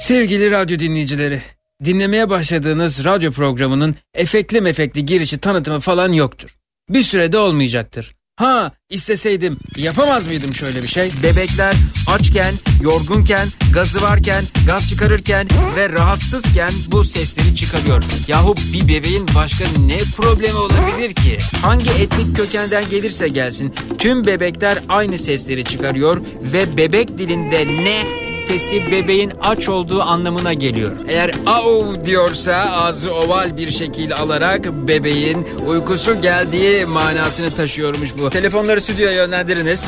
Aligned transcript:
Sevgili 0.00 0.50
radyo 0.50 0.78
dinleyicileri, 0.78 1.42
dinlemeye 1.84 2.30
başladığınız 2.30 3.04
radyo 3.04 3.32
programının 3.32 3.94
efekli 4.14 4.60
mefekli 4.60 5.06
girişi 5.06 5.38
tanıtımı 5.38 5.80
falan 5.80 6.12
yoktur. 6.12 6.56
Bir 6.88 7.02
sürede 7.02 7.38
olmayacaktır. 7.38 8.16
Ha 8.36 8.72
isteseydim 8.90 9.58
yapamaz 9.76 10.26
mıydım 10.26 10.54
şöyle 10.54 10.82
bir 10.82 10.88
şey? 10.88 11.10
Bebekler 11.22 11.74
açken, 12.08 12.54
yorgunken, 12.82 13.48
gazı 13.72 14.02
varken, 14.02 14.44
gaz 14.66 14.88
çıkarırken 14.88 15.48
ve 15.76 15.88
rahatsızken 15.88 16.70
bu 16.92 17.04
sesleri 17.04 17.56
çıkarıyor. 17.56 18.02
Yahu 18.28 18.54
bir 18.72 18.88
bebeğin 18.88 19.26
başka 19.34 19.64
ne 19.86 19.98
problemi 20.16 20.54
olabilir 20.54 21.14
ki? 21.14 21.38
Hangi 21.62 21.90
etnik 21.90 22.36
kökenden 22.36 22.88
gelirse 22.90 23.28
gelsin 23.28 23.74
tüm 23.98 24.26
bebekler 24.26 24.78
aynı 24.88 25.18
sesleri 25.18 25.64
çıkarıyor 25.64 26.22
ve 26.42 26.76
bebek 26.76 27.18
dilinde 27.18 27.66
ne 27.84 28.28
sesi 28.46 28.92
bebeğin 28.92 29.32
aç 29.42 29.68
olduğu 29.68 30.02
anlamına 30.02 30.52
geliyor. 30.52 30.92
Eğer 31.08 31.30
au 31.46 32.04
diyorsa 32.04 32.54
ağzı 32.54 33.12
oval 33.12 33.56
bir 33.56 33.70
şekil 33.70 34.14
alarak 34.14 34.88
bebeğin 34.88 35.46
uykusu 35.66 36.22
geldiği 36.22 36.86
manasını 36.86 37.50
taşıyormuş 37.50 38.10
bu. 38.18 38.30
Telefonları 38.30 38.77
stüdyoya 38.80 39.12
yönlendiriniz. 39.12 39.86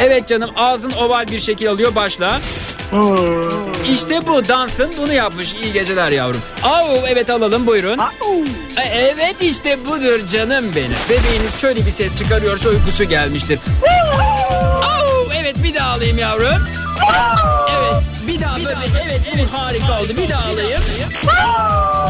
Evet 0.00 0.28
canım 0.28 0.50
ağzın 0.56 0.90
oval 0.90 1.26
bir 1.28 1.40
şekil 1.40 1.70
alıyor 1.70 1.94
başla. 1.94 2.38
İşte 3.92 4.26
bu 4.26 4.48
Dunstan 4.48 4.92
bunu 4.98 5.12
yapmış. 5.12 5.54
İyi 5.54 5.72
geceler 5.72 6.10
yavrum. 6.10 6.40
Au 6.62 6.96
evet 7.08 7.30
alalım 7.30 7.66
buyurun. 7.66 7.98
E, 8.78 8.82
Evet 8.82 9.36
işte 9.42 9.84
budur 9.86 10.28
canım 10.32 10.64
benim. 10.76 10.92
Bebeğiniz 11.10 11.60
şöyle 11.60 11.86
bir 11.86 11.90
ses 11.90 12.18
çıkarıyorsa 12.18 12.68
uykusu 12.68 13.04
gelmiştir. 13.04 13.58
Au 14.82 15.28
evet 15.42 15.56
bir 15.64 15.74
daha 15.74 15.92
alayım 15.94 16.18
yavrum. 16.18 16.68
Evet 17.78 18.02
bir 18.28 18.40
daha 18.40 18.56
böyle 18.56 18.78
evet 19.06 19.20
evet 19.34 19.46
harika 19.52 20.00
oldu 20.00 20.08
bir 20.22 20.28
daha 20.28 20.48
alayım. 20.52 20.80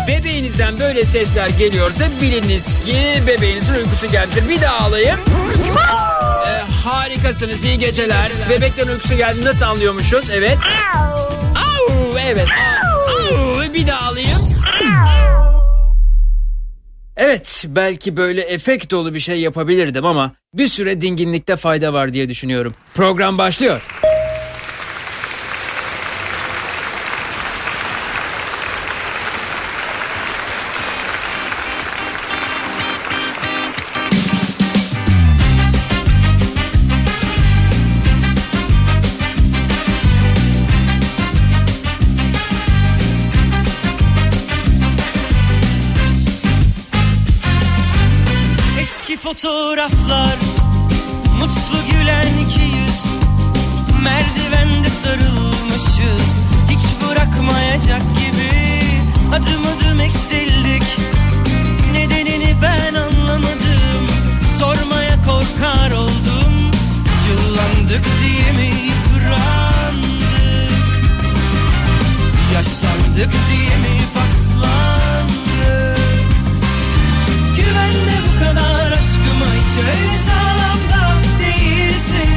Bebeğinizden 0.09 0.79
böyle 0.79 1.05
sesler 1.05 1.49
geliyorsa 1.49 2.05
biliniz 2.23 2.85
ki 2.85 2.97
bebeğinizin 3.27 3.75
uykusu 3.75 4.11
gelmiştir. 4.13 4.49
Bir 4.49 4.61
daha 4.61 4.87
alayım. 4.87 5.19
Ee, 6.47 6.73
harikasınız 6.85 7.65
iyi 7.65 7.79
geceler. 7.79 8.33
Bebeklerin 8.51 8.89
uykusu 8.91 9.17
geldi 9.17 9.45
nasıl 9.45 9.65
anlıyormuşuz? 9.65 10.31
Evet. 10.31 10.59
Au, 11.57 12.19
evet. 12.27 12.49
Au, 13.09 13.75
bir 13.75 13.87
daha 13.87 14.11
alayım. 14.11 14.39
Evet 17.17 17.65
belki 17.69 18.17
böyle 18.17 18.41
efekt 18.41 18.91
dolu 18.91 19.15
bir 19.15 19.21
şey 19.21 19.41
yapabilirdim 19.41 20.07
ama 20.07 20.33
bir 20.55 20.69
süre 20.69 21.01
dinginlikte 21.01 21.57
fayda 21.57 21.93
var 21.93 22.13
diye 22.13 22.29
düşünüyorum. 22.29 22.75
Program 22.95 23.39
başlıyor. 23.39 23.83
Fotoğraflar. 49.47 50.37
Mutlu 51.39 51.79
gülen 51.91 52.27
iki 52.47 52.61
yüz. 52.61 53.01
Merdivende 54.03 54.91
sarılmışız. 54.91 56.39
Hiç 56.71 56.85
bırakmayacak 57.03 58.03
gibi. 58.19 58.83
Adım 59.35 59.67
adım 59.67 60.01
eksildik. 60.01 60.99
Nedenini 61.93 62.57
ben 62.63 62.95
anlamadım. 62.95 64.07
Sormaya 64.59 65.17
korkar 65.27 65.91
oldum. 65.91 66.71
Yıllandık 67.29 68.05
diye 68.23 68.53
mi 68.53 68.75
yıprandık? 68.87 70.27
Yaşlandık 72.55 73.33
diye 73.51 73.77
mi 73.77 74.01
paslandık? 74.15 75.99
Güvenme 77.57 78.17
bu 78.27 78.45
kadar 78.45 78.86
aşkıma 79.77 79.93
hiç 79.93 80.05
öyle 80.05 80.19
sağlam 80.19 80.79
değilsin. 81.41 82.31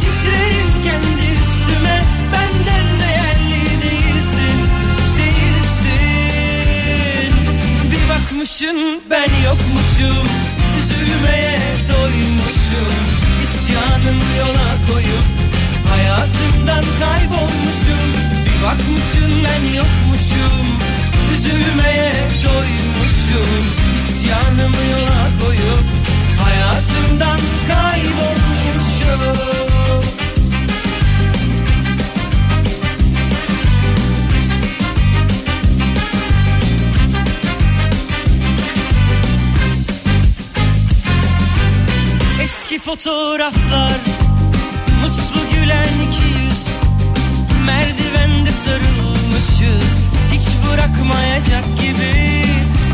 Titrerim 0.00 0.70
kendi 0.84 1.24
üstüme. 1.40 1.96
Benden 2.32 3.00
değerli 3.00 3.82
değilsin. 3.82 4.56
Değilsin. 5.18 6.12
Bir 7.90 8.04
bakmışın 8.08 8.78
ben 9.10 9.30
yokmuşum. 9.44 10.28
Üzülmeye 10.78 11.58
doymuşum. 11.92 12.94
İsyanın 13.42 14.20
yola 14.38 14.70
koyup 14.92 15.26
Hayatımdan 15.90 16.84
kaybolmuşum. 17.00 18.10
Bir 18.46 18.58
bakmışın 18.62 19.32
ben 19.44 19.64
yokmuşum. 19.76 20.66
Üzülmeye 21.34 22.12
doymuşum. 22.44 23.64
İsyanımı 23.98 24.82
yola 24.92 25.28
koyup 25.40 25.99
Hayatımdan 26.50 27.40
kaybolmuşum. 27.68 29.20
Eski 42.42 42.78
fotoğraflar 42.78 43.92
Mutlu 45.02 45.50
gülen 45.54 45.84
iki 46.08 46.24
yüz. 46.24 46.66
Merdivende 47.66 48.50
sarılmışız 48.50 50.00
Hiç 50.32 50.46
bırakmayacak 50.72 51.64
gibi. 51.80 52.44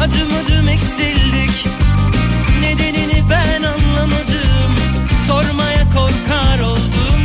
Adım 0.02 0.34
adım 0.44 0.68
eksildik 0.68 1.85
Nedenini 2.66 3.24
ben 3.30 3.62
anlamadım. 3.62 4.72
Sormaya 5.26 5.84
korkar 5.94 6.58
oldum. 6.58 7.20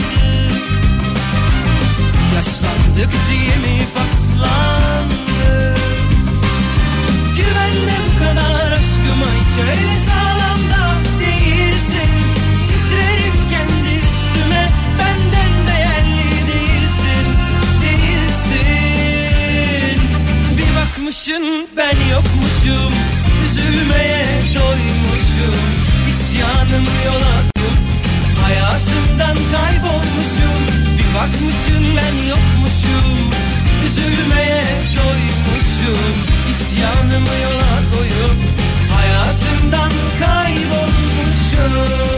Yaşlandık 2.35 3.13
diye 3.31 3.57
mi 3.57 3.87
paslandık? 3.95 5.79
Güvenle 7.37 7.97
bu 8.07 8.19
kadar 8.25 8.73
aşkıma 8.73 9.29
hiç 9.41 9.59
öyle 9.61 9.99
sağlam 9.99 10.48
Bir 21.09 21.13
bakmışın 21.13 21.69
ben 21.77 21.97
yokmuşum. 22.11 22.93
Üzülmeye 23.45 24.25
doymuşum. 24.55 25.61
İsyanımı 26.09 26.95
yola 27.07 27.37
koyup 27.57 27.79
Hayatımdan 28.43 29.37
kaybolmuşum. 29.53 30.63
Bir 30.99 31.15
bakmışın 31.15 31.97
ben 31.97 32.17
yokmuşum. 32.29 33.31
Üzülmeye 33.87 34.65
doymuşum. 34.97 36.15
İsyanımı 36.51 37.35
yola 37.45 37.77
koyup 37.93 38.41
Hayatımdan 38.97 39.93
kaybolmuşum 40.21 42.18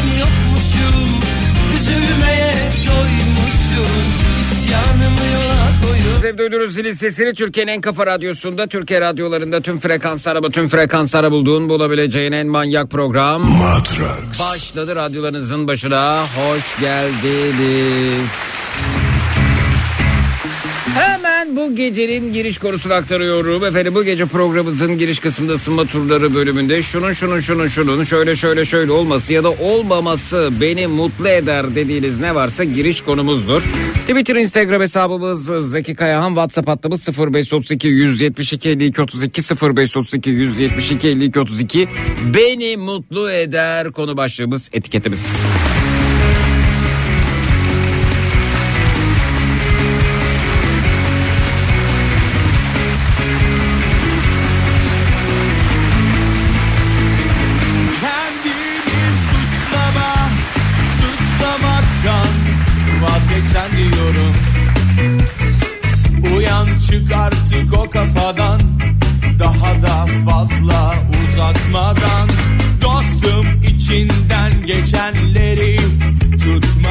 ben 0.00 0.18
yokmuşum 0.18 1.20
Üzülmeye 1.74 2.52
doymuşsun 2.86 4.20
Sizleri 6.20 6.38
duyduğunuz 6.38 6.74
zilin 6.74 6.92
sesini 6.92 7.34
Türkiye'nin 7.34 7.72
en 7.72 7.80
kafa 7.80 8.06
radyosunda, 8.06 8.66
Türkiye 8.66 9.00
radyolarında 9.00 9.60
tüm 9.60 9.80
frekanslara, 9.80 10.40
tüm 10.40 10.68
frekanslara 10.68 11.30
bulduğun 11.32 11.68
bulabileceğin 11.68 12.32
en 12.32 12.46
manyak 12.46 12.90
program. 12.90 13.42
Matrax. 13.42 14.40
Başladı 14.40 14.96
radyolarınızın 14.96 15.66
başına. 15.66 16.22
Hoş 16.22 16.80
geldiniz. 16.80 18.69
Bu 21.60 21.74
gecenin 21.76 22.32
giriş 22.32 22.58
konusunu 22.58 22.92
aktarıyorum. 22.92 23.64
Efendim 23.64 23.94
bu 23.94 24.04
gece 24.04 24.26
programımızın 24.26 24.98
giriş 24.98 25.18
kısmında 25.18 25.52
ısınma 25.52 25.84
turları 25.84 26.34
bölümünde 26.34 26.82
şunun 26.82 27.12
şunun 27.12 27.40
şunun 27.40 27.68
şunun 27.68 28.04
şöyle 28.04 28.36
şöyle 28.36 28.64
şöyle 28.64 28.92
olması 28.92 29.32
ya 29.32 29.44
da 29.44 29.50
olmaması 29.50 30.50
beni 30.60 30.86
mutlu 30.86 31.28
eder 31.28 31.74
dediğiniz 31.74 32.20
ne 32.20 32.34
varsa 32.34 32.64
giriş 32.64 33.00
konumuzdur. 33.00 33.62
Twitter, 34.08 34.36
Instagram 34.36 34.80
hesabımız 34.80 35.70
Zeki 35.70 35.94
Kayahan, 35.94 36.28
WhatsApp 36.28 36.68
hattımız 36.68 37.08
0532 37.08 37.88
172 37.88 38.68
52 38.68 39.02
32 39.02 39.42
0532 39.76 40.30
172 40.30 41.08
52 41.08 41.40
32 41.40 41.88
beni 42.34 42.76
mutlu 42.76 43.30
eder 43.30 43.92
konu 43.92 44.16
başlığımız 44.16 44.70
etiketimiz. 44.72 45.26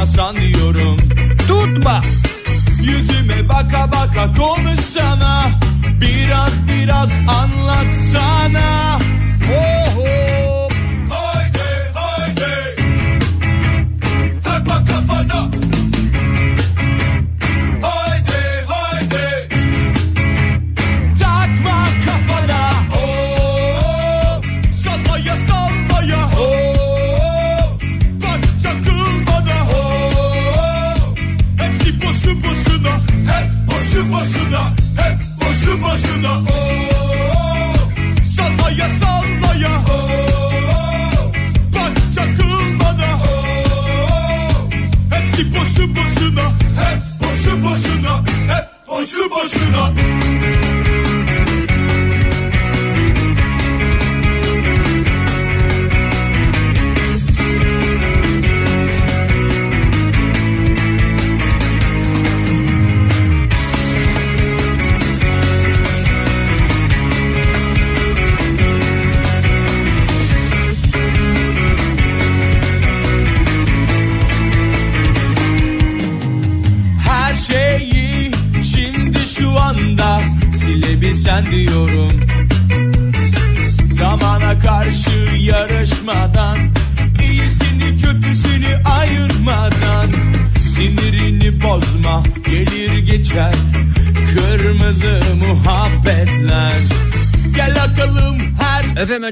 Tutmasan 0.10 0.36
diyorum. 0.36 0.98
Tutma. 1.48 2.02
Yüzüme 2.82 3.50
baka 3.50 3.92
baka 3.92 4.32
konuşsana. 4.32 5.46
Biraz 6.02 6.68
biraz 6.68 7.14
anlatsana 7.28 9.00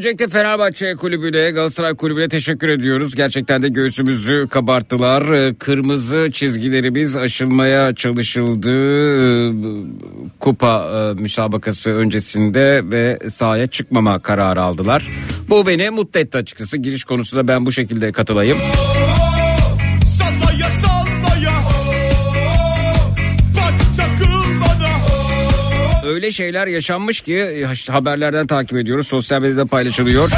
öncelikle 0.08 0.28
Fenerbahçe 0.28 0.96
kulübüne 0.96 1.52
Galatasaray 1.52 1.96
kulübüne 1.96 2.30
teşekkür 2.30 2.70
ediyoruz. 2.70 3.16
Gerçekten 3.16 3.62
de 3.62 3.70
göğsümüzü 3.70 4.48
kabarttılar. 4.52 5.22
Ee, 5.22 5.56
Kırmızı 5.56 6.30
çizgilerimiz 6.34 7.18
aşılmaya 7.18 7.96
çalışıldı. 7.96 8.72
Ee, 8.72 9.54
Kupa 10.40 10.92
e, 10.92 11.22
müsabakası 11.22 11.92
öncesinde 11.92 12.82
ve 12.92 13.30
sahaya 13.30 13.68
çıkmama 13.68 14.20
kararı 14.20 14.62
aldılar. 14.62 15.08
Bu 15.50 15.68
beni 15.68 15.90
mutlu 15.90 16.20
etti 16.20 16.38
açıkçası. 16.38 16.78
Giriş 16.78 17.04
konusunda 17.04 17.48
ben 17.48 17.66
bu 17.66 17.72
şekilde 17.72 18.12
katılayım. 18.12 18.58
Sallaya 18.58 19.58
sallaya 20.06 20.47
Öyle 26.18 26.32
şeyler 26.32 26.68
yaşanmış 26.68 27.22
ki 27.22 27.34
e, 27.36 27.92
haberlerden 27.92 28.48
takip 28.48 28.78
ediyoruz. 28.78 29.08
Sosyal 29.08 29.42
medyada 29.42 29.66
paylaşılıyor. 29.66 30.30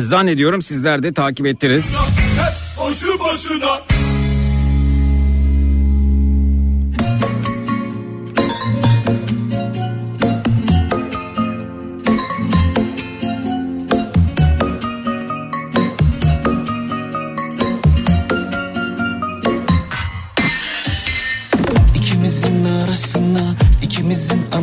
Zannediyorum 0.00 0.62
sizler 0.62 1.02
de 1.02 1.12
takip 1.12 1.46
ettiniz. 1.46 1.96
Hep 2.38 2.78
boşu 2.78 3.18
boşuna 3.18 3.91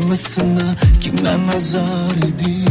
anlasına 0.10 0.76
kimler 1.02 1.38
nazar 1.48 2.18
ediyor? 2.18 2.70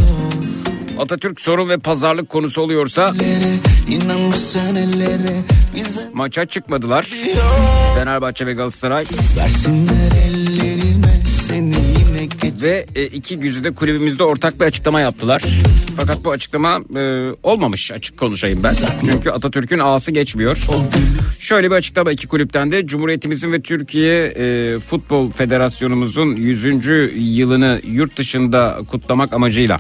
Atatürk 1.01 1.41
sorun 1.41 1.69
ve 1.69 1.79
pazarlık 1.79 2.29
konusu 2.29 2.63
oluyorsa 2.63 3.15
Ellere, 3.15 3.55
ellere 4.77 5.43
maça 6.13 6.47
çıkmadılar. 6.47 7.09
Fenerbahçe 7.99 8.47
ve 8.47 8.53
Galatasaray 8.53 9.05
versinler 9.37 10.13
ellerime 10.27 11.15
seni 11.31 11.88
ve 12.63 12.87
e, 12.95 13.07
iki 13.07 13.37
güzide 13.37 13.71
kulübümüzde 13.71 14.25
ortak 14.25 14.61
bir 14.61 14.65
açıklama 14.65 15.01
yaptılar. 15.01 15.43
Fakat 15.97 16.25
bu 16.25 16.31
açıklama 16.31 16.81
e, 16.97 17.01
olmamış 17.43 17.93
açık 17.93 18.19
konuşayım 18.19 18.61
ben. 18.63 18.75
Çünkü 19.01 19.31
Atatürk'ün 19.31 19.79
ağası 19.79 20.13
geçmiyor. 20.13 20.59
Şöyle 21.41 21.71
bir 21.71 21.77
açıklama 21.77 22.13
iki 22.13 22.27
kulüpten 22.27 22.73
de 22.73 22.87
Cumhuriyetimizin 22.87 23.53
ve 23.53 23.61
Türkiye 23.61 24.25
e, 24.25 24.79
Futbol 24.79 25.31
Federasyonumuzun 25.31 26.37
100. 26.37 26.65
yılını 27.17 27.81
yurt 27.93 28.19
dışında 28.19 28.79
kutlamak 28.91 29.33
amacıyla 29.33 29.79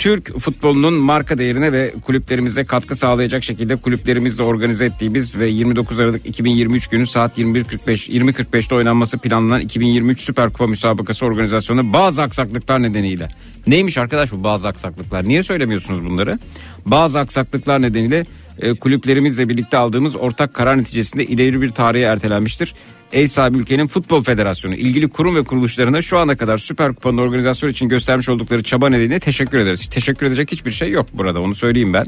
Türk 0.00 0.38
futbolunun 0.38 0.94
marka 0.94 1.38
değerine 1.38 1.72
ve 1.72 1.92
kulüplerimize 2.04 2.64
katkı 2.64 2.96
sağlayacak 2.96 3.44
şekilde 3.44 3.76
kulüplerimizle 3.76 4.42
organize 4.42 4.84
ettiğimiz 4.84 5.38
ve 5.38 5.48
29 5.48 6.00
Aralık 6.00 6.26
2023 6.26 6.86
günü 6.86 7.06
saat 7.06 7.38
21.45 7.38 8.10
20.45'te 8.10 8.74
oynanması 8.74 9.18
planlanan 9.18 9.60
2023 9.60 10.20
Süper 10.20 10.50
Kupa 10.50 10.66
müsabakası 10.66 11.26
organizasyonu 11.26 11.92
bazı 11.92 12.22
aksaklıklar 12.22 12.82
nedeniyle. 12.82 13.28
Neymiş 13.66 13.98
arkadaş 13.98 14.32
bu 14.32 14.44
bazı 14.44 14.68
aksaklıklar? 14.68 15.24
Niye 15.24 15.42
söylemiyorsunuz 15.42 16.04
bunları? 16.04 16.38
Bazı 16.86 17.18
aksaklıklar 17.18 17.82
nedeniyle 17.82 18.26
e, 18.58 18.74
kulüplerimizle 18.74 19.48
birlikte 19.48 19.76
aldığımız 19.76 20.16
ortak 20.16 20.54
karar 20.54 20.78
neticesinde 20.78 21.24
ileri 21.24 21.60
bir 21.62 21.70
tarihe 21.70 22.04
ertelenmiştir. 22.04 22.74
Ev 23.12 23.26
sahibi 23.26 23.58
ülkenin 23.58 23.86
futbol 23.86 24.22
federasyonu 24.22 24.74
ilgili 24.74 25.08
kurum 25.08 25.36
ve 25.36 25.44
kuruluşlarına 25.44 26.02
şu 26.02 26.18
ana 26.18 26.36
kadar 26.36 26.58
Süper 26.58 26.94
Kupa'nın 26.94 27.18
organizasyonu 27.18 27.72
için 27.72 27.88
göstermiş 27.88 28.28
oldukları 28.28 28.62
çaba 28.62 28.88
nedeniyle 28.88 29.20
teşekkür 29.20 29.60
ederiz. 29.60 29.86
Teşekkür 29.86 30.26
edecek 30.26 30.52
hiçbir 30.52 30.70
şey 30.70 30.90
yok 30.90 31.06
burada 31.12 31.40
onu 31.40 31.54
söyleyeyim 31.54 31.92
ben. 31.92 32.06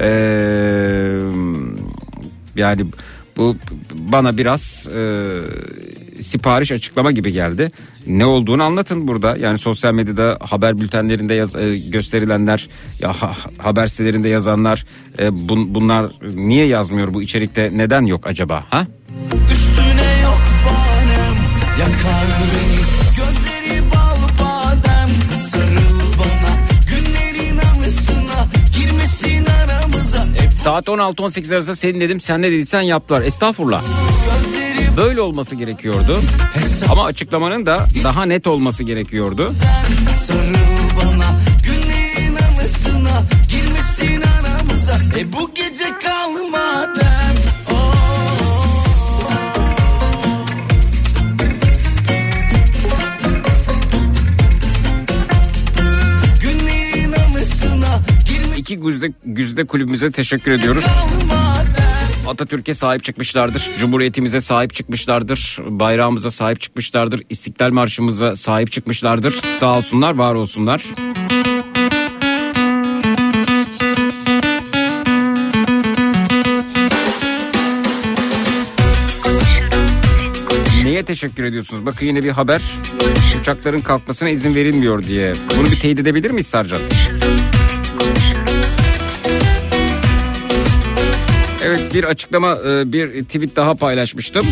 Ee, 0.00 0.08
yani 2.56 2.86
bu 3.36 3.56
bana 3.94 4.38
biraz 4.38 4.88
e, 4.96 5.02
sipariş 6.22 6.72
açıklama 6.72 7.12
gibi 7.12 7.32
geldi. 7.32 7.72
Ne 8.06 8.24
olduğunu 8.26 8.62
anlatın 8.62 9.08
burada. 9.08 9.36
Yani 9.36 9.58
sosyal 9.58 9.94
medyada 9.94 10.38
haber 10.40 10.78
bültenlerinde 10.80 11.34
yaz, 11.34 11.56
e, 11.56 11.78
gösterilenler, 11.78 12.68
ya 13.00 13.12
ha- 13.12 13.36
haber 13.58 13.86
sitelerinde 13.86 14.28
yazanlar, 14.28 14.86
e, 15.18 15.22
bun- 15.26 15.74
bunlar 15.74 16.12
niye 16.34 16.66
yazmıyor 16.66 17.14
bu 17.14 17.22
içerikte? 17.22 17.70
Neden 17.72 18.02
yok 18.02 18.26
acaba? 18.26 18.64
Ha? 18.70 18.86
Banem 19.30 19.65
Yakar 21.80 22.26
beni 22.52 22.80
Gözleri 23.16 23.82
bal 23.90 24.16
badem 24.40 25.40
Sarıl 25.40 26.00
bana 26.18 26.52
Günlerin 26.90 27.58
anısına 27.58 28.46
Girmesin 28.76 29.46
aramıza 29.46 30.24
Hep 30.24 30.52
Saat 30.52 30.86
16-18 30.86 31.54
arası 31.54 31.76
senin 31.76 32.00
dedim 32.00 32.20
sen 32.20 32.42
ne 32.42 32.46
dediysen 32.46 32.80
yaptılar. 32.80 33.22
Estağfurullah. 33.22 33.82
Böyle 34.96 35.20
olması 35.20 35.54
gerekiyordu. 35.54 36.20
Ama 36.90 37.04
açıklamanın 37.04 37.66
da 37.66 37.86
daha 38.04 38.24
net 38.24 38.46
olması 38.46 38.84
gerekiyordu. 38.84 39.52
Sarıl 40.16 40.54
bana 41.02 41.40
Günlerin 41.64 42.36
anısına 42.36 43.22
Girmesin 43.50 44.22
aramıza 44.22 44.98
E 45.20 45.32
bu 45.32 45.54
İki 58.66 58.80
güzde, 58.80 59.12
güzde 59.24 59.64
kulübümüze 59.64 60.10
teşekkür 60.10 60.50
ediyoruz. 60.50 60.84
Atatürk'e 62.26 62.74
sahip 62.74 63.04
çıkmışlardır. 63.04 63.70
Cumhuriyetimize 63.80 64.40
sahip 64.40 64.74
çıkmışlardır. 64.74 65.58
Bayrağımıza 65.66 66.30
sahip 66.30 66.60
çıkmışlardır. 66.60 67.22
İstiklal 67.30 67.70
Marşımıza 67.70 68.36
sahip 68.36 68.72
çıkmışlardır. 68.72 69.34
Sağ 69.58 69.78
olsunlar, 69.78 70.14
var 70.14 70.34
olsunlar. 70.34 70.84
Neye 80.84 81.02
teşekkür 81.02 81.44
ediyorsunuz? 81.44 81.86
Bakın 81.86 82.06
yine 82.06 82.22
bir 82.22 82.30
haber. 82.30 82.62
Uçakların 83.40 83.80
kalkmasına 83.80 84.28
izin 84.28 84.54
verilmiyor 84.54 85.02
diye. 85.02 85.32
Bunu 85.58 85.64
bir 85.64 85.80
teyit 85.80 85.98
edebilir 85.98 86.30
miyiz 86.30 86.46
Sarcan? 86.46 86.80
Evet 91.66 91.94
bir 91.94 92.04
açıklama 92.04 92.58
e, 92.66 92.92
bir 92.92 93.24
tweet 93.24 93.56
daha 93.56 93.74
paylaşmıştım. 93.74 94.46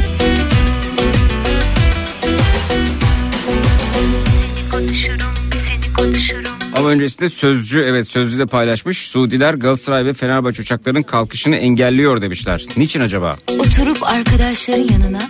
konuşurum, 4.70 5.32
seni 5.66 5.92
konuşurum. 5.96 6.52
Ama 6.76 6.88
öncesinde 6.88 7.28
Sözcü 7.30 7.80
evet 7.80 8.08
Sözcü 8.08 8.38
de 8.38 8.46
paylaşmış. 8.46 8.98
Suudiler 9.08 9.54
Galatasaray 9.54 10.04
ve 10.04 10.12
Fenerbahçe 10.12 10.62
uçaklarının 10.62 11.02
kalkışını 11.02 11.56
engelliyor 11.56 12.22
demişler. 12.22 12.64
Niçin 12.76 13.00
acaba? 13.00 13.36
Oturup 13.58 14.02
arkadaşların 14.02 14.88
yanına 14.92 15.28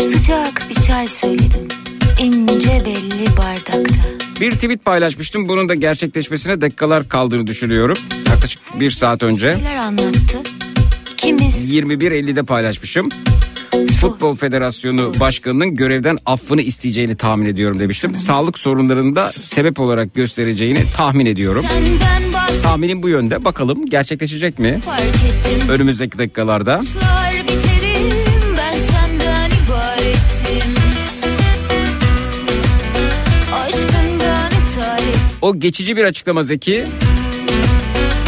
sıcak 0.00 0.66
bir 0.70 0.74
çay 0.74 1.08
söyledim. 1.08 1.68
İnce 2.20 2.82
belli 2.84 3.36
bardakta. 3.38 4.04
Bir 4.40 4.50
tweet 4.50 4.84
paylaşmıştım. 4.84 5.48
Bunun 5.48 5.68
da 5.68 5.74
gerçekleşmesine 5.74 6.60
dakikalar 6.60 7.08
kaldığını 7.08 7.46
düşünüyorum. 7.46 7.96
Yaklaşık 8.26 8.80
bir 8.80 8.90
saat 8.90 9.22
önce. 9.22 9.56
Neler 9.56 9.76
anlattı? 9.76 10.53
Kimiz 11.24 11.72
21.50'de 11.72 12.42
paylaşmışım. 12.42 13.08
Futbol 14.00 14.36
Federasyonu 14.36 15.12
Başkanı'nın 15.20 15.74
görevden 15.74 16.18
affını 16.26 16.62
isteyeceğini 16.62 17.16
tahmin 17.16 17.46
ediyorum 17.46 17.80
demiştim. 17.80 18.16
Sağlık 18.16 18.58
sorunlarında 18.58 19.28
sebep 19.28 19.80
olarak 19.80 20.14
göstereceğini 20.14 20.78
tahmin 20.96 21.26
ediyorum. 21.26 21.64
Tahminim 22.62 23.02
bu 23.02 23.08
yönde. 23.08 23.44
Bakalım 23.44 23.86
gerçekleşecek 23.86 24.58
mi? 24.58 24.80
Önümüzdeki 25.68 26.18
dakikalarda. 26.18 26.80
O 35.42 35.60
geçici 35.60 35.96
bir 35.96 36.04
açıklama 36.04 36.42
Zeki. 36.42 36.84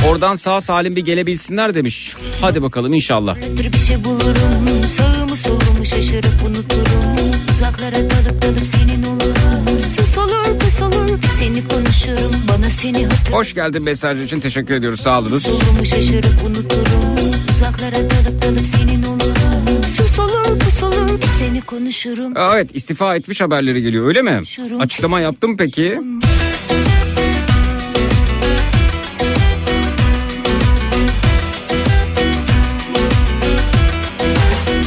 Oradan 0.09 0.35
sağ 0.35 0.61
salim 0.61 0.97
bir 0.97 1.05
gelebilsinler 1.05 1.75
demiş. 1.75 2.15
Hadi 2.41 2.63
bakalım 2.63 2.95
inşallah. 2.95 3.37
Bir 3.73 3.79
şey 3.79 4.05
bulurum. 4.05 4.89
Sağımı 4.97 5.37
solumu 5.37 5.85
şaşırıp 5.85 6.43
unuturum. 6.47 7.17
Uzaklara 7.51 7.95
dalıp 8.11 8.43
dalıp 8.43 8.67
senin 8.67 9.03
olurum. 9.03 9.81
Sus 9.97 10.19
olur 10.19 10.59
pus 10.59 10.83
olur. 10.83 11.19
Seni 11.39 11.69
konuşurum. 11.69 12.33
Bana 12.49 12.71
seni 12.71 13.07
hatırlar 13.07 13.41
Hoş 13.41 13.55
geldin 13.55 13.83
mesaj 13.83 14.23
için 14.25 14.41
teşekkür 14.41 14.75
ediyoruz. 14.75 15.01
Sağ 15.01 15.19
olunuz. 15.21 15.43
Solumu 15.43 15.85
şaşırıp 15.85 16.45
unuturum. 16.47 17.17
Uzaklara 17.51 17.97
dalıp 18.11 18.43
dalıp 18.43 18.67
senin 18.67 19.03
olurum. 19.03 19.85
Sus 19.97 20.19
olur 20.19 20.59
pus 20.59 20.83
olur. 20.83 21.21
Seni 21.39 21.61
konuşurum. 21.61 22.33
Evet 22.53 22.71
istifa 22.75 23.17
etmiş 23.17 23.41
haberleri 23.41 23.83
geliyor 23.83 24.07
öyle 24.07 24.23
mi? 24.23 24.41
Açıklama 24.81 25.21
yaptım 25.21 25.57
peki. 25.57 26.01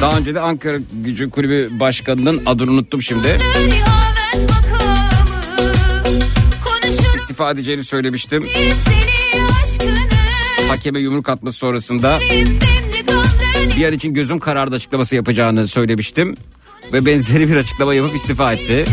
Daha 0.02 0.18
önce 0.18 0.36
de 0.36 0.40
Ankara 0.40 0.78
Gücü 1.04 1.30
Kulübü 1.30 1.80
Başkanı'nın 1.80 2.42
adını 2.46 2.72
unuttum 2.72 3.02
şimdi. 3.02 3.40
İstifa 7.16 7.52
edeceğini 7.52 7.84
söylemiştim. 7.84 8.48
Hakeme 10.68 11.00
yumruk 11.00 11.30
atması 11.30 11.58
sonrasında 11.58 12.20
bir 13.78 13.88
an 13.88 13.94
için 13.94 14.14
gözüm 14.14 14.40
karardı 14.40 14.76
açıklaması 14.76 15.16
yapacağını 15.16 15.68
söylemiştim. 15.68 16.38
Ve 16.94 17.06
benzeri 17.06 17.50
bir 17.50 17.56
açıklama 17.56 17.94
yapıp 17.94 18.16
istifa 18.16 18.54
etti. 18.54 18.86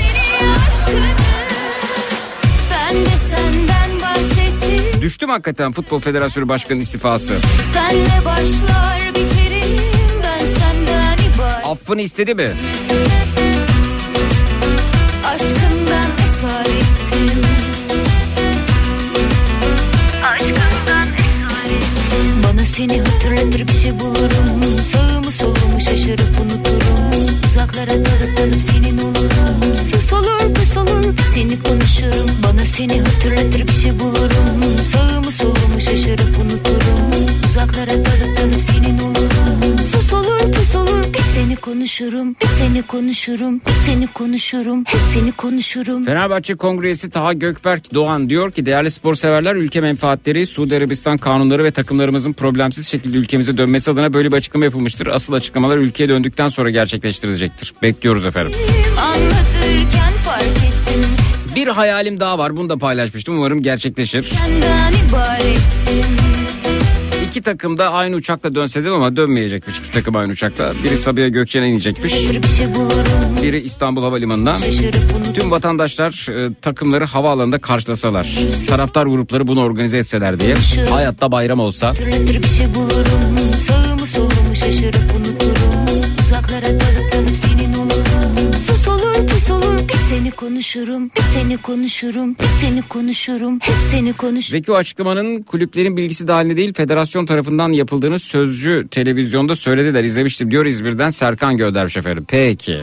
Düştüm 5.01 5.31
hakikaten 5.31 5.73
Futbol 5.73 6.01
Federasyonu 6.01 6.49
Başkanı'nın 6.49 6.83
istifası. 6.83 7.39
Senle 7.63 8.25
başlar 8.25 8.87
ibaret 9.17 9.36
Affını 11.67 12.03
istedi 12.03 12.35
mi? 12.35 12.53
Aşkından 15.25 16.11
esaretim 16.25 17.57
seni 22.77 23.01
hatırlatır 23.01 23.69
bir 23.69 23.73
şey 23.73 24.01
bulurum. 24.01 24.85
Sağımı 24.85 25.33
solumu 25.33 25.81
şaşırıp 25.81 26.41
unuturum. 26.41 27.37
Uzaklara 27.47 27.91
dalıp 27.91 28.61
senin 28.61 28.99
olurum. 28.99 29.77
Sus 29.91 30.13
olur 30.13 30.55
pus 30.55 30.77
olur 30.77 31.15
seni 31.35 31.63
konuşurum. 31.63 32.31
Bana 32.43 32.65
seni 32.65 33.01
hatırlatır 33.01 33.69
bir 33.69 33.73
şey 33.73 34.01
bulurum. 34.01 34.85
Sağımı 34.93 35.33
solumu 35.33 35.81
şaşırıp 35.81 36.39
unuturum. 36.39 37.27
Uzaklara 37.47 37.91
dalıp 37.91 38.61
senin 38.61 38.99
olurum 38.99 39.26
seni 41.57 41.61
konuşurum 41.61 42.37
Bir 42.41 42.47
seni 42.47 42.83
konuşurum 42.83 43.61
bir 43.61 43.73
seni 43.87 44.07
konuşurum 44.07 44.85
Hep 44.87 45.01
seni 45.15 45.33
konuşurum 45.33 46.05
Fenerbahçe 46.05 46.55
Kongresi 46.55 47.11
Taha 47.11 47.33
Gökberk 47.33 47.95
Doğan 47.95 48.29
diyor 48.29 48.51
ki 48.51 48.67
değerli 48.67 48.91
spor 48.91 49.15
severler 49.15 49.55
ülke 49.55 49.81
menfaatleri 49.81 50.47
Suudi 50.47 50.77
Arabistan 50.77 51.19
kanunları 51.19 51.65
ve 51.65 51.71
takımlarımızın 51.71 52.33
problemsiz 52.33 52.89
şekilde 52.89 53.17
ülkemize 53.17 53.57
dönmesi 53.57 53.91
adına 53.91 54.13
böyle 54.13 54.33
bir 54.33 54.37
açıklama 54.37 54.65
yapılmıştır. 54.65 55.07
Asıl 55.07 55.33
açıklamalar 55.33 55.79
ülkeye 55.79 56.09
döndükten 56.09 56.49
sonra 56.49 56.71
gerçekleştirilecektir. 56.71 57.75
Bekliyoruz 57.83 58.27
efendim. 58.27 58.53
Anlatırken 59.01 60.13
fark 60.25 60.47
ettim 60.47 61.05
Bir 61.57 61.69
hayalim 61.69 62.21
daha 62.21 62.39
var 62.39 62.57
bunu 62.57 62.69
da 62.69 62.77
paylaşmıştım 62.79 63.39
umarım 63.39 63.63
gerçekleşir. 63.63 64.23
Senden 64.23 64.93
ibaretim 65.09 66.46
İki 67.37 67.43
takım 67.43 67.79
da 67.79 67.93
aynı 67.93 68.17
uçakla 68.17 68.55
dönse 68.55 68.81
dedim 68.81 68.93
ama 68.93 69.17
dönmeyecekmiş 69.17 69.79
iki 69.79 69.91
takım 69.91 70.17
aynı 70.17 70.33
uçakla. 70.33 70.73
Biri 70.85 70.99
Sabiha 70.99 71.29
Gökçen'e 71.29 71.69
inecekmiş. 71.69 72.13
Şey 72.13 72.41
Biri 73.43 73.57
İstanbul 73.57 74.03
unuturum 74.03 75.35
Tüm 75.35 75.51
vatandaşlar 75.51 76.29
e, 76.31 76.55
takımları 76.55 77.05
havaalanında 77.05 77.59
karşılasalar. 77.59 78.39
Taraftar 78.69 79.07
grupları 79.07 79.49
bunu 79.49 79.61
organize 79.61 79.99
etseler 79.99 80.41
diye. 80.41 80.55
Hayatta 80.91 81.33
bayram 81.33 81.61
olsa. 81.61 81.95
Şey 81.95 82.75
bulurum 82.75 83.59
Sağımı 83.59 84.07
solumu 84.07 84.55
şaşırıp 84.55 85.15
unuturum 85.17 86.05
Uzaklara 86.21 86.67
dalıp 86.67 87.13
dalıp 87.13 87.37
senin 87.37 87.75
olurum 87.75 88.26
bir 89.75 89.95
seni 90.09 90.31
konuşurum 90.31 91.11
Bir 91.17 91.23
seni 91.23 91.57
konuşurum 91.57 92.37
bir 92.39 92.45
seni 92.61 92.83
konuşurum 92.83 93.59
Hep 93.63 93.75
seni 93.91 94.13
konuşurum 94.13 94.59
Zeki 94.59 94.73
o 94.73 94.75
açıklamanın 94.75 95.43
kulüplerin 95.43 95.97
bilgisi 95.97 96.29
dahilinde 96.29 96.57
değil 96.57 96.73
federasyon 96.75 97.27
tarafından 97.27 97.73
yapıldığını 97.73 98.19
sözcü 98.19 98.89
televizyonda 98.91 99.57
söylediler. 99.57 100.05
İzlemiştim 100.05 100.51
diyor 100.51 100.67
İzmir'den 100.67 101.11
Serkan 101.11 101.57
göndermiş 101.57 101.97
efendim. 101.97 102.25
Peki. 102.29 102.83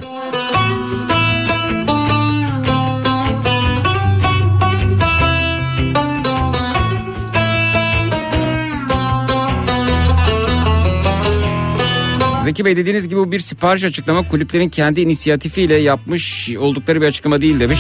Zeki 12.44 12.66
Bey 12.66 12.78
dediğiniz 12.78 13.08
gibi 13.08 13.20
bu 13.20 13.32
bir 13.32 13.40
sipariş 13.40 13.84
açıklama 13.84 14.28
kulüplerin 14.28 14.70
kendi 14.70 15.02
inisiyatifiyle 15.02 15.76
yapmış 15.76 16.50
oldukları 16.60 17.02
bir 17.02 17.08
açıklama 17.08 17.42
değil 17.42 17.60
demiş. 17.60 17.80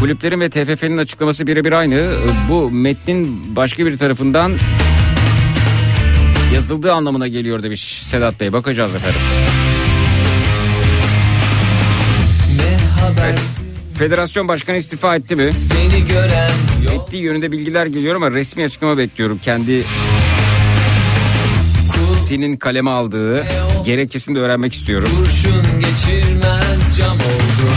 Kulüplerin 0.00 0.40
ve 0.40 0.50
TFF'nin 0.50 0.98
açıklaması 0.98 1.46
birebir 1.46 1.72
aynı. 1.72 2.16
Bu 2.48 2.70
metnin 2.70 3.56
başka 3.56 3.86
bir 3.86 3.98
tarafından 3.98 4.52
yazıldığı 6.54 6.92
anlamına 6.92 7.28
geliyor 7.28 7.62
demiş 7.62 8.02
Sedat 8.02 8.40
Bey. 8.40 8.52
Bakacağız 8.52 8.94
efendim. 8.94 9.20
Ne 12.56 12.76
haber 13.02 13.38
Federasyon 13.98 14.48
başkanı 14.48 14.76
istifa 14.76 15.16
etti 15.16 15.36
mi? 15.36 15.52
seni 15.56 16.06
gören 16.08 16.50
yok 16.84 16.94
Ettiği 16.94 17.22
yönünde 17.22 17.52
bilgiler 17.52 17.86
geliyor 17.86 18.14
ama 18.14 18.30
resmi 18.30 18.64
açıklama 18.64 18.98
bekliyorum. 18.98 19.38
Kendi 19.44 19.84
senin 22.24 22.56
kaleme 22.56 22.90
aldığı 22.90 23.44
gerekçesini 23.84 24.36
de 24.36 24.40
öğrenmek 24.40 24.72
istiyorum. 24.72 25.08
Kurşun 25.18 25.80
geçirmez 25.80 26.98
cam 26.98 27.12
oldu 27.12 27.74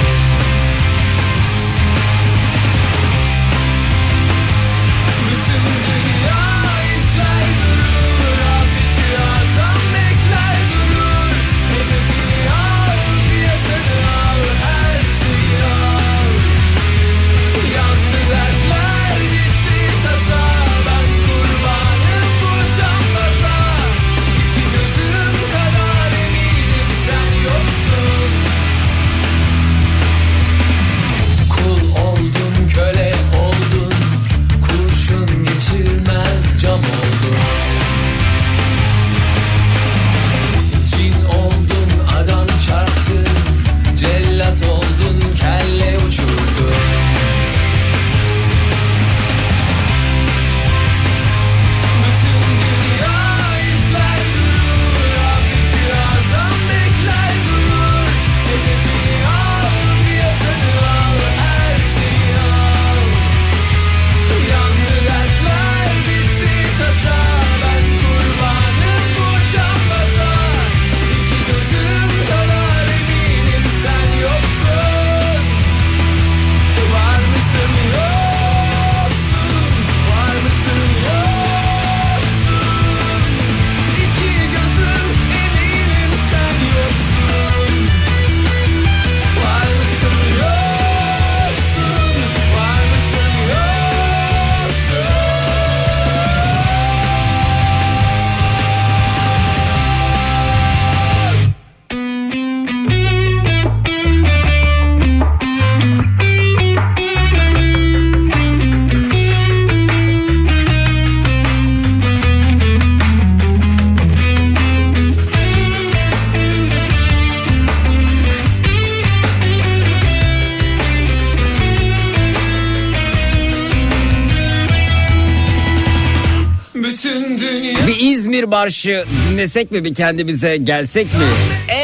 marşı 128.67 129.03
dinlesek 129.29 129.71
mi 129.71 129.83
bir 129.83 129.93
kendimize 129.93 130.57
gelsek 130.57 131.05
mi? 131.05 131.23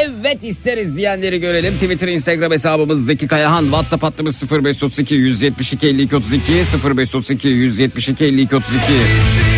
Evet 0.04 0.38
isteriz 0.43 0.98
diyenleri 0.98 1.39
görelim. 1.39 1.74
Twitter, 1.74 2.08
Instagram 2.08 2.52
hesabımız 2.52 3.06
Zeki 3.06 3.28
Kayahan. 3.28 3.63
WhatsApp 3.63 4.04
hattımız 4.04 4.43
0532 4.52 5.15
172 5.15 5.88
52 5.88 6.15
32 6.15 6.54
0532 6.84 7.48
172 7.48 8.26
52 8.26 8.56
32. 8.56 9.53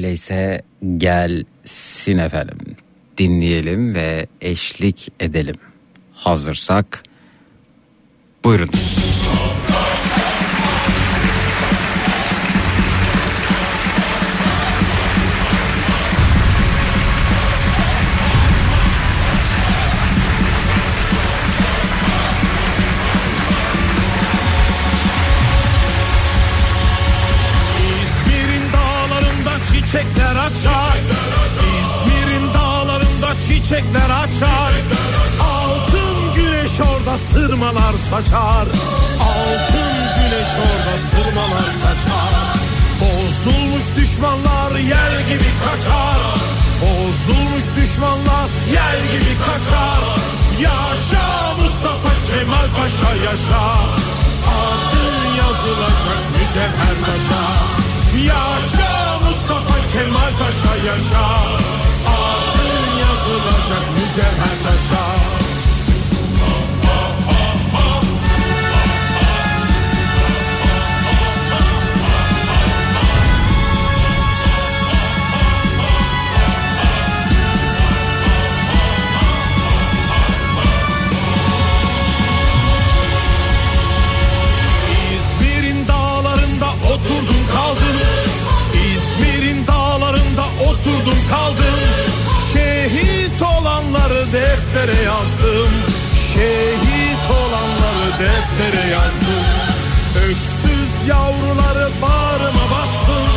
Öyleyse 0.00 0.62
gelsin 0.96 2.18
efendim. 2.18 2.58
Dinleyelim 3.18 3.94
ve 3.94 4.26
eşlik 4.40 5.12
edelim. 5.20 5.56
Hazırsak 6.12 7.02
buyurunuz. 8.44 9.19
Açar. 30.50 30.98
İzmir'in 31.80 32.54
dağlarında 32.54 33.40
çiçekler 33.40 34.10
açar. 34.24 34.72
Altın 35.40 36.32
güneş 36.34 36.80
orada 36.80 37.18
sırmalar 37.18 37.94
saçar. 38.10 38.66
Altın 39.30 39.94
güneş 40.16 40.48
orada 40.58 40.98
sırmalar 40.98 41.70
saçar. 41.82 42.32
Bozulmuş 43.00 43.84
düşmanlar 43.96 44.70
yel 44.78 45.28
gibi 45.28 45.50
kaçar. 45.64 46.20
Bozulmuş 46.82 47.64
düşmanlar 47.76 48.48
yel 48.72 49.02
gibi 49.12 49.34
kaçar. 49.46 50.02
Yaşa 50.60 51.54
Mustafa 51.62 52.10
Kemal 52.26 52.68
Paşa 52.76 53.14
yaşa. 53.24 53.64
Adın 54.60 55.34
yazılacak 55.38 56.22
mücevher 56.32 56.96
taşa 57.06 57.79
Yaşa 58.16 59.20
Mustafa 59.28 59.74
Kemal 59.92 60.32
Paşa 60.38 60.76
yaşa. 60.86 61.26
Adın 62.06 62.98
yazılacak 62.98 63.84
mücevher 63.94 64.56
taşa 64.64 65.49
kaldım. 91.30 91.80
Şehit 92.52 93.42
olanları 93.42 94.32
deftere 94.32 95.02
yazdım. 95.02 95.72
Şehit 96.32 97.30
olanları 97.30 98.08
deftere 98.20 98.90
yazdım. 98.90 99.46
Öksüz 100.28 101.08
yavruları 101.08 101.88
bağrıma 102.02 102.64
bastım. 102.74 103.28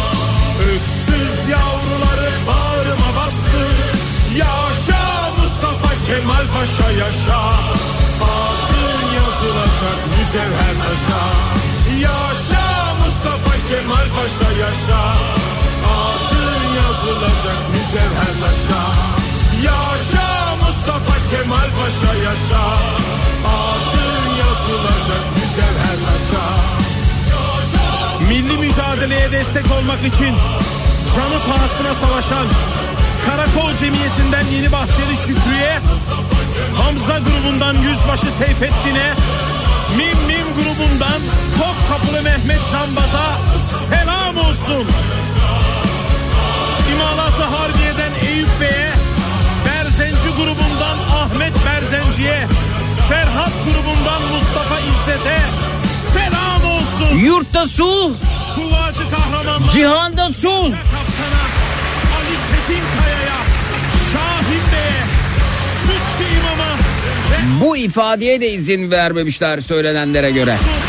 Öksüz 0.73 1.47
yavruları 1.49 2.32
bağrıma 2.47 3.10
bastım. 3.17 3.73
Yaşa 4.38 5.32
Mustafa 5.38 5.89
Kemal 6.08 6.45
Paşa 6.53 6.91
yaşa. 6.91 7.41
Adın 8.34 8.99
yazılacak 9.15 9.99
mücevher 10.17 10.75
taşa. 10.84 11.23
Yaşa 11.99 12.95
Mustafa 13.03 13.53
Kemal 13.69 14.08
Paşa 14.15 14.51
yaşa 14.60 15.52
yazılacak 16.75 17.59
mücevher 17.71 18.33
taşa. 18.41 18.81
Yaşa 19.63 20.55
Mustafa 20.65 21.15
Kemal 21.29 21.69
Paşa 21.77 22.13
yaşa. 22.13 22.63
Adın 23.57 24.23
yazılacak 24.39 25.23
mücevher 25.36 25.97
taşa. 26.05 26.45
Milli 28.27 28.57
mücadeleye 28.57 29.31
destek 29.31 29.65
olmak 29.71 29.99
için 30.05 30.36
canı 31.15 31.39
pahasına 31.49 31.93
savaşan 31.95 32.47
Karakol 33.25 33.75
Cemiyeti'nden 33.75 34.45
Yeni 34.45 34.71
Bahçeli 34.71 35.17
Şükrü'ye 35.17 35.79
Hamza 36.77 37.19
grubundan 37.19 37.75
Yüzbaşı 37.75 38.31
Seyfettin'e 38.31 39.13
Mim 39.97 40.17
Mim 40.27 40.47
grubundan 40.55 41.19
Topkapılı 41.57 42.21
Mehmet 42.21 42.59
Canbaz'a 42.71 43.39
selam 43.67 44.38
olsun. 44.38 44.88
İmalatı 47.03 47.43
Harbiye'den 47.43 48.11
Eyüp 48.27 48.47
Bey'e 48.61 48.91
Berzenci 49.65 50.29
grubundan 50.37 50.97
Ahmet 51.21 51.53
Berzenci'ye 51.65 52.47
Ferhat 53.09 53.51
grubundan 53.65 54.21
Mustafa 54.33 54.79
İzzet'e 54.79 55.37
selam 56.13 56.71
olsun. 56.71 57.17
Yurtta 57.17 57.67
sulh, 57.67 58.11
Kuvacı 58.55 59.09
kahramanlar 59.09 59.71
cihanda 59.73 60.29
sulh. 60.33 60.71
kaptana 60.71 61.43
Ali 62.17 62.35
Çetinkaya'ya 62.47 63.39
Şahin 64.13 64.63
Bey'e 64.73 65.03
Sütçü 65.83 66.31
imama 66.33 66.69
ve 67.31 67.65
Bu 67.65 67.77
ifadeye 67.77 68.41
de 68.41 68.51
izin 68.51 68.91
vermemişler 68.91 69.59
söylenenlere 69.61 70.31
göre. 70.31 70.55
kadınlarımız 70.55 70.83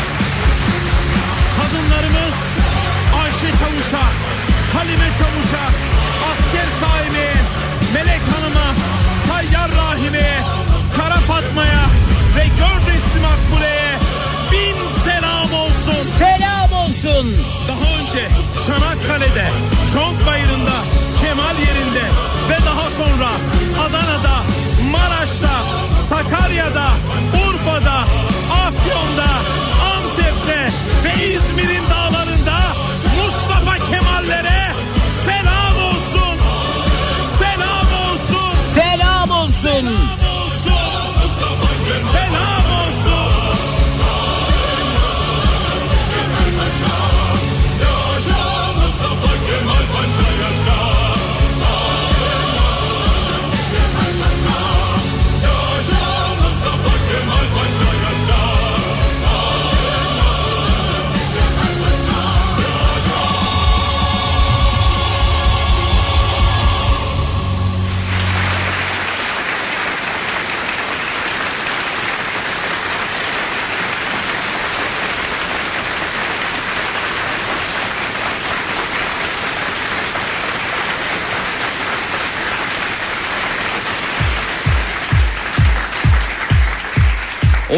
Father 27.85 28.24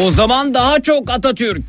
O 0.00 0.10
zaman 0.12 0.54
daha 0.54 0.80
çok 0.80 1.10
Atatürk. 1.10 1.62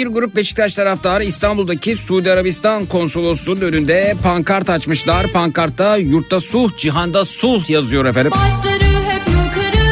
Bir 0.00 0.06
grup 0.06 0.36
Beşiktaş 0.36 0.74
taraftarı 0.74 1.24
İstanbul'daki 1.24 1.96
Suudi 1.96 2.32
Arabistan 2.32 2.86
konsolosluğunun 2.86 3.60
önünde 3.60 4.14
pankart 4.22 4.70
açmışlar. 4.70 5.26
Pankartta 5.26 5.96
yurtta 5.96 6.40
sulh, 6.40 6.76
cihanda 6.76 7.24
sulh 7.24 7.70
yazıyor 7.70 8.04
efendim. 8.04 8.32
Başları 8.32 8.84
hep 8.84 9.22
yukarı 9.28 9.86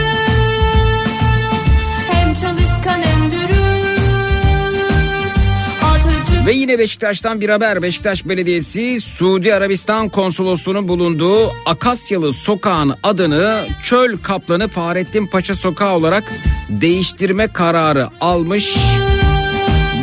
Hem 2.12 2.34
çalışkan 2.34 3.02
hem 3.02 3.30
dürüst 3.30 5.38
Atatürk 5.82 6.46
Ve 6.46 6.52
yine 6.52 6.78
Beşiktaş'tan 6.78 7.40
bir 7.40 7.48
haber. 7.48 7.82
Beşiktaş 7.82 8.28
Belediyesi 8.28 9.00
Suudi 9.00 9.54
Arabistan 9.54 10.08
konsolosluğunun 10.08 10.88
bulunduğu 10.88 11.52
Akasyalı 11.66 12.32
sokağın 12.32 12.94
adını 13.02 13.66
Çöl 13.82 14.18
Kaplanı 14.22 14.68
Fahrettin 14.68 15.26
Paşa 15.26 15.54
Sokağı 15.54 15.94
olarak 15.94 16.24
değiştirme 16.68 17.48
kararı 17.48 18.06
almış. 18.20 18.76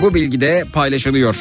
Bu 0.02 0.14
bilgi 0.14 0.42
de 0.42 0.66
paylaşılıyor. 0.74 1.36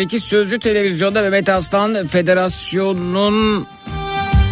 Zeki 0.00 0.20
Sözcü 0.20 0.58
televizyonda 0.58 1.22
Mehmet 1.22 1.48
Aslan 1.48 2.06
Federasyon'un 2.06 3.66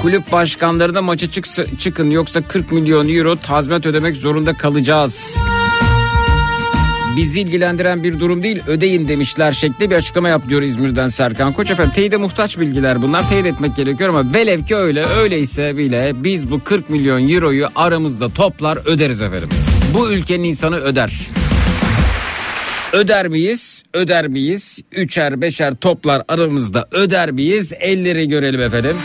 kulüp 0.02 0.32
başkanlarına 0.32 1.02
maça 1.02 1.30
çıksa, 1.30 1.64
çıkın 1.78 2.10
yoksa 2.10 2.42
40 2.42 2.72
milyon 2.72 3.08
euro 3.08 3.36
tazminat 3.36 3.86
ödemek 3.86 4.16
zorunda 4.16 4.52
kalacağız. 4.52 5.36
Bizi 7.16 7.40
ilgilendiren 7.40 8.02
bir 8.02 8.20
durum 8.20 8.42
değil 8.42 8.62
ödeyin 8.66 9.08
demişler 9.08 9.52
şekli 9.52 9.90
bir 9.90 9.96
açıklama 9.96 10.28
yap 10.28 10.42
İzmir'den 10.62 11.08
Serkan 11.08 11.52
Koç. 11.52 11.70
Efendim 11.70 11.92
teyide 11.94 12.16
muhtaç 12.16 12.58
bilgiler 12.58 13.02
bunlar 13.02 13.28
teyit 13.28 13.46
etmek 13.46 13.76
gerekiyor 13.76 14.10
ama 14.10 14.34
velev 14.34 14.64
ki 14.64 14.76
öyle 14.76 15.06
öyleyse 15.06 15.78
bile 15.78 16.12
biz 16.14 16.50
bu 16.50 16.64
40 16.64 16.90
milyon 16.90 17.28
euroyu 17.28 17.68
aramızda 17.74 18.28
toplar 18.28 18.78
öderiz 18.84 19.22
efendim. 19.22 19.48
Bu 19.94 20.10
ülkenin 20.12 20.44
insanı 20.44 20.76
öder. 20.76 21.18
Öder 22.92 23.28
miyiz? 23.28 23.82
Öder 23.94 24.28
miyiz? 24.28 24.78
Üçer 24.92 25.40
beşer 25.40 25.74
toplar 25.74 26.22
aramızda 26.28 26.88
öder 26.92 27.30
miyiz? 27.30 27.72
Elleri 27.80 28.28
görelim 28.28 28.60
efendim. 28.60 28.96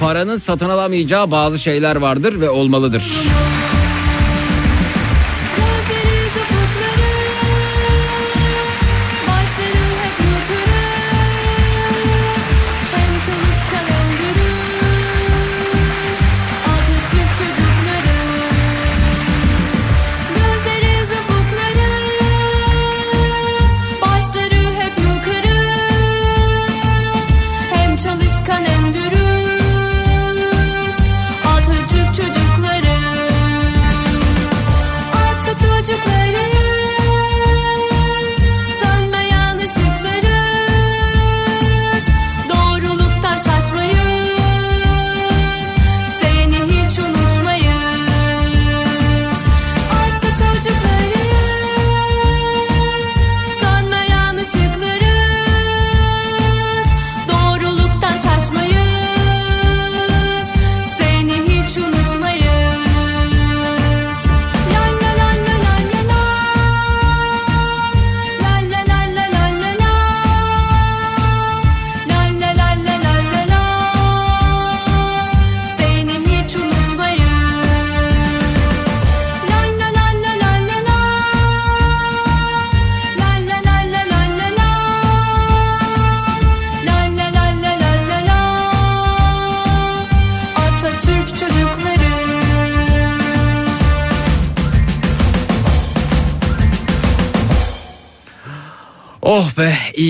Paranın 0.00 0.36
satın 0.36 0.68
alamayacağı 0.68 1.30
bazı 1.30 1.58
şeyler 1.58 1.96
vardır 1.96 2.40
ve 2.40 2.50
olmalıdır. 2.50 3.04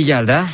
İyi 0.07 0.15
geldi 0.15 0.33
ha. 0.33 0.47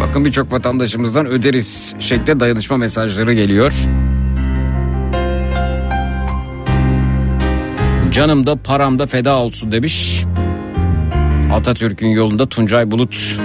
Bakın 0.00 0.24
birçok 0.24 0.52
vatandaşımızdan 0.52 1.26
öderiz 1.26 1.94
şeklinde 1.98 2.40
dayanışma 2.40 2.76
mesajları 2.76 3.32
geliyor. 3.32 3.72
Canım 8.16 8.46
da 8.46 8.56
param 8.56 8.98
da 8.98 9.06
feda 9.06 9.36
olsun 9.36 9.72
demiş. 9.72 10.24
Atatürk'ün 11.52 12.08
yolunda 12.08 12.48
Tuncay 12.48 12.90
Bulut. 12.90 13.38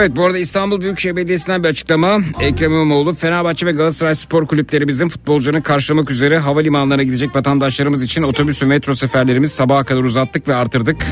Evet 0.00 0.16
bu 0.16 0.24
arada 0.24 0.38
İstanbul 0.38 0.80
Büyükşehir 0.80 1.16
Belediyesi'nden 1.16 1.62
bir 1.64 1.68
açıklama. 1.68 2.18
Ekrem 2.40 2.72
İmamoğlu 2.72 3.14
Fenerbahçe 3.14 3.66
ve 3.66 3.72
Galatasaray 3.72 4.14
spor 4.14 4.46
kulüplerimizin 4.46 5.08
futbolcularını 5.08 5.62
karşılamak 5.62 6.10
üzere 6.10 6.38
havalimanlarına 6.38 7.02
gidecek 7.02 7.36
vatandaşlarımız 7.36 8.02
için 8.02 8.22
otobüs 8.22 8.62
ve 8.62 8.66
metro 8.66 8.94
seferlerimiz 8.94 9.52
sabaha 9.52 9.84
kadar 9.84 10.04
uzattık 10.04 10.48
ve 10.48 10.54
artırdık. 10.54 11.06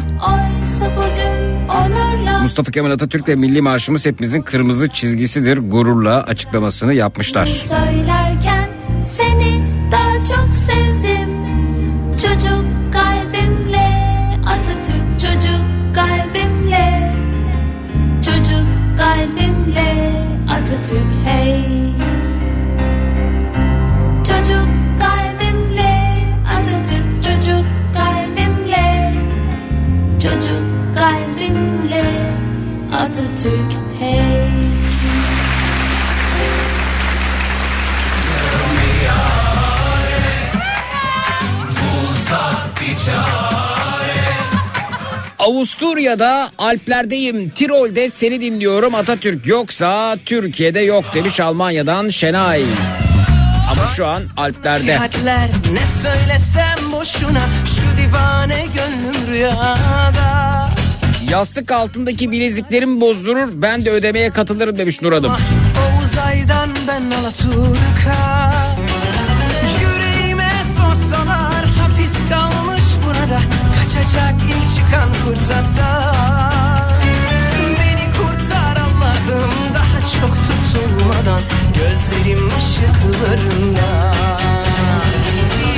Mustafa 2.42 2.72
Kemal 2.72 2.90
Atatürk 2.90 3.29
ve 3.29 3.35
milli 3.35 3.62
marşımız 3.62 4.07
hepimizin 4.07 4.42
kırmızı 4.42 4.88
çizgisidir 4.88 5.59
gururla 5.59 6.22
açıklamasını 6.22 6.94
yapmışlar. 6.94 7.46
Söylerken 7.46 8.68
seni 9.05 9.77
Avusturya'da 45.48 46.50
Alplerdeyim 46.58 47.50
Tirol'de 47.50 48.08
seni 48.08 48.40
dinliyorum 48.40 48.94
Atatürk 48.94 49.46
yoksa 49.46 50.16
Türkiye'de 50.26 50.80
yok 50.80 51.04
demiş 51.14 51.40
Almanya'dan 51.40 52.08
Şenay. 52.08 52.62
Ama 53.72 53.87
şu 53.96 54.06
an 54.06 54.22
Alplerde. 54.37 54.96
Nasihatler 54.96 55.48
ne 55.72 55.80
söylesem 56.02 56.92
boşuna 56.92 57.40
Şu 57.66 58.02
divane 58.02 58.66
gönlüm 58.74 59.32
rüyada 59.32 60.68
Yastık 61.30 61.70
altındaki 61.72 62.30
bileziklerim 62.30 63.00
bozdurur 63.00 63.48
ben 63.54 63.84
de 63.84 63.90
ödemeye 63.90 64.30
katılırım 64.30 64.78
demiş 64.78 65.02
Nur 65.02 65.12
Hanım. 65.12 65.32
O 65.32 66.04
uzaydan 66.04 66.70
ben 66.88 67.11
Alaturka 67.20 68.67
Kaçacak 73.98 74.34
ilk 74.42 74.70
çıkan 74.76 75.12
fırsatta 75.12 76.12
Beni 77.61 78.12
kurtar 78.16 78.76
Allah'ım 78.76 79.50
daha 79.74 80.00
çok 80.00 80.37
tutulmadan 80.37 81.40
Gözlerim 81.74 82.46
ışıklarında 82.58 84.14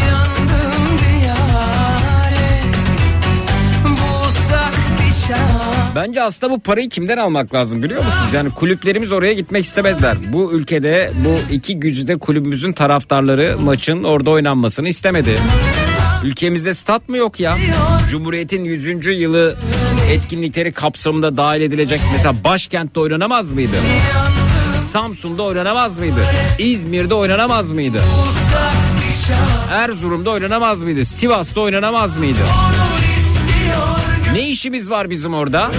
Yandım 0.09 0.99
bir 0.99 1.27
yare 1.27 2.63
Bulsak 3.85 4.75
bir 4.99 5.29
çare 5.29 5.95
Bence 5.95 6.23
aslında 6.23 6.53
bu 6.53 6.61
parayı 6.61 6.89
kimden 6.89 7.19
almak 7.19 7.55
lazım 7.55 7.83
biliyor 7.83 8.05
musunuz? 8.05 8.33
Yani 8.33 8.51
kulüplerimiz 8.51 9.13
oraya 9.13 9.33
gitmek 9.33 9.65
istemediler. 9.65 10.17
Bu 10.33 10.53
ülkede 10.53 11.13
bu 11.25 11.55
iki 11.55 11.81
güzide 11.81 12.19
kulübümüzün 12.19 12.73
taraftarları 12.73 13.57
maçın 13.61 14.05
orada 14.05 14.31
oynanmasını 14.31 14.89
istemedi. 14.89 15.39
Ülkemizde 16.25 16.75
stat 16.75 17.09
mı 17.09 17.17
yok 17.17 17.41
ya? 17.41 17.57
Cumhuriyet'in 18.11 18.65
100. 18.65 19.07
yılı 19.07 19.57
etkinlikleri 20.11 20.73
kapsamında 20.73 21.37
dahil 21.37 21.61
edilecek 21.61 22.01
mesela 22.13 22.35
başkentte 22.45 23.01
oynanamaz 23.01 23.53
mıydı? 23.53 23.77
Samsun'da 24.85 25.43
oynanamaz 25.43 25.99
mıydı? 25.99 26.27
İzmir'de 26.59 27.15
oynanamaz 27.15 27.71
mıydı? 27.71 28.03
Erzurum'da 29.71 30.31
oynanamaz 30.31 30.83
mıydı? 30.83 31.05
Sivas'ta 31.05 31.61
oynanamaz 31.61 32.17
mıydı? 32.17 32.41
Ne 34.33 34.49
işimiz 34.49 34.91
var 34.91 35.11
bizim 35.11 35.35
orada? 35.35 35.71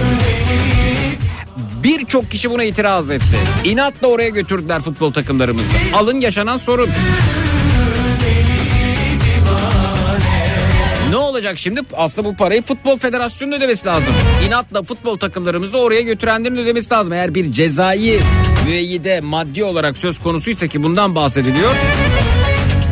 Birçok 1.84 2.30
kişi 2.30 2.50
buna 2.50 2.64
itiraz 2.64 3.10
etti. 3.10 3.36
İnatla 3.64 4.08
oraya 4.08 4.28
götürdüler 4.28 4.80
futbol 4.80 5.12
takımlarımızı. 5.12 5.68
Alın 5.94 6.20
yaşanan 6.20 6.56
sorun. 6.56 6.88
Olacak 11.42 11.58
şimdi? 11.58 11.80
Aslında 11.96 12.28
bu 12.28 12.36
parayı 12.36 12.62
Futbol 12.62 12.98
Federasyonu'nun 12.98 13.56
ödemesi 13.56 13.86
lazım. 13.86 14.14
İnatla 14.46 14.82
futbol 14.82 15.18
takımlarımızı 15.18 15.78
oraya 15.78 16.00
götürenlerin 16.00 16.56
ödemesi 16.56 16.94
lazım. 16.94 17.12
Eğer 17.12 17.34
bir 17.34 17.52
cezai 17.52 18.20
müeyyide 18.66 19.20
maddi 19.20 19.64
olarak 19.64 19.98
söz 19.98 20.18
konusuysa 20.18 20.66
ki 20.66 20.82
bundan 20.82 21.14
bahsediliyor. 21.14 21.70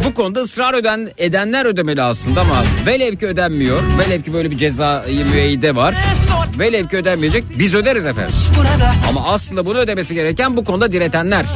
Bu 0.05 0.15
konuda 0.15 0.41
ısrar 0.41 0.75
öden, 0.75 1.11
edenler 1.19 1.67
ödemeli 1.67 2.03
aslında 2.03 2.41
ama 2.41 2.63
velev 2.87 3.17
ki 3.17 3.27
ödenmiyor. 3.27 3.83
Velev 3.99 4.23
ki 4.23 4.33
böyle 4.33 4.51
bir 4.51 4.59
cezai 4.59 5.25
müeyyide 5.25 5.75
var. 5.77 5.95
Velev 6.59 6.89
ki 6.89 6.97
ödenmeyecek 6.97 7.45
biz 7.59 7.75
öderiz 7.75 8.07
efendim. 8.07 8.35
Ama 9.09 9.25
aslında 9.25 9.67
bunu 9.67 9.79
ödemesi 9.79 10.15
gereken 10.15 10.57
bu 10.57 10.65
konuda 10.65 10.93
diretenler. 10.93 11.47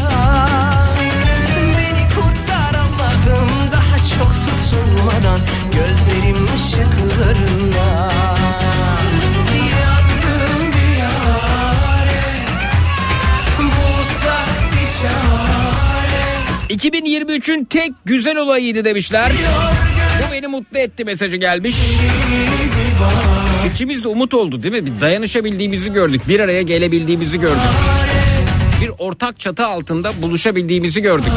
Işıklarında 6.75 8.11
Yandım 9.81 10.73
bir 10.73 10.97
çare 16.69 16.75
2023'ün 16.75 17.65
tek 17.65 17.93
güzel 18.05 18.37
olayıydı 18.37 18.85
demişler. 18.85 19.33
Bu 20.19 20.33
beni 20.33 20.47
mutlu 20.47 20.79
etti 20.79 21.05
mesajı 21.05 21.37
gelmiş. 21.37 21.77
İkimiz 23.73 24.05
de 24.05 24.09
umut 24.09 24.35
oldu 24.35 24.63
değil 24.63 24.75
mi? 24.75 24.87
Bir 24.87 25.01
dayanışabildiğimizi 25.01 25.93
gördük. 25.93 26.29
Bir 26.29 26.41
araya 26.41 26.63
gelebildiğimizi 26.63 27.41
gördük. 27.41 27.63
Bir 28.83 28.91
ortak 28.99 29.41
çatı 29.41 29.67
altında 29.67 30.13
buluşabildiğimizi 30.23 31.03
gördük. 31.03 31.33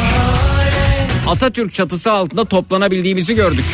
Atatürk 1.27 1.73
çatısı 1.73 2.11
altında 2.11 2.45
toplanabildiğimizi 2.45 3.35
gördük. 3.35 3.65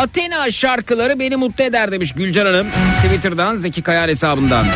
Athena 0.00 0.50
şarkıları 0.50 1.18
beni 1.18 1.36
mutlu 1.36 1.64
eder 1.64 1.92
demiş 1.92 2.12
Gülcan 2.12 2.46
Hanım. 2.46 2.66
Twitter'dan 3.04 3.56
Zeki 3.56 3.82
Kayal 3.82 4.08
hesabından. 4.08 4.66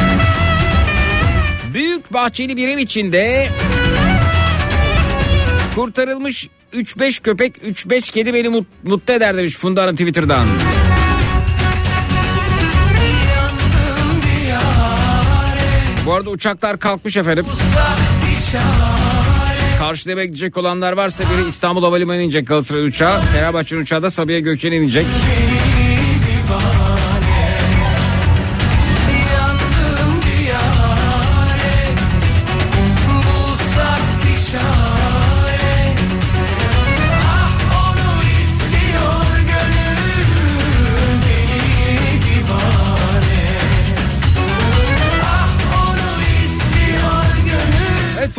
Büyük 1.75 2.13
bahçeli 2.13 2.57
bir 2.57 2.69
ev 2.69 2.79
içinde 2.79 3.49
kurtarılmış 5.75 6.49
3-5 6.73 7.23
köpek 7.23 7.57
3-5 7.57 8.13
kedi 8.13 8.35
beni 8.35 8.49
mut- 8.49 8.67
mutlu 8.85 9.15
eder 9.15 9.37
demiş 9.37 9.55
Funda 9.55 9.83
Hanım 9.83 9.97
Twitter'dan. 9.97 10.47
Bu 16.07 16.13
arada 16.13 16.31
uçaklar 16.31 16.79
kalkmış 16.79 17.17
efendim. 17.17 17.47
Karşılamaya 19.85 20.27
gidecek 20.27 20.57
olanlar 20.57 20.93
varsa 20.93 21.25
biri 21.25 21.49
İstanbul 21.49 21.85
Havalimanı'na 21.85 22.23
inecek 22.23 22.47
Galatasaray 22.47 22.85
uçağı. 22.85 23.21
Fenerbahçe'nin 23.21 23.81
uçağı 23.81 24.03
da 24.03 24.11
Sabiha 24.11 24.39
Gökçen'e 24.39 24.77
inecek. 24.77 25.07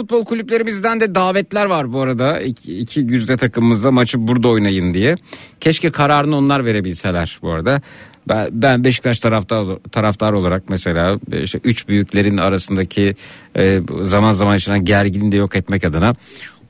Futbol 0.05 0.25
kulüplerimizden 0.25 0.99
de 0.99 1.15
davetler 1.15 1.65
var 1.65 1.93
bu 1.93 2.01
arada. 2.01 2.41
İki, 2.41 2.79
iki 2.79 3.07
güzde 3.07 3.37
takımımızda 3.37 3.91
maçı 3.91 4.27
burada 4.27 4.49
oynayın 4.49 4.93
diye. 4.93 5.15
Keşke 5.59 5.89
kararını 5.89 6.35
onlar 6.35 6.65
verebilseler 6.65 7.39
bu 7.41 7.51
arada. 7.51 7.81
Ben, 8.29 8.49
ben 8.51 8.83
Beşiktaş 8.83 9.19
taraftar, 9.19 9.77
taraftar 9.91 10.33
olarak 10.33 10.63
mesela 10.69 11.19
işte 11.31 11.59
üç 11.63 11.87
büyüklerin 11.87 12.37
arasındaki 12.37 13.15
e, 13.57 13.81
zaman 14.01 14.33
zaman 14.33 14.53
yaşanan 14.53 14.85
gerginliği 14.85 15.31
de 15.31 15.35
yok 15.35 15.55
etmek 15.55 15.83
adına 15.83 16.15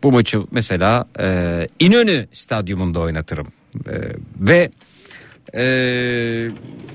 bu 0.03 0.11
maçı 0.11 0.43
mesela 0.51 1.07
e, 1.19 1.67
İnönü 1.79 2.27
stadyumunda 2.33 2.99
oynatırım. 2.99 3.47
E, 3.87 3.95
ve 4.39 4.71
e, 5.53 5.63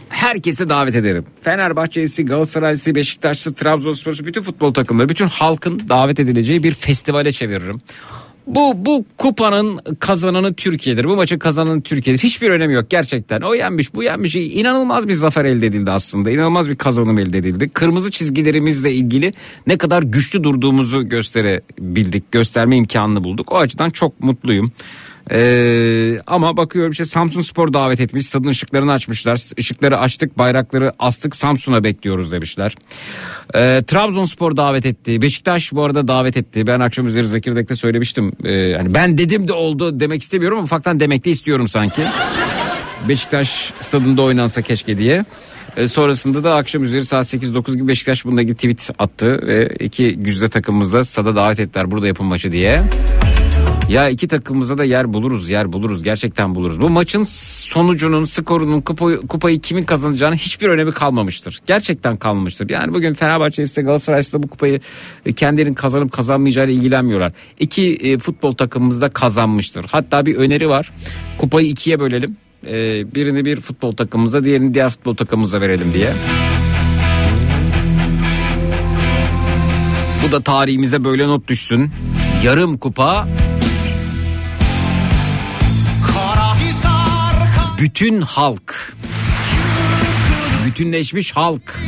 herkese 0.09 0.69
davet 0.69 0.95
ederim. 0.95 1.25
Fenerbahçe'si, 1.41 2.25
Galatasaray'sı, 2.25 2.95
Beşiktaş'sı, 2.95 3.55
Trabzonspor'su 3.55 4.27
bütün 4.27 4.43
futbol 4.43 4.75
takımları, 4.75 5.09
bütün 5.09 5.29
halkın 5.29 5.83
davet 5.89 6.21
edileceği 6.21 6.63
bir 6.63 6.75
festivale 6.75 7.33
çeviririm. 7.33 7.81
Bu 8.47 8.87
bu 8.87 9.05
kupanın 9.19 9.81
kazananı 10.01 10.55
Türkiye'dir. 10.55 11.05
Bu 11.05 11.17
maçın 11.17 11.39
kazananı 11.39 11.83
Türkiye'dir. 11.83 12.23
Hiçbir 12.23 12.51
önemi 12.51 12.75
yok 12.75 12.91
gerçekten. 12.91 13.41
O 13.41 13.55
yenmiş, 13.55 13.95
bu 13.95 14.03
yenmiş. 14.03 14.37
İnanılmaz 14.37 15.09
bir 15.09 15.15
zafer 15.15 15.45
elde 15.45 15.67
edildi 15.67 15.91
aslında. 15.91 16.31
İnanılmaz 16.31 16.69
bir 16.69 16.77
kazanım 16.77 17.19
elde 17.19 17.39
edildi. 17.39 17.69
Kırmızı 17.69 18.11
çizgilerimizle 18.11 18.93
ilgili 18.93 19.33
ne 19.67 19.79
kadar 19.79 20.03
güçlü 20.03 20.45
durduğumuzu 20.45 21.09
gösterebildik. 21.09 22.33
Gösterme 22.33 22.77
imkanını 22.77 23.25
bulduk. 23.25 23.53
O 23.53 23.59
açıdan 23.59 23.91
çok 23.91 24.21
mutluyum. 24.21 24.73
Ee, 25.33 26.19
ama 26.27 26.57
bakıyorum 26.57 26.93
işte 26.93 27.05
Samsun 27.05 27.41
Spor 27.41 27.73
davet 27.73 28.01
etmiş. 28.01 28.27
Stadın 28.27 28.49
ışıklarını 28.49 28.93
açmışlar. 28.93 29.41
Işıkları 29.57 29.99
açtık, 29.99 30.39
bayrakları 30.39 30.93
astık. 30.99 31.37
Samsun'a 31.37 31.85
bekliyoruz 31.85 32.33
demişler. 32.33 32.75
Ee, 33.55 33.83
Trabzonspor 33.87 34.57
davet 34.57 34.87
etti. 34.87 35.23
Beşiktaş 35.23 35.73
bu 35.73 35.85
arada 35.85 36.09
davet 36.09 36.37
etti. 36.37 36.67
Ben 36.67 36.81
akşam 36.81 37.07
üzeri 37.07 37.27
Zekirdek'te 37.27 37.77
söylemiştim. 37.77 38.33
Ee, 38.45 38.53
yani 38.53 38.95
ben 38.95 39.19
dedim 39.19 39.49
de 39.49 39.53
oldu 39.53 40.01
demek 40.01 40.23
istemiyorum 40.23 40.59
ama 40.59 40.65
ufaktan 40.65 41.01
demek 41.01 41.25
de 41.25 41.31
istiyorum 41.31 41.69
sanki. 41.69 42.03
Beşiktaş 43.09 43.73
stadında 43.81 44.23
oynansa 44.23 44.63
keşke 44.63 44.99
diye. 44.99 45.25
Ee, 45.77 45.89
sonrasında 45.89 46.45
da 46.45 46.55
akşam 46.55 46.83
üzeri 46.83 47.05
saat 47.05 47.35
8-9 47.35 47.75
gibi 47.75 47.89
Beşiktaş 47.89 48.25
bununla 48.25 48.43
ilgili 48.43 48.55
tweet 48.55 48.91
attı 48.99 49.47
ve 49.47 49.77
iki 49.81 50.17
güzde 50.17 50.49
takımımız 50.49 50.93
da 50.93 51.05
stada 51.05 51.37
davet 51.37 51.61
ettiler 51.61 51.91
burada 51.91 52.07
yapın 52.07 52.27
maçı 52.27 52.53
diye. 52.53 52.83
Ya 53.91 54.09
iki 54.09 54.29
takımımıza 54.29 54.79
da 54.79 54.85
yer 54.85 55.13
buluruz 55.13 55.51
yer 55.51 55.73
buluruz 55.73 56.03
gerçekten 56.03 56.55
buluruz. 56.55 56.81
Bu 56.81 56.91
maçın 56.91 57.23
sonucunun 57.23 58.25
skorunun 58.25 58.81
kupayı, 58.81 59.21
kupayı 59.21 59.61
kimin 59.61 59.83
kazanacağını 59.83 60.37
hiçbir 60.37 60.69
önemi 60.69 60.93
kalmamıştır. 60.93 61.61
Gerçekten 61.67 62.17
kalmamıştır. 62.17 62.71
Yani 62.71 62.95
bugün 62.95 63.15
Fenerbahçe 63.15 63.63
ise 63.63 63.83
Galatasaray 63.83 64.21
ise 64.21 64.43
bu 64.43 64.49
kupayı 64.49 64.81
e, 65.27 65.33
kendilerinin 65.33 65.75
kazanıp 65.75 66.13
kazanmayacağıyla 66.13 66.75
ilgilenmiyorlar. 66.75 67.33
İki 67.61 67.95
e, 67.95 68.19
futbol 68.19 68.53
takımımız 68.53 69.01
da 69.01 69.09
kazanmıştır. 69.09 69.87
Hatta 69.93 70.27
bir 70.27 70.37
öneri 70.37 70.69
var. 70.69 70.93
Kupayı 71.39 71.67
ikiye 71.67 72.01
bölelim. 72.01 72.37
E, 72.67 72.75
birini 73.15 73.45
bir 73.45 73.61
futbol 73.61 73.93
takımımıza 73.93 74.45
diğerini 74.45 74.75
diğer 74.75 74.89
futbol 74.89 75.15
takımımıza 75.15 75.61
verelim 75.61 75.93
diye. 75.95 76.13
Bu 80.29 80.33
da 80.33 80.41
tarihimize 80.41 81.05
böyle 81.05 81.27
not 81.27 81.49
düşsün. 81.49 81.91
Yarım 82.45 82.79
kupa 82.79 83.29
bütün 87.81 88.21
halk. 88.21 88.95
Bütünleşmiş 90.67 91.33
halk 91.37 91.81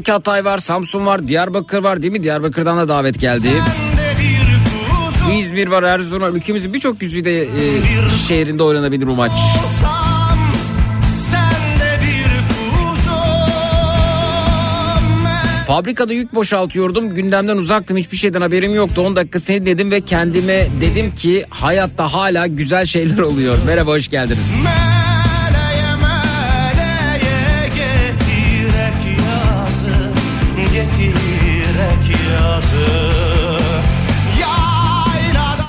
Zeki 0.00 0.12
Atay 0.12 0.44
var, 0.44 0.58
Samsun 0.58 1.06
var, 1.06 1.28
Diyarbakır 1.28 1.82
var 1.82 2.02
değil 2.02 2.12
mi? 2.12 2.22
Diyarbakır'dan 2.22 2.78
da 2.78 2.88
davet 2.88 3.20
geldi. 3.20 3.48
İzmir 5.38 5.68
var, 5.68 5.82
Erzurum 5.82 6.22
var. 6.22 6.30
Ülkemizin 6.30 6.74
birçok 6.74 7.00
güzide 7.00 7.42
e, 7.42 7.48
şehrinde 8.28 8.62
oynanabilir 8.62 9.06
bu 9.06 9.14
maç. 9.14 9.32
Fabrikada 15.66 16.12
yük 16.12 16.34
boşaltıyordum. 16.34 17.14
Gündemden 17.14 17.56
uzaktım. 17.56 17.96
Hiçbir 17.96 18.16
şeyden 18.16 18.40
haberim 18.40 18.74
yoktu. 18.74 19.02
10 19.02 19.16
dakika 19.16 19.38
seni 19.40 19.66
dedim 19.66 19.90
ve 19.90 20.00
kendime 20.00 20.66
dedim 20.80 21.14
ki 21.14 21.44
hayatta 21.50 22.12
hala 22.12 22.46
güzel 22.46 22.84
şeyler 22.84 23.18
oluyor. 23.22 23.58
Merhaba 23.66 23.90
hoş 23.90 24.08
geldiniz. 24.08 24.54
Meleğe 24.64 24.89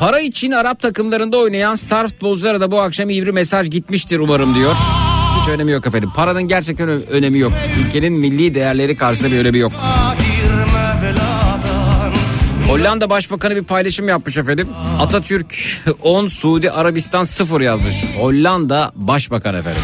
Para 0.02 0.20
için 0.20 0.52
Arap 0.52 0.80
takımlarında 0.80 1.38
oynayan 1.38 1.76
star 1.76 2.08
futbolculara 2.08 2.62
da 2.62 2.72
bu 2.72 2.82
akşam 2.82 3.10
iyi 3.10 3.26
bir 3.26 3.32
mesaj 3.32 3.70
gitmiştir 3.70 4.20
umarım 4.20 4.56
diyor. 4.56 4.76
Hiç 5.42 5.50
önemi 5.50 5.72
yok 5.72 5.88
efendim. 5.88 6.10
Paranın 6.16 6.44
gerçekten 6.44 6.90
önemi 6.90 7.40
yok. 7.40 7.52
Ülkenin 7.88 8.14
milli 8.14 8.56
değerleri 8.56 8.98
karşısında 8.98 9.32
bir 9.32 9.40
önemi 9.40 9.58
yok. 9.58 9.72
Hollanda 12.68 13.10
Başbakanı 13.10 13.56
bir 13.56 13.64
paylaşım 13.64 14.08
yapmış 14.08 14.38
efendim. 14.38 14.68
Atatürk 15.00 15.56
10, 16.02 16.28
Suudi 16.28 16.72
Arabistan 16.72 17.24
0 17.24 17.62
yazmış. 17.62 17.96
Hollanda 18.20 18.92
Başbakanı 18.96 19.58
efendim. 19.58 19.82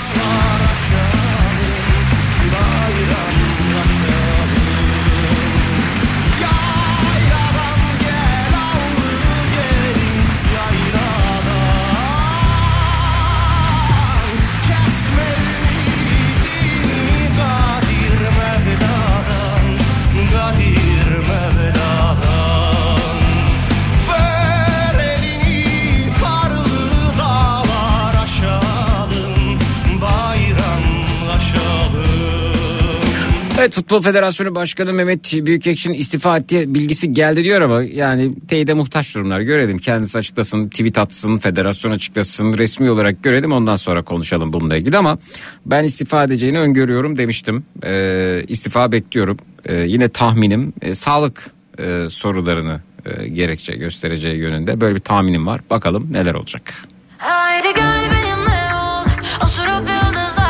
Evet 33.68 33.76
Futbol 33.76 34.02
Federasyonu 34.02 34.56
Başkanı 34.56 34.94
Mehmet 34.94 35.34
Büyükekşi'nin 35.34 35.94
istifa 35.94 36.38
ettiği 36.38 36.76
bilgisi 36.76 37.14
geldi 37.14 37.44
diyor 37.44 37.62
ama 37.62 37.84
yani 37.84 38.36
teyide 38.48 38.74
muhtaç 38.74 39.16
durumlar 39.16 39.40
görelim. 39.40 39.78
Kendisi 39.78 40.18
açıklasın, 40.18 40.70
tweet 40.70 40.98
atsın, 40.98 41.38
federasyon 41.38 41.92
açıklasın, 41.92 42.58
resmi 42.58 42.92
olarak 42.92 43.24
görelim 43.24 43.52
ondan 43.52 43.76
sonra 43.76 44.04
konuşalım 44.04 44.54
bununla 44.54 44.78
ilgili 44.78 44.98
ama 44.98 45.18
ben 45.66 45.84
istifa 45.84 46.24
edeceğini 46.24 46.60
öngörüyorum 46.60 47.18
demiştim. 47.18 47.66
Ee, 47.84 48.44
istifa 48.48 48.92
bekliyorum. 48.92 49.38
Ee, 49.66 49.76
yine 49.76 50.10
tahminim 50.10 50.74
e, 50.82 50.96
sağlık 50.96 51.52
e, 51.80 52.10
sorularını 52.10 52.82
e, 53.06 53.28
gerekçe 53.28 53.74
göstereceği 53.74 54.38
yönünde 54.38 54.82
böyle 54.82 54.96
bir 54.96 55.02
tahminim 55.02 55.48
var. 55.48 55.62
Bakalım 55.70 56.14
neler 56.14 56.34
olacak. 56.34 56.74
Haydi 57.18 57.68
gel 57.76 58.04
benimle 58.12 58.76
ol 58.76 59.06
Oturup 59.44 59.90
yıldızlardan 59.90 60.47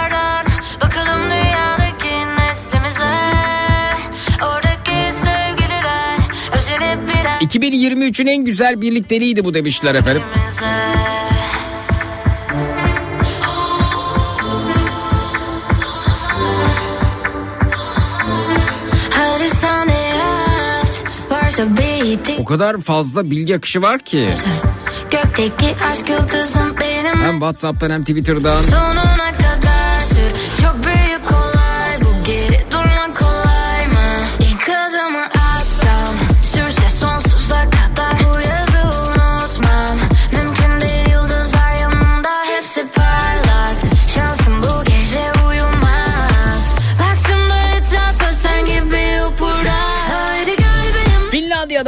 2023'ün 7.48 8.28
en 8.28 8.46
güzel 8.46 8.82
birlikteliğiydi 8.82 9.46
bu 9.46 9.54
demişler 9.54 9.96
efendim. 9.96 10.22
O 22.40 22.46
kadar 22.46 22.82
fazla 22.82 23.32
bilgi 23.32 23.56
akışı 23.56 23.82
var 23.82 24.00
ki. 24.00 24.30
Gökteki 25.12 25.76
aşk 25.90 26.10
yıldızım 26.10 26.76
benim 26.80 27.18
Hem 27.24 27.32
Whatsapp'tan 27.32 27.90
hem 27.90 28.02
Twitter'dan. 28.04 28.62
Sonuna 28.62 29.32
kadar 29.32 29.67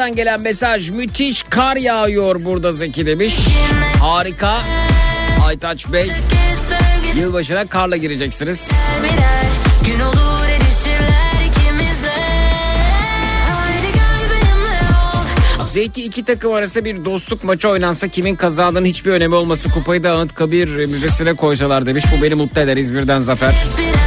Finlandiya'dan 0.09 0.15
gelen 0.15 0.41
mesaj 0.41 0.89
müthiş 0.89 1.43
kar 1.43 1.77
yağıyor 1.77 2.45
burada 2.45 2.71
Zeki 2.71 3.05
demiş. 3.05 3.35
Harika. 4.01 4.57
Aytaç 5.45 5.87
Bey 5.87 6.11
yılbaşına 7.15 7.65
karla 7.65 7.97
gireceksiniz. 7.97 8.69
Gün 9.85 9.99
olur 9.99 10.39
Zeki 15.71 16.03
iki 16.03 16.25
takım 16.25 16.53
arasında 16.53 16.85
bir 16.85 17.05
dostluk 17.05 17.43
maçı 17.43 17.69
oynansa 17.69 18.07
kimin 18.07 18.35
kazandığının 18.35 18.85
hiçbir 18.85 19.11
önemi 19.11 19.35
olması 19.35 19.69
kupayı 19.69 20.03
da 20.03 20.11
Anıtkabir 20.13 20.85
Müzesi'ne 20.85 21.33
koysalar 21.33 21.85
demiş. 21.85 22.05
Bu 22.17 22.23
beni 22.23 22.35
mutlu 22.35 22.61
eder 22.61 22.77
İzmir'den 22.77 23.19
Zafer. 23.19 23.55
birer 23.77 23.98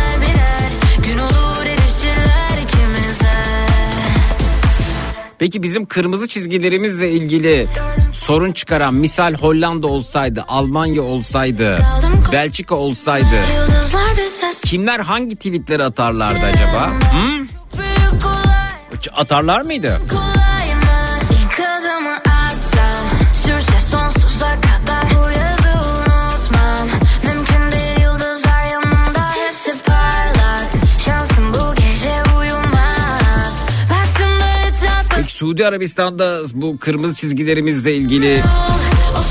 Peki 5.43 5.63
bizim 5.63 5.87
kırmızı 5.87 6.29
çizgilerimizle 6.29 7.11
ilgili 7.13 7.67
sorun 8.13 8.53
çıkaran 8.53 8.95
misal 8.95 9.35
Hollanda 9.35 9.87
olsaydı, 9.87 10.45
Almanya 10.49 11.03
olsaydı, 11.03 11.79
Belçika 12.33 12.75
olsaydı 12.75 13.27
kimler 14.65 15.01
hangi 15.01 15.37
tweetleri 15.37 15.85
atarlardı 15.85 16.47
acaba? 16.47 16.91
Hı? 16.91 17.47
kolay 18.21 19.17
Atarlar 19.17 19.61
mıydı? 19.61 19.99
Suudi 35.43 35.67
Arabistan'da 35.67 36.41
bu 36.55 36.79
kırmızı 36.79 37.17
çizgilerimizle 37.17 37.95
ilgili 37.95 38.41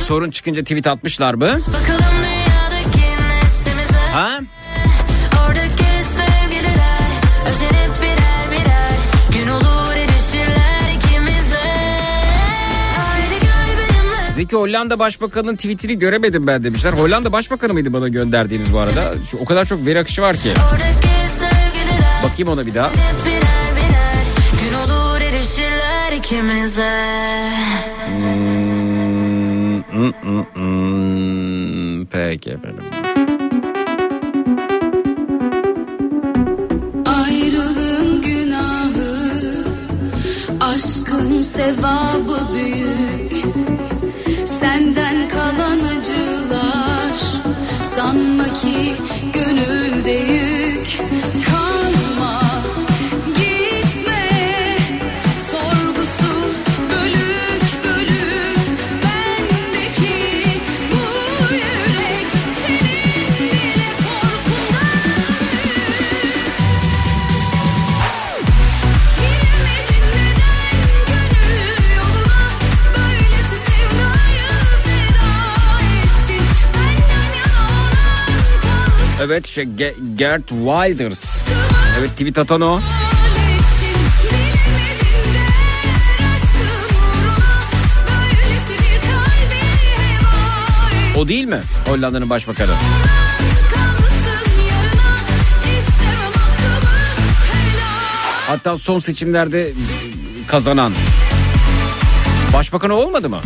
sorun 0.08 0.32
çıkınca 0.32 0.62
tweet 0.62 0.88
atmışlar 0.88 1.34
mı? 1.34 1.60
Ha? 4.14 4.40
Zeki 14.36 14.56
Hollanda 14.56 15.00
Başbakanı'nın 15.00 15.56
tweetini 15.56 16.00
göremedim 16.00 16.48
ben 16.48 16.64
demişler. 16.64 16.94
Hollanda 16.94 17.32
Başbakanı 17.32 17.74
mıydı 17.74 17.94
bana 17.94 18.08
gönderdiğiniz 18.08 18.74
bu 18.74 18.80
arada? 18.80 19.14
Şu, 19.32 19.38
o 19.38 19.46
kadar 19.46 19.66
çok 19.66 19.86
veri 19.86 20.00
akışı 20.00 20.22
var 20.22 20.36
ki. 20.36 20.50
Bakayım 22.24 22.50
ona 22.50 22.66
bir 22.66 22.76
daha. 22.76 22.92
İkimize 26.32 26.92
Hmm, 28.08 29.84
hmm, 29.92 30.12
hmm, 30.22 30.46
hmm. 30.54 32.06
Peki 32.06 32.50
efendim. 32.50 32.84
Ayrılığın 37.06 38.22
günahı 38.22 39.66
Aşkın 40.62 41.42
sevabı 41.42 42.40
büyük 42.54 43.34
Senden 44.46 45.28
kalan 45.28 45.80
acılar 45.98 47.20
Sanma 47.84 48.54
ki 48.54 48.94
gönülde 49.34 50.12
yük 50.12 51.00
Evet 79.22 79.48
şey 79.48 79.64
Ge- 79.64 80.16
Gert 80.16 80.48
Wilders. 80.48 81.48
Evet 82.00 82.12
tweet 82.12 82.38
atan 82.38 82.62
o. 82.62 82.80
O 91.18 91.28
değil 91.28 91.46
mi? 91.46 91.62
Hollanda'nın 91.88 92.30
başbakanı. 92.30 92.72
Hatta 98.48 98.78
son 98.78 99.00
seçimlerde 99.00 99.72
kazanan. 100.48 100.94
Başbakan 102.54 102.90
olmadı 102.90 103.30
mı? 103.30 103.42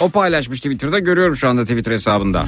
O 0.00 0.08
paylaşmış 0.08 0.60
Twitter'da 0.60 0.98
görüyorum 0.98 1.36
şu 1.36 1.48
anda 1.48 1.62
Twitter 1.62 1.92
hesabında. 1.92 2.44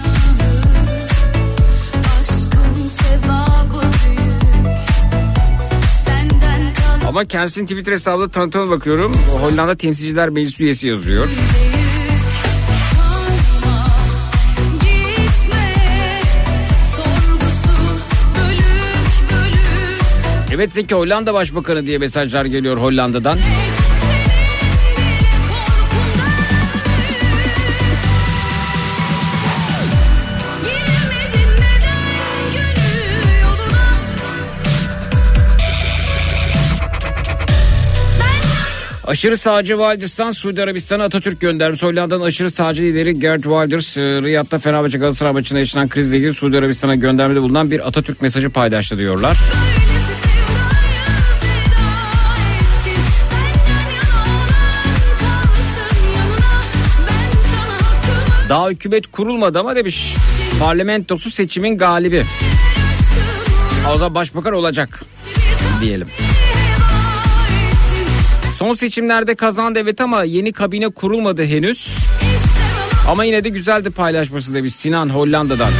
Ama 7.09 7.24
kendisinin 7.24 7.66
Twitter 7.66 7.92
hesabında 7.92 8.28
tanıtıma 8.28 8.70
bakıyorum. 8.70 9.14
Hollanda 9.40 9.76
Temsilciler 9.76 10.28
Meclisi 10.28 10.64
üyesi 10.64 10.88
yazıyor. 10.88 11.28
Evet 20.55 20.72
Zeki 20.72 20.94
Hollanda 20.94 21.34
Başbakanı 21.34 21.86
diye 21.86 21.99
mesajlar 21.99 22.44
geliyor 22.44 22.76
Hollanda'dan. 22.76 23.38
Senin 23.38 23.77
Aşırı 39.09 39.36
sağcı 39.36 39.76
Wilders'tan 39.76 40.32
Suudi 40.32 40.62
Arabistan'a 40.62 41.04
Atatürk 41.04 41.40
göndermiş. 41.40 41.82
Hollanda'nın 41.82 42.24
aşırı 42.24 42.50
sağcı 42.50 42.82
lideri 42.82 43.20
Gert 43.20 43.42
Wilders, 43.42 43.96
e, 43.96 44.02
Riyad'da 44.02 44.59
Fenerbahçe 44.59 44.98
Galatasaray 44.98 45.32
maçında 45.32 45.59
yaşanan 45.59 45.88
krizle 45.88 46.16
ilgili 46.16 46.34
Suudi 46.34 46.59
Arabistan'a 46.59 46.94
göndermede 46.94 47.42
bulunan 47.42 47.70
bir 47.70 47.88
Atatürk 47.88 48.22
mesajı 48.22 48.50
paylaştı 48.50 48.98
diyorlar. 48.98 49.36
Daha 58.48 58.70
hükümet 58.70 59.06
kurulmadı 59.06 59.59
ama 59.59 59.76
demiş. 59.76 60.14
Parlamentosu 60.61 61.30
seçimin 61.30 61.78
galibi. 61.78 62.24
O 63.96 64.00
da 64.00 64.14
başbakan 64.14 64.52
olacak 64.52 65.04
diyelim. 65.80 66.09
Son 68.59 68.74
seçimlerde 68.74 69.34
kazandı 69.34 69.78
evet 69.82 70.00
ama 70.00 70.24
yeni 70.24 70.52
kabine 70.52 70.88
kurulmadı 70.88 71.44
henüz. 71.44 71.98
Ama 73.09 73.24
yine 73.24 73.44
de 73.44 73.48
güzeldi 73.48 73.90
paylaşması 73.90 74.54
demiş 74.54 74.74
Sinan 74.74 75.09
Hollanda'dan. 75.09 75.70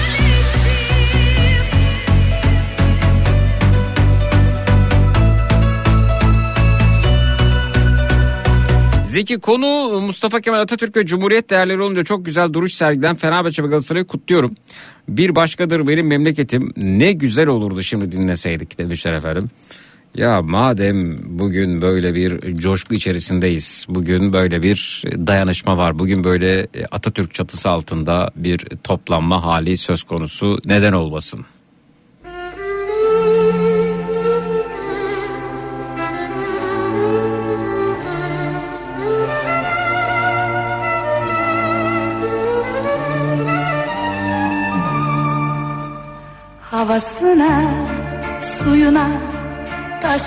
Zeki 9.05 9.39
konu 9.39 10.01
Mustafa 10.01 10.41
Kemal 10.41 10.61
Atatürk 10.61 10.97
ve 10.97 11.07
Cumhuriyet 11.07 11.51
değerleri 11.51 11.83
olunca 11.83 12.05
çok 12.05 12.25
güzel 12.25 12.53
duruş 12.53 12.75
sergilen 12.75 13.17
Fenerbahçe 13.17 13.63
ve 13.63 13.67
Galatasaray'ı 13.67 14.07
kutluyorum. 14.07 14.55
Bir 15.09 15.35
başkadır 15.35 15.87
benim 15.87 16.07
memleketim 16.07 16.73
ne 16.77 17.13
güzel 17.13 17.47
olurdu 17.47 17.83
şimdi 17.83 18.13
dinleseydik 18.13 18.79
demişler 18.79 19.13
efendim. 19.13 19.51
Ya 20.15 20.43
madem 20.43 21.19
bugün 21.39 21.83
böyle 21.83 22.15
bir 22.15 22.57
coşku 22.57 22.95
içerisindeyiz, 22.95 23.87
bugün 23.89 24.33
böyle 24.33 24.63
bir 24.63 25.03
dayanışma 25.27 25.77
var, 25.77 25.99
bugün 25.99 26.25
böyle 26.25 26.69
Atatürk 26.91 27.35
çatısı 27.35 27.71
altında 27.71 28.31
bir 28.37 28.67
toplanma 28.85 29.45
hali 29.45 29.77
söz 29.77 30.03
konusu 30.03 30.59
neden 30.65 30.93
olmasın? 30.93 31.47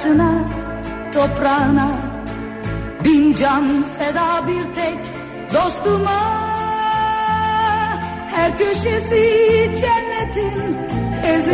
taşına, 0.02 0.32
toprağına 1.14 1.92
Bin 3.06 3.34
can 3.34 3.86
feda 4.00 4.48
bir 4.48 4.64
tek 4.76 4.98
dostuma 5.54 6.42
Her 8.32 8.58
köşesi 8.58 9.72
cennetin 9.82 10.78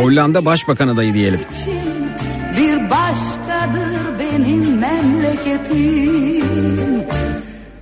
Hollanda 0.02 0.44
Başbakan 0.44 0.88
adayı 0.88 1.14
diyelim. 1.14 1.40
İçin 1.52 2.08
bir 2.58 2.90
başkadır 2.90 4.18
benim 4.18 4.78
memleketim 4.78 6.44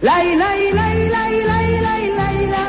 Lay 0.05 0.39
lay 0.39 0.77
lay 0.77 1.11
lay 1.11 1.49
lay 1.49 1.83
lay 1.83 2.11
lay 2.19 2.51
la 2.51 2.67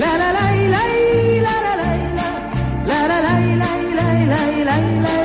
la 0.00 0.18
la 0.18 0.34
lay 0.34 0.70
lay 0.72 1.42
la 1.42 1.54
la 1.64 1.74
lay 1.82 2.00
la 2.18 2.28
la 2.88 2.98
la 3.08 3.18
lay 3.22 3.46
lay 3.58 3.82
lay 3.96 4.20
lay 4.28 5.04
lay 5.04 5.23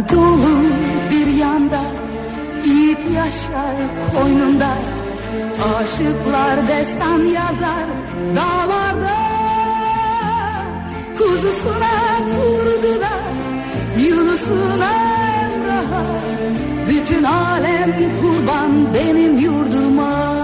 Anadolu 0.00 0.62
bir 1.10 1.26
yanda 1.26 1.80
Yiğit 2.64 2.98
yaşar 3.16 3.76
koynunda. 4.12 4.68
Aşıklar 5.78 6.68
destan 6.68 7.18
yazar 7.18 7.86
dağlarda. 8.36 9.16
Kuzusuna 11.18 11.90
kurdu 12.26 13.00
da 13.00 13.12
Yunus'una 14.02 14.92
Emrah'a. 15.44 16.02
Bütün 16.88 17.24
alem 17.24 17.94
kurban 18.20 18.94
benim 18.94 19.38
yurduma. 19.38 20.34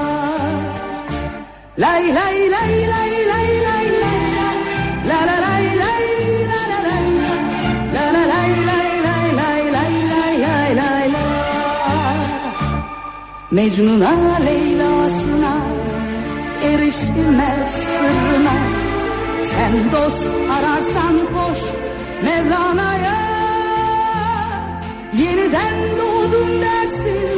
Lay 1.79 2.15
lay 2.15 2.51
lay 2.51 2.89
lay 2.89 3.29
lay 3.29 3.65
lay 3.67 3.86
Mecnun'a 13.57 14.39
Leyla'sına 14.45 15.57
erişilmez 16.63 17.71
sırrına. 17.71 18.57
Sen 19.51 19.93
dost 19.93 20.25
ararsan 20.51 21.17
koş 21.35 21.59
Mevlana'ya. 22.25 23.17
Yeniden 25.19 25.75
doğdum 25.99 26.61
dersin 26.61 27.29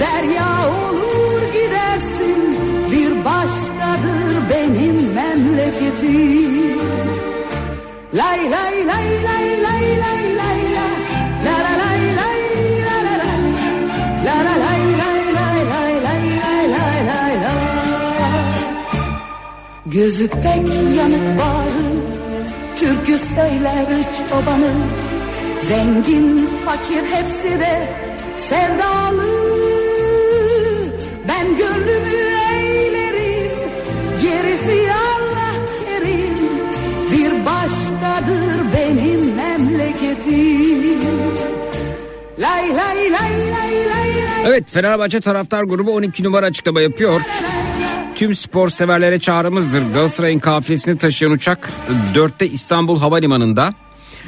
Derya 0.00 0.68
olur 0.68 1.42
gidersin. 1.52 2.56
Bir 2.92 3.24
başkadır 3.24 4.50
benim 4.50 5.12
memleketim. 5.14 6.80
Lay 8.14 8.50
lay 8.50 8.79
Gözü 20.00 20.28
pek 20.28 20.68
yanık 20.98 21.38
bağrı 21.38 21.90
Türkü 22.76 23.18
söyler 23.18 23.86
çobanı. 24.28 24.72
Zengin 25.68 26.48
fakir 26.64 27.02
hepsi 27.10 27.60
de 27.60 27.88
sevdalı. 28.48 29.26
Ben 31.28 31.46
gönlümü 31.56 32.08
eğlerim 32.54 33.50
Gerisi 34.22 34.92
Allah 34.92 35.52
kerim. 35.84 36.38
Bir 37.12 37.46
başkadır 37.46 38.72
benim 38.76 39.34
memleketim. 39.34 41.00
Lay 42.38 42.68
lay 42.68 43.12
lay 43.12 43.50
lay 43.52 43.88
lay 43.88 44.10
Evet 44.44 44.64
Fenerbahçe 44.70 45.20
taraftar 45.20 45.62
grubu 45.64 45.94
12 45.94 46.24
numara 46.24 46.46
açıklama 46.46 46.80
yapıyor. 46.80 47.20
Tüm 48.20 48.34
spor 48.34 48.68
severlere 48.68 49.18
çağrımızdır. 49.20 49.82
Galatasaray'ın 49.94 50.38
kafilesini 50.38 50.98
taşıyan 50.98 51.32
uçak 51.32 51.70
4'te 52.14 52.46
İstanbul 52.46 52.98
Havalimanı'nda. 52.98 53.74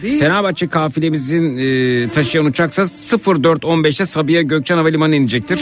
Fenerbahçe 0.00 0.68
kafilemizin 0.68 1.56
e, 1.56 2.08
taşıyan 2.08 2.46
uçaksa 2.46 2.82
04.15'te 2.82 4.06
Sabiha 4.06 4.42
Gökçen 4.42 4.76
Havalimanı'na 4.76 5.16
inecektir. 5.16 5.60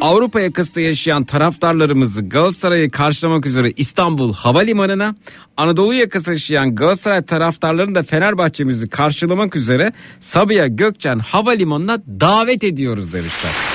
Avrupa 0.00 0.40
yakasında 0.40 0.80
yaşayan 0.80 1.24
taraftarlarımızı 1.24 2.28
Galatasaray'ı 2.28 2.90
karşılamak 2.90 3.46
üzere 3.46 3.72
İstanbul 3.76 4.34
Havalimanı'na, 4.34 5.14
Anadolu 5.56 5.94
yakası 5.94 6.30
yaşayan 6.30 6.74
Galatasaray 6.74 7.22
taraftarlarını 7.22 7.94
da 7.94 8.02
Fenerbahçe'mizi 8.02 8.88
karşılamak 8.88 9.56
üzere 9.56 9.92
Sabiha 10.20 10.66
Gökçen 10.66 11.18
Havalimanı'na 11.18 12.02
davet 12.20 12.64
ediyoruz 12.64 13.12
demişler. 13.12 13.71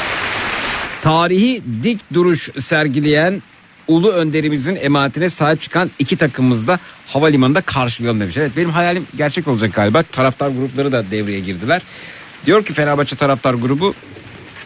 Tarihi 1.08 1.62
dik 1.84 2.00
duruş 2.14 2.50
sergileyen 2.60 3.42
ulu 3.88 4.12
önderimizin 4.12 4.76
emanetine 4.76 5.30
sahip 5.30 5.62
çıkan 5.62 5.92
iki 6.00 6.18
takımımız 6.18 6.68
da 6.68 6.80
havalimanında 7.08 7.62
karşılayalım 7.62 8.22
demiş. 8.22 8.38
Evet 8.38 8.52
benim 8.58 8.70
hayalim 8.70 9.08
gerçek 9.18 9.48
olacak 9.48 9.74
galiba. 9.74 10.04
Taraftar 10.04 10.50
grupları 10.50 10.92
da 10.92 11.12
devreye 11.12 11.40
girdiler. 11.40 11.82
Diyor 12.46 12.66
ki 12.66 12.74
Fenerbahçe 12.74 13.16
taraftar 13.16 13.54
grubu 13.54 13.94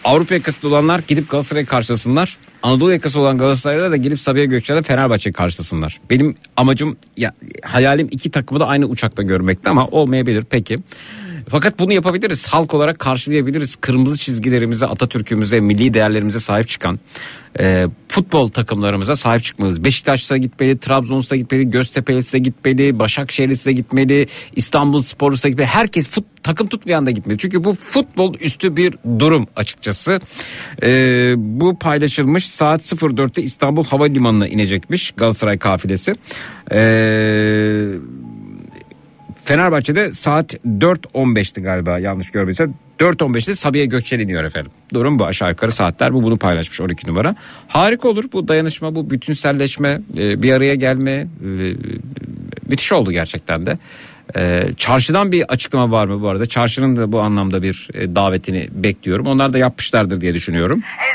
Avrupa 0.03 0.33
yakasında 0.33 0.67
olanlar 0.67 1.01
gidip 1.07 1.29
Galatasaray'ı 1.29 1.65
karşılasınlar. 1.65 2.37
Anadolu 2.63 2.91
yakası 2.91 3.19
olan 3.19 3.37
Galatasaray'da 3.37 3.91
da 3.91 3.97
gelip 3.97 4.19
Sabiha 4.19 4.45
Gökçen'de 4.45 4.81
Fenerbahçe'yi 4.81 5.33
karşılasınlar. 5.33 5.99
Benim 6.09 6.35
amacım 6.57 6.97
ya 7.17 7.33
hayalim 7.63 8.07
iki 8.11 8.31
takımı 8.31 8.59
da 8.59 8.67
aynı 8.67 8.85
uçakta 8.85 9.23
görmekti 9.23 9.69
ama 9.69 9.87
olmayabilir 9.87 10.43
peki. 10.49 10.77
Fakat 11.49 11.79
bunu 11.79 11.93
yapabiliriz. 11.93 12.47
Halk 12.47 12.73
olarak 12.73 12.99
karşılayabiliriz. 12.99 13.75
Kırmızı 13.75 14.17
çizgilerimize, 14.17 14.85
Atatürk'ümüze, 14.85 15.59
milli 15.59 15.93
değerlerimize 15.93 16.39
sahip 16.39 16.67
çıkan 16.67 16.99
e, 17.59 17.87
futbol 18.07 18.47
takımlarımıza 18.47 19.15
sahip 19.15 19.43
çıkmalıyız. 19.43 19.83
Beşiktaş'ta 19.83 20.37
gitmeli, 20.37 20.77
Trabzon'da 20.77 21.35
gitmeli, 21.35 21.69
Göztepe'de 21.69 22.39
gitmeli, 22.39 22.99
Başakşehir'de 22.99 23.73
gitmeli, 23.73 24.27
İstanbul 24.55 25.01
Spor'da 25.01 25.49
gitmeli. 25.49 25.67
Herkes 25.67 26.09
fut, 26.09 26.25
takım 26.43 26.67
tutmayan 26.67 27.05
da 27.05 27.11
gitmeli. 27.11 27.37
Çünkü 27.37 27.63
bu 27.63 27.75
futbol 27.75 28.35
üstü 28.39 28.75
bir 28.75 28.93
durum 29.19 29.47
açıkçası. 29.55 30.19
E, 30.83 30.89
bu 31.37 31.79
paylaşılmış 31.79 32.49
saat 32.49 32.81
04'te 32.81 33.41
İstanbul 33.41 33.83
Havalimanı'na 33.83 34.47
inecekmiş 34.47 35.11
Galatasaray 35.11 35.57
kafilesi. 35.57 36.15
Eee 36.71 37.99
Fenerbahçe'de 39.51 40.11
saat 40.11 40.53
4.15'ti 40.53 41.61
galiba 41.61 41.99
yanlış 41.99 42.31
görmediysem. 42.31 42.73
4.15'te 42.99 43.55
Sabiha 43.55 43.85
Gökçen 43.85 44.19
iniyor 44.19 44.43
efendim. 44.43 44.71
Durum 44.93 45.19
bu 45.19 45.25
aşağı 45.25 45.49
yukarı 45.49 45.71
saatler 45.71 46.13
bu 46.13 46.23
bunu 46.23 46.37
paylaşmış 46.37 46.81
12 46.81 47.07
numara. 47.07 47.35
Harika 47.67 48.09
olur 48.09 48.25
bu 48.33 48.47
dayanışma 48.47 48.95
bu 48.95 49.09
bütünselleşme 49.09 50.01
e, 50.17 50.41
bir 50.41 50.53
araya 50.53 50.75
gelme 50.75 51.11
e, 51.11 51.27
müthiş 52.67 52.91
oldu 52.91 53.11
gerçekten 53.11 53.65
de. 53.65 53.77
E, 54.37 54.61
çarşıdan 54.77 55.31
bir 55.31 55.43
açıklama 55.53 55.91
var 55.91 56.07
mı 56.07 56.21
bu 56.21 56.29
arada? 56.29 56.45
Çarşının 56.45 56.95
da 56.95 57.11
bu 57.11 57.21
anlamda 57.21 57.63
bir 57.63 57.87
e, 57.93 58.15
davetini 58.15 58.69
bekliyorum. 58.71 59.27
Onlar 59.27 59.53
da 59.53 59.57
yapmışlardır 59.57 60.21
diye 60.21 60.33
düşünüyorum. 60.33 60.79
Ezdi 60.79 61.10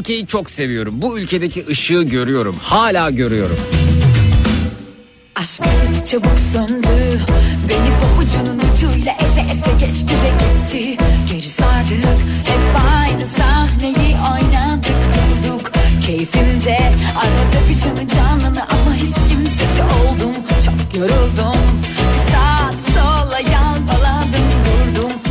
ülkeyi 0.00 0.26
çok 0.26 0.50
seviyorum. 0.50 0.94
Bu 1.02 1.18
ülkedeki 1.18 1.66
ışığı 1.66 2.02
görüyorum. 2.02 2.56
Hala 2.62 3.10
görüyorum. 3.10 3.56
Aşkı 5.36 5.64
çabuk 6.10 6.38
söndü 6.52 7.20
Beni 7.68 7.90
pabucunun 8.00 8.58
ucuyla 8.58 9.12
eze 9.12 9.40
eze 9.40 9.86
geçti 9.86 10.14
ve 10.24 10.30
gitti 10.40 10.96
Geri 11.30 11.42
sardık 11.42 12.04
hep 12.44 12.76
aynı 12.98 13.26
sahneyi 13.26 14.16
oynadık 14.32 15.00
durduk 15.14 15.72
Keyfince 16.06 16.78
arada 17.16 17.68
bir 17.68 17.78
canı 17.78 18.06
canını 18.08 18.62
ama 18.68 18.94
hiç 18.94 19.14
kimsesi 19.14 19.82
oldum 19.82 20.34
Çok 20.66 21.00
yoruldum 21.00 21.69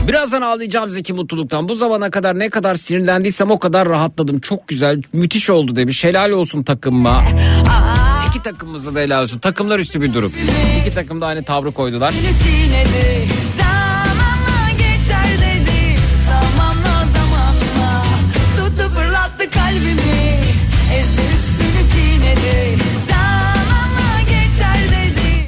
Birazdan 0.09 0.41
ağlayacağım 0.41 0.89
Zeki 0.89 1.13
mutluluktan. 1.13 1.69
Bu 1.69 1.75
zamana 1.75 2.09
kadar 2.09 2.39
ne 2.39 2.49
kadar 2.49 2.75
sinirlendiysem 2.75 3.51
o 3.51 3.59
kadar 3.59 3.89
rahatladım. 3.89 4.39
Çok 4.39 4.67
güzel, 4.67 5.01
müthiş 5.13 5.49
oldu 5.49 5.75
demiş. 5.75 6.03
Helal 6.03 6.31
olsun 6.31 6.63
takımıma. 6.63 7.23
İki 8.29 8.43
takımımızda 8.43 8.95
da 8.95 8.99
helal 8.99 9.23
olsun. 9.23 9.39
Takımlar 9.39 9.79
üstü 9.79 10.01
bir 10.01 10.13
durum. 10.13 10.33
İki 10.81 10.95
takım 10.95 11.21
da 11.21 11.27
aynı 11.27 11.43
tavrı 11.43 11.71
koydular. 11.71 12.13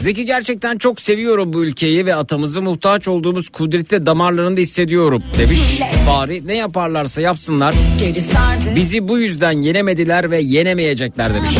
Zeki 0.02 0.26
gerçekten 0.26 0.78
çok 0.78 1.02
seviyorum 1.02 1.54
bu 1.54 1.64
ülkeyi 1.64 2.06
ve 2.06 2.16
atamızı 2.16 2.62
muhtaç 2.62 3.08
olduğumuz 3.08 3.50
kudretli 3.50 4.06
damarlarında 4.06 4.62
hissediyorum 4.62 5.24
demiş. 5.40 5.82
Bari 6.08 6.48
ne 6.48 6.56
yaparlarsa 6.58 7.22
yapsınlar. 7.22 7.76
Bizi 8.76 9.08
bu 9.08 9.20
yüzden 9.20 9.52
yenemediler 9.52 10.32
ve 10.32 10.40
yenemeyecekler 10.40 11.34
demiş. 11.34 11.52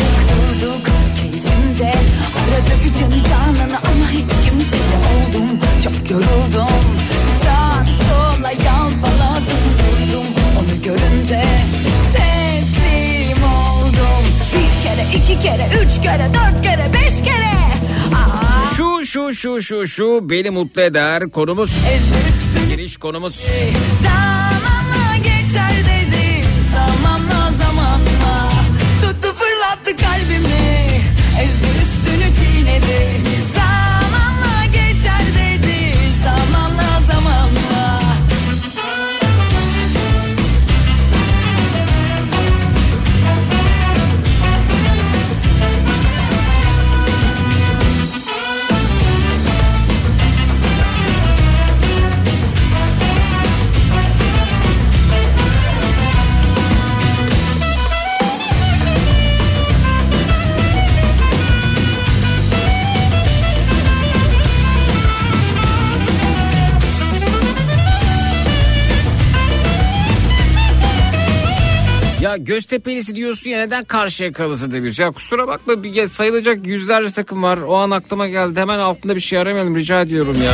kere 15.42 15.66
üç 15.84 16.02
kere 16.02 16.26
dört 16.34 16.62
kere 16.62 16.81
Şu 19.04 19.32
şu 19.32 19.32
şu 19.32 19.62
şu 19.62 19.86
şu 19.86 20.30
beni 20.30 20.50
mutlu 20.50 20.82
eder 20.82 21.30
konumuz. 21.30 21.70
Giriş 22.68 22.96
konumuz. 22.96 23.40
Zamanla 24.02 24.31
Göztepe'lisi 72.44 73.14
diyorsun 73.14 73.50
ya 73.50 73.58
neden 73.58 73.84
karşıya 73.84 74.32
kalısı 74.32 74.72
demiş. 74.72 74.98
Ya 74.98 75.10
kusura 75.10 75.48
bakma 75.48 75.82
bir 75.82 76.08
sayılacak 76.08 76.66
yüzlerce 76.66 77.14
takım 77.14 77.42
var. 77.42 77.58
O 77.58 77.76
an 77.76 77.90
aklıma 77.90 78.28
geldi. 78.28 78.60
Hemen 78.60 78.78
altında 78.78 79.14
bir 79.14 79.20
şey 79.20 79.38
aramayalım 79.38 79.76
rica 79.76 80.00
ediyorum 80.00 80.36
ya. 80.44 80.52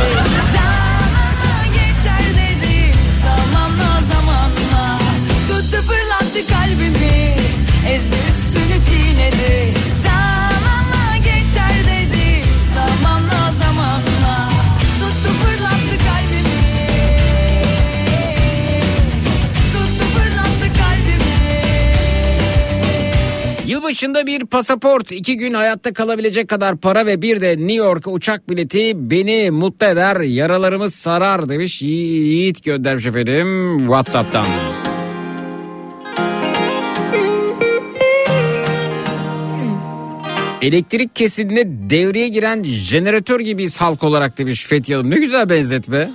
Yılbaşında 23.89 24.27
bir 24.27 24.45
pasaport, 24.45 25.11
iki 25.11 25.37
gün 25.37 25.53
hayatta 25.53 25.93
kalabilecek 25.93 26.47
kadar 26.47 26.77
para 26.77 27.05
ve 27.05 27.21
bir 27.21 27.41
de 27.41 27.57
New 27.57 27.73
York'a 27.73 28.11
uçak 28.11 28.49
bileti 28.49 28.91
beni 28.95 29.51
mutlu 29.51 29.87
eder, 29.87 30.21
yaralarımı 30.21 30.89
sarar 30.89 31.49
demiş 31.49 31.81
Yiğit 31.81 32.63
göndermiş 32.63 33.05
efendim 33.05 33.77
Whatsapp'tan. 33.79 34.45
Elektrik 40.61 41.15
kesintiğinde 41.15 41.89
devreye 41.89 42.27
giren 42.27 42.63
jeneratör 42.63 43.39
gibiyiz 43.39 43.81
halk 43.81 44.03
olarak 44.03 44.37
demiş 44.37 44.65
Fethiye 44.65 44.97
Hanım. 44.97 45.11
Ne 45.11 45.15
güzel 45.15 45.49
benzetme. 45.49 46.09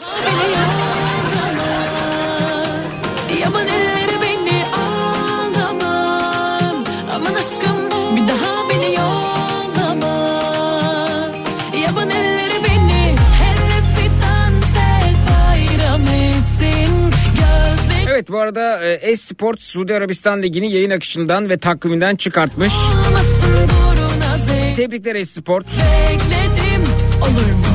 Evet 18.15 18.29
bu 18.29 18.39
arada 18.39 18.85
e, 18.85 18.93
Esport 18.93 19.63
Suudi 19.63 19.95
Arabistan 19.95 20.43
Ligi'ni 20.43 20.73
yayın 20.73 20.91
akışından 20.91 21.49
ve 21.49 21.59
takviminden 21.59 22.17
çıkartmış. 22.17 22.73
Tebrikler 24.77 25.15
Esport. 25.15 25.67
Bekledim 25.67 26.83
olur 27.23 27.53
mu? 27.53 27.74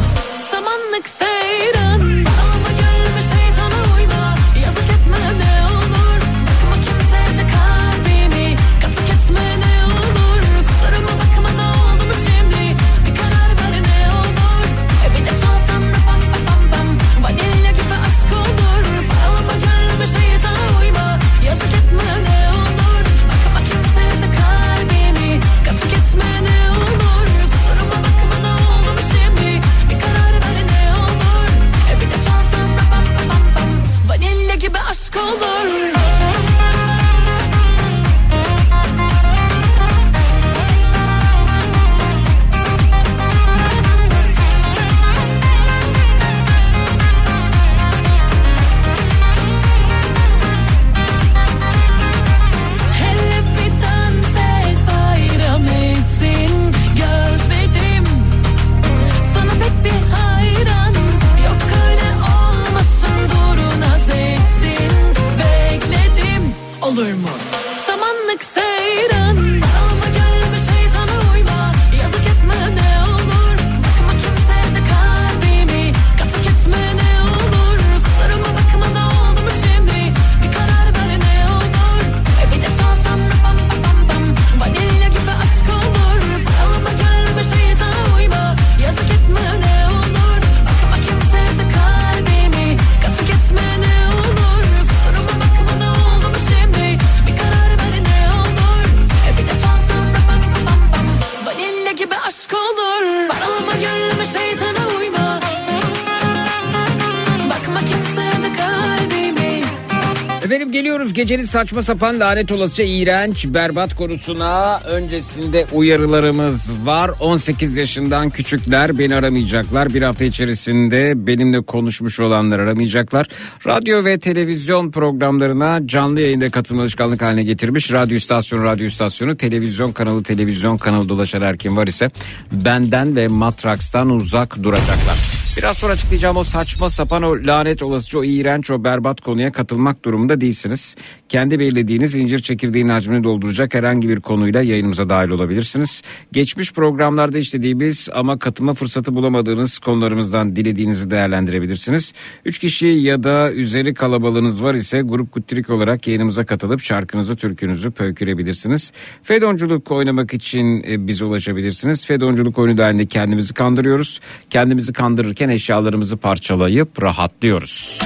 Gecenin 111.20 111.44
saçma 111.44 111.82
sapan 111.82 112.20
lanet 112.20 112.52
olasıca 112.52 112.84
iğrenç 112.84 113.48
berbat 113.48 113.96
konusuna. 113.96 114.80
Öncesinde 114.80 115.66
uyarılarımız 115.74 116.72
var. 116.86 117.12
18 117.20 117.78
yaşından 117.78 118.30
küçükler 118.30 119.00
beni 119.00 119.16
aramayacaklar. 119.16 119.94
Bir 119.94 120.02
hafta 120.02 120.24
içerisinde 120.24 121.28
benimle 121.28 121.62
konuşmuş 121.62 122.20
olanlar 122.20 122.60
aramayacaklar. 122.60 123.28
Radyo 123.68 124.06
ve 124.06 124.20
televizyon 124.20 124.92
programlarına 124.92 125.88
canlı 125.88 126.22
yayında 126.22 126.50
katılma 126.50 126.82
alışkanlık 126.82 127.22
haline 127.22 127.44
getirmiş. 127.44 127.94
Radyo 127.94 128.18
istasyonu, 128.18 128.64
radyo 128.64 128.86
istasyonu, 128.86 129.38
televizyon 129.38 129.92
kanalı, 129.92 130.24
televizyon 130.24 130.78
kanalı 130.78 131.10
dolaşan 131.10 131.42
her 131.42 131.58
kim 131.58 131.78
var 131.78 131.88
ise 131.88 132.12
benden 132.52 133.16
ve 133.16 133.28
Matraks'tan 133.28 134.10
uzak 134.10 134.64
duracaklar. 134.64 135.29
Biraz 135.60 135.78
sonra 135.78 135.94
açıklayacağım 135.94 136.38
o 136.38 136.44
saçma 136.44 136.90
sapan 136.90 137.24
o 137.24 137.36
lanet 137.46 137.84
olasıca 137.84 138.20
o 138.20 138.24
iğrenç 138.24 138.72
o 138.72 138.84
berbat 138.84 139.22
konuya 139.22 139.52
katılmak 139.52 140.06
durumunda 140.06 140.42
değilsiniz. 140.42 140.96
Kendi 141.30 141.60
belirlediğiniz 141.60 142.16
incir 142.16 142.40
çekirdeğinin 142.40 142.90
hacmini 142.90 143.24
dolduracak 143.24 143.74
herhangi 143.74 144.10
bir 144.10 144.20
konuyla 144.20 144.62
yayınımıza 144.62 145.10
dahil 145.10 145.30
olabilirsiniz. 145.30 146.02
Geçmiş 146.32 146.74
programlarda 146.74 147.38
işlediğimiz 147.38 148.10
ama 148.14 148.40
katılma 148.40 148.74
fırsatı 148.74 149.16
bulamadığınız 149.16 149.80
konularımızdan 149.80 150.56
dilediğinizi 150.56 151.12
değerlendirebilirsiniz. 151.12 152.14
Üç 152.46 152.60
kişi 152.60 152.88
ya 152.88 153.24
da 153.24 153.52
üzeri 153.52 153.94
kalabalığınız 153.94 154.64
var 154.64 154.74
ise 154.74 155.02
grup 155.02 155.32
kutrik 155.32 155.70
olarak 155.70 156.08
yayınımıza 156.08 156.46
katılıp 156.46 156.82
şarkınızı 156.82 157.36
türkünüzü 157.36 157.92
pöykürebilirsiniz. 157.92 158.92
Fedonculuk 159.24 159.92
oynamak 159.92 160.34
için 160.34 160.84
e, 160.88 161.08
bize 161.08 161.26
ulaşabilirsiniz. 161.26 162.06
Fedonculuk 162.06 162.58
oyunu 162.58 162.78
dahilinde 162.78 163.06
kendimizi 163.06 163.54
kandırıyoruz. 163.54 164.20
Kendimizi 164.50 164.94
kandırırken 164.94 165.49
eşyalarımızı 165.50 166.18
parçalayıp 166.18 167.04
rahatlıyoruz. 167.04 168.02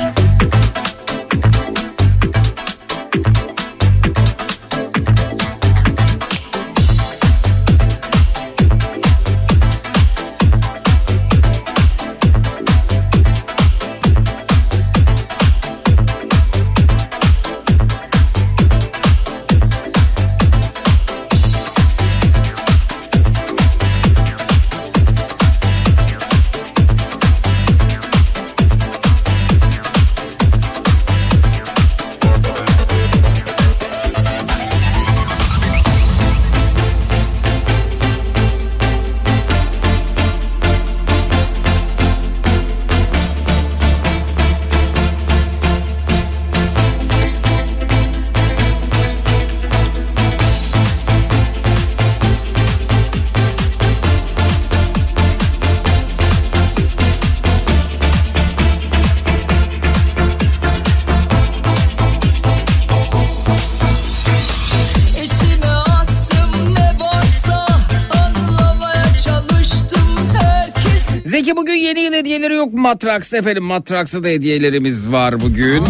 Matrax 72.84 73.34
efendim 73.34 73.64
Matrax'ta 73.64 74.24
da 74.24 74.28
hediyelerimiz 74.28 75.12
var 75.12 75.42
bugün. 75.42 75.84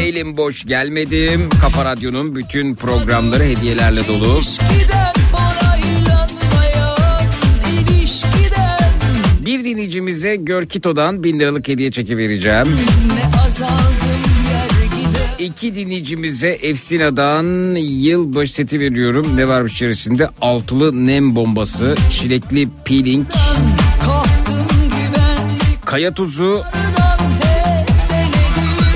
Elim 0.00 0.36
boş 0.36 0.64
gelmedim. 0.66 1.48
Kafa 1.60 1.84
Radyo'nun 1.84 2.34
bütün 2.34 2.74
programları 2.74 3.42
hediyelerle 3.42 4.08
dolu. 4.08 4.40
Bir 9.46 9.64
dinleyicimize 9.64 10.36
Görkito'dan 10.36 11.24
bin 11.24 11.38
liralık 11.38 11.68
hediye 11.68 11.90
çeki 11.90 12.16
vereceğim. 12.16 12.66
İki 15.38 15.74
dinleyicimize 15.74 16.48
Efsina'dan 16.48 17.74
yılbaşı 17.80 18.52
seti 18.52 18.80
veriyorum. 18.80 19.36
Ne 19.36 19.48
varmış 19.48 19.72
içerisinde? 19.72 20.28
Altılı 20.40 21.06
nem 21.06 21.36
bombası, 21.36 21.94
çilekli 22.10 22.68
peeling, 22.84 23.26
kaya 25.86 26.14
tuzu, 26.14 26.62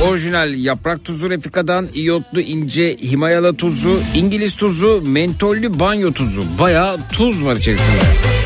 orijinal 0.09 0.55
yaprak 0.55 1.05
tuzu 1.05 1.31
Refika'dan, 1.31 1.89
iyotlu 1.95 2.41
ince 2.41 2.97
Himalaya 2.97 3.53
tuzu, 3.53 4.01
İngiliz 4.15 4.57
tuzu, 4.57 5.03
mentollü 5.05 5.79
banyo 5.79 6.13
tuzu. 6.13 6.43
Bayağı 6.59 6.99
tuz 7.13 7.45
var 7.45 7.57
içerisinde. 7.57 8.40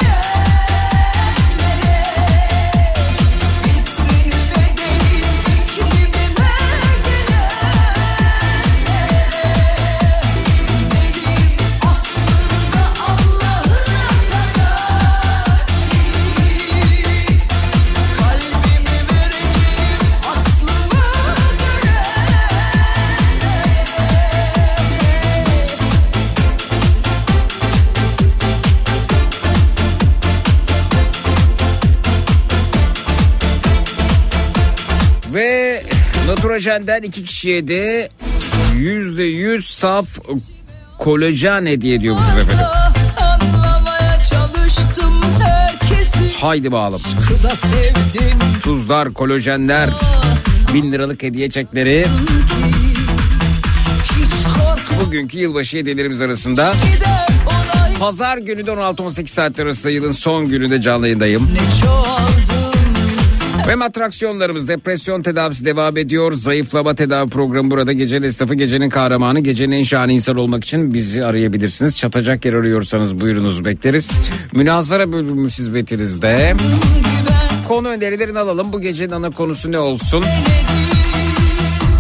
Naturajen'den 36.65 37.03
iki 37.03 37.25
kişiye 37.25 37.69
de 37.69 38.09
yüzde 38.77 39.25
yüz 39.25 39.67
saf 39.67 40.07
kolajen 40.99 41.67
hediye 41.67 41.95
ediyormuşuz 41.95 42.39
efendim. 42.39 42.67
Haydi 46.41 46.73
sevdim 47.55 48.39
Tuzlar, 48.63 49.13
kolajenler, 49.13 49.91
bin 50.75 50.93
liralık 50.93 51.23
hediye 51.23 51.51
çekleri. 51.51 52.07
Bugünkü 55.01 55.39
yılbaşı 55.39 55.77
hediyelerimiz 55.77 56.21
arasında 56.21 56.75
Pazar 57.99 58.39
günü 58.39 58.67
de 58.67 58.71
16-18 58.71 59.27
saat 59.27 59.61
arasında 59.61 59.93
yılın 59.93 60.13
son 60.13 60.49
gününde 60.49 60.81
canlı 60.81 61.07
yayındayım. 61.07 61.49
Ne 61.55 61.81
çoğaldım 61.81 62.44
Ve 63.69 63.85
atraksiyonlarımız 63.85 64.69
depresyon 64.69 65.23
tedavisi 65.23 65.65
devam 65.65 65.97
ediyor. 65.97 66.33
Zayıflama 66.33 66.95
tedavi 66.95 67.31
programı 67.31 67.71
burada. 67.71 67.93
Gecenin 67.93 68.23
esnafı, 68.23 68.55
gecenin 68.55 68.91
kahramanı, 68.91 69.41
gecenin 69.41 69.77
en 69.77 69.83
şahane 69.83 70.15
insan 70.15 70.37
olmak 70.37 70.65
için 70.65 70.95
bizi 70.95 71.25
arayabilirsiniz. 71.25 71.99
Çatacak 71.99 72.45
yer 72.45 72.53
arıyorsanız 72.53 73.21
buyurunuz 73.21 73.65
bekleriz. 73.65 74.11
Münazara 74.55 75.13
bölümü 75.13 75.49
hizmetinizde. 75.49 76.55
Konu 77.69 77.89
önerilerini 77.89 78.39
alalım. 78.39 78.73
Bu 78.73 78.81
gecenin 78.81 79.13
ana 79.13 79.31
konusu 79.31 79.73
ne 79.73 79.79
olsun? 79.79 80.25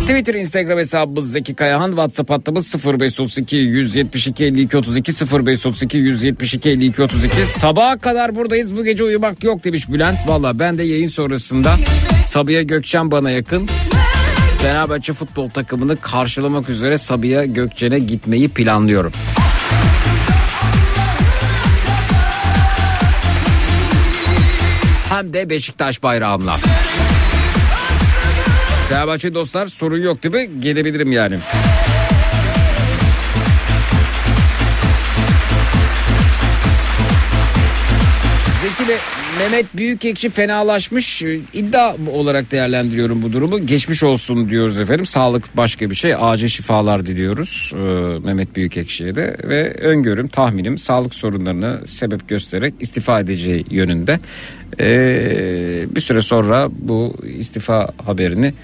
Twitter, 0.04 0.34
Instagram 0.34 0.78
hesabımız 0.78 1.32
Zeki 1.32 1.54
Kayahan. 1.54 1.88
WhatsApp 1.88 2.30
hattımız 2.30 2.74
0532 2.74 3.56
172 3.56 4.44
52 4.44 4.76
32 4.76 5.12
0532 5.12 5.98
172 5.98 6.70
52 6.70 7.02
32. 7.02 7.46
Sabaha 7.46 7.98
kadar 7.98 8.36
buradayız. 8.36 8.76
Bu 8.76 8.84
gece 8.84 9.04
uyumak 9.04 9.44
yok 9.44 9.64
demiş 9.64 9.88
Bülent. 9.88 10.18
Valla 10.26 10.58
ben 10.58 10.78
de 10.78 10.82
yayın 10.82 11.08
sonrasında 11.08 11.74
Sabiha 12.24 12.62
Gökçen 12.62 13.10
bana 13.10 13.30
yakın. 13.30 13.68
Fenerbahçe 14.62 15.12
futbol 15.12 15.48
takımını 15.48 15.96
karşılamak 15.96 16.68
üzere 16.68 16.98
Sabiha 16.98 17.44
Gökçen'e 17.44 17.98
gitmeyi 17.98 18.48
planlıyorum. 18.48 19.12
Hem 25.08 25.32
de 25.32 25.50
Beşiktaş 25.50 26.02
bayrağımla. 26.02 26.56
Fenerbahçe 28.88 29.34
dostlar 29.34 29.66
sorun 29.66 30.02
yok 30.02 30.22
değil 30.22 30.34
mi? 30.34 30.60
Gelebilirim 30.60 31.12
yani. 31.12 31.36
Zeki 38.62 38.92
ile 38.92 38.98
Mehmet 39.38 39.76
Büyükekşi 39.76 40.30
fenalaşmış. 40.30 41.22
Ee, 41.22 41.40
iddia 41.52 41.94
olarak 42.12 42.50
değerlendiriyorum 42.50 43.22
bu 43.22 43.32
durumu. 43.32 43.66
Geçmiş 43.66 44.02
olsun 44.02 44.50
diyoruz 44.50 44.80
efendim. 44.80 45.06
Sağlık 45.06 45.56
başka 45.56 45.90
bir 45.90 45.94
şey. 45.94 46.14
Acil 46.18 46.48
şifalar 46.48 47.06
diliyoruz 47.06 47.72
ee, 47.74 47.78
Mehmet 48.26 48.56
Büyükekşi'ye 48.56 49.14
de. 49.14 49.36
Ve 49.44 49.74
öngörüm, 49.74 50.28
tahminim 50.28 50.78
sağlık 50.78 51.14
sorunlarını 51.14 51.86
sebep 51.86 52.28
göstererek 52.28 52.74
istifa 52.80 53.20
edeceği 53.20 53.64
yönünde. 53.70 54.20
Ee, 54.80 55.86
bir 55.96 56.00
süre 56.00 56.20
sonra 56.20 56.68
bu 56.72 57.16
istifa 57.38 57.90
haberini 58.04 58.54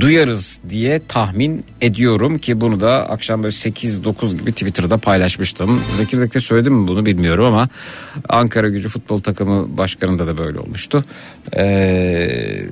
duyarız 0.00 0.60
diye 0.70 1.00
tahmin 1.08 1.64
ediyorum 1.80 2.38
ki 2.38 2.60
bunu 2.60 2.80
da 2.80 3.10
akşam 3.10 3.42
böyle 3.42 3.54
8-9 3.54 4.36
gibi 4.36 4.52
Twitter'da 4.52 4.98
paylaşmıştım. 4.98 5.80
Zekirdek'te 5.96 6.40
söyledim 6.40 6.74
mi 6.74 6.88
bunu 6.88 7.06
bilmiyorum 7.06 7.44
ama 7.44 7.68
Ankara 8.28 8.68
gücü 8.68 8.88
futbol 8.88 9.20
takımı 9.20 9.78
başkanında 9.78 10.26
da 10.26 10.38
böyle 10.38 10.58
olmuştu. 10.58 11.04
Ee, 11.56 12.64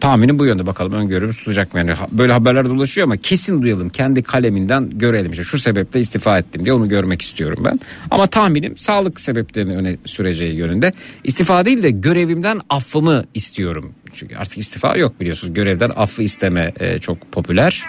tahminim 0.00 0.38
bu 0.38 0.46
yönde 0.46 0.66
bakalım 0.66 0.92
öngörümüz 0.92 1.36
tutacak 1.36 1.74
mı? 1.74 1.80
Yani 1.80 1.92
böyle 2.12 2.32
haberler 2.32 2.64
dolaşıyor 2.64 3.06
ama 3.06 3.16
kesin 3.16 3.62
duyalım 3.62 3.88
kendi 3.88 4.22
kaleminden 4.22 4.90
görelim. 4.98 5.32
İşte 5.32 5.44
şu 5.44 5.58
sebeple 5.58 6.00
istifa 6.00 6.38
ettim 6.38 6.64
diye 6.64 6.74
onu 6.74 6.88
görmek 6.88 7.22
istiyorum 7.22 7.62
ben. 7.64 7.80
Ama 8.10 8.26
tahminim 8.26 8.76
sağlık 8.76 9.20
sebeplerini 9.20 9.76
öne 9.76 9.96
süreceği 10.04 10.54
yönünde. 10.54 10.92
İstifa 11.24 11.64
değil 11.64 11.82
de 11.82 11.90
görevimden 11.90 12.60
affımı 12.70 13.24
istiyorum. 13.34 13.92
Çünkü 14.14 14.36
artık 14.36 14.58
istifa 14.58 14.96
yok 14.96 15.20
biliyorsunuz 15.20 15.54
görevden 15.54 15.92
affı 15.96 16.22
isteme 16.22 16.72
e, 16.80 16.98
çok 16.98 17.32
popüler. 17.32 17.84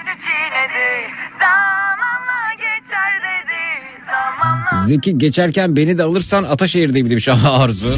Zeki 4.86 5.18
geçerken 5.18 5.76
beni 5.76 5.98
de 5.98 6.04
alırsan 6.04 6.44
Ataşehir'de 6.44 7.10
bir 7.10 7.30
Arzu. 7.46 7.96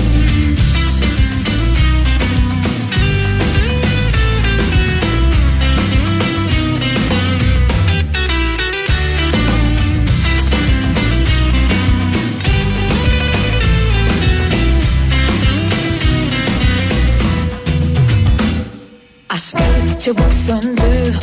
Çabuk 20.00 20.34
söndü 20.34 21.14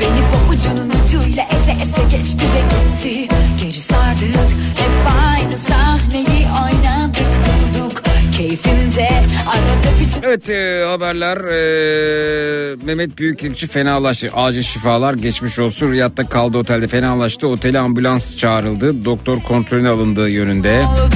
Beni 0.00 0.22
pabucunun 0.30 0.90
ucuyla 1.04 1.44
eze 1.44 1.72
eze 1.72 2.16
geçti 2.16 2.44
ve 2.54 2.60
gitti 2.60 3.28
Geri 3.60 3.72
sardık 3.72 4.50
hep 4.76 5.12
aynı 5.28 5.56
sahneyi 5.56 6.46
oynadık 6.62 7.30
durduk 7.46 8.02
Keyfince 8.36 9.08
arada 9.46 10.00
bir 10.00 10.26
Evet 10.26 10.50
e, 10.50 10.84
haberler 10.88 11.36
e, 11.36 12.76
Mehmet 12.84 13.18
Büyükekşi 13.18 13.66
fenalaştı. 13.66 14.30
Acil 14.34 14.62
şifalar 14.62 15.14
geçmiş 15.14 15.58
olsun. 15.58 15.92
Riyad'da 15.92 16.26
kaldı 16.26 16.58
otelde 16.58 16.88
fenalaştı. 16.88 17.48
Otele 17.48 17.78
ambulans 17.78 18.36
çağrıldı. 18.36 19.04
Doktor 19.04 19.42
kontrolüne 19.42 19.88
alındığı 19.88 20.28
yönünde. 20.28 20.82
oldum 20.86 21.10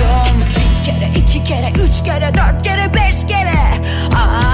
Bir 0.78 0.84
kere, 0.84 1.10
iki 1.16 1.44
kere, 1.44 1.72
üç 1.88 2.04
kere, 2.04 2.30
dört 2.34 2.62
kere, 2.62 2.94
beş 2.94 3.26
kere 3.28 3.82
Ah 4.14 4.53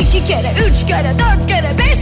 iki 0.00 0.24
kere 0.26 0.52
üç 0.68 0.86
kere 0.86 1.12
dört 1.18 1.48
kere 1.48 1.78
beş 1.78 1.95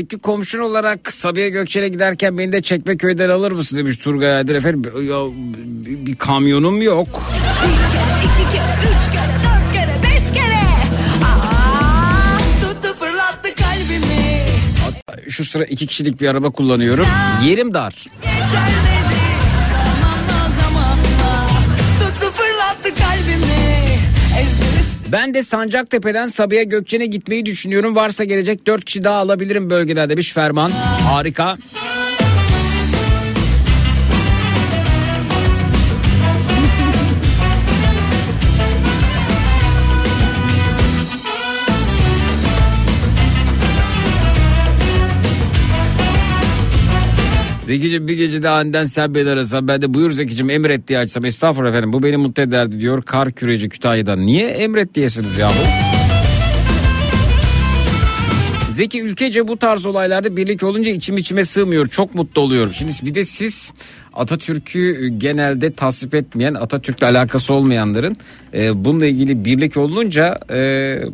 Zeki 0.00 0.18
komşun 0.18 0.58
olarak 0.58 1.12
Sabiha 1.12 1.48
Gökçen'e 1.48 1.88
giderken 1.88 2.38
beni 2.38 2.52
de 2.52 2.62
Çekmeköy'den 2.62 3.28
alır 3.28 3.52
mısın 3.52 3.76
demiş 3.76 3.98
Turgay 3.98 4.36
Aydın 4.36 4.54
efendim. 4.54 4.84
Ya, 4.84 5.18
bir, 5.86 6.06
bir 6.06 6.16
kamyonum 6.16 6.82
yok. 6.82 7.06
Bir 7.06 7.70
kere, 7.92 8.18
iki 8.24 8.56
kere, 8.56 8.94
üç 8.96 9.12
kere, 9.12 9.32
dört 9.44 9.72
kere, 9.72 9.94
beş 10.02 10.32
kere 10.32 10.60
tuttu 12.60 12.94
fırlattı 12.98 13.54
kalbimi 13.54 15.30
Şu 15.30 15.44
sıra 15.44 15.64
iki 15.64 15.86
kişilik 15.86 16.20
bir 16.20 16.28
araba 16.28 16.50
kullanıyorum. 16.50 17.06
Yerim 17.44 17.74
dar. 17.74 18.06
Geçer 18.22 18.99
Ben 25.12 25.34
de 25.34 25.42
Sancaktepe'den 25.42 26.28
Sabiha 26.28 26.62
Gökçen'e 26.62 27.06
gitmeyi 27.06 27.46
düşünüyorum. 27.46 27.96
Varsa 27.96 28.24
gelecek 28.24 28.66
dört 28.66 28.84
kişi 28.84 29.04
daha 29.04 29.16
alabilirim 29.16 29.70
bölgede 29.70 30.08
demiş 30.08 30.32
Ferman. 30.32 30.70
Harika. 31.04 31.56
Zekicim 47.70 48.08
bir 48.08 48.14
gece 48.14 48.42
de 48.42 48.48
aniden 48.48 48.84
sen 48.84 49.14
beni 49.14 49.28
arasan 49.28 49.68
ben 49.68 49.82
de 49.82 49.94
buyur 49.94 50.10
Zekicim 50.10 50.50
emret 50.50 50.88
diye 50.88 50.98
açsam 50.98 51.24
estağfurullah 51.24 51.70
efendim 51.70 51.92
bu 51.92 52.02
beni 52.02 52.16
mutlu 52.16 52.42
ederdi 52.42 52.80
diyor 52.80 53.02
kar 53.02 53.32
küreci 53.32 53.68
Kütahya'dan. 53.68 54.26
Niye 54.26 54.46
emret 54.48 54.94
diyesiniz 54.94 55.38
yahu? 55.38 55.89
Zeki 58.80 59.02
ülkece 59.02 59.48
bu 59.48 59.56
tarz 59.56 59.86
olaylarda 59.86 60.36
birlik 60.36 60.62
olunca 60.62 60.90
içim 60.90 61.16
içime 61.16 61.44
sığmıyor. 61.44 61.86
Çok 61.86 62.14
mutlu 62.14 62.40
oluyorum. 62.40 62.72
Şimdi 62.74 62.92
bir 63.02 63.14
de 63.14 63.24
siz 63.24 63.72
Atatürk'ü 64.14 65.08
genelde 65.08 65.72
tasvip 65.72 66.14
etmeyen, 66.14 66.54
Atatürk'le 66.54 67.02
alakası 67.02 67.54
olmayanların 67.54 68.16
e, 68.54 68.84
bununla 68.84 69.06
ilgili 69.06 69.44
birlik 69.44 69.76
olunca 69.76 70.38
e, 70.50 70.56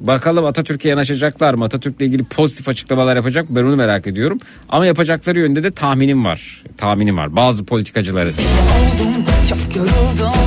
bakalım 0.07 0.45
Atatürk'e 0.45 0.89
yanaşacaklar 0.89 1.55
mı? 1.55 1.65
Atatürk'le 1.65 2.01
ilgili 2.01 2.25
pozitif 2.25 2.69
açıklamalar 2.69 3.17
yapacak 3.17 3.51
mı? 3.51 3.57
Ben 3.57 3.63
onu 3.63 3.77
merak 3.77 4.07
ediyorum. 4.07 4.41
Ama 4.69 4.87
yapacakları 4.87 5.41
yönde 5.41 5.65
de 5.65 5.71
tahminim 5.71 6.25
var. 6.25 6.63
Tahminim 6.77 7.19
var. 7.19 7.37
Bazı 7.37 7.65
politikacıların. 7.65 8.33
oldum 8.33 9.25
Çok 9.49 9.77
yoruldum 9.77 10.46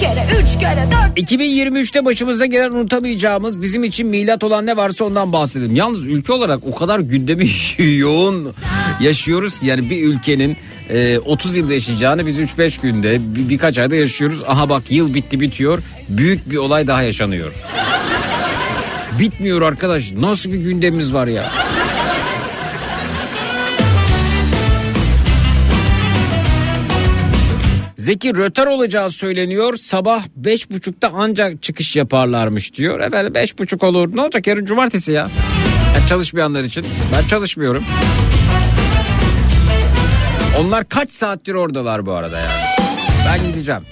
kere, 0.00 0.42
üç 0.42 0.58
kere, 0.60 0.84
dört 0.92 1.18
2023'te 1.30 2.04
başımıza 2.04 2.46
gelen 2.46 2.70
unutamayacağımız 2.70 3.62
bizim 3.62 3.84
için 3.84 4.06
milat 4.06 4.44
olan 4.44 4.66
ne 4.66 4.76
varsa 4.76 5.04
ondan 5.04 5.32
bahsedelim. 5.32 5.76
Yalnız 5.76 6.06
ülke 6.06 6.32
olarak 6.32 6.60
o 6.66 6.74
kadar 6.74 7.00
gündemi 7.00 7.46
yoğun 7.98 8.52
yaşıyoruz 9.00 9.54
yani 9.62 9.90
bir 9.90 10.02
ülkenin 10.04 10.56
e, 10.90 11.18
30 11.18 11.56
yılda 11.56 11.72
yaşayacağını 11.74 12.26
biz 12.26 12.38
3-5 12.38 12.80
günde 12.82 13.20
bir- 13.34 13.48
birkaç 13.48 13.78
ayda 13.78 13.94
yaşıyoruz. 13.94 14.42
Aha 14.46 14.68
bak 14.68 14.82
yıl 14.90 15.14
bitti 15.14 15.40
bitiyor 15.40 15.82
büyük 16.08 16.50
bir 16.50 16.56
olay 16.56 16.86
daha 16.86 17.02
yaşanıyor. 17.02 17.52
Bitmiyor 19.18 19.62
arkadaş 19.62 20.12
nasıl 20.12 20.52
bir 20.52 20.58
gündemimiz 20.58 21.14
var 21.14 21.26
ya. 21.26 21.52
Zeki 28.08 28.36
rötar 28.36 28.66
olacağı 28.66 29.10
söyleniyor. 29.10 29.76
Sabah 29.76 30.24
beş 30.36 30.70
buçukta 30.70 31.10
ancak 31.14 31.62
çıkış 31.62 31.96
yaparlarmış 31.96 32.74
diyor. 32.74 33.00
Efendim 33.00 33.34
beş 33.34 33.58
buçuk 33.58 33.82
olur. 33.82 34.16
Ne 34.16 34.20
olacak 34.20 34.46
yarın 34.46 34.64
cumartesi 34.64 35.12
ya? 35.12 35.30
Yani 35.94 36.08
çalışmayanlar 36.08 36.60
için. 36.60 36.86
Ben 37.12 37.28
çalışmıyorum. 37.28 37.84
Onlar 40.60 40.88
kaç 40.88 41.12
saattir 41.12 41.54
oradalar 41.54 42.06
bu 42.06 42.12
arada 42.12 42.38
yani. 42.38 42.50
Ben 43.26 43.52
gideceğim. 43.52 43.82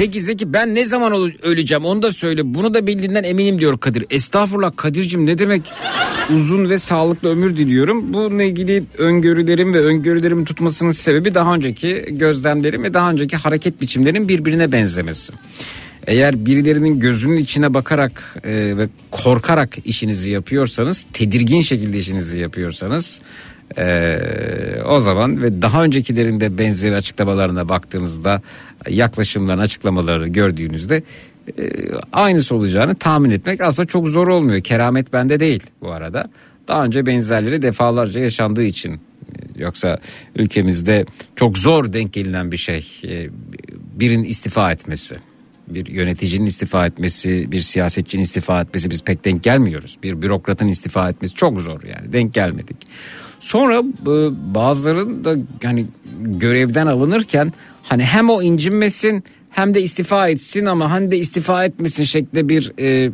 Peki 0.00 0.20
Zeki 0.20 0.52
ben 0.52 0.74
ne 0.74 0.84
zaman 0.84 1.32
öleceğim 1.42 1.84
onu 1.84 2.02
da 2.02 2.12
söyle. 2.12 2.54
Bunu 2.54 2.74
da 2.74 2.86
bildiğinden 2.86 3.24
eminim 3.24 3.58
diyor 3.58 3.78
Kadir. 3.78 4.04
Estağfurullah 4.10 4.72
Kadir'cim 4.76 5.26
ne 5.26 5.38
demek 5.38 5.62
uzun 6.34 6.70
ve 6.70 6.78
sağlıklı 6.78 7.28
ömür 7.28 7.56
diliyorum. 7.56 8.14
Bununla 8.14 8.42
ilgili 8.42 8.84
öngörülerim 8.98 9.74
ve 9.74 9.80
öngörülerimi 9.80 10.44
tutmasının 10.44 10.90
sebebi 10.90 11.34
daha 11.34 11.54
önceki 11.54 12.04
gözlemlerim 12.10 12.82
ve 12.82 12.94
daha 12.94 13.10
önceki 13.10 13.36
hareket 13.36 13.80
biçimlerinin 13.80 14.28
birbirine 14.28 14.72
benzemesi. 14.72 15.32
Eğer 16.06 16.46
birilerinin 16.46 17.00
gözünün 17.00 17.36
içine 17.36 17.74
bakarak 17.74 18.36
e, 18.44 18.76
ve 18.76 18.88
korkarak 19.10 19.76
işinizi 19.84 20.30
yapıyorsanız, 20.30 21.06
tedirgin 21.12 21.60
şekilde 21.60 21.98
işinizi 21.98 22.38
yapıyorsanız 22.38 23.20
e, 23.78 24.82
o 24.84 25.00
zaman 25.00 25.42
ve 25.42 25.62
daha 25.62 25.84
öncekilerin 25.84 26.40
de 26.40 26.58
benzeri 26.58 26.94
açıklamalarına 26.94 27.68
baktığımızda 27.68 28.42
yaklaşımların 28.88 29.58
açıklamaları 29.58 30.28
gördüğünüzde 30.28 31.02
e, 31.58 31.70
aynısı 32.12 32.54
olacağını 32.54 32.94
tahmin 32.94 33.30
etmek 33.30 33.60
aslında 33.60 33.88
çok 33.88 34.08
zor 34.08 34.28
olmuyor. 34.28 34.60
Keramet 34.60 35.12
bende 35.12 35.40
değil 35.40 35.62
bu 35.80 35.90
arada. 35.90 36.30
Daha 36.68 36.84
önce 36.84 37.06
benzerleri 37.06 37.62
defalarca 37.62 38.20
yaşandığı 38.20 38.62
için 38.62 39.00
Yoksa 39.60 39.98
ülkemizde 40.36 41.06
çok 41.36 41.58
zor 41.58 41.92
denk 41.92 42.12
gelinen 42.12 42.52
bir 42.52 42.56
şey. 42.56 42.86
Ee, 43.04 43.28
Birinin 43.94 44.24
istifa 44.24 44.72
etmesi. 44.72 45.16
Bir 45.68 45.86
yöneticinin 45.86 46.46
istifa 46.46 46.86
etmesi, 46.86 47.52
bir 47.52 47.60
siyasetçinin 47.60 48.22
istifa 48.22 48.60
etmesi 48.60 48.90
biz 48.90 49.02
pek 49.02 49.24
denk 49.24 49.42
gelmiyoruz. 49.42 49.98
Bir 50.02 50.22
bürokratın 50.22 50.68
istifa 50.68 51.10
etmesi 51.10 51.34
çok 51.34 51.60
zor 51.60 51.82
yani 51.82 52.12
denk 52.12 52.34
gelmedik. 52.34 52.76
Sonra 53.40 53.78
e, 53.78 54.54
bazıların 54.54 55.24
da 55.24 55.36
yani 55.62 55.86
görevden 56.20 56.86
alınırken 56.86 57.52
hani 57.82 58.04
hem 58.04 58.30
o 58.30 58.42
incinmesin 58.42 59.24
hem 59.50 59.74
de 59.74 59.82
istifa 59.82 60.28
etsin 60.28 60.66
ama 60.66 60.90
hani 60.90 61.10
de 61.10 61.18
istifa 61.18 61.64
etmesin 61.64 62.04
şeklinde 62.04 62.48
bir 62.48 62.72
e, 62.78 63.12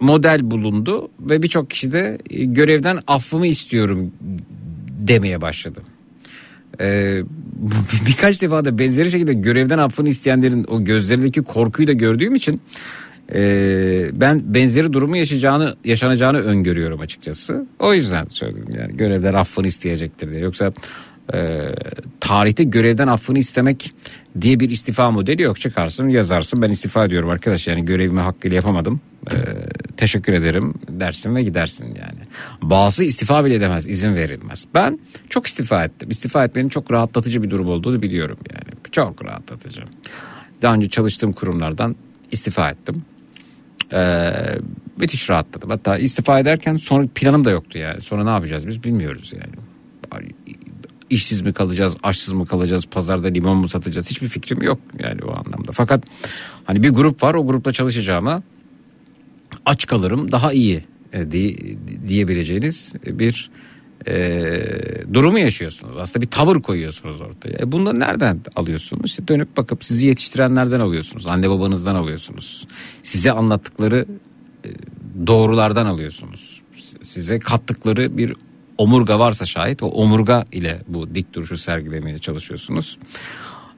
model 0.00 0.50
bulundu 0.50 1.10
ve 1.20 1.42
birçok 1.42 1.70
kişi 1.70 1.92
de 1.92 2.18
e, 2.30 2.44
görevden 2.44 2.98
affımı 3.06 3.46
istiyorum 3.46 4.12
demeye 5.08 5.40
başladı. 5.40 5.80
Ee, 6.80 7.22
birkaç 8.06 8.42
defa 8.42 8.64
da 8.64 8.78
benzeri 8.78 9.10
şekilde 9.10 9.32
görevden 9.34 9.78
affını 9.78 10.08
isteyenlerin 10.08 10.64
o 10.68 10.84
gözlerindeki 10.84 11.42
korkuyu 11.42 11.88
da 11.88 11.92
gördüğüm 11.92 12.34
için 12.34 12.60
ben 14.20 14.54
benzeri 14.54 14.92
durumu 14.92 15.16
yaşayacağını 15.16 15.76
yaşanacağını 15.84 16.38
öngörüyorum 16.38 17.00
açıkçası. 17.00 17.66
O 17.78 17.94
yüzden 17.94 18.26
söyledim 18.28 18.74
yani 18.78 18.96
görevden 18.96 19.32
affını 19.32 19.66
isteyecektir 19.66 20.30
diye. 20.30 20.40
Yoksa 20.40 20.72
e, 21.34 21.68
tarihte 22.20 22.64
görevden 22.64 23.08
affını 23.08 23.38
istemek 23.38 23.92
diye 24.40 24.60
bir 24.60 24.70
istifa 24.70 25.10
modeli 25.10 25.42
yok. 25.42 25.60
Çıkarsın 25.60 26.08
yazarsın 26.08 26.62
ben 26.62 26.70
istifa 26.70 27.04
ediyorum 27.04 27.30
arkadaş 27.30 27.68
yani 27.68 27.84
görevimi 27.84 28.20
hakkıyla 28.20 28.54
yapamadım. 28.54 29.00
E, 29.30 29.36
teşekkür 29.96 30.32
ederim 30.32 30.74
dersin 30.88 31.34
ve 31.34 31.42
gidersin 31.42 31.86
yani. 31.86 32.20
Bazı 32.62 33.04
istifa 33.04 33.44
bile 33.44 33.54
edemez 33.54 33.88
izin 33.88 34.14
verilmez. 34.14 34.64
Ben 34.74 34.98
çok 35.28 35.46
istifa 35.46 35.84
ettim. 35.84 36.10
İstifa 36.10 36.44
etmenin 36.44 36.68
çok 36.68 36.92
rahatlatıcı 36.92 37.42
bir 37.42 37.50
durum 37.50 37.68
olduğunu 37.68 38.02
biliyorum 38.02 38.38
yani. 38.52 38.92
Çok 38.92 39.24
rahatlatıcı. 39.24 39.82
Daha 40.62 40.74
önce 40.74 40.88
çalıştığım 40.88 41.32
kurumlardan 41.32 41.96
istifa 42.30 42.70
ettim. 42.70 43.04
Ee, 43.92 44.32
müthiş 44.96 45.30
rahatladım. 45.30 45.70
Hatta 45.70 45.98
istifa 45.98 46.38
ederken 46.38 46.76
sonra 46.76 47.06
planım 47.14 47.44
da 47.44 47.50
yoktu 47.50 47.78
yani. 47.78 48.00
Sonra 48.00 48.24
ne 48.24 48.30
yapacağız 48.30 48.66
biz 48.66 48.84
bilmiyoruz 48.84 49.32
yani. 49.32 49.54
İşsiz 51.10 51.42
mi 51.42 51.52
kalacağız, 51.52 51.96
açsız 52.02 52.32
mı 52.34 52.46
kalacağız, 52.46 52.86
pazarda 52.86 53.28
limon 53.28 53.56
mu 53.56 53.68
satacağız 53.68 54.10
hiçbir 54.10 54.28
fikrim 54.28 54.62
yok 54.62 54.78
yani 54.98 55.20
o 55.24 55.30
anlamda. 55.30 55.72
Fakat 55.72 56.04
hani 56.64 56.82
bir 56.82 56.90
grup 56.90 57.22
var 57.22 57.34
o 57.34 57.46
grupla 57.46 57.72
çalışacağıma 57.72 58.42
aç 59.66 59.86
kalırım 59.86 60.32
daha 60.32 60.52
iyi 60.52 60.84
e, 61.12 61.30
di- 61.32 61.78
diyebileceğiniz 62.08 62.92
bir 63.06 63.50
e, 64.06 64.14
durumu 65.14 65.38
yaşıyorsunuz. 65.38 65.96
Aslında 65.98 66.22
bir 66.22 66.30
tavır 66.30 66.62
koyuyorsunuz 66.62 67.20
ortaya. 67.20 67.58
E 67.58 67.72
bunu 67.72 68.00
nereden 68.00 68.40
alıyorsunuz? 68.56 69.02
İşte 69.04 69.28
dönüp 69.28 69.56
bakıp 69.56 69.84
sizi 69.84 70.06
yetiştirenlerden 70.06 70.80
alıyorsunuz. 70.80 71.26
Anne 71.26 71.50
babanızdan 71.50 71.94
alıyorsunuz. 71.94 72.66
Size 73.02 73.32
anlattıkları 73.32 74.06
e, 74.64 74.68
doğrulardan 75.26 75.86
alıyorsunuz. 75.86 76.62
Size 77.02 77.38
kattıkları 77.38 78.16
bir 78.18 78.34
omurga 78.78 79.18
varsa 79.18 79.46
şayet 79.46 79.82
o 79.82 79.86
omurga 79.86 80.46
ile 80.52 80.82
bu 80.88 81.14
dik 81.14 81.34
duruşu 81.34 81.56
sergilemeye 81.56 82.18
çalışıyorsunuz. 82.18 82.98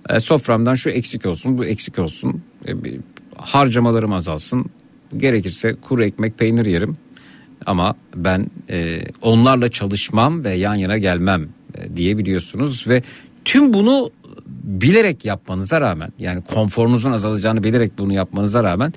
E, 0.08 0.20
soframdan 0.20 0.74
şu 0.74 0.90
eksik 0.90 1.26
olsun 1.26 1.58
bu 1.58 1.64
eksik 1.64 1.98
olsun. 1.98 2.42
E, 2.66 2.84
bir 2.84 3.00
harcamalarım 3.36 4.12
azalsın. 4.12 4.66
Gerekirse 5.16 5.74
kuru 5.74 6.04
ekmek 6.04 6.38
peynir 6.38 6.66
yerim. 6.66 6.96
Ama 7.66 7.94
ben 8.16 8.46
e, 8.70 9.04
onlarla 9.22 9.70
çalışmam 9.70 10.44
ve 10.44 10.54
yan 10.54 10.74
yana 10.74 10.98
gelmem 10.98 11.48
e, 11.74 11.96
diyebiliyorsunuz 11.96 12.88
ve 12.88 13.02
tüm 13.44 13.72
bunu 13.72 14.10
bilerek 14.62 15.24
yapmanıza 15.24 15.80
rağmen 15.80 16.12
yani 16.18 16.42
konforunuzun 16.42 17.12
azalacağını 17.12 17.64
bilerek 17.64 17.98
bunu 17.98 18.12
yapmanıza 18.12 18.64
rağmen 18.64 18.92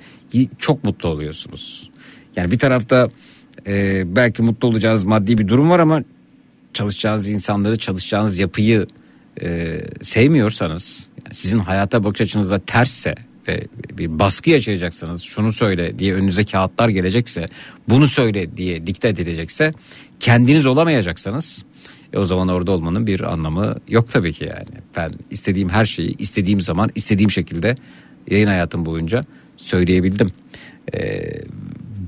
çok 0.59 0.83
mutlu 0.83 1.09
oluyorsunuz. 1.09 1.89
Yani 2.35 2.51
bir 2.51 2.59
tarafta 2.59 3.09
e, 3.67 4.03
belki 4.15 4.41
mutlu 4.41 4.67
olacağınız 4.67 5.03
maddi 5.03 5.37
bir 5.37 5.47
durum 5.47 5.69
var 5.69 5.79
ama 5.79 6.03
çalışacağınız 6.73 7.29
insanları 7.29 7.77
çalışacağınız 7.77 8.39
yapıyı 8.39 8.87
e, 9.41 9.79
sevmiyorsanız 10.01 11.07
yani 11.25 11.35
sizin 11.35 11.59
hayata 11.59 12.03
bakış 12.03 12.21
açınızda 12.21 12.59
tersse 12.59 13.15
ve 13.47 13.63
bir 13.97 14.19
baskı 14.19 14.49
yaşayacaksanız 14.49 15.21
şunu 15.21 15.53
söyle 15.53 15.99
diye 15.99 16.13
önünüze 16.13 16.45
kağıtlar 16.45 16.89
gelecekse 16.89 17.45
bunu 17.89 18.07
söyle 18.07 18.57
diye 18.57 18.87
diktat 18.87 19.19
edecekse 19.19 19.73
kendiniz 20.19 20.65
olamayacaksanız 20.65 21.63
e 22.13 22.17
o 22.17 22.25
zaman 22.25 22.47
orada 22.47 22.71
olmanın 22.71 23.07
bir 23.07 23.21
anlamı 23.21 23.75
yok 23.87 24.11
tabii 24.11 24.33
ki 24.33 24.45
yani. 24.45 24.81
Ben 24.97 25.13
istediğim 25.31 25.69
her 25.69 25.85
şeyi 25.85 26.15
istediğim 26.17 26.61
zaman 26.61 26.89
istediğim 26.95 27.31
şekilde 27.31 27.75
yayın 28.29 28.47
hayatım 28.47 28.85
boyunca 28.85 29.23
söyleyebildim. 29.57 30.31
Ee, 30.93 31.41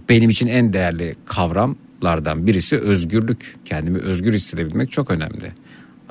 benim 0.10 0.30
için 0.30 0.48
en 0.48 0.74
değerli 0.74 1.16
kavramlardan 1.26 2.48
birisi 2.48 2.78
özgürlük. 2.78 3.56
Kendimi 3.66 4.00
özgür 4.00 4.34
hissedebilmek 4.34 4.92
çok 4.92 5.12
önemli. 5.12 5.52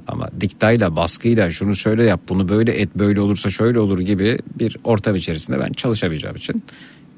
Ama 0.09 0.31
diktayla, 0.41 0.97
baskıyla 0.97 1.51
şunu 1.51 1.77
şöyle 1.77 2.05
yap, 2.05 2.21
bunu 2.29 2.49
böyle 2.49 2.73
et, 2.73 2.89
böyle 2.97 3.21
olursa 3.21 3.51
şöyle 3.51 3.79
olur 3.79 3.99
gibi 3.99 4.39
bir 4.59 4.77
ortam 4.85 5.15
içerisinde 5.15 5.61
ben 5.61 5.73
çalışamayacağım 5.73 6.37
için 6.37 6.63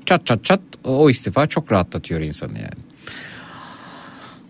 çat 0.06 0.26
çat 0.26 0.44
çat 0.44 0.60
o 0.84 1.10
istifa 1.10 1.46
çok 1.46 1.72
rahatlatıyor 1.72 2.20
insanı 2.20 2.58
yani. 2.58 2.88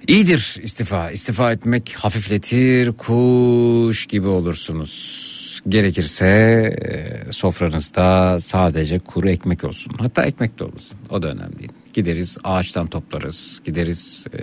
İyidir 0.09 0.57
istifa. 0.63 1.11
İstifa 1.11 1.53
etmek 1.53 1.95
hafifletir, 1.99 2.93
kuş 2.93 4.07
gibi 4.07 4.27
olursunuz. 4.27 5.29
Gerekirse 5.69 6.27
e, 6.27 7.33
sofranızda 7.33 8.39
sadece 8.41 8.99
kuru 8.99 9.31
ekmek 9.31 9.65
olsun. 9.65 9.95
Hatta 9.99 10.23
ekmek 10.23 10.59
de 10.59 10.65
olmasın. 10.65 10.99
O 11.11 11.23
da 11.23 11.29
önemli 11.29 11.59
değil. 11.59 11.73
Gideriz 11.93 12.39
ağaçtan 12.45 12.87
toplarız. 12.87 13.61
Gideriz 13.65 14.25
e, 14.35 14.39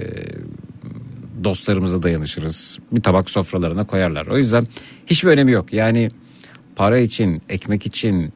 dostlarımıza 1.43 2.03
dayanışırız. 2.03 2.79
Bir 2.91 3.01
tabak 3.01 3.29
sofralarına 3.29 3.87
koyarlar. 3.87 4.27
O 4.27 4.37
yüzden 4.37 4.67
hiçbir 5.07 5.29
önemi 5.29 5.51
yok. 5.51 5.73
Yani 5.73 6.11
para 6.75 6.99
için, 6.99 7.41
ekmek 7.49 7.85
için, 7.85 8.33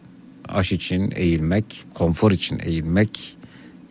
aş 0.50 0.72
için 0.72 1.14
eğilmek, 1.16 1.84
konfor 1.94 2.32
için 2.32 2.60
eğilmek 2.64 3.38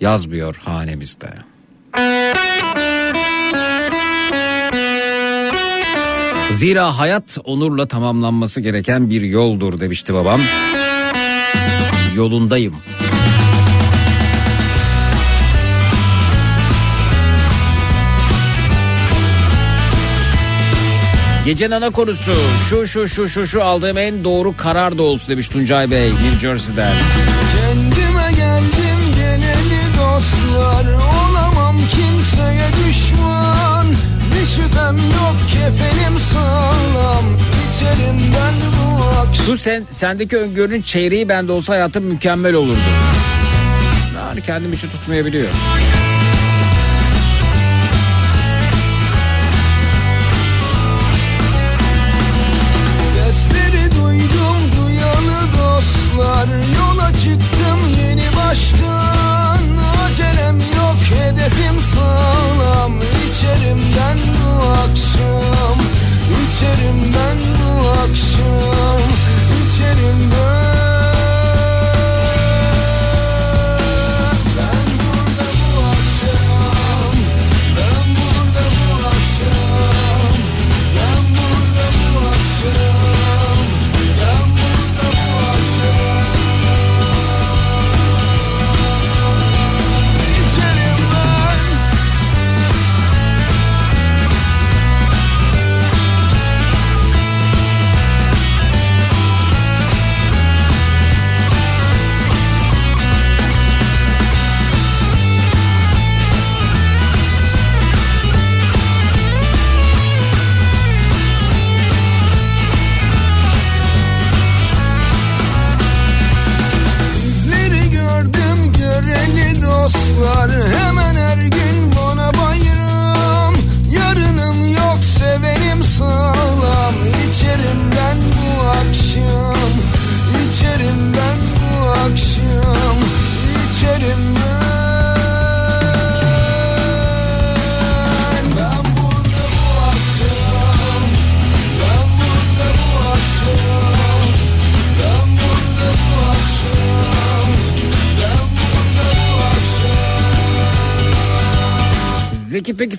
yazmıyor 0.01 0.57
hanemizde. 0.57 1.31
Zira 6.53 6.99
hayat 6.99 7.39
onurla 7.45 7.89
tamamlanması 7.89 8.61
gereken 8.61 9.11
bir 9.11 9.23
yoldur 9.23 9.81
demişti 9.81 10.15
babam. 10.15 10.41
Yolundayım. 12.17 12.75
Gecenin 21.49 21.71
ana 21.71 21.91
konusu 21.91 22.35
şu 22.69 22.87
şu 22.87 23.09
şu 23.09 23.29
şu 23.29 23.47
şu 23.47 23.65
aldığım 23.65 23.99
en 23.99 24.25
doğru 24.25 24.57
karar 24.57 24.99
da 24.99 25.03
olsun 25.03 25.29
demiş 25.29 25.49
Tuncay 25.49 25.91
Bey 25.91 26.11
New 26.11 26.39
Jersey'den. 26.41 26.93
Kendime 27.53 28.33
geldim 28.37 29.15
geleli 29.15 29.81
dostlar 29.99 30.93
Olamam 30.93 31.77
kimseye 31.79 32.69
düşman 32.69 33.87
Bir 34.33 34.47
şüphem 34.47 34.97
yok 34.97 35.37
kefenim 35.53 36.19
sağlam 36.19 37.25
İçerimden 37.69 38.55
bu 38.73 39.05
akşam 39.05 39.47
Su 39.47 39.59
sen, 39.59 39.85
sendeki 39.91 40.37
öngörünün 40.37 40.83
çeyreği 40.83 41.29
bende 41.29 41.53
olsa 41.53 41.73
hayatım 41.73 42.05
mükemmel 42.05 42.55
olurdu. 42.55 42.79
Yani 44.17 44.43
kendim 44.43 44.73
için 44.73 44.89
tutmayabiliyor. 44.89 45.49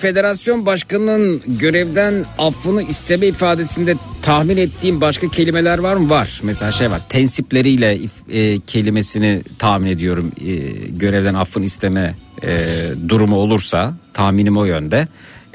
Federasyon 0.09 0.65
başkanının 0.65 1.41
görevden 1.47 2.25
affını 2.37 2.83
isteme 2.83 3.27
ifadesinde 3.27 3.95
tahmin 4.21 4.57
ettiğim 4.57 5.01
başka 5.01 5.29
kelimeler 5.29 5.77
var 5.77 5.95
mı? 5.95 6.09
Var. 6.09 6.41
Mesela 6.43 6.71
şey 6.71 6.91
var. 6.91 7.01
Tensipleriyle 7.09 7.99
e, 8.29 8.59
kelimesini 8.59 9.43
tahmin 9.59 9.87
ediyorum. 9.87 10.31
E, 10.41 10.55
görevden 10.89 11.33
affını 11.33 11.65
isteme 11.65 12.15
e, 12.43 12.65
durumu 13.09 13.35
olursa 13.35 13.93
tahminim 14.13 14.57
o 14.57 14.65
yönde. 14.65 15.07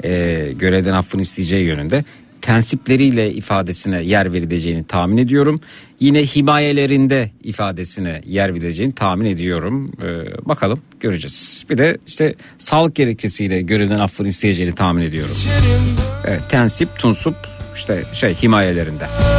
E, 0.03 0.09
görevden 0.55 0.93
affını 0.93 1.21
isteyeceği 1.21 1.65
yönünde. 1.65 2.03
Tensipleriyle 2.45 3.33
ifadesine 3.33 4.03
yer 4.03 4.33
verileceğini 4.33 4.83
tahmin 4.83 5.17
ediyorum. 5.17 5.59
Yine 5.99 6.23
himayelerinde 6.23 7.31
ifadesine 7.43 8.21
yer 8.25 8.53
verileceğini 8.53 8.95
tahmin 8.95 9.25
ediyorum. 9.25 9.91
Ee, 10.01 10.47
bakalım 10.47 10.79
göreceğiz. 10.99 11.65
Bir 11.69 11.77
de 11.77 11.97
işte 12.07 12.35
sağlık 12.59 12.95
gerekçesiyle 12.95 13.61
görevden 13.61 13.99
affını 13.99 14.27
isteyeceğini 14.27 14.75
tahmin 14.75 15.01
ediyorum. 15.01 15.35
Evet, 16.25 16.41
tensip, 16.49 16.99
tunsup 16.99 17.35
işte 17.75 18.03
şey 18.13 18.33
himayelerinde. 18.33 19.05
Sizleri 19.05 19.34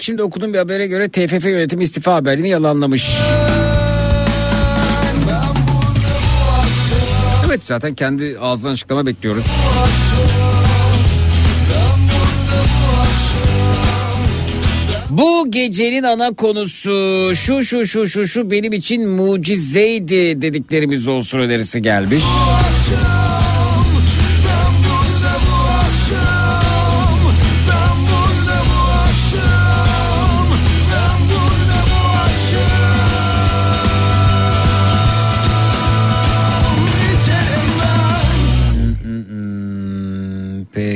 akşam 0.00 0.04
Zeki 0.04 0.04
şimdi 0.06 0.22
okuduğum 0.22 0.52
bir 0.52 0.58
habere 0.58 0.86
göre 0.86 1.08
TFF 1.08 1.44
yönetimi 1.44 1.84
istifa 1.84 2.14
haberini 2.14 2.48
yalanlamış. 2.48 3.10
Evet 7.46 7.60
zaten 7.64 7.94
kendi 7.94 8.38
ağzından 8.40 8.72
açıklama 8.72 9.06
bekliyoruz. 9.06 9.44
Bu 15.10 15.50
gecenin 15.50 16.02
ana 16.02 16.34
konusu 16.34 17.30
şu 17.34 17.64
şu 17.64 17.86
şu 17.86 18.08
şu 18.08 18.26
şu 18.26 18.50
benim 18.50 18.72
için 18.72 19.08
mucizeydi 19.08 20.42
dediklerimiz 20.42 21.08
olsun 21.08 21.38
önerisi 21.38 21.82
gelmiş. 21.82 22.24
Hmm, 22.24 22.80
Peki 22.90 23.19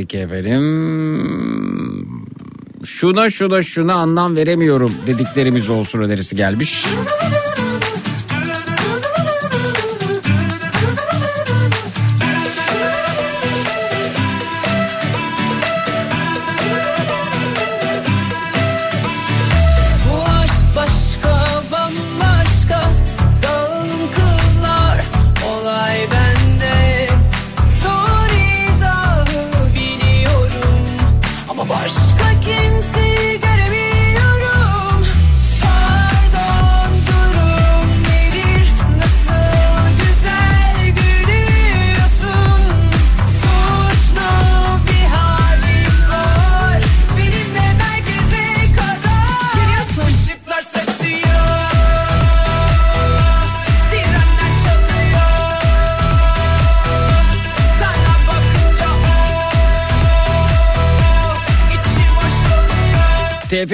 Peki 0.04 0.18
efendim. 0.18 0.64
Şuna 2.84 3.30
şuna 3.30 3.62
şuna 3.62 3.94
anlam 3.94 4.36
veremiyorum 4.36 4.92
dediklerimiz 5.06 5.70
olsun 5.70 6.00
önerisi 6.02 6.36
gelmiş. 6.36 6.86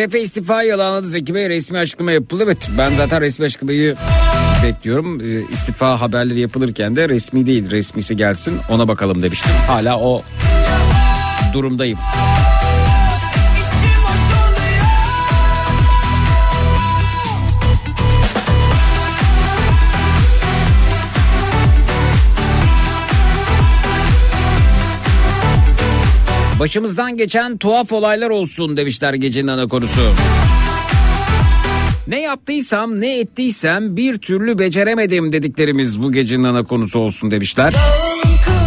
TFF 0.00 0.14
istifa 0.14 0.62
yalanladı 0.62 1.08
Zeki 1.08 1.34
Bey 1.34 1.48
resmi 1.48 1.78
açıklama 1.78 2.12
yapıldı. 2.12 2.42
Evet 2.44 2.58
ben 2.78 2.94
zaten 2.96 3.20
resmi 3.20 3.44
açıklamayı 3.44 3.96
bekliyorum. 4.64 5.20
Ee, 5.20 5.42
İstifa 5.52 6.00
haberleri 6.00 6.40
yapılırken 6.40 6.96
de 6.96 7.08
resmi 7.08 7.46
değil 7.46 7.70
resmisi 7.70 8.16
gelsin 8.16 8.58
ona 8.68 8.88
bakalım 8.88 9.22
demiştim. 9.22 9.52
Hala 9.66 9.98
o 10.00 10.22
durumdayım. 11.52 11.98
Başımızdan 26.60 27.16
geçen 27.16 27.58
tuhaf 27.58 27.92
olaylar 27.92 28.30
olsun 28.30 28.76
demişler 28.76 29.14
gecenin 29.14 29.48
ana 29.48 29.66
konusu. 29.66 30.00
Ne 32.06 32.20
yaptıysam 32.20 33.00
ne 33.00 33.18
ettiysem 33.18 33.96
bir 33.96 34.18
türlü 34.18 34.58
beceremedim 34.58 35.32
dediklerimiz 35.32 36.02
bu 36.02 36.12
gecenin 36.12 36.44
ana 36.44 36.64
konusu 36.64 36.98
olsun 36.98 37.30
demişler. 37.30 37.74
Dağılın 37.74 38.59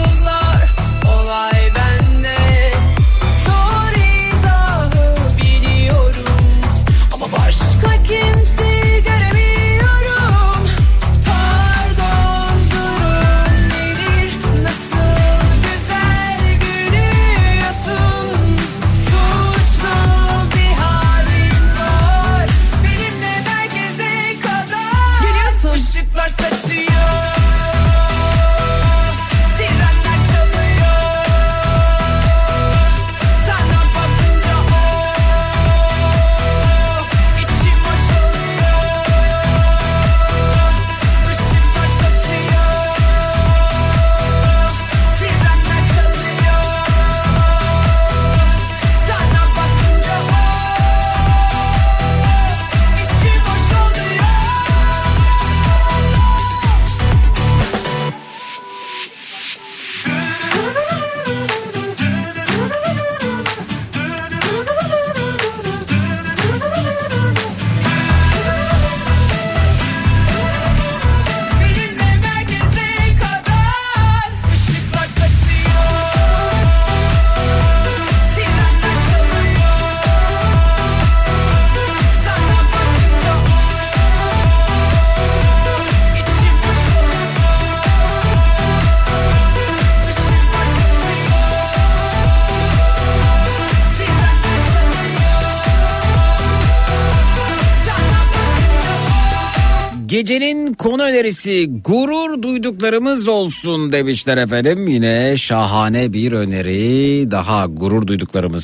Gecenin 100.23 100.73
konu 100.73 101.03
önerisi 101.03 101.67
gurur 101.83 102.41
duyduklarımız 102.41 103.27
olsun 103.27 103.91
demişler 103.91 104.37
efendim. 104.37 104.87
Yine 104.87 105.37
şahane 105.37 106.13
bir 106.13 106.31
öneri 106.31 107.31
daha 107.31 107.65
gurur 107.65 108.07
duyduklarımız. 108.07 108.63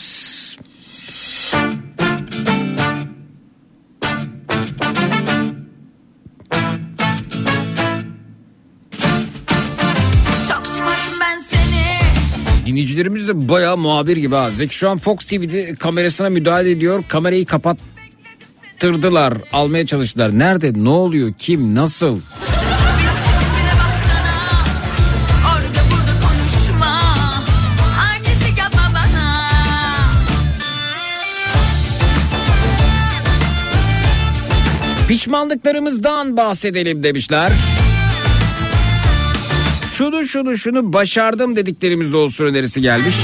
Çok 10.47 10.67
şımarttım 10.67 11.19
ben 11.21 11.37
seni 11.37 12.67
Dinleyicilerimiz 12.67 13.27
de 13.27 13.49
bayağı 13.49 13.77
muhabir 13.77 14.17
gibi 14.17 14.35
ha. 14.35 14.51
Zeki 14.51 14.75
şu 14.75 14.89
an 14.89 14.97
Fox 14.97 15.17
TV'de 15.17 15.75
kamerasına 15.75 16.29
müdahale 16.29 16.71
ediyor. 16.71 17.03
Kamerayı 17.07 17.45
kapattırdılar. 18.79 19.33
Almaya 19.53 19.85
çalıştılar. 19.85 20.39
Nerede? 20.39 20.83
Ne 20.83 20.89
oluyor? 20.89 21.33
Kim? 21.37 21.75
Nasıl? 21.75 22.19
Pişmanlıklarımızdan 35.07 36.37
bahsedelim 36.37 37.03
demişler. 37.03 37.51
Şunu 39.93 40.25
şunu 40.25 40.57
şunu 40.57 40.93
başardım 40.93 41.55
dediklerimiz 41.55 42.13
olsun 42.13 42.45
önerisi 42.45 42.81
gelmiş. 42.81 43.15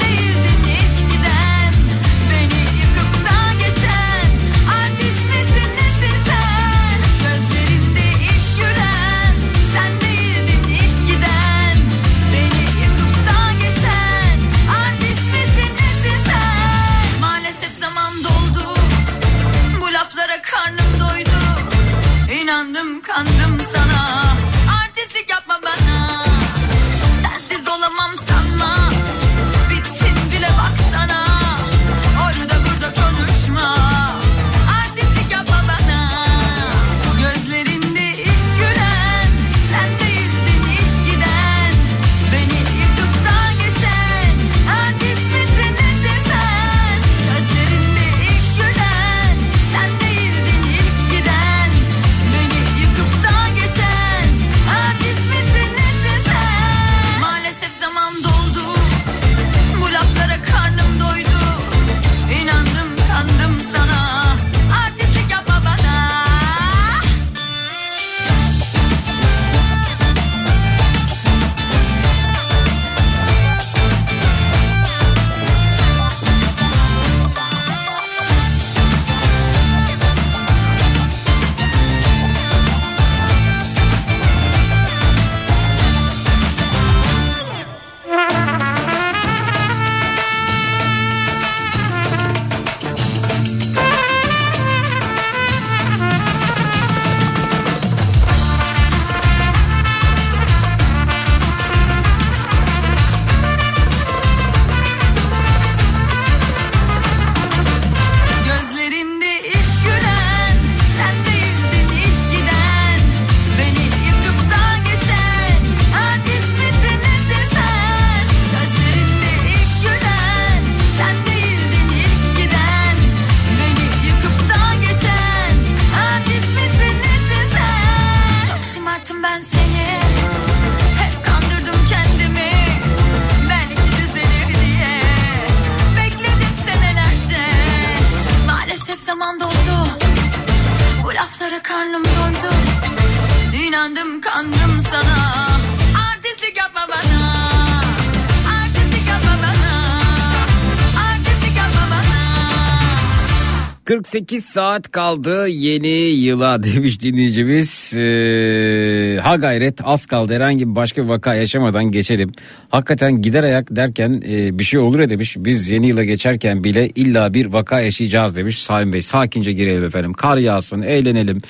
48 154.15 154.45
saat 154.45 154.91
kaldı 154.91 155.47
yeni 155.47 155.87
yıla 155.87 156.63
demiş 156.75 157.01
dinleyicimiz. 157.01 157.93
Ee, 157.93 159.21
ha 159.21 159.35
gayret 159.35 159.79
az 159.83 160.05
kaldı 160.05 160.33
herhangi 160.33 160.69
bir 160.69 160.75
başka 160.75 161.03
bir 161.03 161.09
vaka 161.09 161.35
yaşamadan 161.35 161.91
geçelim. 161.91 162.31
Hakikaten 162.69 163.21
gider 163.21 163.43
ayak 163.43 163.75
derken 163.75 164.21
e, 164.27 164.59
bir 164.59 164.63
şey 164.63 164.79
olur 164.79 164.99
ya 164.99 165.09
demiş. 165.09 165.35
Biz 165.39 165.69
yeni 165.69 165.87
yıla 165.87 166.03
geçerken 166.03 166.63
bile 166.63 166.89
illa 166.89 167.33
bir 167.33 167.45
vaka 167.45 167.79
yaşayacağız 167.79 168.35
demiş 168.35 168.59
Salim 168.59 168.93
Bey. 168.93 169.01
Sakince 169.01 169.53
girelim 169.53 169.83
efendim. 169.83 170.13
Kar 170.13 170.37
yağsın, 170.37 170.81
eğlenelim. 170.81 171.41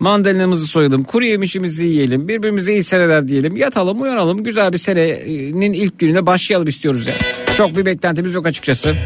Mandalinamızı 0.00 0.66
soyalım, 0.66 1.04
kuru 1.04 1.24
yemişimizi 1.24 1.86
yiyelim. 1.86 2.28
Birbirimize 2.28 2.72
iyi 2.72 2.82
seneler 2.82 3.28
diyelim. 3.28 3.56
Yatalım, 3.56 4.02
uyanalım. 4.02 4.44
Güzel 4.44 4.72
bir 4.72 4.78
senenin 4.78 5.72
ilk 5.72 5.98
gününe 5.98 6.26
başlayalım 6.26 6.68
istiyoruz 6.68 7.06
ya. 7.06 7.14
Çok 7.56 7.76
bir 7.76 7.86
beklentimiz 7.86 8.34
yok 8.34 8.46
açıkçası. 8.46 8.96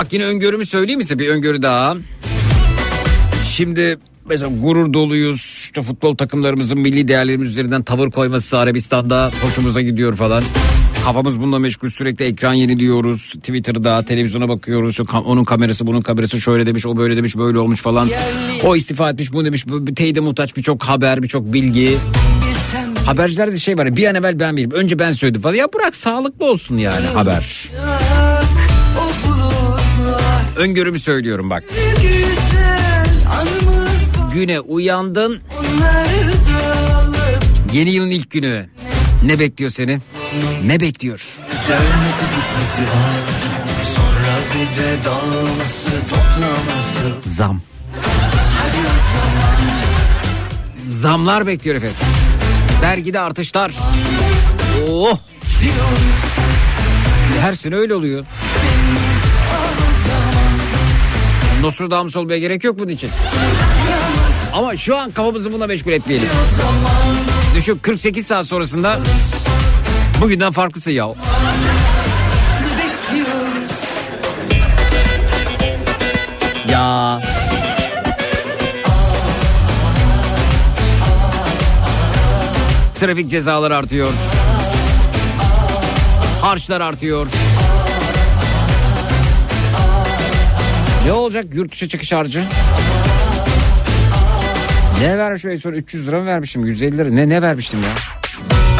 Bak 0.00 0.12
yine 0.12 0.24
öngörümü 0.24 0.66
söyleyeyim 0.66 0.98
mi 0.98 1.04
size 1.04 1.18
bir 1.18 1.28
öngörü 1.28 1.62
daha. 1.62 1.96
Şimdi 3.44 3.98
mesela 4.28 4.50
gurur 4.62 4.92
doluyuz. 4.92 5.60
İşte 5.64 5.82
futbol 5.82 6.16
takımlarımızın 6.16 6.78
milli 6.78 7.08
değerlerimiz 7.08 7.48
üzerinden 7.48 7.82
tavır 7.82 8.10
koyması 8.10 8.58
Arabistan'da 8.58 9.30
hoşumuza 9.42 9.80
gidiyor 9.80 10.16
falan. 10.16 10.42
Kafamız 11.04 11.40
bununla 11.40 11.58
meşgul 11.58 11.88
sürekli 11.88 12.24
ekran 12.24 12.52
yeniliyoruz. 12.52 13.30
Twitter'da 13.30 14.02
televizyona 14.02 14.48
bakıyoruz. 14.48 14.98
Onun 15.24 15.44
kamerası 15.44 15.86
bunun 15.86 16.00
kamerası 16.00 16.40
şöyle 16.40 16.66
demiş 16.66 16.86
o 16.86 16.96
böyle 16.96 17.16
demiş 17.16 17.36
böyle 17.36 17.58
olmuş 17.58 17.82
falan. 17.82 18.08
O 18.64 18.76
istifa 18.76 19.10
etmiş 19.10 19.32
bu 19.32 19.44
demiş. 19.44 19.68
Bu 19.68 19.84
Teyide 19.84 20.20
muhtaç 20.20 20.56
birçok 20.56 20.82
haber 20.82 21.22
birçok 21.22 21.52
bilgi. 21.52 21.98
Habercilerde 23.06 23.58
şey 23.58 23.78
var 23.78 23.96
bir 23.96 24.06
an 24.06 24.14
evvel 24.14 24.40
ben 24.40 24.52
bileyim. 24.52 24.70
Önce 24.70 24.98
ben 24.98 25.12
söyledim 25.12 25.40
falan. 25.40 25.54
Ya 25.54 25.68
bırak 25.72 25.96
sağlıklı 25.96 26.44
olsun 26.44 26.76
yani 26.76 27.06
haber. 27.06 27.68
Öngörümü 30.60 30.98
söylüyorum 30.98 31.50
bak. 31.50 31.64
Güne 34.34 34.60
uyandın 34.60 35.40
yeni 37.72 37.90
yılın 37.90 38.10
ilk 38.10 38.30
günü. 38.30 38.68
Ne 39.22 39.38
bekliyor 39.38 39.70
seni? 39.70 39.98
Ne 40.64 40.80
bekliyor? 40.80 41.26
Zam. 47.20 47.60
Zamlar 50.78 51.46
bekliyor 51.46 51.76
efendim. 51.76 51.96
Vergide 52.82 53.20
artışlar. 53.20 53.72
Oh. 54.88 55.18
Her 57.40 57.54
sene 57.54 57.74
öyle 57.74 57.94
oluyor. 57.94 58.24
Nostradamus 61.60 62.16
olmaya 62.16 62.38
gerek 62.38 62.64
yok 62.64 62.78
bunun 62.78 62.88
için. 62.90 63.10
Ama 64.52 64.76
şu 64.76 64.98
an 64.98 65.10
kafamızı 65.10 65.52
buna 65.52 65.66
meşgul 65.66 65.92
etmeyelim. 65.92 66.28
Düşün 67.56 67.78
48 67.82 68.26
saat 68.26 68.46
sonrasında 68.46 68.98
bugünden 70.20 70.52
farklısı 70.52 70.90
ya. 70.90 71.08
Ya. 76.70 77.20
Trafik 83.00 83.30
cezaları 83.30 83.76
artıyor. 83.76 84.08
Harçlar 86.42 86.80
artıyor. 86.80 87.26
Ne 91.06 91.12
olacak 91.12 91.44
yurt 91.54 91.72
dışı 91.72 91.88
çıkış 91.88 92.12
harcı? 92.12 92.44
Ne 95.00 95.18
vermiş 95.18 95.44
en 95.44 95.56
son 95.56 95.72
300 95.72 96.06
lira 96.08 96.20
mı 96.20 96.26
vermişim 96.26 96.66
150 96.66 96.98
lira 96.98 97.08
ne 97.08 97.28
ne 97.28 97.42
vermiştim 97.42 97.80
ya? 97.82 97.88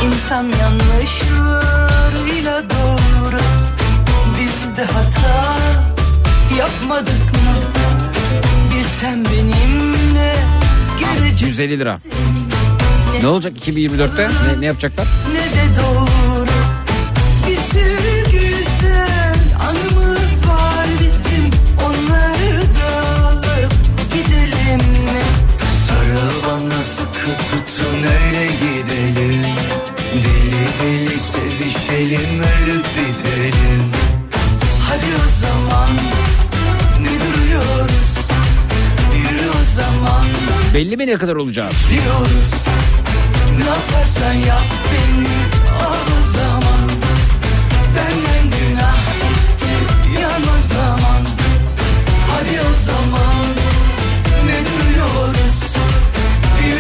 İnsan 0.07 0.45
yanlışlarıyla 0.61 2.63
doğru 2.71 3.41
Biz 4.41 4.77
de 4.77 4.85
hata 4.85 5.57
yapmadık 6.59 7.33
mı? 7.33 7.53
Bir 8.75 8.85
sen 9.01 9.25
benimle 9.25 10.35
gelecek 11.01 11.43
150 11.49 11.79
lira. 11.79 11.99
Ne 13.23 13.27
olacak 13.29 13.53
2024'te? 13.67 14.29
Ne, 14.29 14.61
ne 14.61 14.67
yapacaklar? 14.67 15.07
ne 15.33 15.41
de 15.41 15.81
doğru 15.83 16.00
tutun 27.51 27.99
öyle 27.99 28.47
gidelim. 28.47 29.43
Deli 30.13 30.67
deli 30.83 31.19
sevişelim 31.21 32.39
ölüp 32.41 32.85
bitelim. 32.97 33.83
Hadi 34.89 35.07
o 35.27 35.31
zaman 35.41 35.91
ne 37.01 37.09
duruyoruz? 37.09 38.19
Yürü 39.17 39.49
o 39.51 39.65
zaman. 39.77 40.25
Belli 40.75 40.97
mi 40.97 41.07
ne 41.07 41.17
kadar 41.17 41.37
olacağı? 41.37 41.71
diyoruz 41.91 42.51
Ne 43.59 43.65
yaparsan 43.65 44.33
yap 44.33 44.65
beni. 44.93 45.29
Al 45.81 46.07
o 46.23 46.27
zaman. 46.37 46.89
Benden 47.97 48.45
günah 48.59 48.97
gitti 49.21 49.73
yan 50.21 50.43
o 50.43 50.75
zaman. 50.75 51.23
Hadi 52.31 52.61
o 52.61 52.75
zaman 52.87 53.30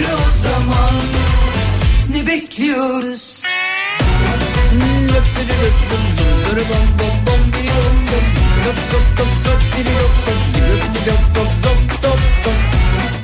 Yürü 0.00 0.08
o 0.12 0.30
zaman 0.42 0.94
ne 2.14 2.26
bekliyoruz 2.26 3.42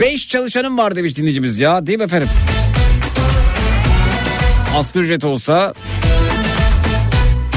Beş 0.01 0.28
çalışanım 0.28 0.78
var 0.78 0.97
demiş 0.97 1.16
dinleyicimiz 1.16 1.59
ya 1.59 1.86
değil 1.86 1.98
mi 1.98 2.05
efendim? 2.05 2.28
Asgari 4.77 5.05
ücret 5.05 5.24
olsa 5.24 5.74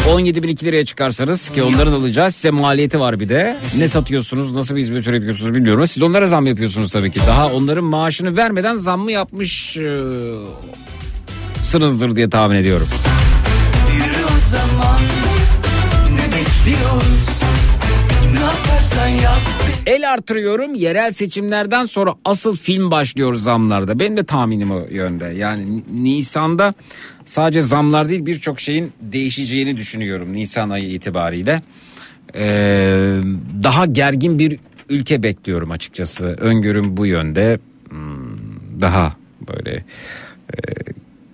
17 0.07 0.43
bin 0.43 0.47
2 0.47 0.65
liraya 0.65 0.85
çıkarsanız 0.85 1.49
ki 1.49 1.63
onların 1.63 1.91
alacağı 1.91 2.31
size 2.31 2.51
maliyeti 2.51 2.99
var 2.99 3.19
bir 3.19 3.29
de. 3.29 3.57
Ne 3.77 3.87
satıyorsunuz 3.87 4.51
nasıl 4.51 4.75
bir 4.75 4.81
hizmet 4.81 5.07
üretiyorsunuz 5.07 5.55
bilmiyorum. 5.55 5.87
Siz 5.87 6.03
onlara 6.03 6.27
zam 6.27 6.45
yapıyorsunuz 6.45 6.91
tabii 6.91 7.11
ki. 7.11 7.19
Daha 7.27 7.53
onların 7.53 7.83
maaşını 7.83 8.37
vermeden 8.37 8.75
zam 8.75 8.99
mı 8.99 9.11
yapmış 9.11 9.77
e, 9.77 10.01
sınızdır 11.61 12.15
diye 12.15 12.29
tahmin 12.29 12.55
ediyorum. 12.55 12.87
Zaman 14.49 14.99
ne 16.15 16.21
yap 19.21 19.39
El 19.85 20.13
artırıyorum 20.13 20.75
yerel 20.75 21.11
seçimlerden 21.11 21.85
sonra 21.85 22.13
asıl 22.25 22.55
film 22.55 22.91
başlıyor 22.91 23.35
zamlarda. 23.35 23.99
Benim 23.99 24.17
de 24.17 24.23
tahminim 24.23 24.71
o 24.71 24.85
yönde. 24.89 25.25
Yani 25.25 25.83
Nisan'da 25.93 26.73
sadece 27.29 27.61
zamlar 27.61 28.09
değil 28.09 28.25
birçok 28.25 28.59
şeyin 28.59 28.91
değişeceğini 29.01 29.77
düşünüyorum 29.77 30.33
Nisan 30.33 30.69
ayı 30.69 30.89
itibariyle. 30.91 31.61
Ee, 32.35 32.41
daha 33.63 33.85
gergin 33.85 34.39
bir 34.39 34.59
ülke 34.89 35.23
bekliyorum 35.23 35.71
açıkçası. 35.71 36.27
Öngörüm 36.27 36.97
bu 36.97 37.05
yönde. 37.05 37.59
Hmm, 37.89 38.37
Daha 38.81 39.13
böyle 39.53 39.75
e, 40.53 40.57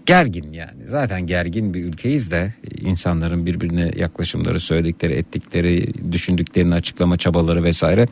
gergin 0.05 0.51
yani. 0.53 0.87
Zaten 0.87 1.27
gergin 1.27 1.73
bir 1.73 1.83
ülkeyiz 1.83 2.31
de 2.31 2.53
insanların 2.81 3.45
birbirine 3.45 3.91
yaklaşımları, 3.95 4.59
söyledikleri, 4.59 5.13
ettikleri, 5.13 5.93
düşündüklerini 6.11 6.75
açıklama 6.75 7.17
çabaları 7.17 7.63
vesaire. 7.63 8.05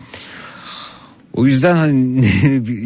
O 1.34 1.45
yüzden 1.45 1.76
hani 1.76 2.26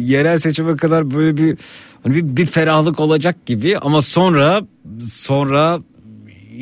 yerel 0.00 0.38
seçime 0.38 0.76
kadar 0.76 1.10
böyle 1.14 1.36
bir 1.36 1.58
hani 2.02 2.14
bir, 2.14 2.36
bir 2.36 2.46
ferahlık 2.46 3.00
olacak 3.00 3.46
gibi 3.46 3.78
ama 3.78 4.02
sonra 4.02 4.62
sonra 5.02 5.80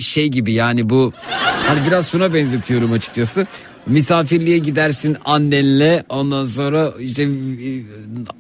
şey 0.01 0.29
gibi 0.29 0.53
yani 0.53 0.91
bu 0.91 1.13
hani 1.67 1.87
biraz 1.87 2.09
şuna 2.09 2.35
benzetiyorum 2.35 2.93
açıkçası. 2.93 3.47
Misafirliğe 3.87 4.59
gidersin 4.59 5.17
annenle 5.25 6.05
ondan 6.09 6.45
sonra 6.45 6.93
işte 7.01 7.29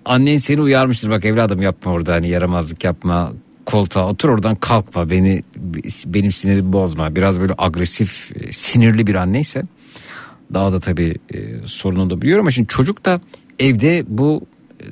annen 0.04 0.36
seni 0.36 0.60
uyarmıştır. 0.60 1.10
Bak 1.10 1.24
evladım 1.24 1.62
yapma 1.62 1.92
orada 1.92 2.14
hani 2.14 2.28
yaramazlık 2.28 2.84
yapma 2.84 3.32
koltuğa 3.66 4.08
otur 4.08 4.28
oradan 4.28 4.56
kalkma. 4.56 5.10
Beni 5.10 5.42
benim 6.06 6.30
sinirimi 6.30 6.72
bozma. 6.72 7.16
Biraz 7.16 7.40
böyle 7.40 7.54
agresif 7.58 8.30
sinirli 8.50 9.06
bir 9.06 9.14
anneyse 9.14 9.62
daha 10.54 10.72
da 10.72 10.80
tabii 10.80 11.14
e, 11.34 11.38
sorununu 11.66 12.10
da 12.10 12.22
biliyorum 12.22 12.42
ama 12.42 12.50
şimdi 12.50 12.68
çocuk 12.68 13.04
da 13.04 13.20
evde 13.58 14.04
bu 14.08 14.46
e, 14.80 14.84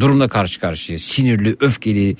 durumla 0.00 0.28
karşı 0.28 0.60
karşıya 0.60 0.98
sinirli 0.98 1.56
öfkeli 1.60 2.16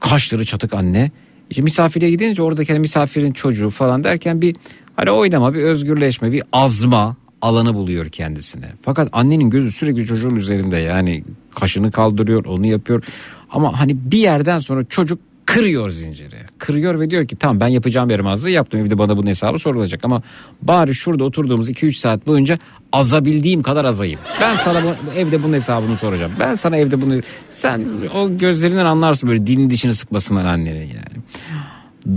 kaşları 0.00 0.44
çatık 0.44 0.74
anne 0.74 1.10
işte 1.50 1.62
misafire 1.62 2.10
gidince 2.10 2.42
oradaki 2.42 2.72
misafirin 2.72 3.32
çocuğu 3.32 3.70
falan 3.70 4.04
derken 4.04 4.40
bir 4.40 4.56
hani 4.96 5.10
oynama 5.10 5.54
bir 5.54 5.62
özgürleşme 5.62 6.32
bir 6.32 6.42
azma 6.52 7.16
alanı 7.42 7.74
buluyor 7.74 8.08
kendisine. 8.08 8.72
Fakat 8.82 9.08
annenin 9.12 9.50
gözü 9.50 9.72
sürekli 9.72 10.06
çocuğun 10.06 10.36
üzerinde 10.36 10.76
yani 10.76 11.24
kaşını 11.54 11.90
kaldırıyor 11.90 12.44
onu 12.44 12.66
yapıyor. 12.66 13.04
Ama 13.50 13.80
hani 13.80 13.96
bir 14.10 14.18
yerden 14.18 14.58
sonra 14.58 14.84
çocuk 14.84 15.18
kırıyor 15.54 15.90
zinciri. 15.90 16.36
Kırıyor 16.58 17.00
ve 17.00 17.10
diyor 17.10 17.26
ki 17.26 17.36
tamam 17.36 17.60
ben 17.60 17.68
yapacağım 17.68 18.10
yaramazlığı 18.10 18.50
yaptım 18.50 18.80
evde 18.80 18.98
bana 18.98 19.16
bunun 19.16 19.26
hesabı 19.26 19.58
sorulacak 19.58 20.04
ama 20.04 20.22
bari 20.62 20.94
şurada 20.94 21.24
oturduğumuz 21.24 21.70
2-3 21.70 21.92
saat 21.92 22.26
boyunca 22.26 22.58
azabildiğim 22.92 23.62
kadar 23.62 23.84
azayım. 23.84 24.20
Ben 24.40 24.56
sana 24.56 24.82
bu, 24.82 25.18
evde 25.18 25.42
bunun 25.42 25.52
hesabını 25.52 25.96
soracağım. 25.96 26.32
Ben 26.40 26.54
sana 26.54 26.76
evde 26.76 27.02
bunu 27.02 27.20
sen 27.50 27.84
o 28.14 28.38
gözlerinden 28.38 28.84
anlarsın 28.84 29.28
böyle 29.28 29.46
dilin 29.46 29.70
dişini 29.70 29.94
sıkmasından 29.94 30.44
annenin 30.44 30.86
yani. 30.86 31.22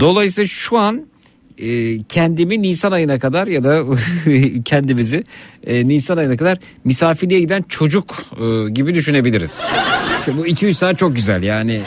Dolayısıyla 0.00 0.48
şu 0.48 0.78
an 0.78 1.06
e, 1.58 2.02
kendimi 2.02 2.62
Nisan 2.62 2.92
ayına 2.92 3.18
kadar 3.18 3.46
ya 3.46 3.64
da 3.64 3.84
kendimizi 4.64 5.24
e, 5.66 5.88
Nisan 5.88 6.16
ayına 6.16 6.36
kadar 6.36 6.58
misafirliğe 6.84 7.40
giden 7.40 7.64
çocuk 7.68 8.14
e, 8.32 8.70
gibi 8.70 8.94
düşünebiliriz. 8.94 9.58
bu 10.26 10.46
2-3 10.46 10.74
saat 10.74 10.98
çok 10.98 11.16
güzel 11.16 11.42
yani. 11.42 11.82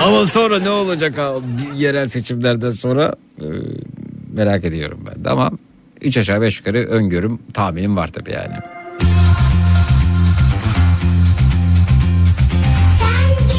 Ama 0.00 0.26
sonra 0.26 0.58
ne 0.60 0.70
olacak 0.70 1.18
yerel 1.76 2.08
seçimlerden 2.08 2.70
sonra 2.70 3.14
e, 3.40 3.46
merak 4.32 4.64
ediyorum 4.64 5.00
ben 5.10 5.24
de 5.24 5.30
ama 5.30 5.50
3 6.00 6.16
aşağı 6.16 6.40
5 6.40 6.58
yukarı 6.58 6.86
öngörüm 6.86 7.38
tahminim 7.54 7.96
var 7.96 8.08
tabii 8.08 8.32
yani. 8.32 8.54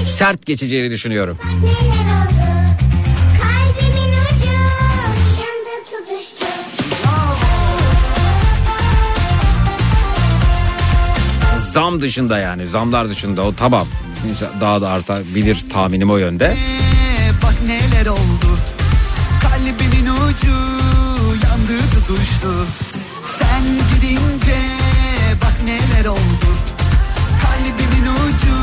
Sert 0.03 0.45
geçeceğini 0.45 0.91
düşünüyorum. 0.91 1.37
Zam 11.59 12.01
dışında 12.01 12.39
yani 12.39 12.67
zamlar 12.67 13.09
dışında 13.09 13.41
o 13.41 13.53
tamam 13.53 13.87
daha 14.61 14.81
da 14.81 14.89
artabilir 14.89 15.65
tahminim 15.73 16.09
o 16.09 16.17
yönde. 16.17 16.55
Bak 17.43 17.55
neler 17.67 18.05
oldu. 18.05 18.59
Kalbimin 19.41 20.05
ucu 20.05 20.55
yandı 21.43 21.89
tutuştu. 21.93 22.65
Sen 23.23 23.63
gidince 23.93 24.57
bak 25.41 25.55
neler 25.65 26.05
oldu. 26.05 26.49
Kalbimin 27.41 28.05
ucu 28.05 28.55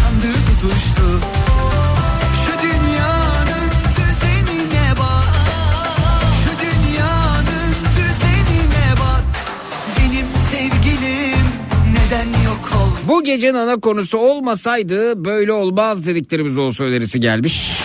yandı 0.00 0.32
tutuştu 0.46 1.20
Bu 13.08 13.24
gecenin 13.24 13.54
ana 13.54 13.80
konusu 13.80 14.18
olmasaydı 14.18 15.24
böyle 15.24 15.52
olmaz 15.52 16.06
dediklerimiz 16.06 16.58
olsa 16.58 16.84
önerisi 16.84 17.20
gelmiş. 17.20 17.83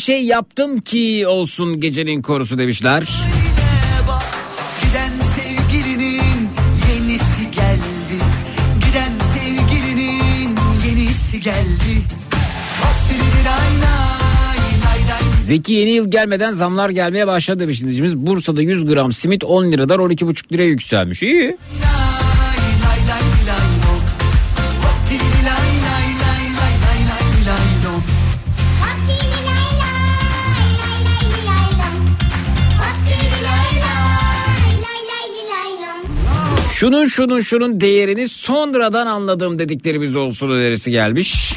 Şey 0.00 0.24
yaptım 0.24 0.80
ki 0.80 1.26
olsun 1.26 1.80
gecenin 1.80 2.22
korusu 2.22 2.58
demişler. 2.58 3.08
bak 4.08 4.22
Giden 4.82 5.12
sevgilinin 5.36 6.48
yenisi 6.92 7.50
geldi 7.50 8.24
Giden 8.74 9.12
sevgilinin 9.34 10.56
yenisi 10.86 11.40
geldi 11.40 11.94
Hop 12.80 13.10
diri 13.10 13.44
lay 13.44 13.70
lay 13.82 14.58
lay 14.84 15.08
lay 15.10 15.42
Zeki 15.44 15.72
yeni 15.72 15.90
yıl 15.90 16.10
gelmeden 16.10 16.50
zamlar 16.50 16.90
gelmeye 16.90 17.26
başladı 17.26 17.60
demiş 17.60 17.80
dinleyicimiz. 17.80 18.16
Bursa'da 18.16 18.62
100 18.62 18.86
gram 18.86 19.12
simit 19.12 19.44
10 19.44 19.72
liradan 19.72 19.98
12,5 19.98 20.52
liraya 20.52 20.68
yükselmiş. 20.68 21.22
İyi. 21.22 21.56
lay 21.84 21.99
Şunun 36.80 37.06
şunun 37.06 37.40
şunun 37.40 37.80
değerini 37.80 38.28
sonradan 38.28 39.06
anladım 39.06 39.58
dediklerimiz 39.58 40.16
olsun 40.16 40.50
önerisi 40.50 40.90
gelmiş. 40.90 41.54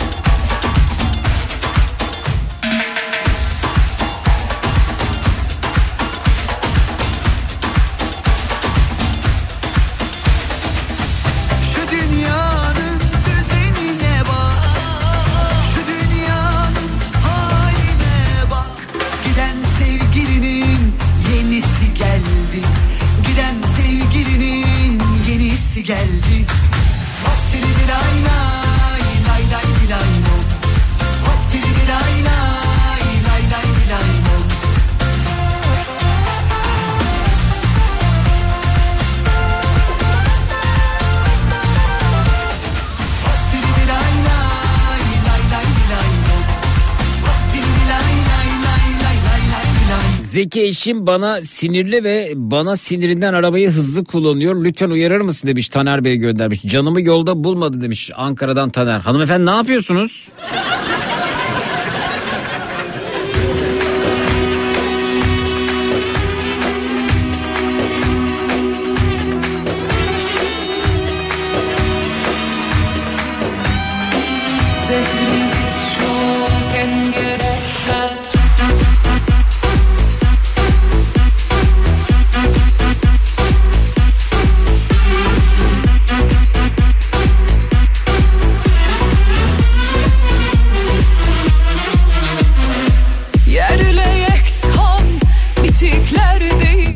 Geldi 25.94 26.46
Zeki 50.44 50.62
eşim 50.62 51.08
bana 51.08 51.42
sinirli 51.42 52.04
ve 52.04 52.32
bana 52.36 52.78
sinirinden 52.78 53.34
arabayı 53.34 53.70
hızlı 53.70 54.06
kullanıyor. 54.06 54.64
Lütfen 54.64 54.90
uyarır 54.90 55.22
mısın 55.22 55.48
demiş 55.48 55.70
Taner 55.70 56.04
Bey 56.04 56.18
göndermiş. 56.18 56.62
Canımı 56.62 57.02
yolda 57.02 57.44
bulmadı 57.44 57.82
demiş 57.82 58.12
Ankara'dan 58.16 58.70
Taner. 58.70 59.00
Hanımefendi 59.00 59.46
ne 59.46 59.56
yapıyorsunuz? 59.56 60.30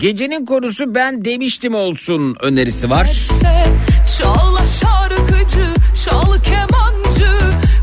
Gecenin 0.08 0.46
konusu 0.46 0.96
ben 0.96 1.26
demiştim 1.26 1.76
olsun 1.76 2.36
önerisi 2.42 2.90
var. 2.90 3.08
Çal 4.18 4.68
şarkıcı, 4.68 5.66
çal 6.06 6.40
kemancı, 6.44 7.32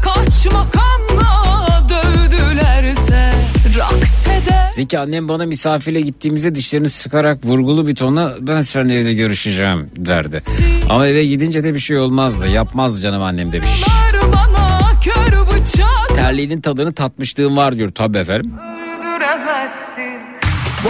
kaç 0.03 0.47
makamla 0.47 1.89
dövdülerse 1.89 3.33
raks 3.79 4.27
eder. 4.27 4.71
Zeki 4.75 4.99
annem 4.99 5.29
bana 5.29 5.47
misafirle 5.47 6.01
gittiğimizde 6.01 6.55
dişlerini 6.55 6.89
sıkarak 6.89 7.45
vurgulu 7.45 7.87
bir 7.87 7.95
tonla 7.95 8.37
ben 8.41 8.61
seninle 8.61 8.95
evde 8.95 9.15
görüşeceğim 9.15 9.91
derdi. 9.97 10.41
Ama 10.91 11.07
eve 11.07 11.27
gidince 11.27 11.65
de 11.65 11.75
bir 11.75 11.79
şey 11.79 11.99
olmazdı. 11.99 12.49
Yapmaz 12.49 13.03
canım 13.03 13.23
annem 13.23 13.53
demiş. 13.53 13.85
Terliğinin 16.17 16.61
tadını 16.61 16.93
tatmışlığım 16.95 17.57
var 17.57 17.77
diyor. 17.77 17.91
Tabii 17.95 18.19
efendim. 18.19 18.53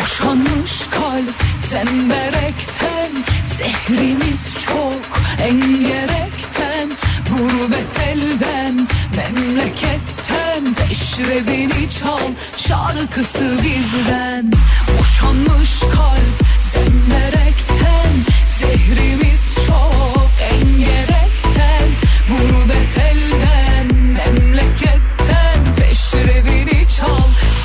Boşanmış 0.04 0.72
kalp 0.90 1.34
zemberekten. 1.60 3.10
Zehrimiz 3.58 4.56
çok 4.66 5.20
engerekten. 5.42 6.88
Gurbet 7.30 7.98
elden 8.08 8.88
memleketten. 9.16 10.74
Peşrevini 10.74 11.90
çal 11.90 12.30
şarkısı 12.56 13.58
bizden. 13.62 14.52
Boşanmış 14.88 15.80
kalp 15.80 16.36
zemberekten. 16.72 18.12
Zehrimiz 18.58 19.54
çok 19.66 20.30
engerekten. 20.52 21.88
Gurbet 22.28 22.98
elden 22.98 23.33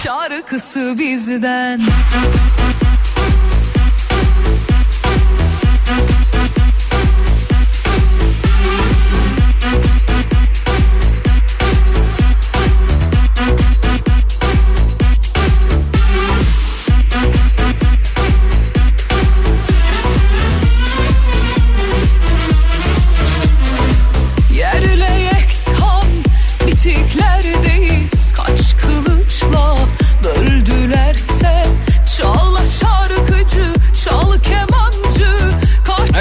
şarkısı 0.10 0.96
bizden 1.00 1.82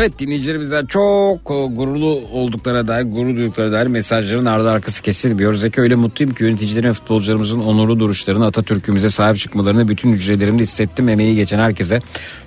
Evet 0.01 0.19
dinleyicilerimizden 0.19 0.87
çok 0.87 1.41
e, 1.51 1.66
gururlu 1.66 2.07
olduklarına 2.33 2.89
dair, 2.89 3.03
gurur 3.03 3.37
duyduklarına 3.37 3.73
dair 3.73 3.87
mesajların 3.87 4.45
ardı 4.45 4.70
arkası 4.70 5.03
kesilmiyor. 5.03 5.55
Zeki 5.55 5.81
öyle 5.81 5.95
mutluyum 5.95 6.35
ki 6.35 6.43
yöneticilerin 6.43 6.89
ve 6.89 6.93
futbolcularımızın 6.93 7.61
onurlu 7.61 8.01
duruşlarını, 8.01 8.47
Atatürk'ümüze 8.47 9.11
sahip 9.11 9.37
çıkmalarını 9.37 9.89
bütün 9.89 10.12
hücrelerimde 10.12 10.62
hissettim. 10.62 11.09
Emeği 11.09 11.37
geçen 11.37 11.59
herkese 11.59 12.01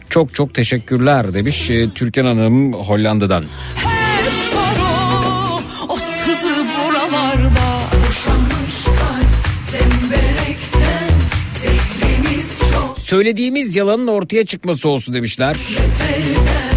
çok 0.09 0.35
çok 0.35 0.53
teşekkürler 0.53 1.33
demiş 1.33 1.69
e, 1.69 1.89
Türkan 1.89 2.25
Hanım 2.25 2.73
Hollanda'dan. 2.73 3.43
hep 3.43 4.55
var 4.55 4.77
o 5.89 5.93
O 5.93 5.97
sızı 5.97 6.65
buralarda 6.65 7.81
Boşanmış 8.07 8.85
kalp 8.85 9.25
zemberekten 9.71 11.09
Zehrimiz 11.59 12.59
çok 12.59 12.99
Söylediğimiz 12.99 13.75
yalanın 13.75 14.07
ortaya 14.07 14.45
çıkması 14.45 14.89
olsun 14.89 15.13
demişler. 15.13 15.55
Memleket 15.69 16.70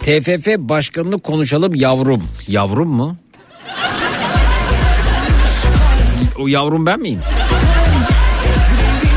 TFF 0.00 0.48
başkanını 0.58 1.18
konuşalım 1.18 1.74
yavrum. 1.74 2.22
Yavrum 2.48 2.88
mu? 2.88 3.16
O 6.38 6.48
yavrum 6.48 6.86
ben 6.86 7.00
miyim? 7.00 7.20
Zehrimiz 8.42 9.08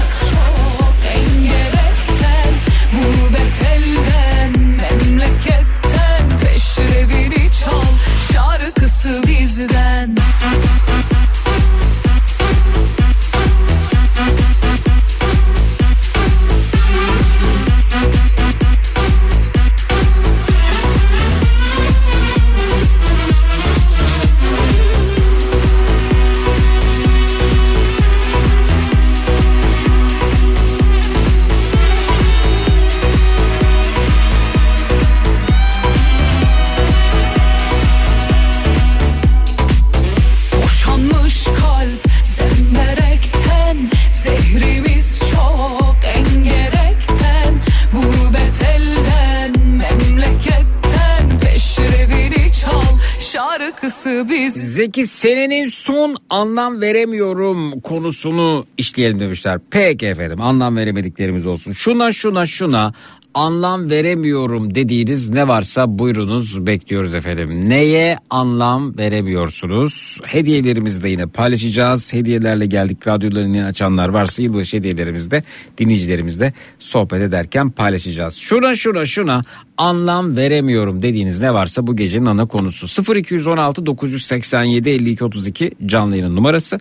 biz 54.29 54.53
Zeki 54.53 55.07
senenin 55.07 55.67
son 55.67 56.17
anlam 56.29 56.81
veremiyorum 56.81 57.81
konusunu 57.81 58.65
işleyelim 58.77 59.19
demişler. 59.19 59.59
Peki 59.71 60.07
efendim 60.07 60.41
anlam 60.41 60.77
veremediklerimiz 60.77 61.47
olsun. 61.47 61.71
Şuna 61.71 62.11
şuna 62.11 62.45
şuna 62.45 62.93
anlam 63.33 63.89
veremiyorum 63.89 64.75
dediğiniz 64.75 65.29
ne 65.29 65.47
varsa 65.47 65.99
buyurunuz 65.99 66.67
bekliyoruz 66.67 67.15
efendim. 67.15 67.69
Neye 67.69 68.17
anlam 68.29 68.97
veremiyorsunuz? 68.97 70.21
Hediyelerimizi 70.25 71.03
de 71.03 71.09
yine 71.09 71.25
paylaşacağız. 71.25 72.13
Hediyelerle 72.13 72.65
geldik 72.65 73.07
radyolarını 73.07 73.65
açanlar 73.65 74.09
varsa 74.09 74.43
yılbaşı 74.43 74.77
hediyelerimizde 74.77 75.43
dinleyicilerimizle 75.77 76.53
sohbet 76.79 77.21
ederken 77.21 77.69
paylaşacağız. 77.69 78.35
Şuna 78.35 78.75
şuna 78.75 79.05
şuna 79.05 79.41
anlam 79.81 80.37
veremiyorum 80.37 81.01
dediğiniz 81.01 81.41
ne 81.41 81.53
varsa 81.53 81.87
bu 81.87 81.95
gecenin 81.95 82.25
ana 82.25 82.45
konusu. 82.45 83.15
0216 83.15 83.85
987 83.85 84.89
52 84.89 85.25
32 85.25 85.71
canlı 85.85 86.15
yayının 86.15 86.35
numarası 86.35 86.79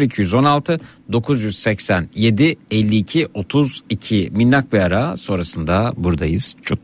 0216 0.00 0.80
987 1.12 2.56
52 2.70 3.28
32 3.34 4.30
minnak 4.34 4.72
bir 4.72 4.78
ara 4.78 5.16
sonrasında 5.16 5.92
buradayız. 5.96 6.56
Çut. 6.62 6.80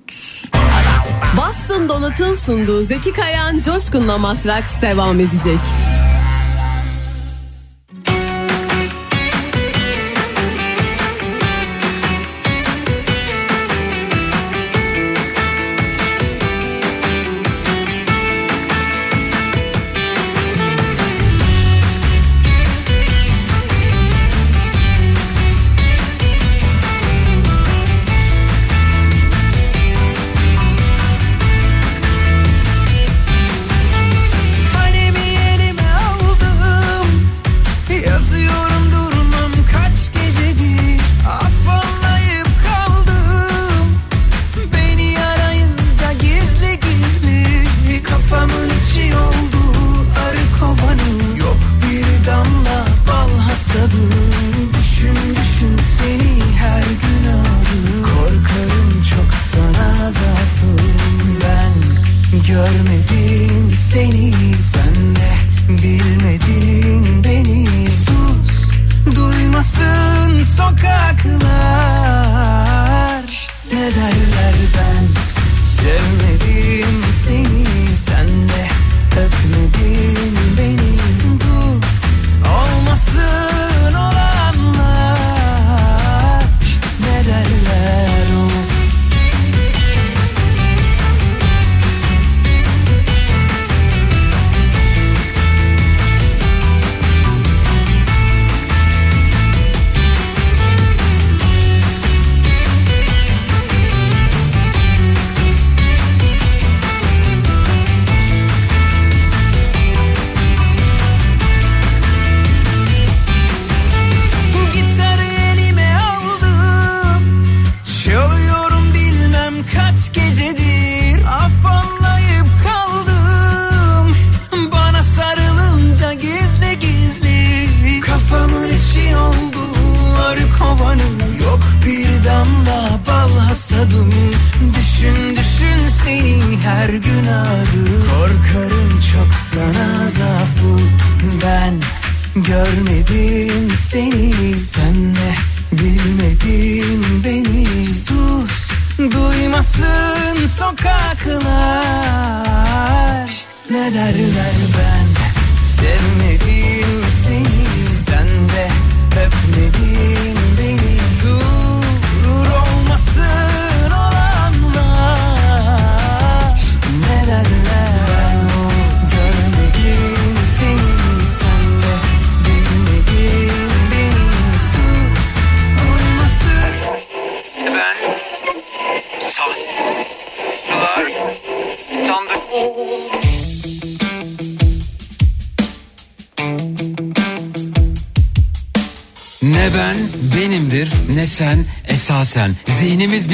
Boston 1.36 1.88
Donat'ın 1.88 2.34
sunduğu 2.34 2.82
Zeki 2.82 3.12
Kayan 3.12 3.60
Coşkun'la 3.60 4.18
Matraks 4.18 4.82
devam 4.82 5.20
edecek. 5.20 5.60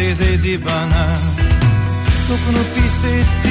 biri 0.00 0.18
dedi 0.18 0.60
bana 0.64 1.14
Dokunup 2.28 2.76
hissettim. 2.76 3.49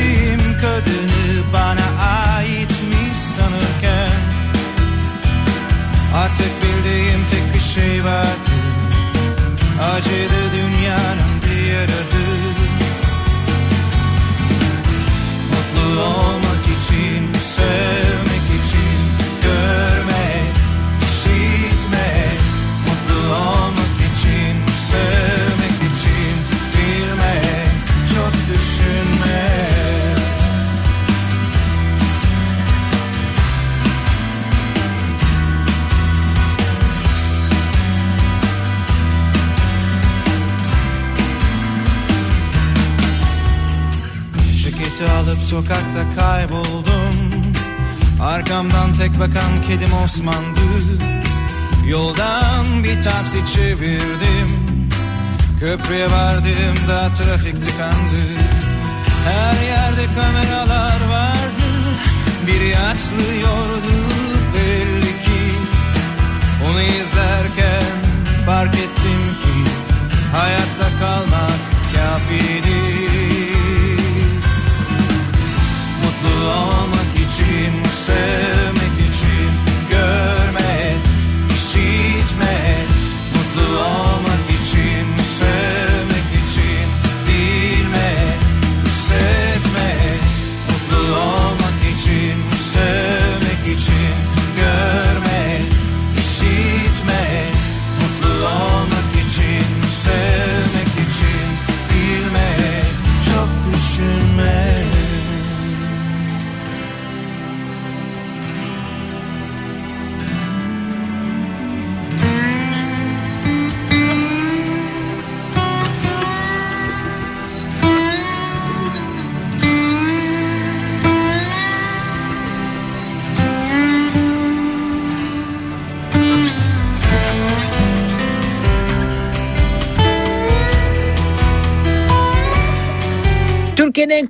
apartmandı 50.20 50.60
Yoldan 51.88 52.84
bir 52.84 53.04
taksi 53.04 53.56
çevirdim. 53.56 54.50
Köprüye 55.60 56.12
vardığımda 56.12 57.10
trafik 57.18 57.64
tıkandı. 57.64 58.22
Her 59.26 59.68
yerde 59.68 60.06
kameralar 60.16 61.10
vardı. 61.10 61.66
Biri 62.48 62.78
açlıyordu 62.78 63.99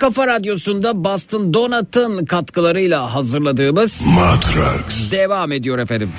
Kafa 0.09 0.27
Radyosu'nda 0.27 1.03
Bastın 1.03 1.53
Donat'ın 1.53 2.25
katkılarıyla 2.25 3.13
hazırladığımız 3.13 4.01
Matrax 4.07 5.11
devam 5.11 5.51
ediyor 5.51 5.77
efendim. 5.77 6.09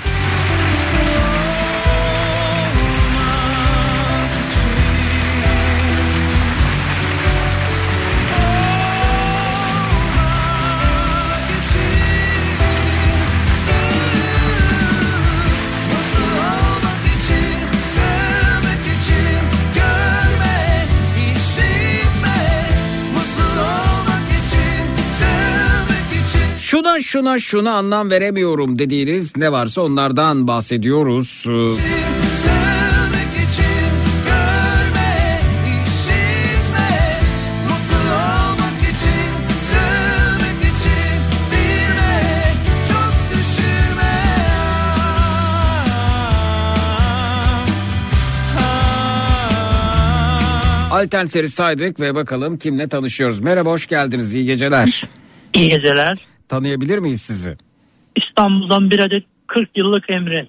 Şuna 26.91 27.01
şuna 27.01 27.39
şuna 27.39 27.73
anlam 27.73 28.11
veremiyorum 28.11 28.79
dediğiniz 28.79 29.37
ne 29.37 29.53
varsa 29.53 29.83
onlardan 29.83 30.49
bahsediyoruz. 30.49 31.47
Ee, 31.49 32.01
Alternatifleri 50.91 51.49
saydık 51.49 52.01
ve 52.01 52.15
bakalım 52.15 52.59
kimle 52.59 52.89
tanışıyoruz. 52.89 53.41
Merhaba 53.41 53.71
hoş 53.71 53.87
geldiniz 53.87 54.35
iyi 54.35 54.45
geceler. 54.45 55.05
İyi 55.55 55.69
geceler. 55.69 56.30
Tanıyabilir 56.55 56.99
miyiz 56.99 57.23
sizi? 57.23 57.57
İstanbul'dan 58.17 58.91
bir 58.91 58.99
adet 58.99 59.25
40 59.47 59.77
yıllık 59.77 60.11
Emre. 60.11 60.47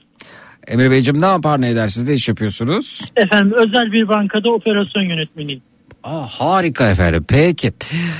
Emre 0.67 0.91
Beyciğim 0.91 1.21
ne 1.21 1.25
yapar 1.25 1.61
ne 1.61 1.69
eder 1.69 1.87
siz 1.87 2.07
ne 2.07 2.13
iş 2.13 2.29
yapıyorsunuz? 2.29 3.11
Efendim 3.15 3.53
özel 3.57 3.91
bir 3.91 4.07
bankada 4.07 4.51
operasyon 4.51 5.03
yönetmeniyim. 5.03 5.61
Aa, 6.03 6.25
harika 6.27 6.89
efendim 6.91 7.25
peki. 7.29 7.73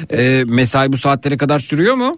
Ee, 0.10 0.44
mesai 0.48 0.92
bu 0.94 0.98
saatlere 0.98 1.38
kadar 1.38 1.60
sürüyor 1.60 1.96
mu? 1.96 2.18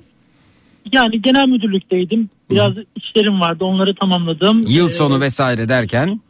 Yani 0.91 1.21
genel 1.21 1.47
müdürlükteydim. 1.47 2.29
Biraz 2.49 2.71
işlerim 2.95 3.39
vardı 3.41 3.63
onları 3.63 3.95
tamamladım. 3.95 4.65
Yıl 4.67 4.85
Ee, 4.87 4.89
sonu 4.91 5.21
vesaire 5.21 5.69
derken. 5.69 6.21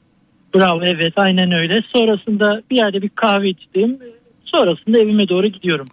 Bravo 0.55 0.83
evet 0.83 1.13
aynen 1.15 1.51
öyle. 1.51 1.75
Sonrasında 1.93 2.61
bir 2.71 2.77
yerde 2.77 3.01
bir 3.01 3.09
kahve 3.09 3.49
içtim. 3.49 3.97
Sonrasında 4.45 4.99
evime 4.99 5.29
doğru 5.29 5.47
gidiyorum. 5.47 5.87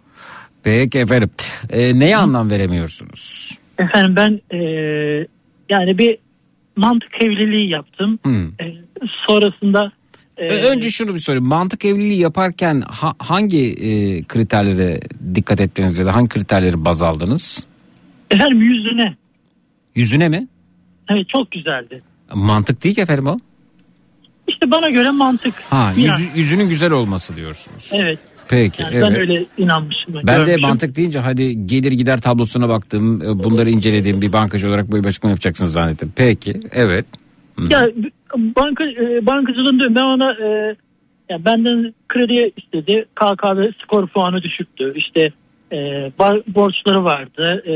Peki 0.63 0.99
efendim. 0.99 1.29
Ee, 1.69 1.99
neye 1.99 2.17
anlam 2.17 2.49
veremiyorsunuz? 2.49 3.51
Efendim 3.77 4.15
ben 4.15 4.57
e, 4.57 4.59
yani 5.69 5.97
bir 5.97 6.17
mantık 6.75 7.23
evliliği 7.23 7.69
yaptım. 7.69 8.19
Hmm. 8.23 8.47
E, 8.47 8.73
sonrasında 9.27 9.91
e, 10.37 10.47
Önce 10.47 10.91
şunu 10.91 11.15
bir 11.15 11.19
sorayım. 11.19 11.47
Mantık 11.47 11.85
evliliği 11.85 12.19
yaparken 12.19 12.81
ha- 12.87 13.13
hangi 13.19 13.67
e, 13.71 14.23
kriterlere 14.23 14.99
dikkat 15.35 15.61
ettiniz 15.61 15.97
ya 15.97 16.05
da 16.05 16.15
hangi 16.15 16.29
kriterleri 16.29 16.85
baz 16.85 17.01
aldınız? 17.01 17.67
efendim 18.31 18.61
yüzüne. 18.61 19.15
Yüzüne 19.95 20.29
mi? 20.29 20.47
Evet 21.09 21.29
çok 21.29 21.51
güzeldi. 21.51 21.99
Mantık 22.33 22.83
değil 22.83 22.95
ki 22.95 23.01
efendim 23.01 23.27
o. 23.27 23.37
İşte 24.47 24.71
bana 24.71 24.89
göre 24.89 25.09
mantık. 25.11 25.53
Ha 25.69 25.93
yüzü- 25.95 26.29
yüzünün 26.35 26.69
güzel 26.69 26.91
olması 26.91 27.35
diyorsunuz. 27.35 27.89
Evet. 27.93 28.19
Peki 28.51 28.81
Yani 28.81 28.93
evet. 28.95 29.03
Ben 29.09 29.15
öyle 29.19 29.45
inanmışım. 29.57 30.13
Ben 30.13 30.27
de 30.27 30.31
görmüşüm. 30.33 30.61
mantık 30.61 30.95
deyince 30.95 31.19
hadi 31.19 31.65
gelir 31.67 31.91
gider 31.91 32.21
tablosuna 32.21 32.69
baktım. 32.69 33.21
e, 33.21 33.43
Bunları 33.43 33.69
incelediğim 33.69 34.21
bir 34.21 34.33
bankacı 34.33 34.69
olarak 34.69 34.91
böyle 34.91 35.03
bir 35.03 35.07
açıklama 35.09 35.31
yapacaksınız 35.31 35.71
zannettim. 35.73 36.13
Peki 36.15 36.59
evet. 36.71 37.05
Hı. 37.59 37.63
Ya 37.71 37.87
banka 38.37 38.83
e, 38.83 39.25
bankacılığın 39.25 39.79
diyorum 39.79 39.95
ben 39.95 40.03
ona 40.03 40.31
e, 40.33 40.75
ya 41.29 41.45
benden 41.45 41.93
kredi 42.09 42.51
istedi. 42.57 43.05
KKB 43.15 43.83
skor 43.83 44.07
puanı 44.07 44.41
düşüktü. 44.41 44.93
İşte 44.95 45.31
e, 45.71 45.77
bar- 46.19 46.41
borçları 46.47 47.03
vardı. 47.03 47.63
E, 47.67 47.73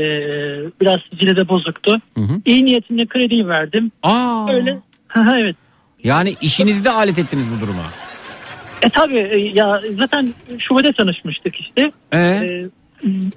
biraz 0.80 0.96
sicili 1.10 1.36
de 1.36 1.48
bozuktu. 1.48 2.00
İyi 2.46 2.64
niyetimle 2.64 3.06
krediyi 3.06 3.48
verdim. 3.48 3.92
Aa. 4.02 4.46
Öyle. 4.52 4.78
evet. 5.42 5.56
Yani 6.04 6.34
işinizde 6.40 6.90
alet 6.90 7.18
ettiniz 7.18 7.46
bu 7.56 7.60
duruma. 7.60 7.82
E 8.82 8.88
tabi 8.88 9.50
ya 9.54 9.80
zaten 9.98 10.28
şubede 10.58 10.92
tanışmıştık 10.92 11.56
işte. 11.56 11.92
Ee? 12.12 12.18
E, 12.18 12.68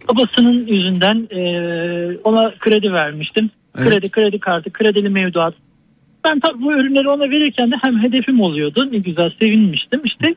babasının 0.07 0.67
yüzünden 0.67 1.27
e, 1.31 1.41
ona 2.23 2.53
kredi 2.59 2.93
vermiştim. 2.93 3.49
Evet. 3.77 3.89
Kredi, 3.89 4.09
kredi 4.09 4.39
kartı, 4.39 4.73
kredili 4.73 5.09
mevduat. 5.09 5.53
Ben 6.25 6.39
tabii 6.39 6.61
bu 6.61 6.73
ürünleri 6.73 7.09
ona 7.09 7.29
verirken 7.29 7.71
de 7.71 7.75
hem 7.81 8.03
hedefim 8.03 8.41
oluyordu. 8.41 8.89
Ne 8.91 8.97
güzel 8.97 9.31
sevinmiştim 9.41 10.01
işte. 10.05 10.35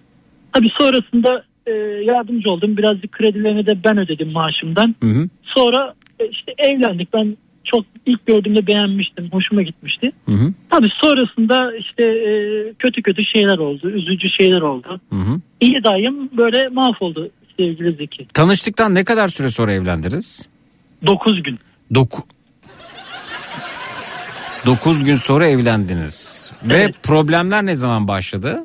Tabii 0.53 0.69
sonrasında 0.79 1.45
e, 1.67 1.73
yardımcı 2.05 2.51
oldum. 2.51 2.77
Birazcık 2.77 3.13
kredilerini 3.13 3.67
de 3.67 3.85
ben 3.85 3.99
ödedim 3.99 4.33
maaşımdan. 4.33 4.95
Hı 5.03 5.09
hı. 5.09 5.29
Sonra 5.43 5.95
e, 6.21 6.29
işte 6.29 6.53
evlendik. 6.59 7.13
Ben 7.15 7.37
çok 7.75 7.85
ilk 8.07 8.27
gördüğümde 8.27 8.67
beğenmiştim. 8.67 9.29
Hoşuma 9.33 9.63
gitmişti. 9.63 10.13
Hı 10.27 10.33
hı. 10.33 10.53
Tabii 10.71 10.89
sonrasında 11.03 11.77
işte 11.77 12.03
e, 12.05 12.33
kötü 12.79 13.03
kötü 13.03 13.23
şeyler 13.25 13.59
oldu. 13.59 13.91
Üzücü 13.91 14.29
şeyler 14.41 14.61
oldu. 14.61 15.01
Hı 15.11 15.17
hı. 15.17 15.41
İyi 15.61 15.85
dayım 15.85 16.31
böyle 16.37 16.69
mahvoldu 16.69 17.31
sevgili 17.59 17.93
Zeki. 17.93 18.27
Tanıştıktan 18.35 18.95
ne 18.95 19.05
kadar 19.05 19.29
süre 19.29 19.51
sonra 19.51 19.73
evlendiniz? 19.73 20.49
9 21.07 21.43
gün. 21.43 21.59
Doku. 21.95 22.23
9 24.67 25.05
gün 25.05 25.17
sonra 25.17 25.47
evlendiniz. 25.47 26.51
Ve 26.65 26.93
problemler 27.03 27.67
ne 27.67 27.77
zaman 27.77 28.09
başladı? 28.09 28.65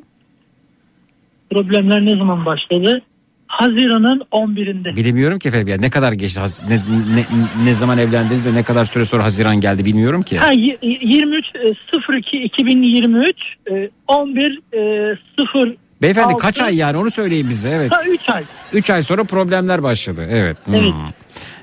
Problemler 1.50 2.04
ne 2.04 2.10
zaman 2.10 2.46
başladı? 2.46 3.02
Haziran'ın 3.48 4.22
11'inde. 4.32 4.96
Bilemiyorum 4.96 5.38
ki 5.38 5.48
efendim. 5.48 5.68
ya. 5.68 5.76
Ne 5.76 5.90
kadar 5.90 6.12
geçti? 6.12 6.40
Ne, 6.68 6.76
ne, 7.16 7.24
ne 7.64 7.74
zaman 7.74 7.98
evlendiniz 7.98 8.46
de 8.46 8.54
ne 8.54 8.62
kadar 8.62 8.84
süre 8.84 9.04
sonra 9.04 9.24
Haziran 9.24 9.60
geldi 9.60 9.84
bilmiyorum 9.84 10.22
ki. 10.22 10.38
Ha, 10.38 10.52
y- 10.52 10.78
23 10.82 11.44
e, 11.54 12.18
02 12.18 12.36
2023 12.36 13.36
e, 13.70 13.90
11 14.08 14.60
e, 14.72 15.16
0 15.38 15.76
Beyefendi 16.02 16.26
altı- 16.32 16.42
kaç 16.42 16.60
ay 16.60 16.76
yani 16.76 16.96
onu 16.96 17.10
söyleyin 17.10 17.50
bize. 17.50 17.68
Evet. 17.70 17.92
Ha 17.92 18.02
3 18.04 18.28
ay. 18.28 18.44
3 18.72 18.90
ay 18.90 19.02
sonra 19.02 19.24
problemler 19.24 19.82
başladı. 19.82 20.26
Evet. 20.30 20.56
Hmm. 20.64 20.74
Evet. 20.74 20.92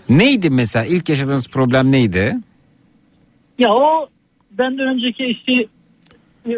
Neydi 0.10 0.50
mesela 0.50 0.86
ilk 0.86 1.10
yaşadığınız 1.10 1.50
problem 1.50 1.92
neydi? 1.92 2.36
Ya 3.60 3.70
o 3.74 4.08
benden 4.52 4.88
önceki 4.88 5.24
eşi 5.24 5.68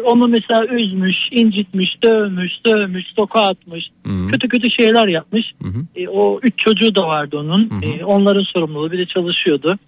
onu 0.04 0.28
mesela 0.28 0.66
üzmüş, 0.66 1.16
incitmiş, 1.30 1.90
dövmüş, 2.02 2.52
dövmüş, 2.66 3.04
sokağa 3.16 3.48
atmış. 3.48 3.84
Hı. 4.06 4.28
Kötü 4.32 4.48
kötü 4.48 4.70
şeyler 4.70 5.08
yapmış. 5.08 5.52
E, 5.96 6.08
o 6.08 6.40
üç 6.42 6.58
çocuğu 6.58 6.94
da 6.94 7.06
vardı 7.06 7.36
onun. 7.38 7.82
E, 7.82 8.04
onların 8.04 8.44
sorumluluğu 8.52 8.92
bir 8.92 8.98
de 8.98 9.06
çalışıyordu. 9.06 9.78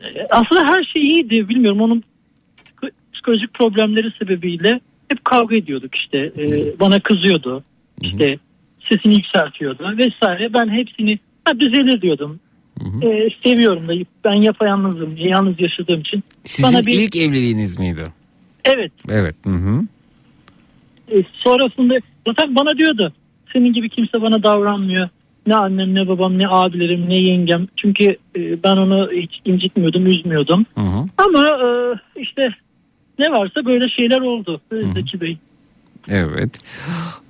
E, 0.00 0.26
aslında 0.30 0.62
her 0.74 0.84
şey 0.84 1.02
iyiydi. 1.02 1.48
Bilmiyorum 1.48 1.80
onun 1.80 2.02
psiko- 2.66 2.90
psikolojik 3.12 3.54
problemleri 3.54 4.12
sebebiyle 4.18 4.80
hep 5.08 5.24
kavga 5.24 5.56
ediyorduk 5.56 5.94
işte. 5.94 6.18
E, 6.18 6.44
bana 6.80 7.00
kızıyordu. 7.00 7.62
İşte 8.00 8.38
sesini 8.88 9.14
yükseltiyordu 9.14 9.94
vesaire. 9.98 10.54
Ben 10.54 10.68
hepsini 10.68 11.18
ha, 11.44 11.60
düzelir 11.60 12.02
diyordum. 12.02 12.40
E, 13.02 13.28
seviyorum 13.44 13.88
da 13.88 13.92
ben 14.24 14.42
yapayalnızım. 14.42 15.16
Yalnız 15.16 15.60
yaşadığım 15.60 16.00
için. 16.00 16.22
Sizin 16.44 16.72
bana 16.72 16.86
bir 16.86 16.92
ilk 16.92 17.16
evliliğiniz 17.16 17.78
miydi? 17.78 18.12
Evet 18.64 18.92
Evet. 19.08 19.36
Hı 19.44 19.50
hı. 19.50 19.82
e, 21.12 21.22
sonrasında 21.44 21.94
zaten 22.26 22.56
bana 22.56 22.78
diyordu 22.78 23.12
senin 23.52 23.72
gibi 23.72 23.88
kimse 23.88 24.22
bana 24.22 24.42
davranmıyor. 24.42 25.08
Ne 25.46 25.56
annem 25.56 25.94
ne 25.94 26.08
babam 26.08 26.38
ne 26.38 26.48
abilerim 26.48 27.08
ne 27.08 27.14
yengem. 27.14 27.66
Çünkü 27.76 28.04
e, 28.36 28.62
ben 28.62 28.76
onu 28.76 29.10
hiç 29.12 29.40
incitmiyordum 29.44 30.06
üzmüyordum. 30.06 30.66
Hı 30.74 30.80
hı. 30.80 31.04
Ama 31.18 31.48
e, 31.48 31.68
işte 32.20 32.48
ne 33.18 33.30
varsa 33.30 33.64
böyle 33.64 33.88
şeyler 33.88 34.20
oldu 34.20 34.60
e, 34.72 34.76
Zeki 34.94 35.20
Bey. 35.20 35.38
Evet. 36.08 36.60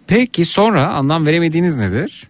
Peki 0.06 0.44
sonra 0.44 0.86
anlam 0.88 1.26
veremediğiniz 1.26 1.76
nedir? 1.76 2.22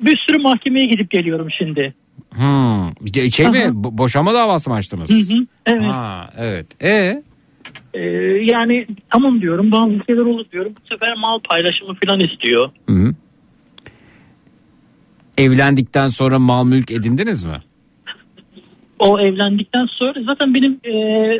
Bir 0.00 0.18
sürü 0.28 0.42
mahkemeye 0.42 0.86
gidip 0.86 1.10
geliyorum 1.10 1.48
şimdi. 1.58 1.94
Hmm. 2.30 3.30
Şey 3.32 3.48
mi? 3.48 3.58
Bo- 3.58 3.98
boşanma 3.98 4.34
davası 4.34 4.70
mı 4.70 4.76
açtınız? 4.76 5.10
Hı 5.10 5.34
hı, 5.34 5.46
evet. 5.66 5.82
Ha, 5.92 6.30
evet. 6.38 6.82
E 6.82 7.22
E, 7.94 8.00
yani 8.52 8.86
tamam 9.10 9.40
diyorum 9.40 9.72
bazı 9.72 9.92
şeyler 10.06 10.22
olur 10.22 10.44
diyorum. 10.52 10.72
Bu 10.82 10.94
sefer 10.94 11.16
mal 11.16 11.38
paylaşımı 11.50 11.94
falan 12.06 12.20
istiyor. 12.20 12.70
Hı 12.88 12.94
hı. 12.94 13.14
Evlendikten 15.38 16.06
sonra 16.06 16.38
mal 16.38 16.64
mülk 16.64 16.90
edindiniz 16.90 17.44
mi? 17.44 17.56
O 18.98 19.20
evlendikten 19.20 19.86
sonra 19.86 20.22
zaten 20.26 20.54
benim 20.54 20.80
e, 20.84 20.94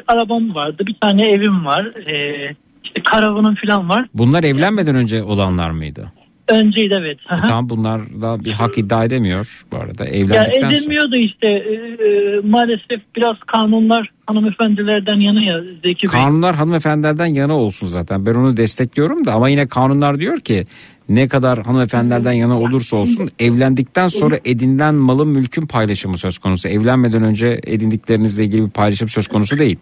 arabam 0.06 0.54
vardı. 0.54 0.82
Bir 0.86 0.94
tane 1.00 1.22
evim 1.30 1.64
var. 1.64 1.84
E, 1.84 2.56
işte 2.84 3.02
karavanım 3.04 3.54
falan 3.66 3.88
var. 3.88 4.06
Bunlar 4.14 4.44
evlenmeden 4.44 4.94
önce 4.94 5.22
olanlar 5.22 5.70
mıydı? 5.70 6.12
Önceydi 6.48 6.94
evet. 7.00 7.18
E, 7.30 7.40
tamam 7.42 7.68
bunlarla 7.68 8.44
bir 8.44 8.52
hak 8.52 8.78
iddia 8.78 9.04
edemiyor 9.04 9.64
bu 9.72 9.76
arada. 9.76 10.04
Ya 10.04 10.10
Evlendikten 10.10 10.60
sonra. 10.60 10.76
edilmiyor 10.76 11.12
da 11.12 11.16
işte 11.16 11.46
e, 11.46 11.72
e, 11.72 12.40
maalesef 12.44 13.00
biraz 13.16 13.36
kanunlar 13.46 14.10
hanımefendilerden 14.26 15.20
yana 15.20 15.44
ya 15.44 15.60
Zeki 15.82 16.06
Bey. 16.06 16.20
Kanunlar 16.20 16.54
hanımefendilerden 16.54 17.26
yana 17.26 17.56
olsun 17.56 17.86
zaten. 17.86 18.26
Ben 18.26 18.34
onu 18.34 18.56
destekliyorum 18.56 19.24
da 19.24 19.32
ama 19.32 19.48
yine 19.48 19.66
kanunlar 19.66 20.20
diyor 20.20 20.40
ki 20.40 20.66
ne 21.08 21.28
kadar 21.28 21.62
hanımefendilerden 21.62 22.32
yana 22.32 22.60
olursa 22.60 22.96
olsun 22.96 23.30
evlendikten 23.38 24.08
sonra 24.08 24.38
edinilen 24.44 24.94
malın 24.94 25.28
mülkün 25.28 25.66
paylaşımı 25.66 26.18
söz 26.18 26.38
konusu. 26.38 26.68
Evlenmeden 26.68 27.22
önce 27.22 27.60
edindiklerinizle 27.66 28.44
ilgili 28.44 28.66
bir 28.66 28.70
paylaşım 28.70 29.08
söz 29.08 29.28
konusu 29.28 29.58
değil. 29.58 29.78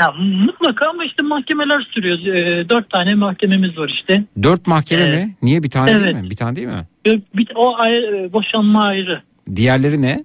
Ya, 0.00 0.12
mutlaka 0.46 0.90
ama 0.90 1.04
işte 1.04 1.22
mahkemeler 1.22 1.88
sürüyor. 1.94 2.18
E, 2.36 2.68
dört 2.68 2.90
tane 2.90 3.14
mahkememiz 3.14 3.78
var 3.78 3.92
işte. 4.00 4.24
Dört 4.42 4.66
mahkeme 4.66 5.02
Evet. 5.02 5.24
mi? 5.24 5.34
Niye 5.42 5.62
bir 5.62 5.70
tane 5.70 5.90
Evet. 5.90 6.06
değil 6.06 6.16
mi? 6.16 6.30
Bir 6.30 6.36
tane 6.36 6.56
değil 6.56 6.66
mi? 6.68 6.86
E, 7.06 7.10
bir, 7.36 7.48
o 7.54 7.74
ayrı, 7.78 8.16
e, 8.16 8.32
boşanma 8.32 8.84
ayrı. 8.84 9.22
Diğerleri 9.56 10.02
ne? 10.02 10.24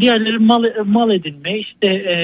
diğerleri 0.00 0.38
mal, 0.38 0.64
mal 0.84 1.10
edinme 1.10 1.58
işte 1.58 1.86
e, 1.86 2.14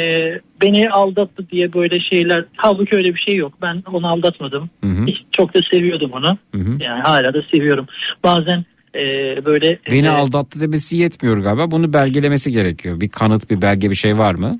beni 0.62 0.90
aldattı 0.90 1.50
diye 1.50 1.72
böyle 1.72 2.00
şeyler 2.00 2.44
halbuki 2.56 2.96
öyle 2.96 3.14
bir 3.14 3.20
şey 3.20 3.36
yok 3.36 3.52
ben 3.62 3.82
onu 3.92 4.08
aldatmadım 4.08 4.70
Hı 4.84 4.90
hı. 4.90 5.06
Hiç- 5.06 5.22
çok 5.32 5.54
da 5.54 5.58
seviyordum 5.72 6.10
onu 6.12 6.38
Hı 6.54 6.58
hı. 6.58 6.82
yani 6.82 7.02
hala 7.02 7.34
da 7.34 7.42
seviyorum 7.52 7.86
bazen 8.24 8.64
e, 8.94 9.00
böyle 9.44 9.78
Beni 9.90 10.06
e, 10.06 10.10
aldattı 10.10 10.60
demesi 10.60 10.96
yetmiyor 10.96 11.38
galiba. 11.38 11.70
Bunu 11.70 11.92
belgelemesi 11.92 12.52
gerekiyor. 12.52 13.00
Bir 13.00 13.08
kanıt, 13.08 13.50
bir 13.50 13.62
belge, 13.62 13.90
bir 13.90 13.94
şey 13.94 14.18
var 14.18 14.34
mı? 14.34 14.56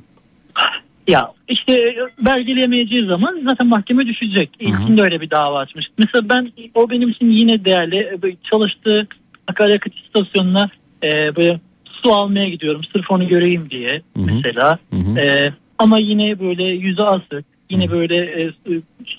Ya 1.08 1.32
işte 1.48 1.96
belgeleyemeyeceği 2.18 3.06
zaman 3.06 3.40
zaten 3.48 3.66
mahkeme 3.66 4.06
düşecek. 4.06 4.50
İlkinde 4.60 5.02
öyle 5.02 5.20
bir 5.20 5.30
dava 5.30 5.58
açmış. 5.58 5.86
Mesela 5.98 6.28
ben 6.28 6.52
o 6.74 6.90
benim 6.90 7.08
için 7.08 7.30
yine 7.30 7.64
değerli. 7.64 8.18
Böyle 8.22 8.36
Çalıştığı 8.52 9.08
akaryakıt 9.46 9.94
istasyonuna 9.94 10.70
e, 11.02 11.36
böyle 11.36 11.60
su 11.84 12.12
almaya 12.12 12.48
gidiyorum. 12.48 12.80
Sırf 12.92 13.10
onu 13.10 13.28
göreyim 13.28 13.70
diye 13.70 14.02
mesela. 14.16 14.78
E, 15.18 15.52
ama 15.78 15.98
yine 15.98 16.40
böyle 16.40 16.64
yüzü 16.64 17.02
asık. 17.02 17.44
Yine 17.70 17.90
böyle 17.90 18.16
e, 18.16 18.52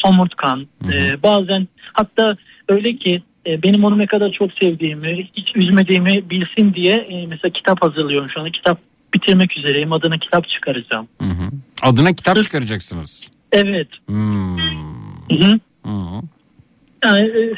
somurtkan. 0.06 0.68
E, 0.94 1.24
bazen 1.24 1.68
hatta 1.94 2.38
öyle 2.70 2.96
ki 2.96 3.22
e, 3.48 3.64
benim 3.64 3.84
onu 3.84 3.98
ne 3.98 4.06
kadar 4.08 4.32
çok 4.32 4.52
sevdiğimi, 4.54 5.28
hiç 5.38 5.56
üzmediğimi 5.56 6.30
bilsin 6.30 6.74
diye 6.74 6.94
e, 6.94 7.28
mesela 7.28 7.52
kitap 7.52 7.82
hazırlıyorum 7.82 8.30
şu 8.30 8.40
anda. 8.40 8.52
Kitap 8.52 8.80
bitirmek 9.14 9.58
üzereyim. 9.58 9.94
Adına 9.94 10.18
kitap 10.18 10.50
çıkaracağım. 10.50 11.08
Adına 11.82 12.14
kitap 12.14 12.44
çıkaracaksınız. 12.44 13.32
Evet. 13.52 13.88
Hmm. 14.06 14.58
Hı 14.58 15.36
hı. 15.42 15.60
Hı. 15.86 16.22
Yani 17.04 17.28
e, 17.28 17.52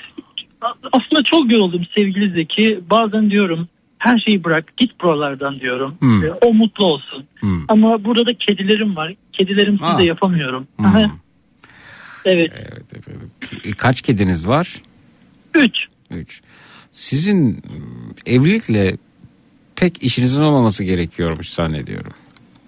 aslında 0.91 1.23
çok 1.31 1.51
yoruldum 1.51 1.81
sevgili 1.97 2.31
Zeki. 2.33 2.79
Bazen 2.89 3.29
diyorum 3.31 3.67
her 3.99 4.17
şeyi 4.19 4.43
bırak 4.43 4.77
git 4.77 5.01
buralardan 5.01 5.59
diyorum. 5.59 5.95
Hmm. 5.99 6.25
E, 6.25 6.31
O 6.31 6.53
mutlu 6.53 6.85
olsun. 6.85 7.25
Hmm. 7.39 7.65
Ama 7.67 8.03
burada 8.03 8.25
da 8.25 8.33
kedilerim 8.47 8.95
var. 8.95 9.13
Kedilerimsiz 9.33 9.87
Ha. 9.87 9.99
de 9.99 10.03
yapamıyorum. 10.03 10.67
Hmm. 10.77 10.85
Aha. 10.85 11.11
Evet. 12.25 12.51
E, 13.63 13.71
Kaç 13.71 14.01
kediniz 14.01 14.47
var? 14.47 14.75
Üç. 15.55 15.75
Üç. 16.11 16.41
Sizin 16.91 17.63
evlilikle 18.25 18.97
pek 19.79 20.03
işinizin 20.03 20.41
olmaması 20.41 20.83
gerekiyormuş 20.83 21.49
zannediyorum. 21.49 22.11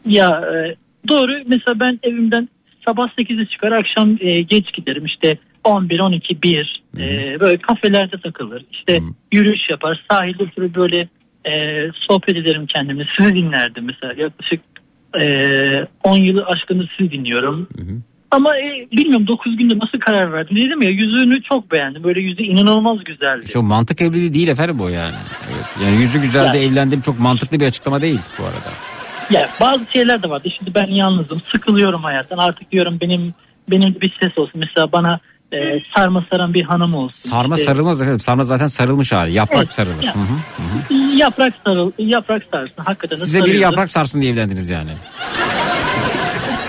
Ya 0.05 0.29
e, 0.29 0.75
doğru. 1.07 1.31
Mesela 1.47 1.79
ben 1.79 1.99
evimden 2.03 2.49
sabah 2.85 3.07
8'de 3.19 3.45
çıkar 3.45 3.71
akşam 3.71 4.17
e, 4.19 4.41
geç 4.41 4.73
giderim. 4.73 5.05
İşte 5.05 5.37
11, 5.63 5.99
12, 5.99 6.41
1 6.43 6.83
e, 6.97 6.99
böyle 7.39 7.57
kafelerde 7.57 8.17
takılır. 8.23 8.65
İşte 8.71 8.99
yürüyüş 9.31 9.69
yapar. 9.69 10.05
Sahilde 10.11 10.43
oturup 10.43 10.75
böyle 10.75 11.09
e, 11.45 11.51
sohbet 12.09 12.37
ederim 12.37 12.65
kendimle. 12.65 13.07
Sizi 13.17 13.35
dinlerdim 13.35 13.85
mesela. 13.85 14.13
Yaklaşık 14.23 14.61
e, 15.15 15.23
10 16.03 16.17
yılı 16.17 16.45
aşkını 16.45 16.87
sizi 16.97 17.11
dinliyorum. 17.11 17.67
Ama 18.31 18.57
e, 18.57 18.87
bilmiyorum 18.91 19.27
9 19.27 19.57
günde 19.57 19.73
nasıl 19.79 19.99
karar 19.99 20.33
verdim. 20.33 20.55
Dedim 20.57 20.81
ya 20.83 20.89
yüzüğünü 20.89 21.43
çok 21.43 21.71
beğendim. 21.71 22.03
Böyle 22.03 22.19
yüzü 22.21 22.43
inanılmaz 22.43 23.03
güzeldi. 23.03 23.45
O 23.57 23.61
mantık 23.61 24.01
evliliği 24.01 24.33
değil 24.33 24.47
efendim 24.47 24.79
bu 24.79 24.89
yani. 24.89 25.15
Evet. 25.53 25.65
Yani 25.85 26.01
yüzü 26.01 26.21
güzel 26.21 26.53
de 26.53 26.57
Ya. 26.57 26.63
evlendim 26.63 27.01
çok 27.01 27.19
mantıklı 27.19 27.59
bir 27.59 27.67
açıklama 27.67 28.01
değil 28.01 28.19
bu 28.39 28.43
arada. 28.43 28.69
Ya 29.29 29.49
bazı 29.61 29.81
şeyler 29.93 30.23
de 30.23 30.29
vardı. 30.29 30.49
Şimdi 30.57 30.75
ben 30.75 30.87
yalnızım. 30.87 31.41
Sıkılıyorum 31.51 32.03
hayattan. 32.03 32.37
Artık 32.37 32.71
diyorum 32.71 32.97
benim 33.01 33.33
benim 33.71 33.95
bir 34.01 34.13
ses 34.21 34.37
olsun. 34.37 34.61
Mesela 34.65 34.91
bana 34.91 35.19
e, 35.53 35.57
sarma 35.95 36.25
saran 36.31 36.53
bir 36.53 36.63
hanım 36.63 36.95
olsun. 36.95 37.29
Sarma 37.29 37.55
İşte 37.55 37.65
sarılmaz 37.65 38.01
efendim. 38.01 38.19
Sarma 38.19 38.43
zaten 38.43 38.67
sarılmış 38.67 39.11
hali. 39.11 39.33
Yaprak 39.33 39.59
Evet, 39.59 39.73
sarılır. 39.73 40.03
ya. 40.03 40.15
Hı 40.15 40.19
hı. 40.19 40.93
Yaprak 41.15 41.53
sarıl, 41.65 41.91
yaprak 41.99 42.43
sarsın. 42.51 42.73
Hakikaten 42.85 43.15
Size 43.15 43.37
biri 43.39 43.43
sarıyordu. 43.47 43.63
yaprak 43.63 43.91
sarsın 43.91 44.21
diye 44.21 44.31
evlendiniz 44.31 44.69
yani. 44.69 44.91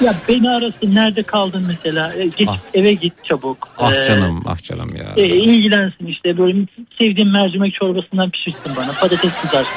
Ya 0.05 0.15
beni 0.29 0.51
arasın. 0.51 0.95
Nerede 0.95 1.23
kaldın 1.23 1.65
mesela? 1.69 2.13
E, 2.15 2.27
git 2.27 2.49
eve 2.75 2.93
git 2.93 3.13
çabuk. 3.25 3.69
Ah 3.79 3.93
E, 3.97 4.03
canım 4.03 4.43
ah 4.47 4.63
canım 4.63 4.97
ya. 4.97 5.13
e, 5.17 5.23
ilgilensin 5.29 6.07
işte. 6.07 6.39
Böyle 6.39 6.67
sevdiğim 7.01 7.33
mercimek 7.33 7.75
çorbasından 7.75 8.31
pişirsin 8.31 8.73
bana. 8.77 8.93
Patates 8.93 9.33
kızarsın. 9.43 9.73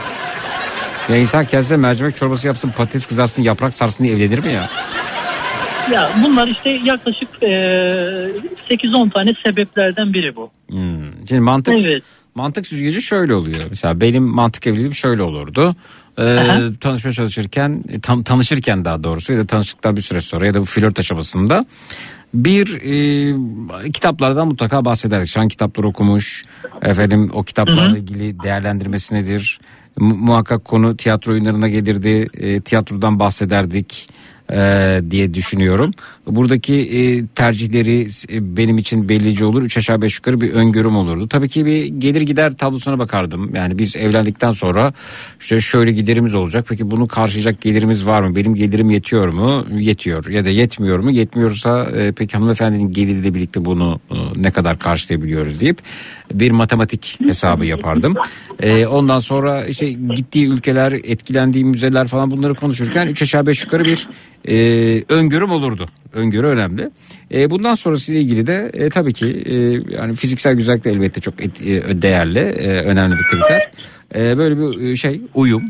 Ya 1.09 1.17
insan 1.17 1.45
kendisine 1.45 1.77
mercimek 1.77 2.15
çorbası 2.17 2.47
yapsın 2.47 2.69
patates 2.77 3.05
kızarsın 3.05 3.43
yaprak 3.43 3.73
sarsın 3.73 4.03
diye 4.03 4.15
evlenir 4.15 4.39
mi 4.43 4.53
ya? 4.53 4.69
Ya 5.91 6.09
bunlar 6.23 6.47
işte 6.47 6.69
yaklaşık 6.69 7.29
e, 7.43 7.47
8-10 8.69 9.09
tane 9.11 9.33
sebeplerden 9.45 10.13
biri 10.13 10.35
bu. 10.35 10.51
Hmm. 10.69 11.25
Şimdi 11.29 11.41
mantık 11.41 11.73
Evet. 11.85 12.03
mantık 12.35 12.67
süzgeci 12.67 13.01
şöyle 13.01 13.33
oluyor. 13.35 13.59
Mesela 13.69 14.01
benim 14.01 14.23
mantık 14.23 14.67
evliliğim 14.67 14.93
şöyle 14.93 15.23
olurdu. 15.23 15.75
Aha. 16.17 16.59
tanışmaya 16.81 17.13
çalışırken 17.13 17.83
e, 17.89 17.99
tam, 17.99 18.23
tanışırken 18.23 18.85
daha 18.85 19.03
doğrusu 19.03 19.33
ya 19.33 19.39
da 19.39 19.45
tanıştıktan 19.45 19.95
bir 19.95 20.01
süre 20.01 20.21
sonra 20.21 20.45
ya 20.45 20.53
da 20.53 20.61
bu 20.61 20.65
flört 20.65 20.99
aşamasında 20.99 21.65
bir 22.33 22.81
e, 22.81 23.91
kitaplardan 23.91 24.47
mutlaka 24.47 24.85
bahsederdik. 24.85 25.29
Şu 25.29 25.41
an 25.41 25.47
kitapları 25.47 25.87
okumuş. 25.87 26.45
Efendim 26.81 27.29
o 27.33 27.43
kitaplarla 27.43 27.97
ilgili 27.97 28.39
değerlendirmesi 28.39 29.15
nedir? 29.15 29.59
Mu- 29.97 30.15
muhakkak 30.15 30.65
konu 30.65 30.97
tiyatro 30.97 31.31
oyunlarına 31.31 31.67
gelirdi. 31.67 32.29
E, 32.33 32.61
tiyatrodan 32.61 33.19
bahsederdik 33.19 34.09
e, 34.51 35.01
diye 35.11 35.33
düşünüyorum. 35.33 35.91
Buradaki 36.27 36.75
e, 36.75 37.27
tercihleri 37.27 38.07
e, 38.29 38.57
benim 38.57 38.77
için 38.77 39.09
bellici 39.09 39.45
olur. 39.45 39.61
Üç 39.61 39.77
aşağı 39.77 40.01
beş 40.01 40.15
yukarı 40.15 40.41
bir 40.41 40.53
öngörüm 40.53 40.97
olurdu. 40.97 41.27
Tabii 41.27 41.49
ki 41.49 41.65
bir 41.65 41.85
gelir 41.85 42.21
gider 42.21 42.57
tablosuna 42.57 42.99
bakardım. 42.99 43.55
Yani 43.55 43.77
biz 43.77 43.95
evlendikten 43.95 44.51
sonra 44.51 44.93
işte 45.39 45.59
şöyle 45.59 45.91
giderimiz 45.91 46.35
olacak. 46.35 46.65
Peki 46.69 46.91
bunu 46.91 47.07
karşılayacak 47.07 47.61
gelirimiz 47.61 48.05
var 48.05 48.21
mı? 48.21 48.35
Benim 48.35 48.55
gelirim 48.55 48.89
yetiyor 48.89 49.27
mu? 49.27 49.65
Yetiyor. 49.79 50.29
Ya 50.29 50.45
da 50.45 50.49
yetmiyor 50.49 50.99
mu? 50.99 51.11
Yetmiyorsa 51.11 51.83
e, 51.83 52.11
peki 52.11 52.37
hanımefendinin 52.37 52.91
geliriyle 52.91 53.33
birlikte 53.33 53.65
bunu 53.65 53.99
e, 54.11 54.15
ne 54.35 54.51
kadar 54.51 54.79
karşılayabiliyoruz 54.79 55.61
deyip 55.61 55.81
bir 56.33 56.51
matematik 56.51 57.19
hesabı 57.27 57.65
yapardım. 57.65 58.15
E, 58.59 58.85
ondan 58.87 59.19
sonra 59.19 59.65
işte 59.65 59.89
gittiği 59.91 60.47
ülkeler, 60.47 60.91
etkilendiği 60.91 61.65
müzeler 61.65 62.07
falan 62.07 62.31
bunları 62.31 62.53
konuşurken 62.53 63.07
üç 63.07 63.21
aşağı 63.21 63.45
beş 63.45 63.63
yukarı 63.63 63.85
bir 63.85 64.07
e, 64.47 65.03
öngörüm 65.09 65.51
olurdu. 65.51 65.85
Öngörü 66.13 66.47
önemli. 66.47 66.89
E, 67.33 67.49
bundan 67.49 67.75
sonrasıyla 67.75 68.21
ilgili 68.21 68.47
de 68.47 68.71
e, 68.73 68.89
tabii 68.89 69.13
ki 69.13 69.25
e, 69.45 69.53
yani 69.99 70.15
fiziksel 70.15 70.55
güzellik 70.55 70.83
de 70.85 70.89
elbette 70.89 71.21
çok 71.21 71.43
et- 71.43 71.61
e, 71.61 72.01
değerli, 72.01 72.39
e, 72.39 72.67
önemli 72.69 73.15
bir 73.17 73.23
kriter. 73.23 73.71
E, 74.15 74.37
böyle 74.37 74.57
bir 74.57 74.91
e, 74.91 74.95
şey 74.95 75.21
uyum. 75.33 75.63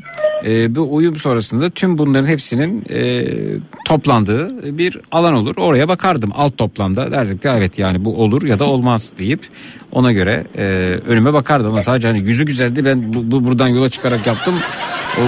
E, 0.45 0.75
bu 0.75 0.95
uyum 0.95 1.15
sonrasında 1.15 1.69
tüm 1.69 1.97
bunların 1.97 2.27
hepsinin 2.27 2.83
e, 2.89 3.25
toplandığı 3.85 4.77
bir 4.77 4.97
alan 5.11 5.33
olur. 5.33 5.57
Oraya 5.57 5.87
bakardım 5.87 6.31
alt 6.35 6.57
toplamda 6.57 7.11
derdim 7.11 7.37
ki 7.37 7.47
evet 7.47 7.79
yani 7.79 8.05
bu 8.05 8.21
olur 8.21 8.43
ya 8.43 8.59
da 8.59 8.65
olmaz 8.65 9.13
deyip 9.19 9.39
ona 9.91 10.11
göre 10.11 10.43
e, 10.57 10.63
önüme 11.07 11.33
bakardım. 11.33 11.67
Ama 11.67 11.83
sadece 11.83 12.07
hani 12.07 12.19
yüzü 12.19 12.45
güzeldi 12.45 12.85
ben 12.85 13.13
bu, 13.13 13.31
bu 13.31 13.47
buradan 13.47 13.67
yola 13.67 13.89
çıkarak 13.89 14.27
yaptım. 14.27 14.55
O, 15.17 15.21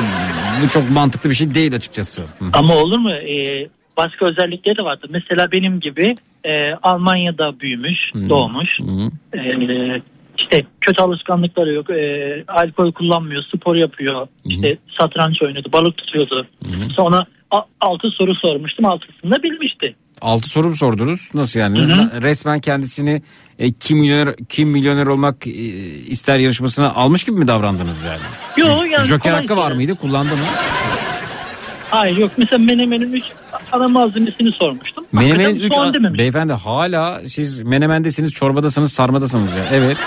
bu 0.64 0.69
çok 0.69 0.91
mantıklı 0.91 1.30
bir 1.30 1.35
şey 1.35 1.53
değil 1.53 1.76
açıkçası. 1.76 2.23
Ama 2.53 2.76
olur 2.76 2.99
mu? 2.99 3.11
Ee, 3.11 3.68
başka 3.98 4.26
özellikleri 4.26 4.77
de 4.77 4.84
vardır. 4.84 5.10
Mesela 5.14 5.52
benim 5.52 5.80
gibi 5.80 6.15
e, 6.45 6.73
Almanya'da 6.84 7.60
büyümüş, 7.60 7.98
doğmuş. 8.30 8.69
Ee, 9.34 10.02
işte 10.39 10.65
kötü 10.81 11.03
alışkanlıkları 11.03 11.73
yok. 11.73 11.89
Ee, 11.89 12.43
alkol 12.47 12.91
kullanmıyor, 12.91 13.43
spor 13.55 13.76
yapıyor. 13.76 14.27
İşte 14.45 14.77
satranç 14.99 15.41
oynuyordu, 15.41 15.69
balık 15.73 15.97
tutuyordu. 15.97 16.47
Sonra 16.95 17.26
a- 17.51 17.65
altı 17.81 18.07
soru 18.18 18.35
sormuştum. 18.35 18.85
Altısını 18.85 19.31
da 19.31 19.43
bilmişti. 19.43 19.95
Altı 20.22 20.49
soru 20.49 20.68
mu 20.68 20.76
sordunuz? 20.76 21.30
Nasıl 21.34 21.59
yani? 21.59 21.80
Hı 21.80 21.84
hı. 21.84 22.22
Resmen 22.22 22.59
kendisini 22.59 23.22
e, 23.59 23.72
kim 23.72 23.99
milyoner 23.99 24.35
kim 24.49 24.69
milyoner 24.69 25.07
olmak 25.07 25.47
e, 25.47 25.51
ister 25.51 26.39
yarışmasına 26.39 26.93
almış 26.93 27.23
gibi 27.23 27.39
mi 27.39 27.47
davrandınız 27.47 28.03
yani? 28.03 28.19
Yok 28.57 28.91
yani 28.91 29.07
Joker 29.07 29.31
hakkı 29.34 29.57
var 29.57 29.72
mıydı? 29.72 29.95
Kullandı 29.95 30.31
mı? 30.35 30.41
Hayır 31.89 32.18
yok. 32.18 32.31
Mesela 32.38 32.64
menemenin 32.64 33.14
üç 33.14 33.23
ana 33.72 33.88
malzemesini 33.88 34.52
sormuştum. 34.52 35.06
Menemenin 35.11 35.44
Hakikaten 35.45 35.65
3 35.68 35.73
soğan 35.73 35.94
dememiş. 35.94 36.19
beyefendi 36.19 36.53
hala 36.53 37.22
siz 37.27 37.61
menemendesiniz, 37.61 38.34
çorbadasınız, 38.34 38.94
sarmadasınız 38.94 39.53
ya. 39.56 39.65
Evet. 39.73 39.98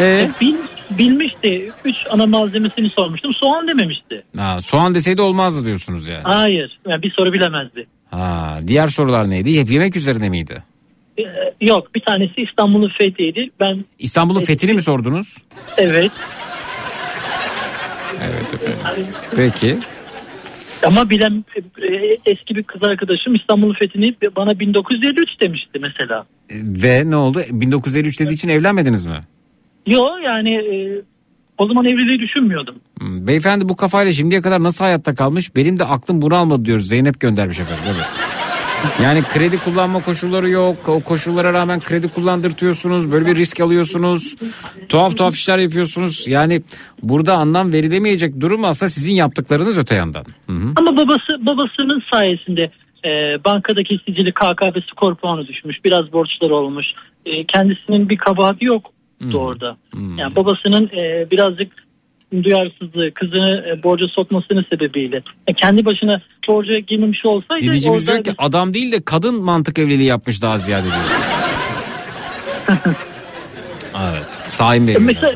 E, 0.00 0.30
bil, 0.40 0.54
bilmişti. 0.90 1.70
Üç 1.84 1.96
ana 2.10 2.26
malzemesini 2.26 2.90
sormuştum. 2.90 3.34
Soğan 3.34 3.68
dememişti. 3.68 4.24
Ha, 4.36 4.60
soğan 4.60 4.94
deseydi 4.94 5.22
olmazdı 5.22 5.64
diyorsunuz 5.64 6.08
yani. 6.08 6.22
Hayır. 6.24 6.78
Yani 6.88 7.02
bir 7.02 7.10
soru 7.10 7.32
bilemezdi. 7.32 7.86
Ha, 8.10 8.58
diğer 8.66 8.86
sorular 8.86 9.30
neydi? 9.30 9.60
Hep 9.60 9.70
yemek 9.70 9.96
üzerine 9.96 10.28
miydi? 10.28 10.62
Ee, 11.18 11.22
yok 11.60 11.94
bir 11.94 12.00
tanesi 12.00 12.32
İstanbul'un 12.42 12.92
fethiydi. 12.98 13.50
Ben 13.60 13.84
İstanbul'un 13.98 14.40
fethini 14.40 14.72
mi 14.72 14.82
sordunuz? 14.82 15.36
evet 15.76 16.10
Evet 18.24 18.54
efendim. 18.54 19.06
Peki. 19.36 19.78
Ama 20.86 21.10
bilen 21.10 21.44
e, 21.82 22.18
eski 22.26 22.54
bir 22.54 22.62
kız 22.62 22.82
arkadaşım 22.82 23.34
İstanbul'un 23.34 23.74
fethini 23.74 24.16
bana 24.36 24.60
1953 24.60 25.28
demişti 25.42 25.78
mesela. 25.78 26.26
Ve 26.84 27.10
ne 27.10 27.16
oldu? 27.16 27.42
1953 27.50 28.20
dediği 28.20 28.34
için 28.34 28.48
evlenmediniz 28.48 29.06
mi? 29.06 29.20
Yok 29.86 30.10
yani 30.24 30.54
e, 30.54 31.02
O 31.58 31.66
zaman 31.66 31.84
evliliği 31.84 32.18
düşünmüyordum. 32.18 32.74
Hmm, 33.00 33.26
Beyefendi 33.26 33.68
bu 33.68 33.76
kafayla 33.76 34.12
şimdiye 34.12 34.40
kadar 34.40 34.62
nasıl 34.62 34.84
hayatta 34.84 35.14
kalmış? 35.14 35.56
Benim 35.56 35.78
de 35.78 35.84
aklım 35.84 36.22
bunu 36.22 36.34
almadı 36.36 36.64
diyoruz. 36.64 36.88
Zeynep 36.88 37.20
göndermiş 37.20 37.60
efendim. 37.60 37.84
Evet. 37.86 38.06
Yani 39.02 39.22
kredi 39.22 39.58
kullanma 39.58 40.02
koşulları 40.02 40.48
yok. 40.48 40.88
O 40.88 41.00
koşullara 41.00 41.52
rağmen 41.52 41.80
kredi 41.80 42.08
kullandırtıyorsunuz. 42.08 43.12
Böyle 43.12 43.26
bir 43.26 43.36
risk 43.36 43.60
alıyorsunuz. 43.60 44.36
Tuhaf 44.88 45.16
tuhaf 45.16 45.34
işler 45.34 45.58
yapıyorsunuz. 45.58 46.28
Yani 46.28 46.62
burada 47.02 47.36
anlam 47.36 47.72
verilemeyecek 47.72 48.40
durum 48.40 48.64
aslında 48.64 48.90
sizin 48.90 49.14
yaptıklarınız 49.14 49.78
öte 49.78 49.94
yandan. 49.94 50.24
Hı 50.46 50.52
hı. 50.52 50.72
Ama 50.76 50.96
babası 50.96 51.46
babasının 51.46 52.02
sayesinde 52.12 52.70
e, 53.04 53.08
bankadaki 53.44 53.98
sicili 54.06 54.32
KKB 54.32 54.76
skor 54.90 55.14
puanı 55.14 55.46
düşmüş. 55.46 55.84
Biraz 55.84 56.12
borçları 56.12 56.54
olmuş. 56.54 56.86
E, 57.26 57.44
kendisinin 57.44 58.08
bir 58.08 58.16
kabahati 58.16 58.64
yok 58.64 58.90
orada. 59.34 59.76
Yani 60.16 60.36
babasının 60.36 60.90
e, 60.96 61.30
birazcık 61.30 61.72
duyarsızlığı 62.32 63.14
kızını 63.14 63.64
e, 63.68 63.82
borca 63.82 64.08
sokmasının 64.08 64.66
sebebiyle. 64.70 65.22
E, 65.46 65.52
kendi 65.52 65.84
başına 65.84 66.20
borca 66.48 66.78
girmemiş 66.78 67.24
olsaydı 67.24 67.62
Dinleyicimiz 67.62 68.08
orada 68.08 68.12
diyor 68.12 68.24
ki 68.24 68.34
adam 68.38 68.74
değil 68.74 68.92
de 68.92 69.04
kadın 69.04 69.42
mantık 69.44 69.78
evliliği 69.78 70.08
yapmış 70.08 70.42
daha 70.42 70.58
ziyade 70.58 70.84
diyor. 70.84 70.96
evet. 74.12 74.26
Sahin 74.40 74.86
Bey. 74.86 74.96
Mesela 75.00 75.32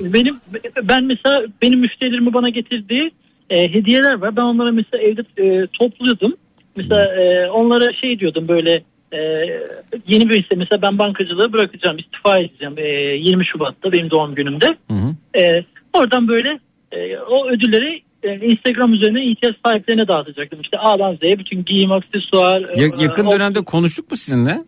benim 0.00 0.36
ben 0.82 1.04
mesela 1.04 1.42
benim 1.62 1.80
müşterilerimi 1.80 2.34
bana 2.34 2.48
getirdiği 2.48 3.10
e, 3.50 3.74
hediyeler 3.74 4.14
var. 4.14 4.36
Ben 4.36 4.42
onlara 4.42 4.72
mesela 4.72 5.02
evde 5.02 5.22
e, 5.38 5.66
topluyordum. 5.66 6.34
Mesela 6.76 7.14
e, 7.14 7.50
onlara 7.50 7.92
şey 7.92 8.20
diyordum 8.20 8.48
böyle 8.48 8.82
e, 9.12 9.18
yeni 10.06 10.28
bir 10.28 10.40
işte 10.40 10.54
mesela 10.54 10.82
ben 10.82 10.98
bankacılığı 10.98 11.52
bırakacağım 11.52 11.98
istifa 11.98 12.38
edeceğim 12.38 12.74
e, 12.76 12.88
20 13.16 13.46
Şubat'ta 13.46 13.92
benim 13.92 14.10
doğum 14.10 14.34
günümde. 14.34 14.66
E, 15.40 15.64
oradan 15.92 16.28
böyle 16.28 16.58
e, 16.92 17.16
o 17.18 17.48
ödülleri 17.48 18.02
e, 18.22 18.34
Instagram 18.46 18.92
üzerinden 18.94 19.30
ihtiyaç 19.30 19.56
sahiplerine 19.66 20.08
dağıtacaktım. 20.08 20.60
İşte 20.60 20.78
A'dan 20.78 21.16
Z'ye 21.16 21.38
bütün 21.38 21.64
giyim, 21.64 21.92
aksesuar. 21.92 22.60
e, 22.62 22.80
Ya- 22.80 22.90
yakın 23.00 23.26
o- 23.26 23.30
dönemde 23.30 23.60
konuştuk 23.64 24.10
mu 24.10 24.16
sizinle? 24.16 24.58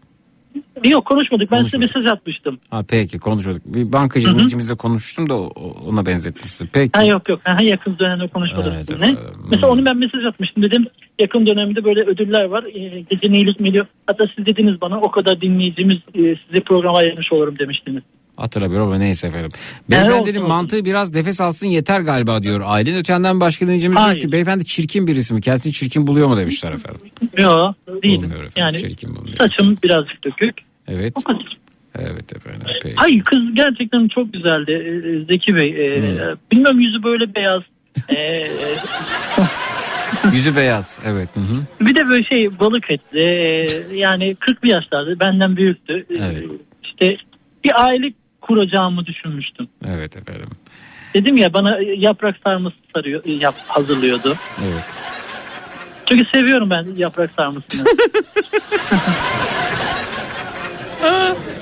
Yok 0.84 1.04
konuşmadık. 1.04 1.50
Ben 1.52 1.62
size 1.62 1.78
mesaj 1.78 2.06
atmıştım. 2.06 2.58
Ha 2.70 2.82
peki 2.88 3.18
konuşuyorduk. 3.18 3.62
Bir 3.66 3.92
bankacı 3.92 4.28
dinleyicimizle 4.28 4.74
konuşmuştum 4.74 5.28
da 5.28 5.34
o- 5.34 5.76
ona 5.88 6.06
benzettim 6.06 6.48
sizi. 6.48 6.70
Peki. 6.72 6.90
Ha 6.94 7.04
yok 7.04 7.28
yok. 7.28 7.40
Ha, 7.44 7.56
yakın 7.62 7.98
dönemde 7.98 8.26
konuşmadık 8.28 8.72
Evet, 8.76 8.86
sizinle. 8.86 9.16
Mesela 9.50 9.68
onu 9.72 9.86
ben 9.86 9.96
mesaj 9.96 10.24
atmıştım 10.24 10.62
dedim. 10.62 10.86
Yakın 11.20 11.46
dönemde 11.46 11.84
böyle 11.84 12.00
ödüller 12.00 12.44
var. 12.44 12.64
Ee, 12.64 13.00
gece 13.10 13.26
iyilik 13.26 13.60
milyon. 13.60 13.86
Hatta 14.06 14.24
siz 14.36 14.46
dediniz 14.46 14.80
bana 14.80 15.00
o 15.00 15.10
kadar 15.10 15.40
dinleyicimiz 15.40 15.96
e, 16.14 16.20
size 16.20 16.62
programa 16.66 16.98
ayırmış 16.98 17.32
olurum 17.32 17.58
demiştiniz. 17.58 18.02
Hatırlamıyorum 18.43 18.86
ama 18.89 18.98
neyse 18.98 19.28
efendim. 19.28 19.51
Beyefendinin 19.90 20.43
mantığı 20.43 20.85
biraz 20.85 21.14
nefes 21.14 21.40
alsın 21.40 21.66
yeter 21.66 22.01
galiba 22.01 22.43
diyor. 22.43 22.60
Ailenin 22.64 22.98
öte 22.98 23.12
yandan 23.12 23.40
başka 23.40 23.66
dinleyicimiz 23.66 23.98
diyor 23.98 24.19
ki 24.19 24.32
beyefendi 24.32 24.64
çirkin 24.64 25.06
birisi 25.06 25.35
mi? 25.35 25.40
Kendisini 25.40 25.73
çirkin 25.73 26.06
buluyor 26.06 26.28
mu 26.28 26.36
demişler 26.36 26.73
efendim. 26.73 27.01
Yok 27.39 27.74
değilim. 28.02 28.23
Bulmuyor 28.23 28.44
efendim, 28.44 28.52
Yani 28.56 28.78
çirkin 28.78 29.16
bulmuyor. 29.16 29.36
saçım 29.39 29.77
birazcık 29.85 30.24
dökük. 30.24 30.55
Evet. 30.89 31.12
O 31.16 31.20
kadar. 31.23 31.59
Evet 31.98 32.36
efendim. 32.36 32.66
Peki. 32.82 32.94
Hayır 32.97 33.20
kız 33.20 33.39
gerçekten 33.55 34.09
çok 34.09 34.32
güzeldi 34.32 34.73
e, 34.73 35.32
Zeki 35.32 35.55
Bey. 35.56 35.70
E, 35.86 36.01
Hmm. 36.01 36.36
Bilmem 36.52 36.81
yüzü 36.81 37.02
böyle 37.02 37.35
beyaz. 37.35 37.62
E, 38.09 38.43
Yüzü 40.32 40.56
beyaz. 40.56 41.01
Evet. 41.06 41.28
Hı 41.35 41.40
hı. 41.40 41.86
bir 41.86 41.97
de 41.97 42.09
böyle 42.09 42.24
şey 42.24 42.59
balık 42.60 42.90
etli. 42.90 43.20
E, 43.20 43.97
yani 43.97 44.35
40 44.40 44.69
yaşlardı. 44.69 45.20
Benden 45.20 45.56
büyüktü. 45.56 46.06
E, 46.10 46.14
Evet. 46.24 46.44
İşte 46.85 47.16
bir 47.64 47.85
aile 47.89 48.12
kuracağımı 48.43 49.06
düşünmüştüm. 49.06 49.69
Evet 49.86 50.16
efendim. 50.16 50.48
Dedim 51.14 51.36
ya 51.36 51.52
bana 51.52 51.78
yaprak 51.97 52.36
sarması 52.44 52.77
sarıyor, 52.94 53.24
yap, 53.24 53.55
hazırlıyordu. 53.69 54.36
Evet. 54.62 54.85
Çünkü 56.10 56.24
seviyorum 56.24 56.70
ben 56.70 56.86
yaprak 56.97 57.31
sarmasını. 57.36 57.85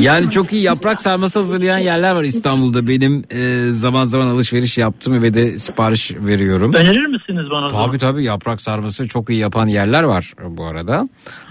Yani 0.00 0.30
çok 0.30 0.52
iyi 0.52 0.62
yaprak 0.62 1.00
sarması 1.00 1.38
hazırlayan 1.38 1.78
yerler 1.78 2.12
var 2.12 2.22
İstanbul'da. 2.24 2.86
Benim 2.86 3.24
e, 3.30 3.72
zaman 3.72 4.04
zaman 4.04 4.26
alışveriş 4.26 4.78
yaptım 4.78 5.22
ve 5.22 5.34
de 5.34 5.58
sipariş 5.58 6.14
veriyorum. 6.14 6.74
Önerir 6.74 7.06
misiniz 7.06 7.50
bana? 7.50 7.68
Tabii 7.68 7.98
tabii 7.98 8.24
yaprak 8.24 8.60
sarması 8.60 9.08
çok 9.08 9.30
iyi 9.30 9.38
yapan 9.38 9.66
yerler 9.66 10.02
var 10.02 10.32
bu 10.48 10.64
arada. 10.66 11.08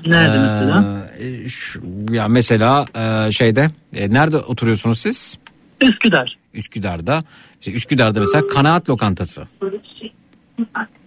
Nerede 0.08 0.36
Ee, 0.38 0.40
mesela? 0.40 1.08
e, 1.20 1.48
şu- 1.48 1.82
ya 2.12 2.28
mesela 2.28 2.86
e, 2.96 3.32
şeyde 3.32 3.72
e, 3.94 4.14
nerede 4.14 4.38
oturuyorsunuz 4.38 5.00
siz? 5.00 5.38
Üsküdar. 5.82 6.38
Üsküdar'da. 6.54 7.24
İşte 7.60 7.72
Üsküdar'da 7.74 8.20
mesela 8.20 8.48
kanaat 8.48 8.90
lokantası. 8.90 9.44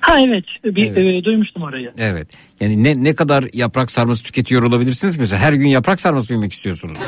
Ha 0.07 0.21
evet, 0.21 0.45
bir, 0.65 0.97
e, 0.97 1.25
duymuştum 1.25 1.63
orayı. 1.63 1.93
Evet. 1.99 2.29
Yani 2.61 2.85
ne 2.85 3.05
ne 3.05 3.15
kadar 3.15 3.45
yaprak 3.53 3.91
sarması 3.91 4.25
tüketiyor 4.25 4.63
olabilirsiniz 4.63 5.15
ki 5.15 5.21
mesela 5.21 5.43
her 5.43 5.53
gün 5.53 5.67
yaprak 5.69 6.01
sarması 6.01 6.33
yemek 6.35 6.53
istiyorsunuz? 6.53 6.99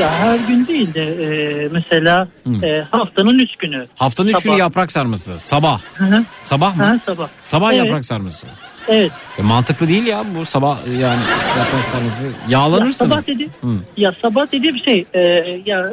Ya 0.00 0.10
her 0.10 0.38
gün 0.48 0.66
değil 0.66 0.94
de 0.94 1.02
e, 1.04 1.68
mesela 1.72 2.28
e, 2.62 2.84
haftanın 2.90 3.38
üç 3.38 3.56
günü. 3.58 3.86
Haftanın 3.96 4.28
üç 4.28 4.34
günü 4.34 4.42
Sabah. 4.42 4.58
yaprak 4.58 4.92
sarması. 4.92 5.38
Sabah. 5.38 5.80
Hı 5.94 6.04
hı. 6.04 6.24
Sabah 6.42 6.76
mı? 6.76 6.82
Ha, 6.84 7.00
sabah. 7.06 7.28
Sabah 7.42 7.72
Evet. 7.72 7.84
yaprak 7.84 8.04
sarması. 8.04 8.46
Evet. 8.88 9.12
E, 9.38 9.42
mantıklı 9.42 9.88
değil 9.88 10.06
ya 10.06 10.24
bu 10.34 10.44
sabah 10.44 10.78
e, 10.88 10.90
yani 10.92 11.20
yaprak 11.58 11.84
sarması. 11.92 12.24
Ya 12.24 12.30
Yağlanırsınız. 12.48 12.96
sabah 13.24 13.26
dedi, 13.38 13.48
Hı. 13.60 13.68
ya 13.96 14.14
sabah 14.22 14.52
dediğim 14.52 14.78
şey 14.78 15.04
e, 15.14 15.20
ya 15.66 15.92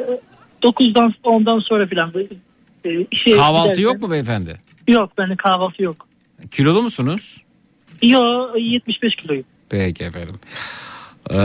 9'dan 0.62 1.14
10'dan 1.24 1.58
sonra 1.58 1.86
filan 1.86 2.12
e, 2.84 2.90
işe 3.10 3.36
Kahvaltı 3.36 3.68
giderken- 3.72 3.82
yok 3.82 4.02
mu 4.02 4.10
beyefendi? 4.10 4.60
Yok 4.88 5.18
bende 5.18 5.36
kahvaltı 5.36 5.82
yok. 5.82 6.06
Kilolu 6.50 6.82
musunuz? 6.82 7.40
Yok 8.02 8.54
75 8.60 9.16
kiloyum. 9.16 9.44
Peki 9.68 10.04
efendim. 10.04 10.34
Ee, 11.30 11.36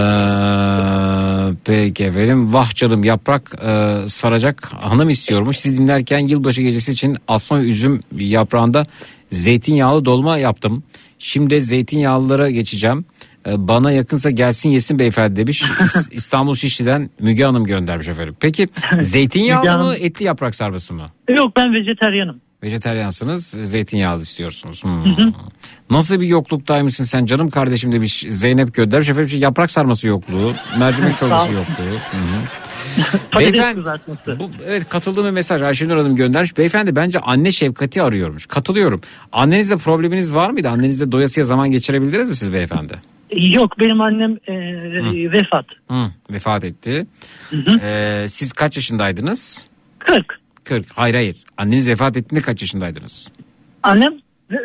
peki 1.65 2.03
efendim. 2.03 2.53
Vah 2.53 2.75
canım 2.75 3.03
yaprak 3.03 3.51
e, 3.61 3.97
saracak 4.07 4.73
hanım 4.73 5.09
istiyormuş. 5.09 5.57
Sizi 5.57 5.77
dinlerken 5.77 6.19
yılbaşı 6.19 6.61
gecesi 6.61 6.91
için 6.91 7.17
asma 7.27 7.59
üzüm 7.61 8.01
yaprağında 8.17 8.85
zeytinyağlı 9.29 10.05
dolma 10.05 10.37
yaptım. 10.37 10.83
Şimdi 11.19 11.61
zeytinyağlılara 11.61 12.49
geçeceğim. 12.49 13.05
Ee, 13.47 13.67
Bana 13.67 13.91
yakınsa 13.91 14.29
gelsin 14.31 14.69
yesin 14.69 14.99
beyefendi 14.99 15.35
demiş. 15.35 15.61
İs- 15.63 16.13
İstanbul 16.13 16.55
Şişli'den 16.55 17.09
Müge 17.19 17.43
Hanım 17.43 17.65
göndermiş 17.65 18.07
efendim. 18.07 18.35
Peki 18.39 18.67
zeytinyağlı 19.01 19.83
mı 19.83 19.95
etli 19.95 20.25
yaprak 20.25 20.55
sarması 20.55 20.93
mı? 20.93 21.09
Yok 21.29 21.51
ben 21.57 21.73
vejeteryanım. 21.73 22.41
Vejeteryansınız, 22.63 23.47
zeytinyağlı 23.47 24.21
istiyorsunuz. 24.21 24.83
Hmm. 24.83 25.33
Nasıl 25.89 26.19
bir 26.21 26.27
yokluktaymışsın 26.27 27.03
sen 27.03 27.25
canım 27.25 27.49
kardeşim 27.49 27.91
demiş 27.91 28.25
Zeynep 28.29 28.73
göndermiş. 28.73 29.09
Efendim 29.09 29.29
şu 29.29 29.37
yaprak 29.37 29.71
sarması 29.71 30.07
yokluğu, 30.07 30.53
mercimek 30.79 31.17
çorbası 31.19 31.53
yokluğu. 31.53 31.83
Hı 32.11 32.17
hı. 32.17 32.41
Patates 33.31 33.53
Beyefendi-. 33.53 34.39
Bu, 34.39 34.51
evet 34.65 34.89
katıldığım 34.89 35.25
bir 35.25 35.31
mesaj 35.31 35.61
Ayşenur 35.61 35.97
Hanım 35.97 36.15
göndermiş. 36.15 36.57
Beyefendi 36.57 36.95
bence 36.95 37.19
anne 37.19 37.51
şefkati 37.51 38.01
arıyormuş. 38.01 38.45
Katılıyorum. 38.45 39.01
Annenizle 39.31 39.77
probleminiz 39.77 40.35
var 40.35 40.49
mıydı? 40.49 40.69
Annenizle 40.69 41.11
doyasıya 41.11 41.43
zaman 41.43 41.71
geçirebildiniz 41.71 42.29
mi 42.29 42.35
siz 42.35 42.53
beyefendi? 42.53 42.93
Yok 43.31 43.79
benim 43.79 44.01
annem 44.01 44.31
e, 44.47 44.53
vefat. 45.31 45.65
Hı, 45.87 46.11
vefat 46.31 46.63
etti. 46.63 47.07
Ee, 47.83 48.25
siz 48.27 48.53
kaç 48.53 48.75
yaşındaydınız? 48.75 49.67
40. 49.99 50.39
40. 50.69 50.87
Hayır 50.95 51.15
hayır. 51.15 51.35
Anneniz 51.57 51.87
vefat 51.87 52.17
ettiğinde 52.17 52.43
kaç 52.43 52.61
yaşındaydınız? 52.61 53.31
Annem 53.83 54.13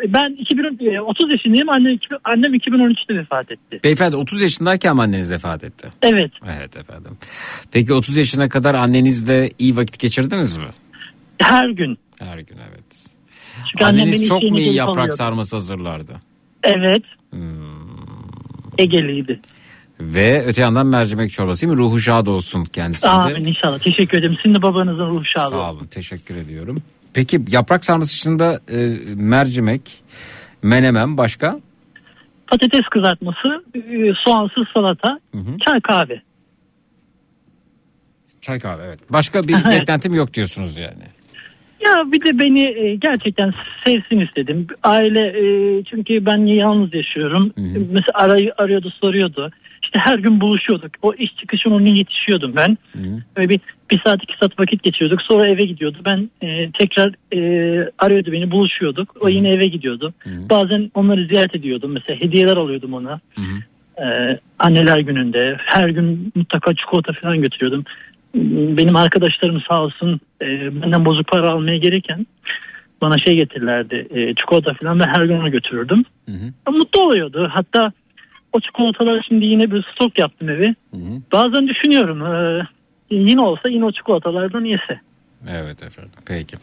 ben 0.07 0.35
2010 0.39 0.85
e, 0.85 1.01
30 1.01 1.31
yaşındayım. 1.31 1.69
Annem, 1.69 1.97
annem 2.23 2.53
2013'te 2.53 3.15
vefat 3.15 3.51
etti. 3.51 3.79
Beyefendi 3.83 4.15
30 4.15 4.41
yaşındayken 4.41 4.95
mi 4.95 5.01
anneniz 5.01 5.31
vefat 5.31 5.63
etti? 5.63 5.87
Evet. 6.01 6.31
Evet 6.57 6.77
efendim. 6.77 7.17
Peki 7.71 7.93
30 7.93 8.17
yaşına 8.17 8.49
kadar 8.49 8.75
annenizle 8.75 9.49
iyi 9.59 9.75
vakit 9.75 9.99
geçirdiniz 9.99 10.57
mi? 10.57 10.65
Her 11.41 11.69
gün. 11.69 11.97
Her 12.19 12.37
gün 12.37 12.57
evet. 12.69 13.07
Çünkü 13.71 13.85
Anneniz 13.85 14.27
çok 14.27 14.43
mu 14.43 14.59
iyi 14.59 14.73
yaprak 14.73 15.13
sarması 15.13 15.55
hazırlardı? 15.55 16.13
Evet. 16.63 17.03
Hmm. 17.29 17.95
Ege'liydi. 18.77 19.39
Ve 19.99 20.43
öte 20.45 20.61
yandan 20.61 20.87
mercimek 20.87 21.31
çorbası 21.31 21.67
mi? 21.67 21.77
Ruhu 21.77 21.99
şad 21.99 22.27
olsun 22.27 22.65
kendisinde. 22.65 23.11
Amin 23.11 23.43
inşallah. 23.43 23.79
Teşekkür 23.79 24.17
ederim. 24.17 24.37
Sizin 24.43 24.55
de 24.55 24.61
babanızın 24.61 25.07
ruhu 25.07 25.25
şad 25.25 25.45
olsun. 25.45 25.57
Sağ 25.57 25.71
olun 25.71 25.85
teşekkür 25.85 26.35
ediyorum. 26.35 26.83
Peki 27.13 27.41
yaprak 27.51 27.85
sarması 27.85 28.11
dışında 28.13 28.59
e, 28.69 28.87
mercimek, 29.15 29.81
menemen 30.63 31.17
başka? 31.17 31.59
Patates 32.47 32.81
kızartması, 32.91 33.63
e, 33.75 33.81
soğansız 34.25 34.63
salata, 34.73 35.19
çay 35.65 35.81
kahve. 35.81 36.21
Çay 38.41 38.59
kahve 38.59 38.83
evet. 38.83 38.99
Başka 39.09 39.43
bir 39.43 39.53
Evet. 39.65 39.81
beklentim 39.81 40.13
yok 40.13 40.33
diyorsunuz 40.33 40.77
yani. 40.77 41.03
Ya 41.85 42.11
bir 42.11 42.21
de 42.21 42.39
beni 42.39 42.61
e, 42.61 42.95
gerçekten 42.95 43.53
sevsin 43.85 44.19
istedim. 44.19 44.67
Aile 44.83 45.27
e, 45.27 45.83
çünkü 45.83 46.25
ben 46.25 46.37
yalnız 46.45 46.93
yaşıyorum. 46.93 47.53
Mesela 47.91 48.13
arayı, 48.13 48.53
arıyordu 48.57 48.93
soruyordu. 49.01 49.51
İşte 49.95 50.11
her 50.11 50.19
gün 50.19 50.41
buluşuyorduk. 50.41 50.91
O 51.01 51.13
iş 51.13 51.35
çıkışı 51.35 51.69
onun 51.69 51.95
yetişiyordum 51.95 52.53
ben. 52.55 52.77
Böyle 53.37 53.49
bir 53.49 53.59
bir 53.91 54.01
saat 54.05 54.23
iki 54.23 54.33
saat 54.41 54.59
vakit 54.59 54.83
geçiriyorduk. 54.83 55.21
Sonra 55.21 55.47
eve 55.47 55.61
gidiyordu. 55.65 55.97
Ben 56.05 56.29
e, 56.41 56.71
tekrar 56.71 57.11
e, 57.33 57.39
arıyordu 57.99 58.31
beni 58.31 58.51
buluşuyorduk. 58.51 59.15
O 59.19 59.29
yine 59.29 59.49
eve 59.49 59.65
gidiyordu. 59.65 60.13
Bazen 60.49 60.91
onları 60.93 61.25
ziyaret 61.25 61.55
ediyordum. 61.55 61.91
Mesela 61.91 62.19
hediyeler 62.19 62.57
alıyordum 62.57 62.93
ona. 62.93 63.19
E, 63.97 64.39
anneler 64.59 64.99
gününde 64.99 65.57
her 65.65 65.89
gün 65.89 66.31
mutlaka 66.35 66.73
çikolata 66.73 67.13
falan 67.13 67.41
götürüyordum. 67.41 67.83
Benim 68.77 68.95
arkadaşlarım 68.95 69.61
sağ 69.69 69.81
olsun 69.81 70.19
e, 70.41 70.45
benden 70.81 71.05
bozuk 71.05 71.27
para 71.27 71.49
almaya 71.49 71.77
gereken 71.77 72.27
bana 73.01 73.17
şey 73.17 73.37
getirirlerdi 73.37 74.07
e, 74.09 74.35
çikolata 74.35 74.73
falan 74.73 74.99
ve 74.99 75.03
her 75.03 75.25
gün 75.25 75.39
onu 75.39 75.51
götürürdüm. 75.51 76.03
Mutlu 76.67 77.01
oluyordu. 77.01 77.49
Hatta 77.51 77.91
o 78.55 78.59
çikolataları 78.59 79.21
şimdi 79.27 79.45
yine 79.45 79.71
bir 79.71 79.85
stok 79.93 80.19
yaptım 80.19 80.49
evi. 80.49 80.75
Bazen 81.31 81.67
düşünüyorum 81.67 82.21
e, 82.25 82.61
yine 83.09 83.41
olsa 83.41 83.69
yine 83.69 83.85
o 83.85 83.91
çikolatalardan 83.91 84.65
yese. 84.65 84.99
Evet 85.49 85.83
efendim 85.83 86.13
peki. 86.25 86.57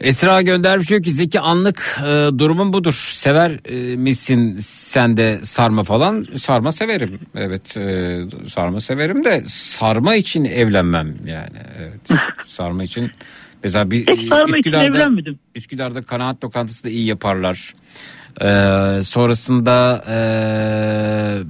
Esra 0.00 0.42
göndermiş 0.42 0.90
diyor 0.90 1.02
ki 1.02 1.12
Zeki 1.12 1.40
anlık 1.40 1.98
e, 2.00 2.38
durumun 2.38 2.72
budur. 2.72 3.10
Sever 3.12 3.50
e, 3.64 3.96
misin 3.96 4.56
sen 4.60 5.16
de 5.16 5.38
sarma 5.42 5.84
falan? 5.84 6.26
Sarma 6.36 6.72
severim. 6.72 7.20
Evet 7.34 7.76
e, 7.76 8.20
sarma 8.48 8.80
severim 8.80 9.24
de 9.24 9.42
sarma 9.46 10.14
için 10.14 10.44
evlenmem 10.44 11.16
yani. 11.26 11.58
Evet. 11.78 12.20
sarma 12.46 12.82
için 12.82 13.10
mesela 13.64 13.90
bir 13.90 14.06
Hiç 14.06 14.28
sarma 14.28 14.48
için 14.48 14.54
Üsküdar'da, 14.54 14.84
evlenmedim. 14.84 15.38
Üsküdar'da 15.54 16.02
kanaat 16.02 16.44
lokantası 16.44 16.84
da 16.84 16.88
iyi 16.88 17.06
yaparlar. 17.06 17.74
Ee, 18.40 19.02
sonrasında 19.02 20.04
ee, 20.08 21.42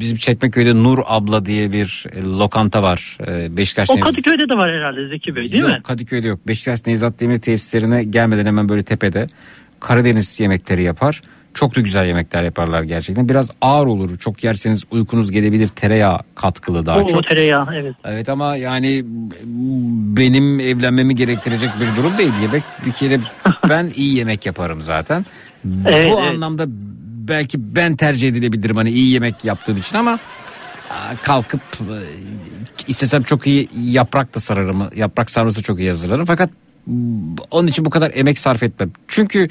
bizim 0.00 0.16
Çekmeköy'de 0.16 0.74
Nur 0.74 0.98
abla 1.06 1.46
diye 1.46 1.72
bir 1.72 2.06
e, 2.12 2.22
lokanta 2.22 2.82
var. 2.82 3.18
Ee, 3.26 3.56
Beşiktaş 3.56 3.90
O 3.90 3.94
Nevzat- 3.94 4.00
Kadıköy'de 4.00 4.48
de 4.48 4.54
var 4.54 4.70
herhalde 4.70 5.08
Zeki 5.08 5.36
Bey 5.36 5.52
değil 5.52 5.62
yok, 5.62 5.70
mi? 5.70 5.82
Kadıköy'de 5.82 6.28
yok. 6.28 6.48
Beşiktaş 6.48 6.86
Nevzat 6.86 7.20
Demir 7.20 7.38
tesislerine 7.38 8.04
gelmeden 8.04 8.46
hemen 8.46 8.68
böyle 8.68 8.82
tepede 8.82 9.26
Karadeniz 9.80 10.40
yemekleri 10.40 10.82
yapar. 10.82 11.22
Çok 11.54 11.76
da 11.76 11.80
güzel 11.80 12.06
yemekler 12.06 12.42
yaparlar 12.42 12.82
gerçekten. 12.82 13.28
Biraz 13.28 13.50
ağır 13.60 13.86
olur. 13.86 14.18
Çok 14.18 14.44
yerseniz 14.44 14.84
uykunuz 14.90 15.30
gelebilir. 15.30 15.68
Tereyağı 15.68 16.18
katkılı 16.34 16.86
daha 16.86 16.98
o 16.98 17.08
çok. 17.08 17.26
tereyağı 17.26 17.66
evet. 17.74 17.94
Evet 18.04 18.28
ama 18.28 18.56
yani 18.56 19.02
benim 20.16 20.60
evlenmemi 20.60 21.14
gerektirecek 21.14 21.70
bir 21.80 22.02
durum 22.02 22.18
değil. 22.18 22.32
Yemek 22.42 22.62
bir 22.86 22.92
kere 22.92 23.20
ben 23.68 23.92
iyi 23.96 24.16
yemek 24.16 24.46
yaparım 24.46 24.80
zaten. 24.80 25.26
Evet, 25.64 26.10
Bu 26.12 26.20
evet. 26.20 26.30
anlamda 26.30 26.64
belki 27.28 27.74
ben 27.76 27.96
tercih 27.96 28.28
edilebilirim 28.28 28.76
hani 28.76 28.90
iyi 28.90 29.12
yemek 29.12 29.44
yaptığım 29.44 29.76
için 29.76 29.96
ama 29.96 30.18
kalkıp 31.22 31.60
e, 31.80 31.96
istesem 32.88 33.22
çok 33.22 33.46
iyi 33.46 33.68
yaprak 33.74 34.34
da 34.34 34.40
sararım. 34.40 34.88
Yaprak 34.96 35.30
sarması 35.30 35.62
çok 35.62 35.78
iyi 35.80 35.88
hazırlarım. 35.88 36.24
Fakat 36.24 36.50
onun 37.50 37.66
için 37.68 37.84
bu 37.84 37.90
kadar 37.90 38.12
emek 38.14 38.38
sarf 38.38 38.62
etmem. 38.62 38.92
Çünkü 39.08 39.48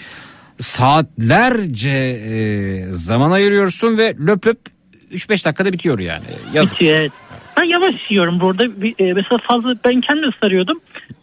saatlerce 0.60 1.90
e, 1.90 2.86
zaman 2.90 3.32
ayırıyorsun 3.32 3.98
ve 3.98 4.16
löp 4.28 4.48
löp 4.48 4.58
3-5 5.12 5.46
dakikada 5.46 5.74
bitiyor 5.74 6.00
yani. 6.00 6.26
Yazık. 6.54 6.74
Bitiyor 6.76 6.98
evet. 7.00 7.12
Ben 7.58 7.64
yavaş 7.64 7.96
yiyorum 8.10 8.40
burada. 8.40 8.64
E, 9.00 9.14
mesela 9.14 9.38
fazla 9.50 9.76
ben 9.86 10.02
kendim 10.02 10.30
sarıyordum. 10.44 10.80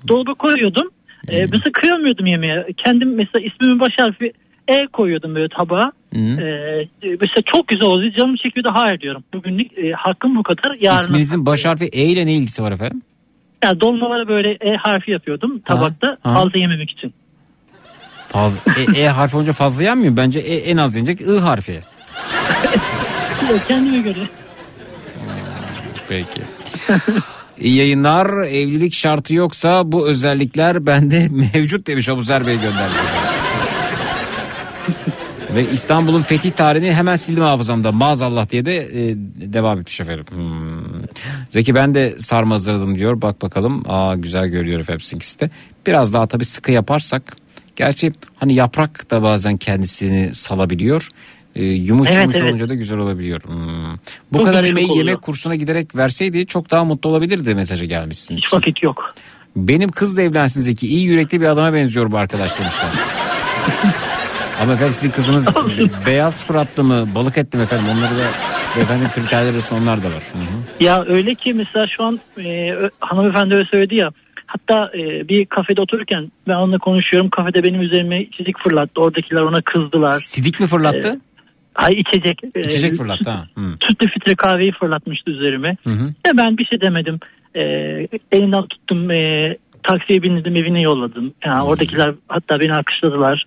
Dolaba 0.08 0.34
koyuyordum. 0.34 0.86
E, 1.28 1.42
Hmm. 1.42 1.50
mesela 1.50 1.72
kıyamıyordum 1.72 2.26
yemeğe. 2.26 2.66
Kendim 2.84 3.14
mesela 3.14 3.46
ismimin 3.46 3.80
baş 3.80 3.92
harfi 3.98 4.32
E 4.68 4.86
koyuyordum 4.92 5.34
böyle 5.34 5.48
tabağa. 5.48 5.92
Hmm. 6.12 6.38
E, 6.38 6.44
e, 6.44 6.88
mesela 7.02 7.42
çok 7.54 7.68
güzel 7.68 7.88
oldu. 7.88 8.10
Canım 8.18 8.36
çekiyordu 8.36 8.70
hayır 8.74 9.00
diyorum. 9.00 9.24
Bugünlük 9.34 9.78
e, 9.78 9.92
hakkım 9.92 10.36
bu 10.36 10.42
kadar. 10.42 10.76
Yarın 10.80 10.98
İsminizin 11.04 11.46
baş 11.46 11.64
harfi 11.64 11.84
E 11.84 12.04
ile 12.04 12.26
ne 12.26 12.32
ilgisi 12.32 12.62
var 12.62 12.72
efendim? 12.72 13.02
yani 13.64 13.80
dolmalara 13.80 14.28
böyle 14.28 14.50
E 14.50 14.76
harfi 14.76 15.10
yapıyordum 15.10 15.58
tabakta 15.58 16.18
ha. 16.22 16.34
fazla 16.34 16.58
yememek 16.58 16.90
için. 16.90 17.14
Fazla, 18.28 18.58
e, 18.96 19.00
e 19.00 19.08
harfi 19.08 19.36
olunca 19.36 19.52
fazla 19.52 19.84
yenmiyor. 19.84 20.16
Bence 20.16 20.40
e, 20.40 20.56
en 20.56 20.76
az 20.76 20.96
yenecek 20.96 21.20
I 21.20 21.40
harfi. 21.40 21.80
Kendime 23.68 23.98
göre. 23.98 24.18
Peki. 26.08 26.40
İyi 27.60 27.76
yayınlar. 27.76 28.46
Evlilik 28.46 28.94
şartı 28.94 29.34
yoksa 29.34 29.92
bu 29.92 30.08
özellikler 30.08 30.86
bende 30.86 31.28
mevcut 31.54 31.86
demiş 31.86 32.08
Abuzer 32.08 32.46
Bey 32.46 32.54
gönderdi. 32.54 32.94
Ve 35.54 35.70
İstanbul'un 35.72 36.22
fethi 36.22 36.50
tarihini 36.50 36.92
hemen 36.92 37.16
sildim 37.16 37.42
hafızamda. 37.44 37.92
Maazallah 37.92 38.50
diye 38.50 38.64
de 38.64 38.76
e, 38.76 39.14
devam 39.52 39.80
etmiş 39.80 40.00
efendim. 40.00 40.24
Hmm. 40.30 41.02
Zeki 41.50 41.74
ben 41.74 41.94
de 41.94 42.14
sarma 42.18 42.54
hazırladım 42.54 42.98
diyor. 42.98 43.22
Bak 43.22 43.42
bakalım. 43.42 43.82
Aa 43.88 44.14
güzel 44.16 44.46
görüyor 44.48 44.80
efendim 44.80 45.00
sizinkisi 45.00 45.40
de. 45.40 45.50
Biraz 45.86 46.12
daha 46.12 46.26
tabii 46.26 46.44
sıkı 46.44 46.72
yaparsak. 46.72 47.36
Gerçi 47.76 48.12
hani 48.36 48.54
yaprak 48.54 49.10
da 49.10 49.22
bazen 49.22 49.56
kendisini 49.56 50.34
salabiliyor. 50.34 51.08
E, 51.54 51.64
yumuş 51.64 52.08
Evet, 52.12 52.22
yumuş 52.22 52.36
evet. 52.36 52.50
olunca 52.50 52.68
da 52.68 52.74
güzel 52.74 52.98
olabiliyor. 52.98 53.40
Hmm. 53.44 53.94
Bu 54.32 54.38
Çok 54.38 54.46
kadar 54.46 54.64
emeği 54.64 54.86
oluyor. 54.86 55.06
yemek 55.06 55.22
kursuna 55.22 55.54
giderek 55.54 55.96
verseydi 55.96 56.46
çok 56.46 56.70
daha 56.70 56.84
mutlu 56.84 57.10
olabilirdi 57.10 57.54
mesajı 57.54 57.84
gelmişsin. 57.86 58.36
Hiç 58.36 58.52
vakit 58.54 58.82
yok. 58.82 59.14
Benim 59.56 59.90
kız 59.90 60.16
da 60.16 60.22
evlensin 60.22 60.60
Zeki. 60.60 60.86
İyi 60.88 61.02
yürekli 61.04 61.40
bir 61.40 61.46
adama 61.46 61.72
benziyor 61.74 62.12
bu 62.12 62.18
arkadaş 62.18 62.50
demişler. 62.58 62.88
Ama 64.62 64.72
efendim 64.72 64.92
sizin 64.92 65.10
kızınız 65.10 65.54
beyaz 66.06 66.40
suratlı 66.40 66.84
mı 66.84 67.08
balık 67.14 67.38
etli 67.38 67.56
mi 67.56 67.62
efendim 67.62 67.86
onları 67.88 68.10
da 68.18 68.24
beyefendi 68.76 69.04
kriterler 69.14 69.52
arasında 69.52 69.80
onlar 69.80 69.98
da 70.02 70.06
var. 70.06 70.22
Hı 70.32 70.38
hı. 70.38 70.84
Ya 70.84 71.04
öyle 71.08 71.34
ki 71.34 71.54
mesela 71.54 71.86
şu 71.96 72.04
an 72.04 72.20
e, 72.44 72.70
hanımefendi 73.00 73.54
öyle 73.54 73.64
söyledi 73.64 73.94
ya. 73.94 74.10
Hatta 74.46 74.90
e, 74.98 75.28
bir 75.28 75.46
kafede 75.46 75.80
otururken 75.80 76.32
ben 76.48 76.54
onunla 76.54 76.78
konuşuyorum. 76.78 77.30
Kafede 77.30 77.62
benim 77.62 77.82
üzerime 77.82 78.22
içecek 78.22 78.58
fırlattı. 78.58 79.00
Oradakiler 79.00 79.40
ona 79.40 79.60
kızdılar. 79.62 80.18
Sidik 80.20 80.60
mi 80.60 80.66
fırlattı? 80.66 81.08
E, 81.08 81.18
ay 81.74 81.92
içecek. 81.92 82.40
e, 82.54 82.60
İçecek 82.60 82.94
fırlattı 82.96 83.30
ha. 83.30 83.44
Hı. 83.54 83.60
Sütlü 83.88 84.06
filtre 84.10 84.34
kahveyi 84.34 84.72
fırlatmıştı 84.72 85.30
üzerime. 85.30 85.76
Hı 85.84 85.90
hı. 85.90 86.04
Ya 86.26 86.32
ben 86.36 86.58
bir 86.58 86.64
şey 86.66 86.80
demedim. 86.80 87.20
E, 87.56 87.60
elinden 88.32 88.66
tuttum. 88.66 89.10
E, 89.10 89.56
taksiye 89.82 90.22
bindirdim 90.22 90.56
evine 90.56 90.80
yolladım. 90.80 91.34
Yani 91.44 91.62
oradakiler 91.62 92.14
hatta 92.28 92.60
beni 92.60 92.74
alkışladılar. 92.74 93.44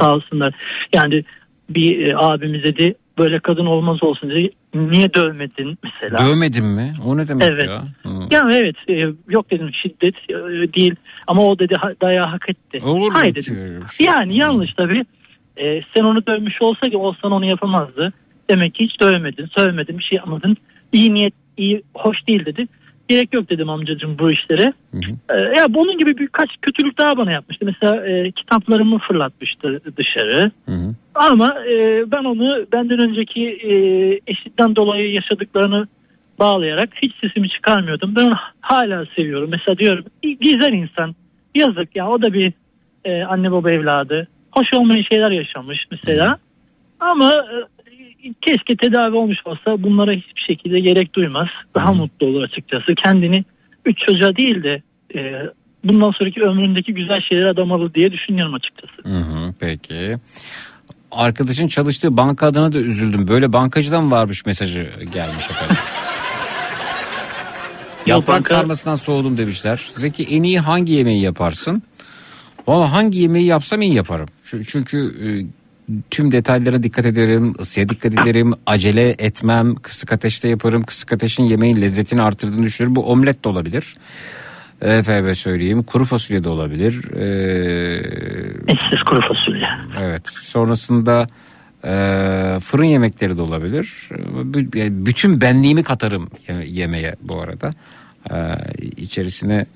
Sağ 0.00 0.14
olsunlar. 0.14 0.54
Yani 0.94 1.24
bir 1.70 2.06
e, 2.06 2.16
abimiz 2.16 2.62
dedi 2.64 2.94
böyle 3.18 3.38
kadın 3.38 3.66
olmaz 3.66 4.02
olsun 4.02 4.30
dedi. 4.30 4.50
Niye 4.74 5.14
dövmedin 5.14 5.78
mesela? 5.84 6.18
Dövmedin 6.28 6.64
mi? 6.64 6.94
O 7.04 7.16
ne 7.16 7.28
demek 7.28 7.48
Evet. 7.48 7.68
ya? 7.68 7.84
Hı. 8.02 8.08
Yani 8.30 8.54
evet 8.54 8.76
e, 8.88 9.14
yok 9.28 9.50
dedim 9.50 9.70
şiddet 9.82 10.14
e, 10.30 10.34
değil 10.74 10.94
ama 11.26 11.42
o 11.42 11.58
dedi 11.58 11.74
ha- 11.78 11.94
dayağı 12.02 12.26
hak 12.26 12.48
etti. 12.48 12.84
Olur 12.84 13.12
mu 13.12 13.18
Hayır 13.18 13.34
ki 13.34 13.40
dedim. 13.50 13.84
şey? 13.96 14.06
Yani 14.06 14.38
yanlış 14.40 14.74
tabii. 14.74 15.04
E, 15.56 15.80
sen 15.96 16.04
onu 16.04 16.26
dövmüş 16.26 16.62
olsaydı 16.62 16.96
olsan 16.96 17.32
onu 17.32 17.44
yapamazdı. 17.46 18.12
Demek 18.50 18.74
ki 18.74 18.84
hiç 18.84 19.00
dövmedin, 19.00 19.46
sövmedin, 19.58 19.98
bir 19.98 20.04
şey 20.04 20.16
yapmadın. 20.16 20.56
İyi 20.92 21.14
niyet, 21.14 21.34
iyi, 21.56 21.82
hoş 21.94 22.16
değil 22.28 22.46
dedi. 22.46 22.66
Gerek 23.08 23.34
yok 23.34 23.50
dedim 23.50 23.68
amcacığım 23.70 24.18
bu 24.18 24.30
işlere. 24.30 24.72
E, 25.30 25.36
ya 25.58 25.74
bunun 25.74 25.98
gibi 25.98 26.18
birkaç 26.18 26.48
kötülük 26.62 26.98
daha 26.98 27.16
bana 27.16 27.32
yapmıştı. 27.32 27.64
Mesela 27.64 28.06
e, 28.06 28.30
kitaplarımı 28.30 28.98
fırlatmıştı 28.98 29.80
dışarı. 29.96 30.50
Ama 31.14 31.54
e, 31.70 32.04
ben 32.10 32.24
onu 32.24 32.66
benden 32.72 33.08
önceki 33.08 33.48
e, 33.48 33.74
eşitten 34.26 34.76
dolayı 34.76 35.12
yaşadıklarını 35.12 35.86
bağlayarak 36.38 36.90
hiç 37.02 37.12
sesimi 37.20 37.48
çıkarmıyordum. 37.48 38.16
Ben 38.16 38.26
onu 38.26 38.36
hala 38.60 39.06
seviyorum. 39.16 39.50
Mesela 39.50 39.78
diyorum 39.78 40.04
güzel 40.40 40.72
insan. 40.72 41.14
Yazık 41.54 41.96
ya 41.96 42.08
o 42.08 42.22
da 42.22 42.32
bir 42.32 42.52
e, 43.04 43.22
anne 43.24 43.52
baba 43.52 43.70
evladı. 43.70 44.28
Hoş 44.52 44.66
olmayan 44.74 45.02
şeyler 45.02 45.30
yaşamış 45.30 45.78
mesela. 45.90 46.38
Ama 47.00 47.32
e, 47.32 47.56
keşke 48.42 48.76
tedavi 48.76 49.16
olmuş 49.16 49.38
olsa 49.44 49.82
bunlara 49.82 50.12
hiçbir 50.12 50.42
şekilde 50.48 50.80
gerek 50.80 51.14
duymaz. 51.14 51.48
Daha 51.74 51.92
mutlu 51.92 52.26
olur 52.26 52.42
açıkçası. 52.42 52.94
Kendini 52.94 53.44
üç 53.84 53.98
çocuğa 53.98 54.36
değil 54.36 54.62
de 54.62 54.82
e, 55.14 55.20
bundan 55.84 56.10
sonraki 56.10 56.42
ömründeki 56.42 56.94
güzel 56.94 57.20
şeylere 57.28 57.48
adamalı 57.50 57.94
diye 57.94 58.12
düşünüyorum 58.12 58.54
açıkçası. 58.54 59.08
Hı 59.08 59.18
hı, 59.18 59.54
peki. 59.60 60.14
Arkadaşın 61.10 61.68
çalıştığı 61.68 62.16
banka 62.16 62.46
adına 62.46 62.72
da 62.72 62.78
üzüldüm. 62.78 63.28
Böyle 63.28 63.52
bankacıdan 63.52 64.10
varmış 64.10 64.46
mesajı 64.46 64.90
gelmiş 65.12 65.50
efendim. 65.50 65.76
Yaprak 68.06 68.40
banka- 68.40 68.48
sarmasından 68.48 68.96
soğudum 68.96 69.36
demişler. 69.36 69.86
Zeki 69.90 70.24
en 70.24 70.42
iyi 70.42 70.58
hangi 70.58 70.92
yemeği 70.92 71.22
yaparsın? 71.22 71.82
Valla 72.66 72.92
hangi 72.92 73.18
yemeği 73.18 73.46
yapsam 73.46 73.82
iyi 73.82 73.94
yaparım. 73.94 74.28
Çünkü, 74.44 74.66
çünkü 74.66 74.96
e, 74.98 75.26
tüm 76.10 76.32
detaylara 76.32 76.82
dikkat 76.82 77.06
ederim, 77.06 77.54
ısıya 77.60 77.88
dikkat 77.88 78.12
ederim, 78.12 78.52
acele 78.66 79.08
etmem, 79.18 79.74
kısık 79.74 80.12
ateşte 80.12 80.48
yaparım. 80.48 80.82
Kısık 80.82 81.12
ateşin 81.12 81.44
yemeğin 81.44 81.80
lezzetini 81.80 82.22
artırdığını 82.22 82.62
düşünüyorum. 82.62 82.96
Bu 82.96 83.10
omlet 83.12 83.44
de 83.44 83.48
olabilir. 83.48 83.96
Efendim 84.80 85.34
söyleyeyim 85.34 85.82
kuru 85.82 86.04
fasulye 86.04 86.44
de 86.44 86.48
olabilir. 86.48 87.12
Ee, 87.14 87.96
Etsiz 88.72 89.02
kuru 89.06 89.20
fasulye. 89.20 89.66
Evet. 90.00 90.28
Sonrasında 90.28 91.26
e, 91.84 91.90
fırın 92.60 92.84
yemekleri 92.84 93.38
de 93.38 93.42
olabilir. 93.42 94.08
Bütün 95.06 95.40
benliğimi 95.40 95.82
katarım 95.82 96.30
ye- 96.48 96.66
yemeğe 96.66 97.16
bu 97.22 97.40
arada. 97.40 97.70
Ee, 98.30 98.34
içerisine 98.96 99.66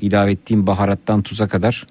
ilave 0.00 0.32
ettiğim 0.32 0.66
baharattan 0.66 1.22
tuza 1.22 1.48
kadar 1.48 1.86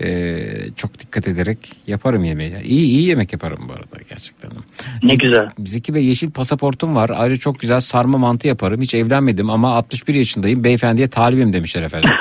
e, 0.00 0.40
çok 0.76 0.98
dikkat 0.98 1.28
ederek 1.28 1.58
yaparım 1.86 2.24
yemeği. 2.24 2.62
İyi 2.62 2.86
iyi 2.86 3.08
yemek 3.08 3.32
yaparım 3.32 3.58
bu 3.68 3.72
arada 3.72 4.02
gerçekten. 4.08 4.50
Ne 5.02 5.14
güzel. 5.14 5.48
Zeki 5.66 5.94
Bey 5.94 6.04
yeşil 6.04 6.30
pasaportum 6.30 6.96
var. 6.96 7.10
Ayrıca 7.14 7.40
çok 7.40 7.60
güzel 7.60 7.80
sarma 7.80 8.18
mantı 8.18 8.48
yaparım. 8.48 8.80
Hiç 8.80 8.94
evlenmedim 8.94 9.50
ama 9.50 9.74
61 9.76 10.14
yaşındayım. 10.14 10.64
Beyefendiye 10.64 11.08
talibim 11.08 11.52
demişler 11.52 11.82
efendim. 11.82 12.10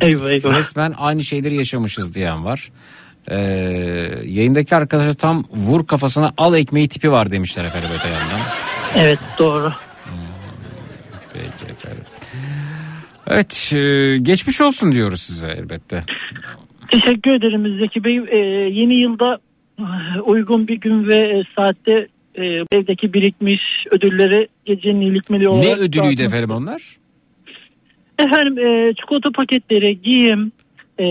Eyvah 0.00 0.30
eyvah. 0.30 0.56
Resmen 0.56 0.94
aynı 0.96 1.24
şeyleri 1.24 1.56
yaşamışız 1.56 2.14
diyen 2.14 2.44
var. 2.44 2.70
Ee, 3.30 3.36
yayındaki 4.24 4.76
arkadaşlar 4.76 5.12
tam 5.12 5.44
vur 5.50 5.86
kafasına 5.86 6.32
al 6.36 6.54
ekmeği 6.54 6.88
tipi 6.88 7.12
var 7.12 7.30
demişler 7.30 7.64
efendim 7.64 7.90
öte 7.98 8.08
yandan. 8.08 8.40
Evet 8.96 9.18
doğru. 9.38 9.72
Evet 13.30 13.72
e, 13.74 14.18
geçmiş 14.18 14.60
olsun 14.60 14.92
diyoruz 14.92 15.20
size 15.20 15.48
elbette. 15.48 16.02
Teşekkür 16.90 17.30
ederim 17.30 17.78
Zeki 17.78 18.04
Bey. 18.04 18.16
Ee, 18.16 18.36
yeni 18.72 19.00
yılda 19.00 19.38
e, 19.78 20.20
uygun 20.20 20.68
bir 20.68 20.80
gün 20.80 21.08
ve 21.08 21.16
e, 21.16 21.42
saatte 21.56 22.08
e, 22.34 22.44
evdeki 22.72 23.12
birikmiş 23.12 23.60
ödülleri 23.90 24.48
gecenin 24.64 25.00
iyilikmeli 25.00 25.48
olarak... 25.48 25.64
Ne 25.64 25.74
ödülüydü 25.74 26.22
efendim 26.22 26.50
onlar? 26.50 26.82
Efendim 28.18 28.58
e, 28.58 28.94
çikolata 28.94 29.30
paketleri, 29.30 30.00
giyim, 30.02 30.52
e, 30.98 31.04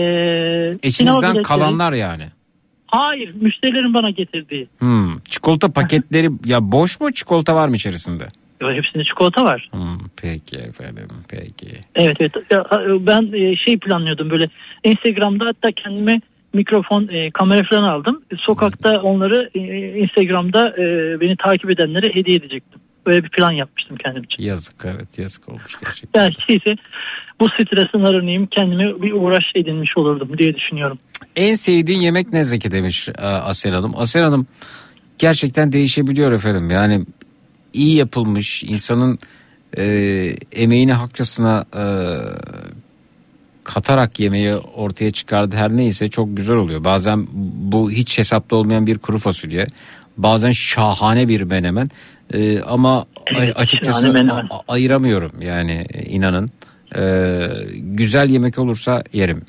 Eşinizden 0.82 1.42
kalanlar 1.42 1.92
yani. 1.92 2.24
Hayır 2.86 3.34
müşterilerin 3.34 3.94
bana 3.94 4.10
getirdiği. 4.10 4.68
Hmm. 4.78 5.18
Çikolata 5.18 5.72
paketleri 5.72 6.28
ya 6.44 6.72
boş 6.72 7.00
mu 7.00 7.12
çikolata 7.12 7.54
var 7.54 7.68
mı 7.68 7.76
içerisinde? 7.76 8.28
Hepsinde 8.60 9.04
çikolata 9.04 9.44
var. 9.44 9.68
Hmm, 9.72 9.98
peki 10.22 10.56
efendim 10.56 11.08
peki. 11.28 11.68
Evet 11.94 12.16
evet. 12.20 12.34
Ben 13.06 13.32
e, 13.32 13.56
şey 13.56 13.78
planlıyordum 13.78 14.30
böyle 14.30 14.48
Instagram'da 14.84 15.46
hatta 15.46 15.72
kendime 15.72 16.20
mikrofon, 16.52 17.08
e, 17.08 17.30
kamera 17.30 17.62
falan 17.70 17.82
aldım. 17.82 18.22
Sokakta 18.38 19.02
onları 19.02 19.50
e, 19.54 19.60
Instagram'da 19.98 20.68
e, 20.68 20.84
beni 21.20 21.36
takip 21.36 21.70
edenlere 21.70 22.14
hediye 22.14 22.36
edecektim. 22.36 22.80
Böyle 23.06 23.24
bir 23.24 23.28
plan 23.28 23.52
yapmıştım 23.52 23.96
kendim 23.96 24.22
için. 24.22 24.42
Yazık 24.42 24.84
evet 24.84 25.18
yazık 25.18 25.48
olmuş 25.48 25.80
gerçekten. 25.84 26.22
Yani 26.22 26.34
şeyse 26.46 26.76
bu 27.40 27.46
stresin 27.48 28.04
arınayım 28.04 28.46
kendime 28.46 29.02
bir 29.02 29.12
uğraş 29.12 29.44
edinmiş 29.54 29.90
olurdum 29.96 30.38
diye 30.38 30.54
düşünüyorum. 30.54 30.98
En 31.36 31.54
sevdiğin 31.54 32.00
yemek 32.00 32.32
ne 32.32 32.44
Zeki 32.44 32.70
demiş 32.70 33.08
Asel 33.18 33.72
Hanım. 33.72 33.92
Asel 33.96 34.22
Hanım 34.22 34.46
gerçekten 35.18 35.72
değişebiliyor 35.72 36.32
efendim. 36.32 36.70
Yani 36.70 37.04
iyi 37.72 37.94
yapılmış 37.96 38.64
insanın 38.64 39.18
e, 39.78 39.84
emeğini 40.52 40.92
hakkısına 40.92 41.64
e, 41.76 41.84
katarak 43.64 44.20
yemeği 44.20 44.54
ortaya 44.54 45.10
çıkardı 45.10 45.56
her 45.56 45.76
neyse 45.76 46.08
çok 46.08 46.36
güzel 46.36 46.56
oluyor. 46.56 46.84
Bazen 46.84 47.26
bu 47.72 47.90
hiç 47.90 48.18
hesapta 48.18 48.56
olmayan 48.56 48.86
bir 48.86 48.98
kuru 48.98 49.18
fasulye. 49.18 49.66
Bazen 50.16 50.50
şahane 50.52 51.28
bir 51.28 51.42
menemen. 51.42 51.90
E, 52.34 52.60
ama 52.60 53.06
Evet, 53.36 53.56
açıkçası 53.56 54.12
menemen. 54.12 54.48
ayıramıyorum 54.68 55.32
yani 55.42 55.86
inanın. 56.06 56.50
E, 56.96 57.48
güzel 57.76 58.30
yemek 58.30 58.58
olursa 58.58 59.02
yerim. 59.12 59.42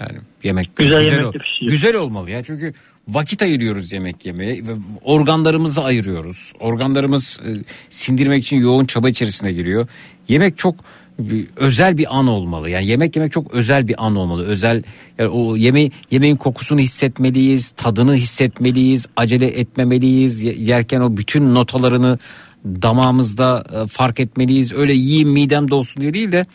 Yani 0.00 0.18
yemek 0.42 0.76
Güzel 0.76 0.98
güzel, 1.00 1.12
yemek 1.12 1.26
ol- 1.26 1.32
de 1.32 1.38
pişiyor. 1.38 1.70
güzel 1.70 1.96
olmalı 1.96 2.30
ya 2.30 2.42
çünkü 2.42 2.72
vakit 3.08 3.42
ayırıyoruz 3.42 3.92
yemek 3.92 4.26
yemeye 4.26 4.52
ve 4.66 4.70
organlarımızı 5.04 5.82
ayırıyoruz. 5.84 6.52
Organlarımız 6.60 7.40
e, 7.46 7.50
sindirmek 7.90 8.42
için 8.42 8.56
yoğun 8.56 8.84
çaba 8.86 9.08
içerisine 9.08 9.52
giriyor. 9.52 9.88
Yemek 10.28 10.58
çok 10.58 10.74
e, 11.18 11.24
özel 11.56 11.98
bir 11.98 12.18
an 12.18 12.26
olmalı. 12.26 12.70
Yani 12.70 12.86
yemek 12.86 13.16
yemek 13.16 13.32
çok 13.32 13.54
özel 13.54 13.88
bir 13.88 14.06
an 14.06 14.16
olmalı. 14.16 14.46
Özel 14.46 14.82
yani 15.18 15.28
o 15.28 15.56
yemeği 15.56 15.92
yemeğin 16.10 16.36
kokusunu 16.36 16.80
hissetmeliyiz, 16.80 17.70
tadını 17.70 18.14
hissetmeliyiz, 18.14 19.06
acele 19.16 19.46
etmemeliyiz. 19.46 20.42
Ye- 20.42 20.54
Yerken 20.58 21.00
o 21.00 21.16
bütün 21.16 21.54
notalarını 21.54 22.18
damağımızda 22.64 23.64
e, 23.72 23.86
fark 23.86 24.20
etmeliyiz. 24.20 24.72
Öyle 24.72 24.92
yiyeyim 24.94 25.28
midem 25.30 25.70
dolsun 25.70 26.02
diye 26.02 26.14
değil 26.14 26.32
de 26.32 26.46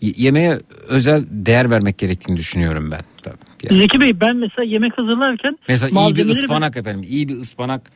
yemeğe 0.00 0.60
özel 0.88 1.24
değer 1.30 1.70
vermek 1.70 1.98
gerektiğini 1.98 2.36
düşünüyorum 2.36 2.90
ben. 2.90 3.04
Tabii. 3.22 3.36
Yani. 3.70 3.78
Zeki 3.82 4.00
Bey 4.00 4.20
ben 4.20 4.36
mesela 4.36 4.64
yemek 4.64 4.98
hazırlarken 4.98 5.58
Mesela 5.68 5.88
iyi 5.88 5.92
bir 5.92 5.94
malzemeleri 6.00 6.28
ben- 6.28 6.32
ıspanak 6.42 6.76
efendim. 6.76 7.02
iyi 7.08 7.28
bir 7.28 7.34
ıspanak 7.34 7.90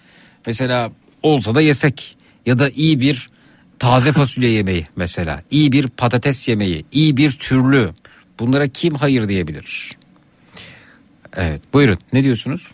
mesela 0.46 0.92
olsa 1.22 1.54
da 1.54 1.60
yesek 1.60 2.16
ya 2.46 2.58
da 2.58 2.68
iyi 2.70 3.00
bir 3.00 3.28
taze 3.78 4.12
fasulye 4.12 4.50
yemeği 4.58 4.86
mesela. 4.96 5.40
iyi 5.50 5.72
bir 5.72 5.88
patates 5.88 6.48
yemeği, 6.48 6.84
iyi 6.92 7.16
bir 7.16 7.30
türlü. 7.30 7.90
Bunlara 8.40 8.68
kim 8.68 8.94
hayır 8.94 9.28
diyebilir? 9.28 9.90
Evet, 11.36 11.60
buyurun. 11.74 11.98
Ne 12.12 12.24
diyorsunuz? 12.24 12.68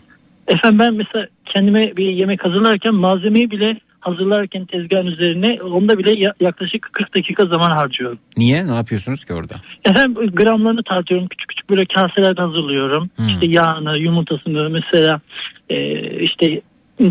Efendim 0.47 0.79
ben 0.79 0.93
mesela 0.93 1.25
kendime 1.53 1.97
bir 1.97 2.09
yemek 2.09 2.45
hazırlarken 2.45 2.93
malzemeyi 2.95 3.51
bile 3.51 3.79
hazırlarken 4.07 4.65
tezgahın 4.65 5.05
üzerine 5.05 5.61
onda 5.61 5.97
bile 5.97 6.11
ya- 6.19 6.33
yaklaşık 6.39 6.89
40 6.93 7.15
dakika 7.15 7.45
zaman 7.45 7.71
harcıyorum. 7.71 8.19
Niye? 8.37 8.67
Ne 8.67 8.75
yapıyorsunuz 8.75 9.25
ki 9.25 9.33
orada? 9.33 9.55
Efendim 9.85 10.31
gramlarını 10.33 10.83
tartıyorum 10.83 11.27
küçük 11.27 11.47
küçük 11.49 11.69
böyle 11.69 11.85
kaselerde 11.85 12.41
hazırlıyorum. 12.41 13.09
Hmm. 13.15 13.27
İşte 13.27 13.45
yağını, 13.45 13.97
yumurtasını 13.97 14.69
mesela 14.69 15.21
e, 15.69 16.01
işte 16.21 16.61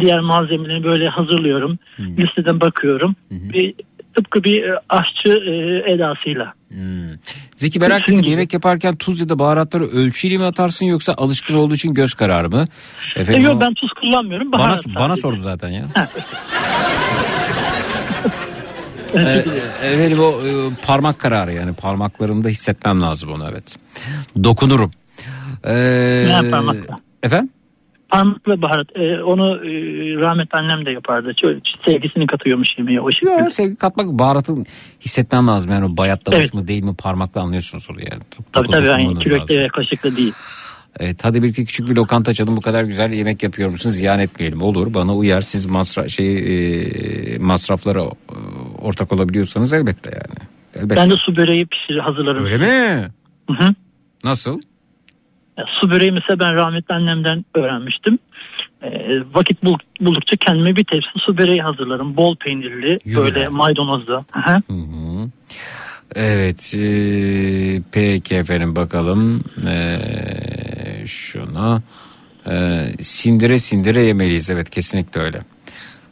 diğer 0.00 0.20
malzemelerini 0.20 0.84
böyle 0.84 1.08
hazırlıyorum. 1.08 1.78
Hmm. 1.96 2.16
Listeden 2.16 2.60
bakıyorum. 2.60 3.14
Bir, 3.30 3.74
tıpkı 4.16 4.44
bir 4.44 4.62
e, 4.62 4.78
aşçı 4.88 5.32
e, 5.32 5.92
edasıyla. 5.94 6.52
Zeki 7.56 7.78
merak 7.78 7.98
Kesin 8.04 8.12
ettim 8.18 8.30
yemek 8.30 8.52
yaparken 8.52 8.96
tuz 8.96 9.20
ya 9.20 9.28
da 9.28 9.38
baharatları 9.38 9.84
ölçüyle 9.84 10.38
mi 10.38 10.44
atarsın 10.44 10.86
yoksa 10.86 11.14
alışkın 11.16 11.54
olduğu 11.54 11.74
için 11.74 11.94
göz 11.94 12.14
kararı 12.14 12.50
mı? 12.50 12.68
E, 13.16 13.20
Efendim, 13.20 13.42
yok 13.42 13.54
o- 13.56 13.60
ben 13.60 13.74
tuz 13.74 13.90
kullanmıyorum. 14.00 14.52
bana, 14.52 14.60
Baharat 14.62 14.84
bana 14.86 15.06
sadece. 15.08 15.20
sordu 15.20 15.40
zaten 15.40 15.68
ya. 15.68 15.84
Ee, 19.14 19.44
efendim 19.86 20.18
o 20.20 20.30
e, 20.46 20.50
parmak 20.86 21.18
kararı 21.18 21.52
yani 21.52 21.74
parmaklarımda 21.74 22.48
hissetmem 22.48 23.00
lazım 23.00 23.32
onu 23.32 23.48
evet. 23.50 23.76
Dokunurum. 24.44 24.90
Ee, 25.64 26.42
Ne 26.42 26.50
parmakla? 26.50 26.98
Efendim? 27.22 27.50
Parmakla 28.16 28.62
baharat. 28.62 28.86
E, 28.96 29.22
onu 29.22 29.56
e, 29.56 29.70
rahmetli 30.22 30.58
annem 30.58 30.86
de 30.86 30.90
yapardı. 30.90 31.32
Şöyle 31.40 31.60
sevgisini 31.86 32.26
katıyormuş 32.26 32.68
yemeğe 32.78 33.00
o 33.00 33.12
şekilde. 33.12 33.30
Yok 33.30 33.52
sevgi 33.52 33.76
katmak 33.76 34.06
baharatın 34.06 34.66
hissetmem 35.00 35.46
lazım 35.46 35.72
yani 35.72 35.84
o 35.84 35.96
bayatlamış 35.96 36.40
Evet. 36.40 36.54
mı 36.54 36.68
değil 36.68 36.84
mi 36.84 36.96
parmakla 36.96 37.40
anlıyorsunuz 37.40 37.86
onu 37.90 37.98
yani. 38.00 38.22
Tabii 38.52 38.70
tabii 38.70 38.86
lazım. 38.86 39.18
kürekle 39.18 39.60
ve 39.60 39.68
kaşıkla 39.68 40.16
değil. 40.16 40.32
Evet 41.00 41.24
hadi 41.24 41.42
birlikte 41.42 41.64
küçük 41.64 41.88
bir 41.88 41.96
lokanta 41.96 42.30
açalım 42.30 42.56
bu 42.56 42.60
kadar 42.60 42.84
güzel 42.84 43.12
yemek 43.12 43.42
yapıyor 43.42 43.70
musun 43.70 43.90
ziyan 43.90 44.18
etmeyelim 44.18 44.62
olur 44.62 44.94
bana 44.94 45.16
uyar 45.16 45.40
siz 45.40 45.66
masra 45.66 46.08
şey 46.08 46.38
e, 46.38 47.38
masraflara 47.38 48.02
e, 48.02 48.08
ortak 48.82 49.12
olabiliyorsanız 49.12 49.72
elbette 49.72 50.10
yani. 50.10 50.48
Elbette. 50.76 50.96
Ben 50.96 51.10
de 51.10 51.14
su 51.16 51.36
böreği 51.36 51.66
pişirir 51.66 51.98
hazırlarım. 51.98 52.44
Öyle 52.44 52.56
mi? 52.56 53.08
Hı 53.50 53.64
hı. 53.64 53.74
Nasıl? 54.24 54.60
Su 55.80 55.90
böreği 55.90 56.12
mesela 56.12 56.40
ben 56.40 56.54
rahmetli 56.54 56.94
annemden 56.94 57.44
öğrenmiştim. 57.54 58.18
E, 58.82 58.88
vakit 59.34 59.64
bul- 59.64 59.78
buldukça 60.00 60.36
kendime 60.36 60.76
bir 60.76 60.84
tepsi 60.84 61.10
su 61.16 61.38
böreği 61.38 61.62
hazırlarım. 61.62 62.16
Bol 62.16 62.36
peynirli, 62.36 62.98
Yürü 63.04 63.22
böyle 63.22 63.48
maydanozlu. 63.48 64.24
Hı 64.32 64.40
hı. 64.72 65.30
Evet 66.14 66.74
e, 66.74 66.88
peki 67.92 68.34
efendim 68.34 68.76
bakalım 68.76 69.44
e, 69.68 69.98
şuna 71.06 71.82
e, 72.50 72.84
sindire 73.00 73.58
sindire 73.58 74.00
yemeliyiz 74.00 74.50
evet 74.50 74.70
kesinlikle 74.70 75.20
öyle. 75.20 75.42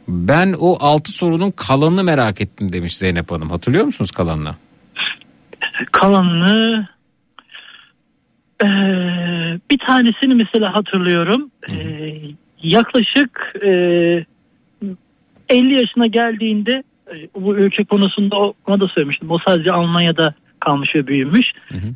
Ben 0.07 0.55
o 0.59 0.77
altı 0.79 1.11
sorunun 1.11 1.51
kalanını 1.51 2.03
merak 2.03 2.41
ettim 2.41 2.73
demiş 2.73 2.97
Zeynep 2.97 3.31
Hanım 3.31 3.49
hatırlıyor 3.49 3.85
musunuz 3.85 4.11
kalanını? 4.11 4.55
Kalanını 5.91 6.87
e, 8.63 8.67
bir 9.71 9.77
tanesini 9.87 10.35
mesela 10.35 10.73
hatırlıyorum. 10.75 11.51
E, 11.69 11.75
yaklaşık 12.63 13.53
e, 13.63 13.69
50 15.49 15.73
yaşına 15.73 16.07
geldiğinde 16.07 16.83
e, 17.13 17.15
bu 17.35 17.55
ülke 17.57 17.83
konusunda 17.83 18.35
o- 18.35 18.53
ona 18.67 18.79
da 18.79 18.87
söylemiştim. 18.87 19.31
O 19.31 19.37
sadece 19.47 19.71
Almanya'da 19.71 20.33
kalmış 20.59 20.95
ve 20.95 21.07
büyümüş. 21.07 21.45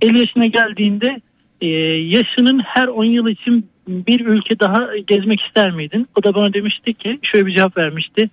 50 0.01 0.19
yaşına 0.19 0.45
geldiğinde 0.45 1.21
e, 1.61 1.67
yaşının 2.17 2.59
her 2.59 2.87
10 2.87 3.03
yıl 3.03 3.27
için 3.27 3.69
bir 3.87 4.25
ülke 4.25 4.59
daha 4.59 4.97
gezmek 5.07 5.41
ister 5.41 5.71
miydin? 5.71 6.07
O 6.15 6.23
da 6.23 6.33
bana 6.35 6.53
demişti 6.53 6.93
ki 6.93 7.19
şöyle 7.23 7.45
bir 7.45 7.57
cevap 7.57 7.77
vermişti. 7.77 8.29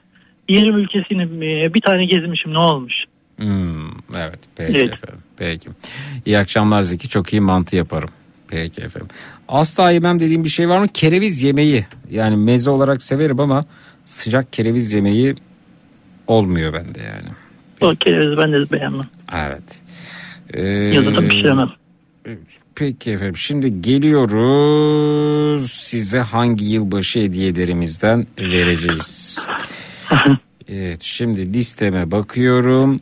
20 0.48 0.80
ülkesini 0.80 1.22
e, 1.22 1.74
bir 1.74 1.80
tane 1.80 2.04
gezmişim 2.06 2.52
ne 2.54 2.58
olmuş? 2.58 2.94
Hmm, 3.36 3.88
evet 4.16 4.38
peki 4.56 4.78
Evet. 4.78 4.92
efendim 4.92 5.20
peki. 5.36 5.68
İyi 6.26 6.38
akşamlar 6.38 6.82
Zeki 6.82 7.08
çok 7.08 7.32
iyi 7.32 7.40
mantı 7.40 7.76
yaparım. 7.76 8.08
Peki 8.48 8.80
efendim. 8.82 9.08
Asla 9.48 9.90
yemem 9.90 10.20
dediğim 10.20 10.44
bir 10.44 10.48
şey 10.48 10.68
var 10.68 10.80
mı? 10.80 10.88
Kereviz 10.88 11.42
yemeği 11.42 11.86
yani 12.10 12.36
meze 12.36 12.70
olarak 12.70 13.02
severim 13.02 13.40
ama 13.40 13.64
sıcak 14.04 14.52
kereviz 14.52 14.92
yemeği 14.92 15.34
olmuyor 16.26 16.72
bende 16.72 17.00
yani. 17.00 17.28
O 17.80 17.94
kerevizi 17.96 18.36
ben 18.36 18.52
de 18.52 18.70
beğenmem. 18.72 19.06
Evet. 19.34 19.82
Ee, 20.54 20.62
Ya 20.70 21.06
da 21.06 21.28
pişiremem. 21.28 21.70
Peki 22.74 23.10
efendim 23.10 23.36
şimdi 23.36 23.80
geliyoruz 23.82 25.70
size 25.70 26.20
hangi 26.20 26.64
yılbaşı 26.64 27.18
hediyelerimizden 27.20 28.26
vereceğiz. 28.38 29.46
evet 30.68 31.02
şimdi 31.02 31.54
listeme 31.54 32.10
bakıyorum. 32.10 33.00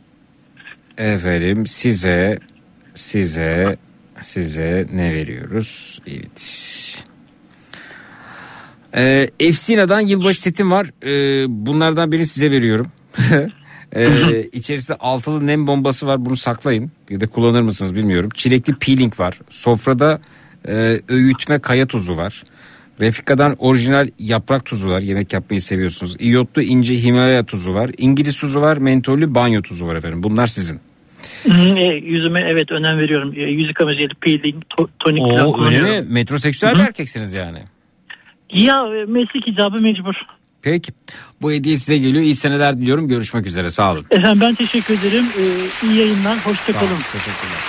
Efendim 0.97 1.65
size 1.65 2.39
size 2.93 3.77
size 4.19 4.87
ne 4.93 5.13
veriyoruz? 5.13 6.01
Evet. 6.07 6.75
Ee, 8.95 9.29
Efsina'dan 9.39 9.99
yılbaşı 9.99 10.41
setim 10.41 10.71
var. 10.71 10.91
Ee, 11.03 11.45
bunlardan 11.65 12.11
birini 12.11 12.25
size 12.25 12.51
veriyorum. 12.51 12.87
ee, 13.95 14.41
içerisinde 14.41 14.97
altılı 14.97 15.47
nem 15.47 15.67
bombası 15.67 16.07
var. 16.07 16.25
Bunu 16.25 16.35
saklayın. 16.35 16.91
Ya 17.09 17.21
da 17.21 17.27
kullanır 17.27 17.61
mısınız 17.61 17.95
bilmiyorum. 17.95 18.29
Çilekli 18.33 18.75
peeling 18.75 19.19
var. 19.19 19.39
Sofrada 19.49 20.21
e, 20.67 20.99
öğütme 21.09 21.59
kaya 21.59 21.87
tuzu 21.87 22.17
var. 22.17 22.43
Refika'dan 23.01 23.55
orijinal 23.59 24.07
yaprak 24.19 24.65
tuzu 24.65 24.89
var. 24.89 24.99
Yemek 25.01 25.33
yapmayı 25.33 25.61
seviyorsunuz. 25.61 26.15
İyotlu 26.19 26.61
ince 26.61 26.95
Himalaya 27.03 27.45
tuzu 27.45 27.73
var. 27.73 27.91
İngiliz 27.97 28.39
tuzu 28.39 28.61
var. 28.61 28.77
Mentollü 28.77 29.35
banyo 29.35 29.61
tuzu 29.61 29.87
var 29.87 29.95
efendim. 29.95 30.23
Bunlar 30.23 30.47
sizin. 30.47 30.79
E, 31.75 31.81
yüzüme 32.03 32.41
evet 32.51 32.71
önem 32.71 32.99
veriyorum. 32.99 33.33
E, 33.37 33.39
yüz 33.41 33.67
yıkama 33.67 33.93
jeli, 33.93 34.13
peeling, 34.21 34.63
to- 34.79 34.89
tonik 34.99 35.21
falan 35.21 35.39
Oo 35.45 35.65
öyle 35.65 35.77
kullanıyorum. 35.77 36.05
mi? 36.07 36.13
Metroseksüel 36.13 36.75
bir 36.75 36.79
erkeksiniz 36.79 37.33
yani. 37.33 37.59
Ya 38.51 38.75
e, 38.75 39.05
meslek 39.05 39.47
icabı 39.47 39.75
mecbur. 39.81 40.13
Peki. 40.61 40.91
Bu 41.41 41.51
hediye 41.51 41.75
size 41.75 41.97
geliyor. 41.97 42.23
İyi 42.23 42.35
seneler 42.35 42.77
diliyorum. 42.77 43.07
Görüşmek 43.07 43.45
üzere. 43.45 43.71
Sağ 43.71 43.91
olun. 43.91 44.05
Efendim 44.11 44.41
ben 44.41 44.55
teşekkür 44.55 44.93
ederim. 44.99 45.25
E, 45.39 45.43
iyi 45.87 45.99
yayınlar. 45.99 46.37
Hoşçakalın. 46.45 46.87
Teşekkürler. 47.13 47.59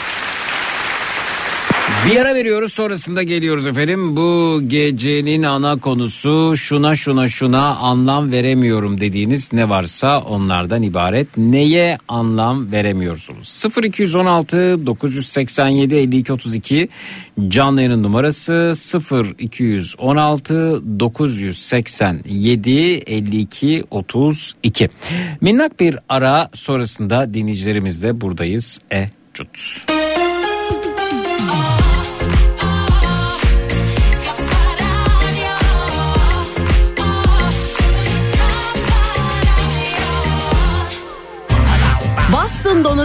Bir 2.05 2.17
ara 2.17 2.35
veriyoruz 2.35 2.73
sonrasında 2.73 3.23
geliyoruz 3.23 3.67
efendim. 3.67 4.17
Bu 4.17 4.61
gecenin 4.67 5.43
ana 5.43 5.77
konusu 5.77 6.57
şuna 6.57 6.97
şuna 6.97 7.29
şuna 7.29 7.77
anlam 7.77 8.33
veremiyorum 8.33 9.01
dediğiniz 9.01 9.53
ne 9.53 9.69
varsa 9.69 10.21
onlardan 10.21 10.83
ibaret. 10.83 11.37
Neye 11.37 11.99
anlam 12.09 12.73
veremiyorsunuz? 12.73 13.65
0216 13.85 14.87
987 14.87 15.95
52 15.95 16.33
32 16.33 16.89
canlı 17.49 17.81
yayının 17.81 18.03
numarası 18.03 18.73
0216 19.39 20.83
987 21.01 22.71
52 23.07 23.85
32. 23.91 24.89
Minnak 25.41 25.81
bir 25.81 25.99
ara 26.09 26.51
sonrasında 26.55 27.35
dinleyicilerimizle 27.35 28.21
buradayız. 28.21 28.79
E 28.93 29.11
cut. 29.35 29.87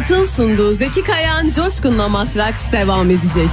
Donut'un 0.01 0.23
sunduğu 0.23 0.73
Zeki 0.73 1.03
Kayan 1.03 1.51
Coşkun'la 1.51 2.09
Matraks 2.09 2.71
devam 2.71 3.11
edecek. 3.11 3.49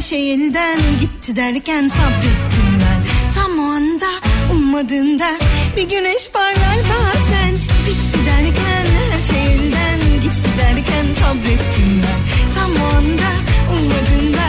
Her 0.00 0.04
şey 0.04 0.32
elden 0.32 0.78
gitti 1.00 1.36
derken 1.36 1.88
sabrettim 1.88 2.70
ben. 2.80 3.00
Tam 3.34 3.58
o 3.58 3.62
anda 3.62 4.06
ummadığında 4.54 5.28
bir 5.76 5.82
güneş 5.82 6.30
parlar 6.32 6.78
bazen. 6.90 7.54
Bitti 7.86 8.18
derken 8.26 8.86
her 9.10 9.34
şey 9.34 9.54
elden 9.54 10.00
gitti 10.22 10.50
derken 10.58 11.14
sabrettim 11.20 12.02
ben. 12.02 12.20
Tam 12.54 12.70
o 12.70 12.96
anda 12.96 13.30
ummadığında 13.72 14.46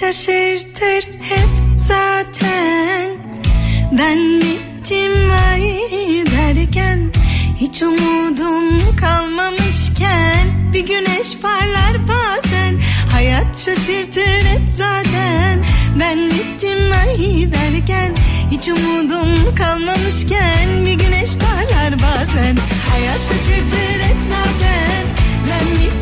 şaşırtır 0.00 1.12
hep 1.20 1.48
zaten. 1.76 3.08
Ben 3.98 4.18
bittim 4.40 5.30
ay 5.50 5.62
derken 6.26 7.12
Hiç 7.56 7.82
umudum 7.82 8.96
kalmamışken. 9.00 10.72
Bir 10.72 10.86
güneş 10.86 11.38
parlar 11.42 12.08
bazen 12.08 12.80
Hayat 13.12 13.58
şaşırtır 13.58 14.46
hep 14.46 14.62
zaten. 14.72 15.64
Ben 16.00 16.18
bittim 16.30 16.92
ay 16.92 17.52
derken 17.52 18.14
Hiç 18.50 18.68
umudum 18.68 19.54
kalmamışken. 19.58 20.84
Bir 20.84 20.94
güneş 20.94 21.30
parlar 21.40 21.92
bazen 21.92 22.56
Hayat 22.90 23.20
şaşırtır 23.28 24.00
hep 24.04 24.16
zaten. 24.28 25.04
Ben 25.50 25.74
bittim 25.74 25.99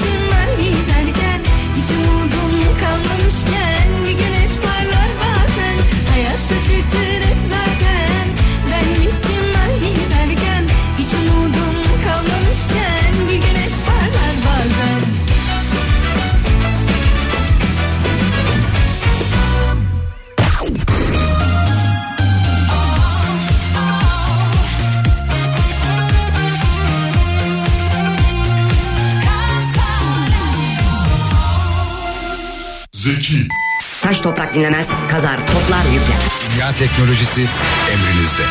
Taş 34.19 34.25
toprak 34.25 34.55
dinlemez, 34.55 34.89
kazar, 35.11 35.37
toplar, 35.37 35.85
yükler. 35.93 36.19
Dünya 36.55 36.75
teknolojisi 36.75 37.47
emrinizde. 37.93 38.43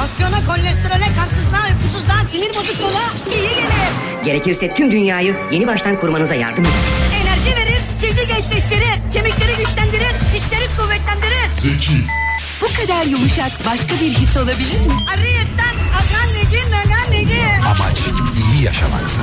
Aksiyona, 0.00 0.46
kolesterole, 0.46 1.14
kansızlığa, 1.16 1.60
uykusuzluğa, 1.68 2.18
sinir 2.30 2.54
bozukluğuna 2.54 3.04
iyi 3.34 3.48
gelir. 3.48 4.24
Gerekirse 4.24 4.74
tüm 4.74 4.92
dünyayı 4.92 5.36
yeni 5.50 5.66
baştan 5.66 6.00
kurmanıza 6.00 6.34
yardım 6.34 6.64
eder. 6.64 6.74
Enerji 7.22 7.56
verir, 7.56 7.80
cildi 8.00 8.26
gençleştirir, 8.26 9.12
kemikleri 9.12 9.56
güçlendirir, 9.58 10.14
dişleri 10.34 10.66
kuvvetlendirir. 10.78 11.48
Bu 12.60 12.66
kadar 12.66 13.06
yumuşak 13.06 13.52
başka 13.66 13.94
bir 13.94 14.10
his 14.10 14.36
olabilir 14.36 14.80
mi? 14.80 14.92
Ariyetten 15.14 15.74
akan 15.94 16.28
negi, 16.34 16.70
nagan 16.70 17.12
negi. 17.12 17.42
Amaç 17.66 17.98
iyi 18.54 18.64
yaşamaksa. 18.64 19.22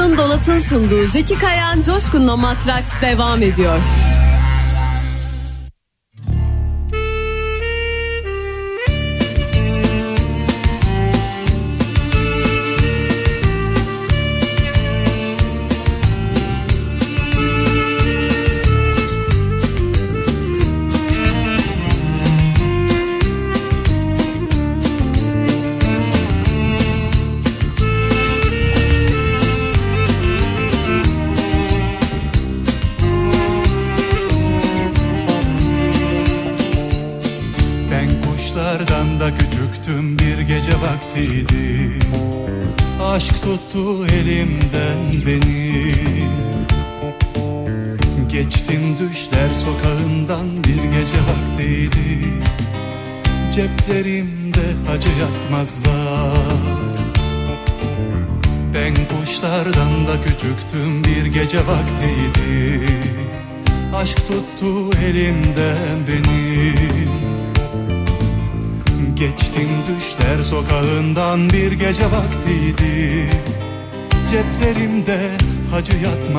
Boston 0.00 0.18
Donat'ın 0.18 0.58
sunduğu 0.58 1.06
Zeki 1.06 1.38
Kayan 1.38 1.82
Coşkun'la 1.82 2.36
Matraks 2.36 2.92
devam 3.02 3.42
ediyor. 3.42 3.80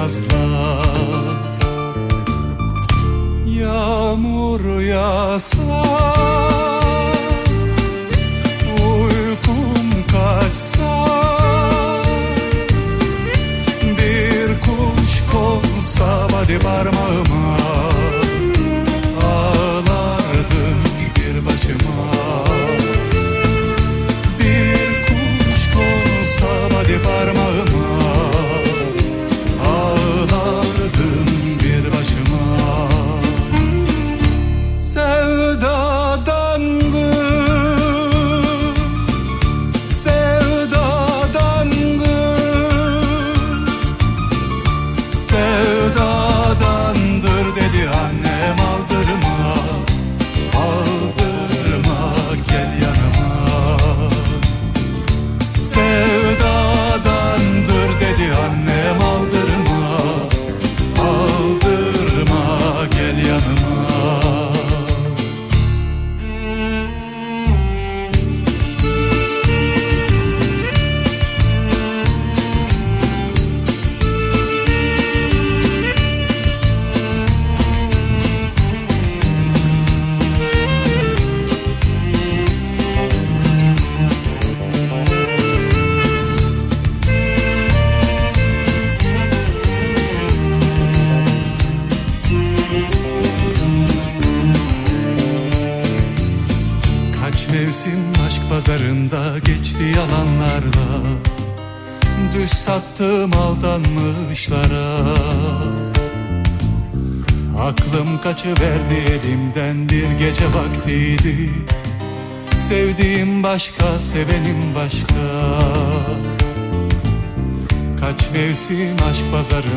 aslan 0.03 0.40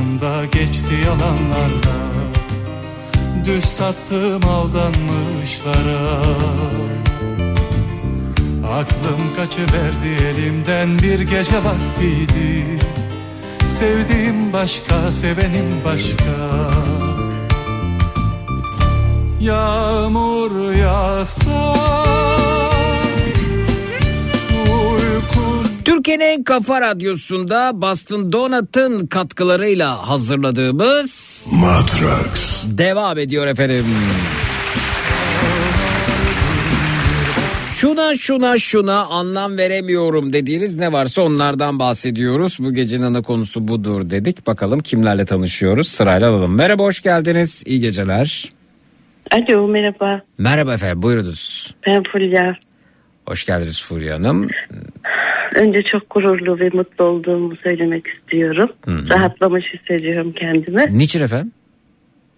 pazarında 0.05 0.45
geçti 0.45 0.95
yalanlarla. 1.07 2.13
Düz 3.45 3.65
sattım 3.65 4.45
aldanmışlara. 4.49 6.25
Aklım 8.73 9.35
kaçıverdi 9.37 10.25
elimden 10.27 10.99
bir 10.99 11.21
gece 11.21 11.65
vaktiydi. 11.65 12.81
Sevdiğim 13.65 14.53
başka, 14.53 15.13
sevenim 15.13 15.81
başka. 15.85 16.71
Yağmur 19.41 20.73
yağsa 20.73 21.75
Türkiye'nin 26.05 26.25
en 26.39 26.45
kafa 26.45 26.81
radyosunda 26.81 27.71
Boston 27.83 28.33
Donut'ın 28.33 29.07
katkılarıyla 29.07 30.09
hazırladığımız 30.09 31.47
Matrax 31.53 32.65
devam 32.79 33.19
ediyor 33.19 33.47
efendim. 33.47 33.85
Şuna 37.75 38.15
şuna 38.15 38.59
şuna 38.59 39.05
anlam 39.05 39.59
veremiyorum 39.59 40.33
dediğiniz 40.33 40.77
ne 40.77 40.93
varsa 40.93 41.23
onlardan 41.23 41.79
bahsediyoruz. 41.79 42.57
Bu 42.61 42.75
gecenin 42.75 43.03
ana 43.03 43.23
konusu 43.23 43.69
budur 43.69 44.11
dedik. 44.11 44.47
Bakalım 44.47 44.81
kimlerle 44.81 45.25
tanışıyoruz 45.25 45.89
sırayla 45.89 46.31
alalım. 46.31 46.55
Merhaba 46.55 46.83
hoş 46.83 47.03
geldiniz. 47.03 47.63
İyi 47.67 47.81
geceler. 47.81 48.53
Alo 49.31 49.69
merhaba 49.69 50.21
Merhaba 50.39 50.75
efendim 50.75 51.03
buyurunuz. 51.03 51.75
ben 51.87 52.03
Fulya. 52.13 52.57
Hoş 53.27 53.47
geldiniz 53.47 53.83
Fulya 53.83 54.15
Hanım. 54.15 54.49
Önce 55.55 55.83
çok 55.83 56.11
gururlu 56.11 56.59
ve 56.61 56.71
mutlu 56.73 57.05
olduğumu 57.05 57.57
söylemek 57.57 58.05
istiyorum. 58.07 58.71
Hı. 58.85 59.11
Rahatlamış 59.11 59.65
hissediyorum 59.75 60.33
kendimi. 60.37 60.99
Niçin 60.99 61.23
efendim? 61.25 61.53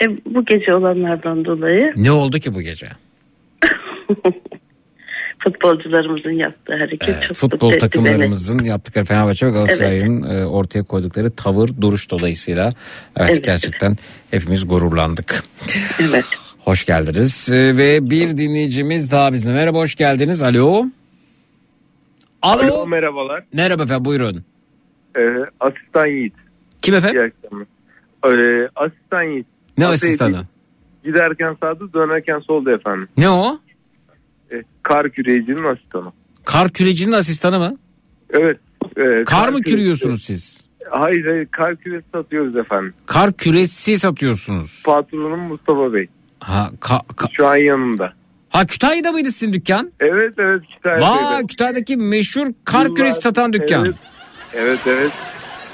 E, 0.02 0.06
bu 0.34 0.44
gece 0.44 0.74
olanlardan 0.74 1.44
dolayı 1.44 1.92
Ne 1.96 2.10
oldu 2.10 2.38
ki 2.38 2.54
bu 2.54 2.60
gece? 2.60 2.86
Futbolcularımızın 5.38 6.30
yaptığı 6.30 6.76
hareket 6.76 7.22
çok 7.22 7.36
Futbol 7.36 7.70
takımlarımızın 7.70 8.64
yaptıkları 8.64 9.04
Fenerbahçe 9.04 9.46
ve 9.46 9.50
Galatasaray'ın 9.50 10.22
e, 10.22 10.46
ortaya 10.46 10.82
koydukları 10.82 11.30
tavır, 11.30 11.70
duruş 11.80 12.10
dolayısıyla 12.10 12.72
evet, 13.16 13.30
Evet. 13.30 13.44
gerçekten 13.44 13.96
hepimiz 14.30 14.68
gururlandık. 14.68 15.42
beni. 15.68 16.08
Evet. 16.10 16.24
Hoş 16.58 16.84
geldiniz 16.84 17.48
E, 17.52 17.76
ve 17.76 18.10
bir 18.10 18.36
dinleyicimiz 18.36 19.10
daha 19.10 19.32
bizle. 19.32 19.52
Merhaba 19.52 19.78
hoş 19.78 19.94
geldiniz. 19.94 20.42
Alo. 20.42 20.84
Alo. 22.46 22.86
merhabalar. 22.86 23.44
Merhaba 23.52 23.82
efendim 23.82 24.04
buyurun. 24.04 24.44
Ee, 25.18 25.20
asistan 25.60 26.06
Yiğit. 26.06 26.34
Kim 26.82 26.94
efendim? 26.94 27.20
İyi 27.20 27.32
akşamlar. 27.32 27.66
Ee, 28.64 28.68
asistan 28.76 29.22
Yiğit. 29.22 29.46
Ne 29.78 29.84
Atayı 29.84 29.94
asistanı? 29.94 30.46
Giderken 31.04 31.56
sağda 31.62 31.92
dönerken 31.92 32.38
solda 32.38 32.72
efendim. 32.72 33.08
Ne 33.16 33.28
o? 33.30 33.58
Ee, 34.52 34.62
kar 34.82 35.10
küreyicinin 35.10 35.64
asistanı. 35.64 36.12
Kar 36.44 36.68
kürecinin 36.68 37.12
asistanı 37.12 37.58
mı? 37.58 37.76
Evet. 38.30 38.58
e, 38.96 39.24
Kar 39.24 39.48
mı 39.48 39.58
küresi- 39.58 39.70
kürüyorsunuz 39.76 40.24
siz? 40.24 40.66
Hayır 40.90 41.26
hayır 41.26 41.46
kar 41.46 41.76
küresi 41.76 42.06
satıyoruz 42.14 42.56
efendim. 42.56 42.94
Kar 43.06 43.32
küresi 43.32 43.98
satıyorsunuz. 43.98 44.82
Patronum 44.84 45.40
Mustafa 45.40 45.92
Bey. 45.92 46.06
Ha, 46.40 46.70
ka- 46.80 47.06
ka- 47.06 47.28
Şu 47.32 47.46
an 47.46 47.56
yanımda. 47.56 48.12
Ha 48.56 48.66
Kütahya'da 48.66 49.12
mıydı 49.12 49.30
sizin 49.32 49.52
dükkan? 49.52 49.90
Evet 50.00 50.34
evet 50.38 50.62
Kütahya'daydı. 50.76 51.34
Vay 51.34 51.46
Kütahya'daki 51.46 51.96
meşhur 51.96 52.46
kar 52.64 52.94
küresi 52.94 53.20
satan 53.20 53.52
dükkan. 53.52 53.84
Evet 53.84 53.96
evet. 54.54 54.80
evet. 54.86 55.12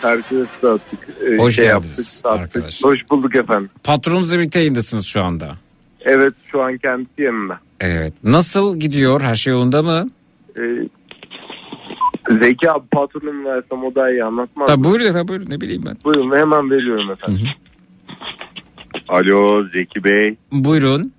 Kar 0.02 0.22
küresi 0.22 0.50
sattık. 0.60 1.08
Ee, 1.32 1.36
Hoş 1.36 1.54
şey 1.54 1.64
geldiniz 1.64 1.84
yaptık, 1.84 2.04
sattık. 2.04 2.40
arkadaşlar. 2.40 2.90
Hoş 2.92 3.10
bulduk 3.10 3.36
efendim. 3.36 3.70
Patronunuzla 3.84 4.38
birlikte 4.38 4.58
yayındasınız 4.58 5.06
şu 5.06 5.22
anda. 5.22 5.52
Evet 6.00 6.34
şu 6.52 6.62
an 6.62 6.76
kendisi 6.78 7.22
yanımda. 7.22 7.58
Evet. 7.80 8.14
Nasıl 8.24 8.76
gidiyor? 8.80 9.20
Her 9.20 9.34
şey 9.34 9.52
yolunda 9.52 9.82
mı? 9.82 10.10
Ee, 10.56 10.60
Zeki 12.40 12.70
abi 12.70 12.86
patronum 12.92 13.44
versem 13.44 13.84
o 13.84 13.94
daha 13.94 14.10
iyi 14.10 14.24
anlatmaz. 14.24 14.66
Tabii 14.66 14.84
buyurun 14.84 15.04
efendim 15.04 15.28
buyurun 15.28 15.50
ne 15.50 15.60
bileyim 15.60 15.82
ben. 15.86 15.96
Buyurun 16.04 16.36
hemen 16.36 16.70
veriyorum 16.70 17.10
efendim. 17.10 17.46
Alo 19.08 19.64
Zeki 19.72 20.04
Bey. 20.04 20.36
Buyurun. 20.52 21.12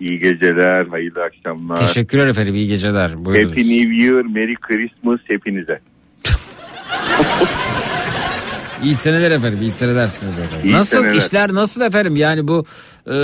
İyi 0.00 0.18
geceler, 0.18 0.86
hayırlı 0.86 1.22
akşamlar. 1.22 1.76
Teşekkürler 1.76 2.26
efendim 2.26 2.54
iyi 2.54 2.68
geceler. 2.68 3.24
Buyurunuz. 3.24 3.50
Happy 3.50 3.60
New 3.60 3.94
Year, 4.04 4.22
Merry 4.24 4.54
Christmas 4.54 5.20
hepinize. 5.24 5.80
İyi 8.84 8.94
seneler 8.94 9.30
efendim 9.30 9.58
iyi 9.60 9.70
seneler 9.70 10.06
size 10.06 10.36
de 10.36 10.42
efendim. 10.44 10.68
İyi 10.68 10.72
nasıl 10.72 10.98
seneler. 10.98 11.14
işler 11.14 11.54
nasıl 11.54 11.80
efendim 11.80 12.16
yani 12.16 12.48
bu 12.48 12.64
e, 13.10 13.16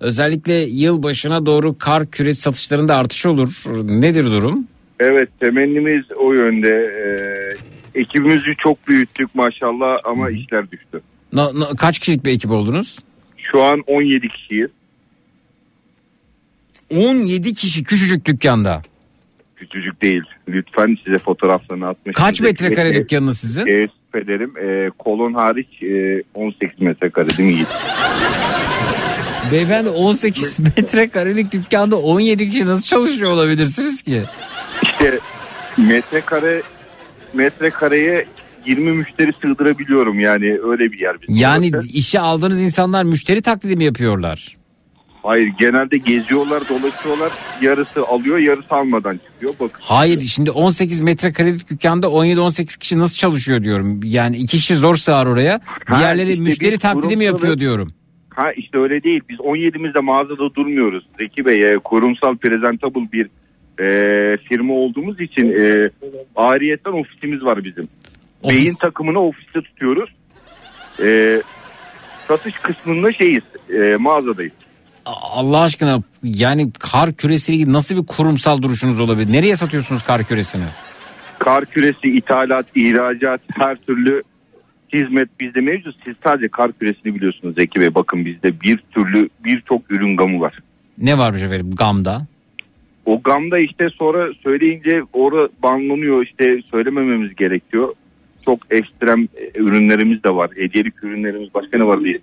özellikle 0.00 0.54
yıl 0.54 1.02
başına 1.02 1.46
doğru 1.46 1.78
kar 1.78 2.10
küresi 2.10 2.40
satışlarında 2.40 2.96
artış 2.96 3.26
olur. 3.26 3.62
Nedir 3.88 4.24
durum? 4.24 4.66
Evet 5.00 5.28
temennimiz 5.40 6.02
o 6.16 6.32
yönde. 6.32 6.68
Ee, 7.94 8.00
ekibimizi 8.00 8.54
çok 8.58 8.88
büyüttük 8.88 9.34
maşallah 9.34 9.96
ama 10.04 10.30
işler 10.30 10.70
düştü. 10.70 11.00
Na- 11.32 11.60
na- 11.60 11.76
kaç 11.76 11.98
kişilik 11.98 12.24
bir 12.24 12.30
ekip 12.32 12.50
oldunuz? 12.50 12.98
Şu 13.36 13.62
an 13.62 13.82
17 13.86 14.28
kişiyiz. 14.28 14.70
17 16.90 17.54
kişi 17.54 17.84
küçücük 17.84 18.24
dükkanda. 18.24 18.82
Küçücük 19.56 20.02
değil. 20.02 20.22
Lütfen 20.48 20.96
size 21.04 21.18
fotoğraflarını 21.18 21.88
atmış. 21.88 22.16
Kaç 22.16 22.40
metrekare 22.40 22.94
dükkanınız 22.94 23.38
sizin? 23.38 23.64
Teessüf 23.64 24.14
ederim. 24.14 24.52
Ee, 24.62 24.90
kolon 24.98 25.34
hariç 25.34 25.82
e, 25.82 26.22
18 26.34 26.80
metrekare 26.80 27.28
değil 27.28 27.48
mi 27.48 27.54
Yiğit? 27.54 27.68
Beyefendi 29.52 29.88
18 29.88 30.58
metrekarelik 30.76 31.52
dükkanda 31.52 31.96
17 31.96 32.48
kişi 32.48 32.66
nasıl 32.66 32.86
çalışıyor 32.86 33.30
olabilirsiniz 33.30 34.02
ki? 34.02 34.22
İşte 34.82 35.18
metrekare 35.78 36.62
metrekareye 37.34 38.26
20 38.66 38.92
müşteri 38.92 39.32
sığdırabiliyorum 39.42 40.20
yani 40.20 40.58
öyle 40.64 40.92
bir 40.92 40.98
yer 40.98 41.22
bizim. 41.22 41.34
Yani 41.34 41.70
orası. 41.74 41.88
işe 41.88 42.20
aldığınız 42.20 42.60
insanlar 42.60 43.02
müşteri 43.02 43.42
taklidi 43.42 43.76
mi 43.76 43.84
yapıyorlar? 43.84 44.57
Hayır 45.28 45.52
genelde 45.60 45.98
geziyorlar 45.98 46.62
dolaşıyorlar 46.68 47.32
yarısı 47.62 48.06
alıyor 48.06 48.38
yarısı 48.38 48.74
almadan 48.74 49.20
çıkıyor. 49.32 49.54
Bakın 49.60 49.80
Hayır 49.82 50.20
şimdi 50.20 50.50
18 50.50 51.00
metrekarelik 51.00 51.70
dükkanda 51.70 52.06
17-18 52.06 52.78
kişi 52.78 52.98
nasıl 52.98 53.16
çalışıyor 53.16 53.62
diyorum. 53.62 54.00
Yani 54.04 54.36
iki 54.36 54.56
kişi 54.56 54.74
zor 54.74 54.96
sığar 54.96 55.26
oraya. 55.26 55.60
Ha, 55.84 55.98
Diğerleri 55.98 56.30
işte 56.32 56.42
müşteri 56.42 56.78
taklidi 56.78 57.16
mi 57.16 57.24
yapıyor 57.24 57.58
diyorum. 57.58 57.92
Ha 58.30 58.52
işte 58.52 58.78
öyle 58.78 59.02
değil 59.02 59.20
biz 59.28 59.38
17'imizde 59.38 60.00
mağazada 60.00 60.54
durmuyoruz. 60.54 61.06
Zeki 61.18 61.44
Bey 61.44 61.70
e, 61.70 61.78
kurumsal 61.78 62.36
presentable 62.36 63.12
bir 63.12 63.26
e, 63.86 64.36
firma 64.36 64.72
olduğumuz 64.74 65.20
için 65.20 65.52
e, 65.60 65.90
ayrıyetten 66.36 66.92
ofisimiz 66.92 67.44
var 67.44 67.64
bizim. 67.64 67.88
Ofis- 68.42 68.50
Beyin 68.50 68.74
takımını 68.74 69.20
ofiste 69.20 69.60
tutuyoruz. 69.62 70.10
E, 71.02 71.42
satış 72.28 72.54
kısmında 72.54 73.12
şeyiz 73.12 73.42
e, 73.74 73.96
mağazadayız. 73.98 74.52
Allah 75.20 75.60
aşkına 75.60 76.02
yani 76.22 76.72
kar 76.78 77.12
küresiyle 77.12 77.72
nasıl 77.72 77.96
bir 78.02 78.06
kurumsal 78.06 78.62
duruşunuz 78.62 79.00
olabilir? 79.00 79.32
Nereye 79.32 79.56
satıyorsunuz 79.56 80.02
kar 80.02 80.24
küresini? 80.24 80.64
Kar 81.38 81.64
küresi, 81.64 82.08
ithalat, 82.08 82.66
ihracat 82.74 83.40
her 83.54 83.76
türlü 83.76 84.22
hizmet 84.92 85.40
bizde 85.40 85.60
mevcut. 85.60 85.96
Siz 86.04 86.14
sadece 86.24 86.48
kar 86.48 86.72
küresini 86.72 87.14
biliyorsunuz 87.14 87.54
Zeki 87.58 87.80
Bey. 87.80 87.94
Bakın 87.94 88.24
bizde 88.24 88.60
bir 88.60 88.76
türlü 88.76 89.28
birçok 89.44 89.90
ürün 89.90 90.16
gamı 90.16 90.40
var. 90.40 90.58
Ne 90.98 91.18
varmış 91.18 91.42
efendim 91.42 91.70
gamda? 91.74 92.26
O 93.06 93.22
gamda 93.22 93.58
işte 93.58 93.88
sonra 93.90 94.28
söyleyince 94.42 95.02
orada 95.12 95.48
banlanıyor 95.62 96.24
işte 96.24 96.60
söylemememiz 96.70 97.34
gerekiyor. 97.34 97.94
Çok 98.48 98.58
ekstrem 98.70 99.22
e, 99.22 99.58
ürünlerimiz 99.60 100.24
de 100.24 100.30
var. 100.30 100.50
Hediyelik 100.56 101.04
ürünlerimiz 101.04 101.54
başka 101.54 101.78
ne 101.78 101.86
var 101.86 102.00
diye. 102.00 102.18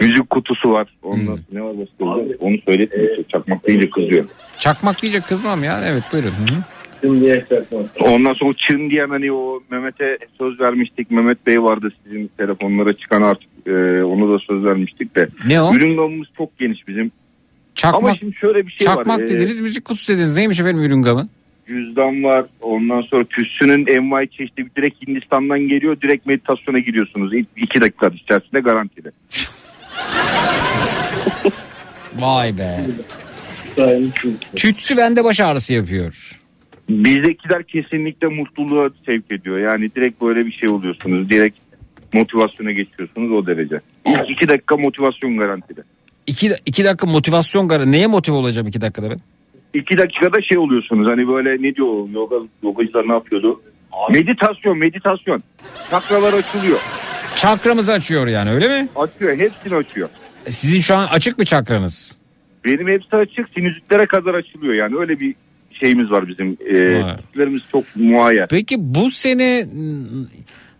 Müzik 0.00 0.30
kutusu 0.30 0.70
var. 0.70 0.88
Ondan 1.02 1.24
sonra 1.24 1.38
ne 1.52 1.62
var 1.62 1.74
başka? 1.78 2.04
Onu 2.40 2.56
söyletmiyor. 2.64 3.24
Çakmak 3.28 3.68
deyince 3.68 3.90
kızıyor. 3.90 4.24
Çakmak 4.58 5.02
diyecek 5.02 5.24
kızmam 5.24 5.64
ya. 5.64 5.80
Evet 5.84 6.02
buyurun. 6.12 6.30
Hı 6.30 6.54
hı. 6.54 6.62
Ondan 8.00 8.32
sonra 8.32 8.54
çın 8.58 8.90
diyen 8.90 9.08
hani 9.08 9.32
o 9.32 9.60
Mehmet'e 9.70 10.18
söz 10.38 10.60
vermiştik. 10.60 11.10
Mehmet 11.10 11.46
Bey 11.46 11.62
vardı 11.62 11.92
sizin 12.04 12.30
telefonlara 12.38 12.92
çıkan 12.92 13.22
artık 13.22 13.48
e, 13.66 14.02
onu 14.04 14.34
da 14.34 14.38
söz 14.38 14.64
vermiştik 14.64 15.16
de. 15.16 15.28
Ne 15.46 15.62
o? 15.62 15.74
Ürün 15.74 15.96
gamımız 15.96 16.28
çok 16.36 16.58
geniş 16.58 16.88
bizim. 16.88 17.12
Çakmak, 17.74 18.02
Ama 18.02 18.16
şimdi 18.16 18.34
şöyle 18.34 18.66
bir 18.66 18.72
şey 18.72 18.86
çakmak 18.86 19.18
var. 19.18 19.24
e, 19.24 19.28
dediniz 19.28 19.60
müzik 19.60 19.84
kutusu 19.84 20.12
dediniz. 20.12 20.36
Neymiş 20.36 20.60
efendim 20.60 20.82
ürün 20.82 21.02
gamı? 21.02 21.28
Cüzdan 21.70 22.24
var. 22.24 22.44
Ondan 22.60 23.02
sonra 23.02 23.24
tüssünün 23.24 23.86
envai 23.86 24.28
çeşitli 24.30 24.66
direkt 24.76 25.08
Hindistan'dan 25.08 25.60
geliyor. 25.60 26.00
Direkt 26.00 26.26
meditasyona 26.26 26.78
giriyorsunuz. 26.78 27.34
İ- 27.34 27.46
iki 27.56 27.80
dakika 27.80 28.06
içerisinde 28.14 28.60
garantili. 28.60 29.08
Vay 32.18 32.58
be. 32.58 32.80
Tütsü 34.56 34.96
bende 34.96 35.24
baş 35.24 35.40
ağrısı 35.40 35.74
yapıyor. 35.74 36.40
Bizdekiler 36.88 37.62
kesinlikle 37.62 38.26
mutluluğa 38.28 38.90
sevk 39.06 39.32
ediyor. 39.32 39.58
Yani 39.58 39.90
direkt 39.96 40.22
böyle 40.22 40.46
bir 40.46 40.52
şey 40.52 40.68
oluyorsunuz. 40.68 41.30
Direkt 41.30 41.58
motivasyona 42.12 42.72
geçiyorsunuz 42.72 43.32
o 43.32 43.46
derece. 43.46 43.80
İlk 44.06 44.30
iki 44.30 44.48
dakika 44.48 44.76
motivasyon 44.76 45.36
garantili. 45.36 45.80
İki, 46.26 46.50
iki 46.66 46.84
dakika 46.84 47.06
motivasyon 47.06 47.68
garı. 47.68 47.92
Neye 47.92 48.06
motive 48.06 48.36
olacağım 48.36 48.68
iki 48.68 48.80
dakikada 48.80 49.10
ben? 49.10 49.20
İki 49.74 49.98
dakikada 49.98 50.42
şey 50.42 50.58
oluyorsunuz. 50.58 51.10
Hani 51.10 51.28
böyle 51.28 51.62
ne 51.62 51.74
diyor 51.74 52.08
yoga, 52.08 52.36
yogacılar 52.62 53.08
ne 53.08 53.12
yapıyordu? 53.12 53.62
Meditasyon, 54.10 54.78
meditasyon. 54.78 55.42
Çakralar 55.90 56.32
açılıyor. 56.32 56.78
Çakramızı 57.36 57.92
açıyor 57.92 58.26
yani 58.26 58.50
öyle 58.50 58.68
mi? 58.68 58.88
Açıyor, 58.96 59.38
hepsini 59.38 59.74
açıyor. 59.74 60.08
Sizin 60.48 60.80
şu 60.80 60.96
an 60.96 61.06
açık 61.06 61.38
mı 61.38 61.44
çakranız? 61.44 62.18
Benim 62.64 62.88
hepsi 62.88 63.16
açık, 63.16 63.48
sinüzitlere 63.54 64.06
kadar 64.06 64.34
açılıyor. 64.34 64.74
Yani 64.74 64.96
öyle 64.96 65.20
bir 65.20 65.34
şeyimiz 65.72 66.10
var 66.10 66.28
bizim. 66.28 66.56
Ee, 66.60 66.72
sinüzitlerimiz 66.72 67.62
çok 67.72 67.84
muayyer. 67.96 68.48
Peki 68.48 68.76
bu 68.78 69.10
sene 69.10 69.66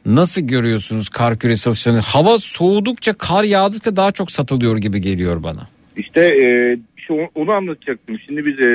nasıl 0.07 0.41
görüyorsunuz 0.41 1.09
kar 1.09 1.39
küresi 1.39 1.63
satışlarını? 1.63 2.01
Hava 2.01 2.39
soğudukça 2.39 3.13
kar 3.13 3.45
yağdıkça 3.45 3.97
daha 3.97 4.13
çok 4.13 4.31
satılıyor 4.31 4.77
gibi 4.77 5.01
geliyor 5.01 5.43
bana. 5.43 5.69
İşte 5.97 6.21
e, 6.21 6.77
işte 7.01 7.31
onu- 7.35 7.53
anlatacaktım. 7.53 8.19
Şimdi 8.27 8.47
biz 8.47 8.61
e, 8.67 8.71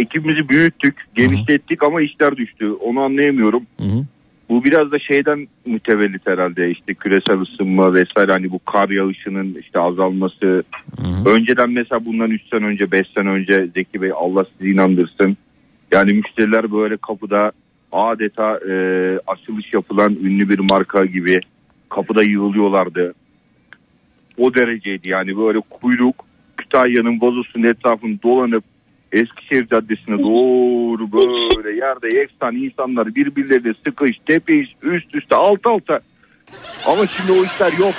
ekibimizi 0.00 0.48
büyüttük, 0.48 0.94
genişlettik 1.14 1.82
ama 1.82 2.00
işler 2.02 2.36
düştü. 2.36 2.70
Onu 2.70 3.00
anlayamıyorum. 3.00 3.62
Bu 4.48 4.64
biraz 4.64 4.92
da 4.92 4.98
şeyden 4.98 5.48
mütevellit 5.66 6.26
herhalde 6.26 6.70
işte 6.70 6.94
küresel 6.94 7.40
ısınma 7.40 7.94
vesaire 7.94 8.32
hani 8.32 8.50
bu 8.50 8.58
kar 8.58 8.88
yağışının 8.88 9.56
işte 9.60 9.78
azalması. 9.78 10.64
Önceden 11.26 11.70
mesela 11.70 12.04
bundan 12.04 12.30
3 12.30 12.42
sene 12.50 12.64
önce 12.64 12.92
5 12.92 13.06
sene 13.18 13.28
önce 13.28 13.68
Zeki 13.74 14.02
Bey 14.02 14.10
Allah 14.14 14.44
sizi 14.58 14.70
inandırsın. 14.74 15.36
Yani 15.92 16.12
müşteriler 16.12 16.72
böyle 16.72 16.96
kapıda 16.96 17.52
adeta 17.92 18.58
e, 18.70 18.74
açılış 19.26 19.74
yapılan 19.74 20.14
ünlü 20.14 20.48
bir 20.48 20.58
marka 20.58 21.04
gibi 21.04 21.40
kapıda 21.88 22.22
yığılıyorlardı. 22.22 23.14
O 24.38 24.54
dereceydi 24.54 25.08
yani 25.08 25.36
böyle 25.36 25.60
kuyruk 25.70 26.25
Kütahya'nın 26.70 27.20
vazosunun 27.20 27.64
etrafını 27.64 28.22
dolanıp 28.22 28.64
Eskişehir 29.12 29.66
Caddesi'ne 29.68 30.18
doğru 30.18 31.12
böyle 31.12 31.76
yerde 31.76 32.16
yeksan 32.18 32.56
insanlar 32.56 33.14
birbirleriyle 33.14 33.74
sıkış, 33.86 34.16
tepiş, 34.26 34.68
üst 34.82 35.14
üste, 35.14 35.36
alt 35.36 35.66
alta. 35.66 36.00
Ama 36.86 37.06
şimdi 37.06 37.32
o 37.32 37.44
işler 37.44 37.72
yok. 37.78 37.94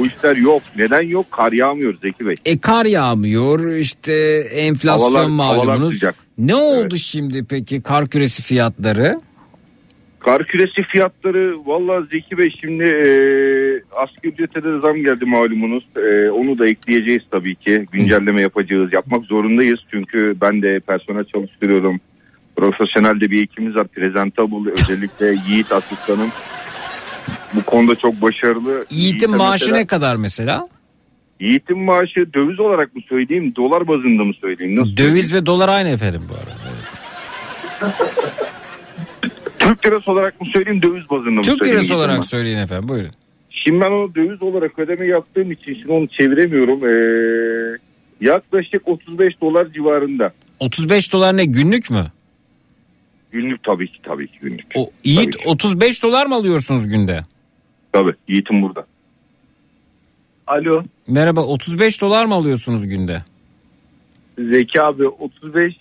O 0.00 0.04
işler 0.06 0.36
yok. 0.36 0.62
Neden 0.76 1.02
yok? 1.02 1.26
Kar 1.30 1.52
yağmıyor 1.52 1.94
Zeki 2.02 2.26
Bey. 2.26 2.34
E 2.44 2.58
kar 2.58 2.86
yağmıyor 2.86 3.70
işte 3.76 4.12
enflasyon 4.54 4.98
Havalar- 5.10 5.26
havalar 5.46 5.66
malumunuz. 5.66 5.94
sıcak. 5.94 6.14
Ne 6.38 6.54
oldu 6.54 6.96
şimdi 6.96 7.44
peki 7.50 7.82
kar 7.82 8.08
küresi 8.08 8.42
fiyatları? 8.42 9.20
Kar 10.24 10.44
küresi 10.46 10.82
fiyatları 10.82 11.56
valla 11.66 12.02
Zeki 12.02 12.38
Bey 12.38 12.54
şimdi 12.60 12.82
e, 12.84 13.06
asgari 13.96 14.28
ücrete 14.28 14.64
de 14.64 14.80
zam 14.80 14.96
geldi 14.96 15.24
malumunuz. 15.24 15.84
E, 15.96 16.30
onu 16.30 16.58
da 16.58 16.66
ekleyeceğiz 16.68 17.22
tabii 17.30 17.54
ki. 17.54 17.86
Güncelleme 17.92 18.40
yapacağız. 18.42 18.92
Yapmak 18.92 19.24
zorundayız. 19.24 19.80
Çünkü 19.90 20.36
ben 20.40 20.62
de 20.62 20.80
personel 20.80 21.24
çalıştırıyorum. 21.24 22.00
Profesyonel 22.56 23.20
de 23.20 23.30
bir 23.30 23.42
ekibimiz 23.42 23.76
var. 23.76 23.88
Presentable 23.88 24.70
özellikle 24.72 25.34
Yiğit 25.48 25.72
asistanım. 25.72 26.28
Bu 27.54 27.62
konuda 27.62 27.96
çok 27.96 28.22
başarılı. 28.22 28.70
Yiğit'in 28.90 28.96
Yiğit'e 28.96 29.26
maaşı 29.26 29.64
mesela- 29.64 29.78
ne 29.78 29.86
kadar 29.86 30.16
mesela? 30.16 30.68
Yiğit'in 31.40 31.78
maaşı 31.78 32.34
döviz 32.34 32.60
olarak 32.60 32.94
mı 32.96 33.02
söyleyeyim, 33.08 33.52
dolar 33.56 33.88
bazında 33.88 34.24
mı 34.24 34.34
söyleyeyim? 34.40 34.76
Nasıl 34.76 34.96
Döviz 34.96 35.34
ve 35.34 35.46
dolar 35.46 35.68
aynı 35.68 35.88
efendim 35.88 36.22
bu 36.28 36.34
arada. 36.34 37.94
Türk 39.68 39.86
lirası 39.86 40.10
olarak 40.12 40.40
mı 40.40 40.46
söyleyeyim, 40.52 40.82
döviz 40.82 41.10
bazında 41.10 41.30
mı 41.30 41.42
Türk 41.42 41.58
söyleyeyim? 41.58 41.72
lirası 41.74 41.84
Yiğit'in 41.84 41.98
olarak 41.98 42.16
maaşı? 42.16 42.28
söyleyin 42.28 42.58
efendim 42.58 42.88
buyurun. 42.88 43.10
Şimdi 43.50 43.80
ben 43.84 43.90
onu 43.90 44.14
döviz 44.14 44.42
olarak 44.42 44.78
ödeme 44.78 45.06
yaptığım 45.06 45.50
için 45.52 45.74
şimdi 45.74 45.92
onu 45.92 46.08
çeviremiyorum. 46.08 46.80
Ee, 46.88 47.78
yaklaşık 48.20 48.88
35 48.88 49.40
dolar 49.40 49.72
civarında. 49.72 50.32
35 50.60 51.12
dolar 51.12 51.36
ne 51.36 51.44
günlük 51.44 51.90
mü? 51.90 52.06
Günlük 53.32 53.62
tabii 53.62 53.86
ki 53.88 53.98
tabii 54.02 54.26
ki 54.28 54.38
günlük. 54.42 54.66
O 54.74 54.90
Yiğit 55.04 55.36
35 55.46 56.02
dolar 56.02 56.26
mı 56.26 56.34
alıyorsunuz 56.34 56.88
günde? 56.88 57.20
Tabii 57.92 58.14
Yiğit'im 58.28 58.62
burada. 58.62 58.86
Alo 60.46 60.82
Merhaba 61.08 61.40
35 61.40 62.00
dolar 62.00 62.24
mı 62.24 62.34
alıyorsunuz 62.34 62.86
günde? 62.88 63.22
Zeki 64.38 64.82
abi 64.82 65.08
35 65.08 65.74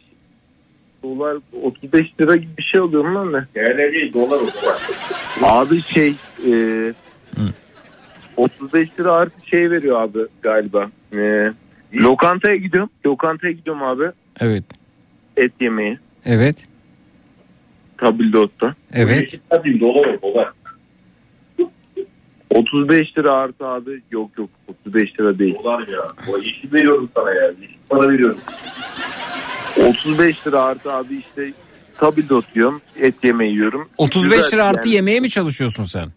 dolar 1.04 1.38
35 1.64 2.08
lira 2.22 2.36
gibi 2.36 2.58
bir 2.58 2.64
şey 2.64 2.82
oluyor 2.82 3.06
mu 3.06 3.16
lan 3.16 3.34
ne? 3.34 3.46
TL 3.54 3.78
değil 3.78 4.14
dolar 4.14 4.40
o 4.40 5.46
Abi 5.46 5.82
şey 5.82 6.16
e, 6.48 6.94
35 8.38 8.90
lira 9.00 9.12
artı 9.12 9.48
şey 9.48 9.72
veriyor 9.72 10.02
abi 10.02 10.20
galiba. 10.42 10.90
E, 11.16 11.52
lokantaya 11.94 12.56
gidiyorum. 12.56 12.90
Lokantaya 13.06 13.54
gidiyorum 13.54 13.84
abi 13.84 14.04
Evet. 14.40 14.64
et 15.38 15.52
yemeği. 15.62 15.98
Evet. 16.26 16.56
Tabildot'ta. 17.98 18.76
Evet. 18.94 19.40
Tabii 19.50 19.80
dolar 19.80 20.08
o 20.08 20.22
dolar. 20.22 20.52
35 22.50 23.18
lira 23.18 23.34
artı 23.34 23.66
abi. 23.68 24.02
Yok 24.12 24.32
yok 24.38 24.50
35 24.86 25.20
lira 25.20 25.40
değil. 25.40 25.56
Dolar 25.64 25.88
ya. 25.88 26.02
O 26.34 26.38
işi 26.38 26.74
veriyorum 26.74 27.10
sana 27.16 27.34
ya. 27.34 27.52
İşi 27.62 27.76
para 27.90 28.10
veriyorum. 28.10 28.38
35 29.80 30.48
lira 30.48 30.64
artı 30.64 30.94
abi 30.94 31.16
işte 31.16 31.54
tabildot 31.98 32.46
yiyorum. 32.56 32.82
Et 33.00 33.16
yemeği 33.24 33.52
yiyorum. 33.52 33.90
35 33.98 34.36
Güzel 34.38 34.52
lira 34.52 34.64
artı 34.64 34.88
yani. 34.90 34.96
yemeğe 34.96 35.20
mi 35.20 35.30
çalışıyorsun 35.30 35.84
sen? 35.84 36.10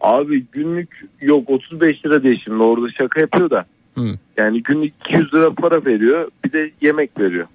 Abi 0.00 0.46
günlük 0.52 1.04
yok 1.20 1.50
35 1.50 2.04
lira 2.06 2.22
değil 2.22 2.40
şimdi 2.44 2.62
orada 2.62 2.86
şaka 2.98 3.20
yapıyor 3.20 3.50
da. 3.50 3.64
Hı. 3.94 4.18
Yani 4.36 4.62
günlük 4.62 4.94
200 5.06 5.34
lira 5.34 5.54
para 5.54 5.84
veriyor 5.84 6.30
bir 6.44 6.52
de 6.52 6.70
yemek 6.80 7.20
veriyor. 7.20 7.46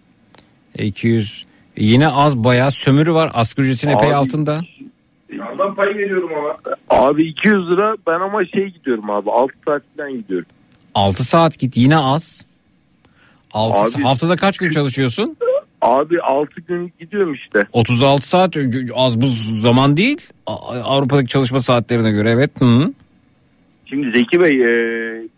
E, 0.76 0.86
200. 0.86 1.46
Yine 1.78 2.08
az 2.08 2.38
bayağı 2.38 2.72
sömürü 2.72 3.14
var. 3.14 3.32
Asgari 3.34 3.68
ücretin 3.68 3.88
epey 3.90 4.08
Abi- 4.10 4.16
altında. 4.16 4.62
Yandan 5.34 5.76
pay 5.76 5.96
veriyorum 5.98 6.30
ama. 6.38 6.58
Abi 6.90 7.24
200 7.24 7.70
lira 7.70 7.96
ben 8.08 8.20
ama 8.20 8.46
şey 8.46 8.66
gidiyorum 8.68 9.10
abi 9.10 9.32
6 9.32 9.54
saat 9.66 9.82
falan 9.98 10.12
gidiyorum. 10.12 10.48
6 10.96 11.24
saat 11.24 11.60
git 11.60 11.78
yine 11.78 11.98
az. 11.98 12.46
6 13.56 13.98
Abi- 13.98 14.04
haftada 14.04 14.36
kaç 14.36 14.58
gün 14.58 14.70
çalışıyorsun? 14.70 15.38
Abi 15.82 16.22
6 16.22 16.62
gün 16.62 16.94
gidiyorum 17.00 17.34
işte. 17.34 17.60
36 17.74 18.28
saat 18.30 18.58
az 18.94 19.22
bu 19.22 19.28
zaman 19.60 19.98
değil. 19.98 20.18
A- 20.46 20.82
Avrupa'daki 20.84 21.28
çalışma 21.28 21.60
saatlerine 21.60 22.12
göre 22.12 22.30
evet. 22.30 22.52
Hı. 22.60 22.94
Şimdi 23.86 24.12
Zeki 24.18 24.42
Bey 24.42 24.52
e, 24.52 24.70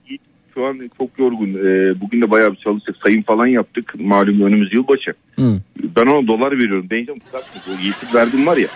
Yiğit 0.10 0.22
şu 0.54 0.66
an 0.66 0.90
çok 0.98 1.20
yorgun. 1.20 1.50
E, 1.54 2.02
bugün 2.02 2.22
de 2.22 2.32
bayağı 2.32 2.52
bir 2.52 2.58
çalıştık. 2.58 2.96
Sayım 3.04 3.24
falan 3.24 3.48
yaptık. 3.48 3.94
Malum 4.00 4.42
önümüz 4.42 4.74
yılbaşı. 4.74 5.14
Hı. 5.36 5.62
Ben 5.96 6.06
ona 6.06 6.28
dolar 6.28 6.52
veriyorum. 6.52 6.90
Diyeceğim 6.90 7.20
kısaltma. 7.20 7.62
O 7.74 7.82
Yiğit'i 7.82 8.14
verdim 8.14 8.48
var 8.48 8.58
ya. 8.58 8.68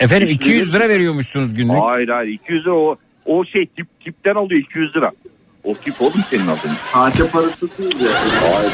Efendim 0.00 0.28
200 0.28 0.74
lira 0.74 0.88
veriyormuşsunuz 0.88 1.54
günlük. 1.54 1.82
Hayır 1.82 2.08
hayır 2.08 2.32
200 2.32 2.64
lira 2.64 2.74
o, 2.74 2.96
o 3.26 3.44
şey 3.44 3.66
tip, 3.66 3.86
tipten 4.00 4.34
alıyor 4.34 4.60
200 4.60 4.96
lira. 4.96 5.12
O 5.64 5.74
tip 5.74 6.02
oğlum 6.02 6.24
senin 6.30 6.46
aldığın. 6.46 6.70
Sahte 6.92 7.28
parası 7.28 7.60
değil 7.78 8.00
ya. 8.00 8.10
Hayır. 8.56 8.72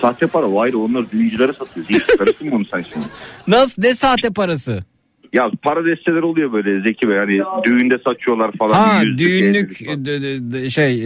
Sahte 0.00 0.26
para 0.26 0.46
hayır 0.60 0.74
onlar 0.74 1.10
düğüncülere 1.10 1.52
satıyor. 1.52 1.88
Değil, 1.88 2.00
karıştın 2.18 2.48
mı 2.48 2.56
onu 2.56 2.64
sen 2.64 2.84
şimdi? 2.92 3.06
Nasıl 3.48 3.82
ne 3.82 3.94
sahte 3.94 4.30
parası? 4.30 4.84
Ya 5.32 5.50
para 5.62 5.84
desteler 5.84 6.22
oluyor 6.22 6.52
böyle 6.52 6.80
Zeki 6.88 7.08
Bey. 7.08 7.16
Hani 7.18 7.64
düğünde 7.64 7.98
saçıyorlar 8.06 8.50
falan. 8.58 8.74
Ha 8.74 9.02
yüzlük, 9.02 9.18
düğünlük 9.18 9.80
de- 10.06 10.52
de- 10.52 10.68
şey 10.70 11.02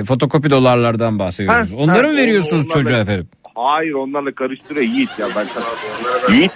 e, 0.00 0.04
fotokopi 0.04 0.50
dolarlardan 0.50 1.18
bahsediyoruz. 1.18 1.72
Ha, 1.72 1.76
Onları 1.76 2.06
ha, 2.06 2.12
mı 2.12 2.16
veriyorsunuz 2.16 2.66
onlarla- 2.66 2.82
çocuğa 2.82 2.98
efendim? 3.00 3.28
Hayır 3.54 3.92
onlarla 3.92 4.32
karıştırıyor 4.32 4.86
Yiğit 4.86 5.18
ya 5.18 5.26
ben 5.36 5.46
sana. 5.54 6.34
Yiğit, 6.36 6.50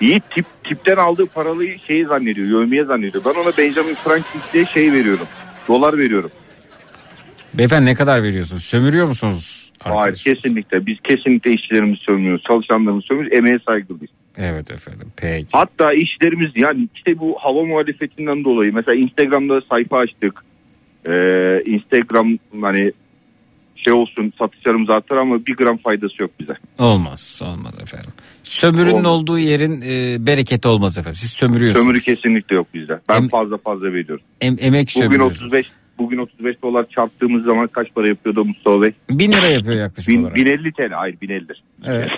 Yiğit 0.00 0.22
tip, 0.30 0.44
tipten 0.64 0.96
aldığı 0.96 1.26
paralıyı 1.26 1.78
şeyi 1.86 2.04
zannediyor. 2.06 2.46
Yövmeye 2.48 2.84
zannediyor. 2.84 3.24
Ben 3.24 3.40
ona 3.40 3.56
Benjamin 3.58 3.94
Franklin 3.94 4.40
diye 4.52 4.64
şey 4.64 4.92
veriyorum. 4.92 5.26
Dolar 5.68 5.98
veriyorum. 5.98 6.30
Beyefendi 7.54 7.86
ne 7.86 7.94
kadar 7.94 8.22
veriyorsunuz? 8.22 8.62
Sömürüyor 8.64 9.06
musunuz? 9.06 9.72
Hayır 9.78 10.14
kesinlikle. 10.14 10.86
Biz 10.86 10.96
kesinlikle 11.04 11.52
işçilerimizi 11.52 12.00
sömürüyoruz. 12.02 12.42
Çalışanlarımızı 12.48 13.06
sömürüyoruz. 13.06 13.38
Emeğe 13.38 13.58
saygılıyız. 13.66 14.10
Evet 14.36 14.70
efendim 14.70 15.12
peki. 15.16 15.46
Hatta 15.52 15.92
işlerimiz 15.92 16.50
yani 16.56 16.88
işte 16.94 17.18
bu 17.18 17.36
hava 17.40 17.64
muhalefetinden 17.64 18.44
dolayı 18.44 18.74
mesela 18.74 18.96
Instagram'da 18.98 19.60
sayfa 19.70 19.98
açtık. 19.98 20.44
Ee, 21.06 21.62
Instagram 21.66 22.38
hani 22.60 22.92
şey 23.76 23.92
olsun 23.92 24.32
satışlarımız 24.38 24.90
artar 24.90 25.16
ama 25.16 25.46
bir 25.46 25.56
gram 25.56 25.76
faydası 25.76 26.14
yok 26.22 26.30
bize. 26.40 26.54
Olmaz 26.78 27.40
olmaz 27.44 27.78
efendim. 27.82 28.10
Sömürünün 28.44 28.92
Olmaz. 28.94 29.06
olduğu 29.06 29.38
yerin 29.38 29.80
e, 29.82 30.26
bereketi 30.26 30.68
olmaz 30.68 30.98
efendim. 30.98 31.18
Siz 31.20 31.30
sömürüyorsunuz. 31.30 31.86
Sömürü 31.86 32.00
kesinlikle 32.00 32.56
yok 32.56 32.66
bizde. 32.74 33.00
Ben 33.08 33.28
fazla 33.28 33.58
fazla 33.58 33.86
veriyorum. 33.92 34.24
Em- 34.40 34.56
emek 34.60 34.92
Bugün 34.96 35.00
sömürüyorsunuz. 35.06 35.52
35 35.52 35.66
bugün 35.98 36.18
35 36.18 36.62
dolar 36.62 36.86
çarptığımız 36.88 37.44
zaman 37.44 37.66
kaç 37.66 37.94
para 37.94 38.08
yapıyordu 38.08 38.44
Mustafa 38.44 38.82
Bey? 38.82 38.92
1000 39.10 39.32
lira 39.32 39.46
yapıyor 39.46 39.76
yaklaşık 39.76 40.08
Bin, 40.08 40.22
olarak. 40.22 40.36
1050 40.36 40.72
TL 40.72 40.92
hayır 40.92 41.16
1050. 41.20 41.46
Evet. 41.86 42.08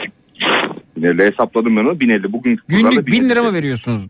1050 0.97 1.23
hesapladım 1.23 1.77
ben 1.77 1.85
onu 1.85 2.01
1050. 2.01 2.33
Bugün 2.33 2.59
Günlük 2.69 3.07
1000 3.07 3.29
lira 3.29 3.43
mı 3.43 3.53
veriyorsunuz? 3.53 4.07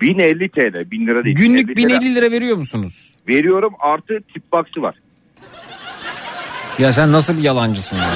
1050 0.00 0.48
TL 0.48 0.90
1000 0.90 1.06
lira 1.06 1.24
değil. 1.24 1.36
Günlük 1.36 1.76
1050 1.76 1.88
TL. 1.88 2.00
1050 2.00 2.14
lira 2.14 2.30
veriyor 2.30 2.56
musunuz? 2.56 3.14
Veriyorum 3.28 3.72
artı 3.80 4.20
tip 4.34 4.52
box'ı 4.52 4.82
var. 4.82 4.94
Ya 6.78 6.92
sen 6.92 7.12
nasıl 7.12 7.38
bir 7.38 7.42
yalancısın 7.42 7.96
ya? 7.96 8.10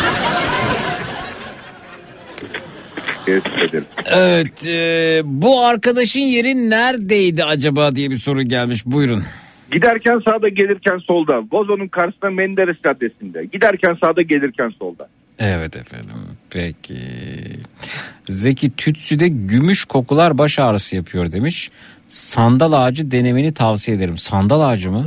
Ederim. 3.29 3.85
Evet 4.07 4.69
e, 4.69 5.21
bu 5.25 5.65
arkadaşın 5.65 6.21
yeri 6.21 6.71
neredeydi 6.71 7.45
acaba 7.45 7.97
diye 7.97 8.11
bir 8.11 8.19
soru 8.19 8.43
gelmiş 8.43 8.87
buyurun. 8.87 9.25
Giderken 9.73 10.19
sağda 10.29 10.49
gelirken 10.49 10.99
solda. 10.99 11.43
Vazonun 11.53 11.89
karşısında 11.89 12.31
Menderes 12.31 12.77
Caddesi'nde. 12.85 13.45
Giderken 13.45 13.97
sağda 14.05 14.23
gelirken 14.23 14.69
solda. 14.69 15.09
Evet 15.39 15.77
efendim 15.77 16.17
peki. 16.51 16.99
Zeki 18.29 18.77
Tütsü'de 18.77 19.29
gümüş 19.29 19.85
kokular 19.85 20.39
baş 20.39 20.59
ağrısı 20.59 20.97
yapıyor 20.97 21.33
demiş. 21.33 21.71
Sandal 22.09 22.73
ağacı 22.73 23.11
denemeni 23.11 23.55
tavsiye 23.55 23.97
ederim. 23.97 24.17
Sandal 24.17 24.61
ağacı 24.61 24.91
mı? 24.91 25.05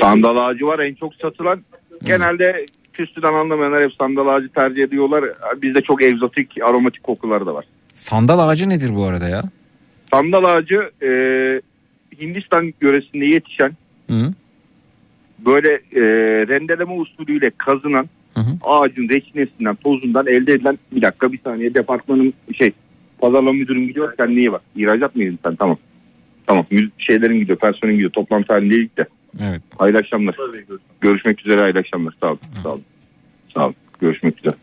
Sandal 0.00 0.36
ağacı 0.36 0.66
var 0.66 0.78
en 0.78 0.94
çok 0.94 1.14
satılan. 1.14 1.62
Genelde 2.04 2.66
küstüden 2.92 3.32
anlamayanlar 3.34 3.82
hep 3.82 3.92
sandal 3.98 4.28
ağacı 4.28 4.48
tercih 4.48 4.82
ediyorlar. 4.82 5.24
Bizde 5.62 5.80
çok 5.80 6.02
egzotik 6.02 6.62
aromatik 6.62 7.02
kokular 7.02 7.46
da 7.46 7.54
var. 7.54 7.64
Sandal 7.94 8.48
ağacı 8.48 8.68
nedir 8.68 8.96
bu 8.96 9.04
arada 9.04 9.28
ya? 9.28 9.42
Sandal 10.12 10.44
ağacı 10.44 10.90
e, 11.02 11.10
Hindistan 12.20 12.74
yöresinde 12.80 13.24
yetişen 13.26 13.72
Hı? 14.10 14.32
böyle 15.46 15.72
e, 15.72 16.02
rendeleme 16.48 16.92
usulüyle 16.92 17.50
kazınan 17.58 18.08
ağacın 18.62 19.08
reçinesinden 19.08 19.74
tozundan 19.74 20.26
elde 20.26 20.52
edilen 20.52 20.78
bir 20.92 21.02
dakika 21.02 21.32
bir 21.32 21.38
saniye 21.38 21.74
departmanın 21.74 22.34
şey 22.58 22.70
pazarlama 23.18 23.52
müdürüm 23.52 23.86
gidiyor 23.86 24.12
sen 24.16 24.36
niye 24.36 24.52
bak 24.52 24.62
ihracat 24.76 25.16
mıydın 25.16 25.38
sen 25.44 25.56
tamam 25.56 25.76
tamam 26.46 26.66
şeylerin 26.98 27.38
gidiyor 27.38 27.58
personelin 27.58 27.94
gidiyor 27.94 28.10
toplantı 28.10 28.52
halindeydik 28.52 28.98
de 28.98 29.06
Evet. 29.44 29.62
hayırlı 29.78 29.98
akşamlar 29.98 30.36
görüşmek 31.00 31.46
üzere 31.46 31.60
hayırlı 31.60 31.78
akşamlar 31.80 32.14
sağ 32.20 32.28
olun, 32.30 32.40
sağ 32.62 32.68
olun. 32.72 32.82
Sağ 33.54 33.64
olun. 33.64 33.74
Görüşmek 34.00 34.38
üzere. 34.38 34.54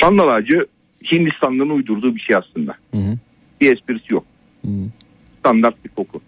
Sandal 0.00 0.28
ağacı 0.28 0.66
Hindistan'dan 1.12 1.70
uydurduğu 1.70 2.14
bir 2.14 2.20
şey 2.20 2.36
aslında. 2.36 2.74
Bir 3.60 3.72
esprisi 3.76 4.14
yok. 4.14 4.24
Standart 5.38 5.84
bir 5.84 5.90
koku. 5.90 6.20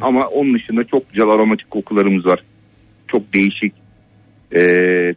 Ama 0.00 0.26
onun 0.26 0.54
dışında 0.54 0.84
çok 0.84 1.12
güzel 1.12 1.28
aromatik 1.28 1.70
kokularımız 1.70 2.26
var. 2.26 2.42
Çok 3.08 3.34
değişik 3.34 3.74
e, 4.54 4.60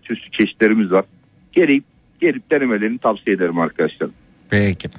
tüslü 0.04 0.32
çeşitlerimiz 0.32 0.92
var. 0.92 1.06
Gelip, 1.52 1.84
gelip 2.22 2.52
denemelerini 2.52 2.98
tavsiye 2.98 3.36
ederim 3.36 3.60
arkadaşlar. 3.60 4.10
Peki. 4.50 4.90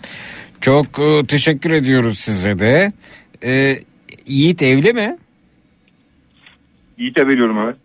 Çok 0.61 0.87
e, 0.99 1.27
teşekkür 1.29 1.73
ediyoruz 1.73 2.19
size 2.19 2.59
de. 2.59 2.93
E, 3.45 3.77
Yiğit 4.27 4.63
evli 4.63 4.93
mi? 4.93 5.17
Yiğit'e 6.99 7.27
veriyorum 7.27 7.59
evet. 7.65 7.77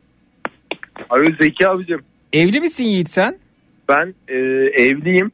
Abi 1.10 1.36
Zeki 1.42 1.68
abicim 1.68 2.00
Evli 2.34 2.60
misin 2.62 2.84
Yiğit 2.86 3.10
sen? 3.10 3.38
ben 3.90 4.14
e, 4.28 4.36
evliyim. 4.84 5.32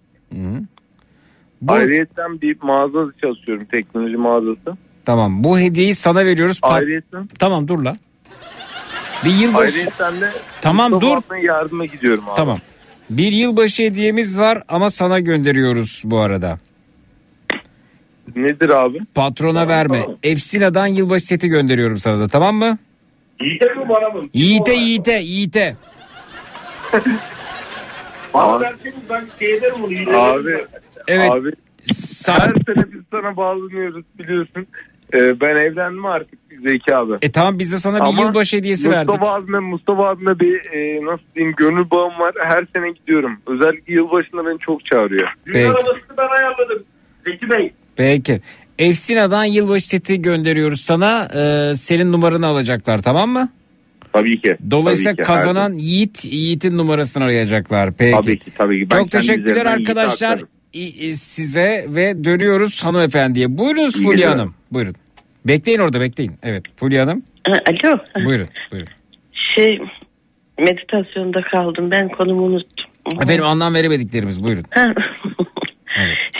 Bu- 1.62 1.72
Ayrıyeten 1.74 2.42
bir 2.42 2.58
mağazada 2.62 3.12
çalışıyorum 3.22 3.66
teknoloji 3.72 4.18
mağazası. 4.18 4.78
Tamam 5.08 5.44
bu 5.44 5.60
hediyeyi 5.60 5.96
sana 5.96 6.26
veriyoruz. 6.26 6.60
Pa- 6.60 6.68
Ayrıyeten, 6.68 7.30
Tamam 7.40 7.68
dur 7.68 7.84
la. 7.84 7.96
Bir 9.26 9.30
yılbaşı. 9.30 9.78
ayrıyeten 9.78 10.22
de 10.22 10.32
Tamam, 10.62 10.92
Mustafa 10.92 11.16
dur. 11.30 11.36
yardıma 11.44 11.86
gidiyorum 11.86 12.30
abi. 12.30 12.36
Tamam. 12.36 12.60
Bir 13.10 13.32
yılbaşı 13.32 13.84
hediyemiz 13.84 14.40
var 14.40 14.64
ama 14.68 14.90
sana 14.90 15.20
gönderiyoruz 15.20 16.02
bu 16.06 16.20
arada. 16.20 16.60
Nedir 18.36 18.70
abi? 18.70 19.00
Patrona 19.16 19.68
verme. 19.68 20.06
Efsina'dan 20.24 20.88
yılbaşı 20.88 21.26
seti 21.26 21.48
gönderiyorum 21.48 21.98
sana 21.98 22.20
da 22.20 22.28
tamam 22.28 22.56
mı? 22.56 22.78
Yiğit'e 23.42 23.66
mi 23.66 23.90
bana 23.90 24.10
mı? 24.10 24.24
Yiğit'e 24.34 24.74
Yiğit'e. 24.74 25.76
Abi 28.34 28.66
şey 29.40 29.54
ederim 29.54 29.76
bunu. 29.82 29.94
Yiğit'e 29.94 30.18
Abi, 30.18 30.46
veririm. 30.46 30.68
Evet. 31.08 31.32
abi 31.32 31.52
her 32.28 32.50
sene 32.50 32.92
biz 32.94 33.02
sana 33.12 33.38
bağlanıyoruz 33.38 34.06
biliyorsun. 34.20 34.68
Ee, 35.14 35.42
ben 35.42 35.56
evlendim 35.56 36.06
artık 36.06 36.40
Zeki 36.68 36.96
abi. 36.96 37.14
E 37.22 37.32
tamam 37.32 37.60
biz 37.60 37.72
de 37.72 37.78
sana 37.78 37.96
bir 37.96 38.02
Ama 38.06 38.22
yılbaşı 38.22 38.58
hediyesi 38.58 38.88
Mustafa 38.90 39.12
verdik. 39.12 39.28
abime 39.28 39.60
Mustafa 39.60 40.08
abime 40.10 40.40
bir 40.40 40.56
e, 40.56 41.06
nasıl 41.06 41.24
diyeyim 41.36 41.56
gönül 41.58 41.90
bağım 41.92 42.20
var. 42.20 42.34
Her 42.44 42.66
sene 42.76 42.92
gidiyorum. 42.92 43.38
Özellikle 43.48 43.94
yılbaşında 43.94 44.46
beni 44.46 44.60
çok 44.60 44.86
çağırıyor. 44.86 45.28
Düğün 45.46 45.54
Peki. 45.54 45.68
arabasını 45.68 46.18
ben 46.18 46.28
ayarladım. 46.38 46.84
Zeki 47.26 47.50
Bey. 47.50 47.74
Peki. 47.96 48.42
Efsina'dan 48.80 49.44
yılbaşı 49.46 49.88
seti 49.88 50.22
gönderiyoruz 50.22 50.82
sana. 50.82 51.28
Ee, 51.36 51.76
senin 51.76 52.12
numaranı 52.12 52.48
alacaklar 52.48 53.02
tamam 53.02 53.30
mı? 53.30 53.50
Tabii 54.14 54.42
ki. 54.42 54.58
Dolayısıyla 54.72 55.12
Tabii 55.12 55.24
ki, 55.24 55.28
kazanan 55.28 55.74
Yiğit, 55.74 56.26
Yiğit'in 56.26 56.78
numarasını 56.78 57.24
arayacaklar. 57.24 57.90
Peki. 57.98 58.18
Tabii 58.22 58.40
ki 58.40 58.52
tabii 58.58 58.80
ki. 58.84 58.88
Ben 58.96 59.00
Çok 59.00 59.12
teşekkürler 59.12 59.66
arkadaşlar 59.66 60.42
size 61.16 61.86
ve 61.88 62.24
dönüyoruz 62.24 62.84
hanımefendiye. 62.84 63.58
Buyurun 63.58 63.90
Fulya. 63.90 64.32
Hanım. 64.32 64.56
Buyurun. 64.72 64.96
Bekleyin 65.46 65.80
orada 65.80 66.02
bekleyin. 66.02 66.32
Evet 66.44 66.64
Fulya 66.76 67.02
Hanım. 67.04 67.24
Ha, 67.48 67.54
Alo. 67.68 67.98
Buyurun. 68.26 68.48
buyurun. 68.72 68.90
Şey 69.56 69.80
meditasyonda 70.60 71.42
kaldım. 71.42 71.92
Ben 71.92 72.10
konumu 72.10 72.42
unuttum. 72.44 72.86
Efendim 73.22 73.44
anlam 73.46 73.74
veremediklerimiz 73.74 74.44
buyurun. 74.44 74.64
Ha. 74.70 74.94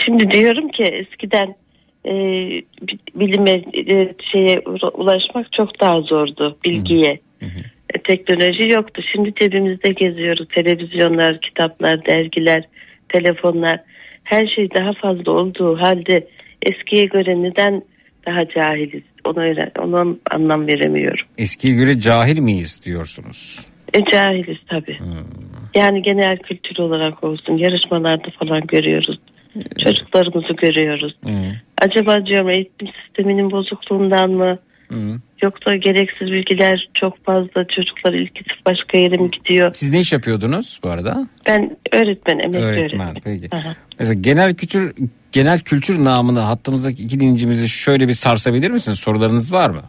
Şimdi 0.04 0.30
diyorum 0.30 0.68
ki 0.68 0.82
eskiden 0.82 1.54
e, 2.06 2.12
bi- 2.82 2.98
bilime 3.20 3.50
e, 3.50 4.14
şeye 4.32 4.56
ula- 4.58 4.90
ulaşmak 4.92 5.52
çok 5.52 5.80
daha 5.80 6.00
zordu 6.00 6.58
bilgiye. 6.66 7.20
E, 7.94 7.98
teknoloji 8.08 8.68
yoktu. 8.68 9.02
Şimdi 9.12 9.32
cebimizde 9.40 9.88
geziyoruz. 9.92 10.48
Televizyonlar, 10.54 11.40
kitaplar, 11.40 12.04
dergiler, 12.06 12.64
telefonlar. 13.08 13.80
Her 14.28 14.46
şey 14.46 14.68
daha 14.74 14.92
fazla 14.92 15.32
olduğu 15.32 15.80
halde 15.80 16.28
eskiye 16.62 17.06
göre 17.06 17.42
neden 17.42 17.82
daha 18.26 18.48
cahiliz? 18.48 19.02
Öğren, 19.36 19.70
ona 19.78 20.16
anlam 20.30 20.66
veremiyorum. 20.66 21.26
Eskiye 21.38 21.74
göre 21.74 21.98
cahil 21.98 22.38
miyiz 22.38 22.80
diyorsunuz? 22.84 23.66
E, 23.94 24.04
cahiliz 24.04 24.58
tabii. 24.68 24.98
Yani 25.74 26.02
genel 26.02 26.38
kültür 26.38 26.78
olarak 26.78 27.24
olsun 27.24 27.56
yarışmalarda 27.56 28.28
falan 28.38 28.60
görüyoruz. 28.60 29.18
Çocuklarımızı 29.84 30.52
görüyoruz. 30.52 31.16
Acaba 31.82 32.26
diyorum 32.26 32.50
eğitim 32.50 32.88
sisteminin 33.04 33.50
bozukluğundan 33.50 34.30
mı? 34.30 34.58
Yoksa 35.42 35.76
gereksiz 35.76 36.28
bilgiler 36.32 36.88
çok 36.94 37.24
fazla 37.24 37.64
çocuklar 37.76 38.12
ilgisi 38.12 38.50
başka 38.66 38.98
yere 38.98 39.16
mi 39.16 39.30
gidiyor? 39.30 39.70
Siz 39.74 39.90
ne 39.90 40.00
iş 40.00 40.12
yapıyordunuz 40.12 40.80
bu 40.82 40.90
arada? 40.90 41.28
Ben 41.46 41.76
öğretmen, 41.92 42.38
emekli 42.38 42.58
Öğretmen 42.64 43.06
öğretmen. 43.08 43.40
peki. 43.40 43.56
Aha. 43.56 43.74
Mesela 43.98 44.20
genel 44.20 44.54
kültür 44.54 44.94
genel 45.32 45.60
kültür 45.60 46.04
namını 46.04 46.40
hattımızdaki 46.40 47.02
iki 47.02 47.20
dinleyicimizi 47.20 47.68
şöyle 47.68 48.08
bir 48.08 48.12
sarsabilir 48.12 48.70
misiniz? 48.70 48.98
Sorularınız 48.98 49.52
var 49.52 49.70
mı? 49.70 49.82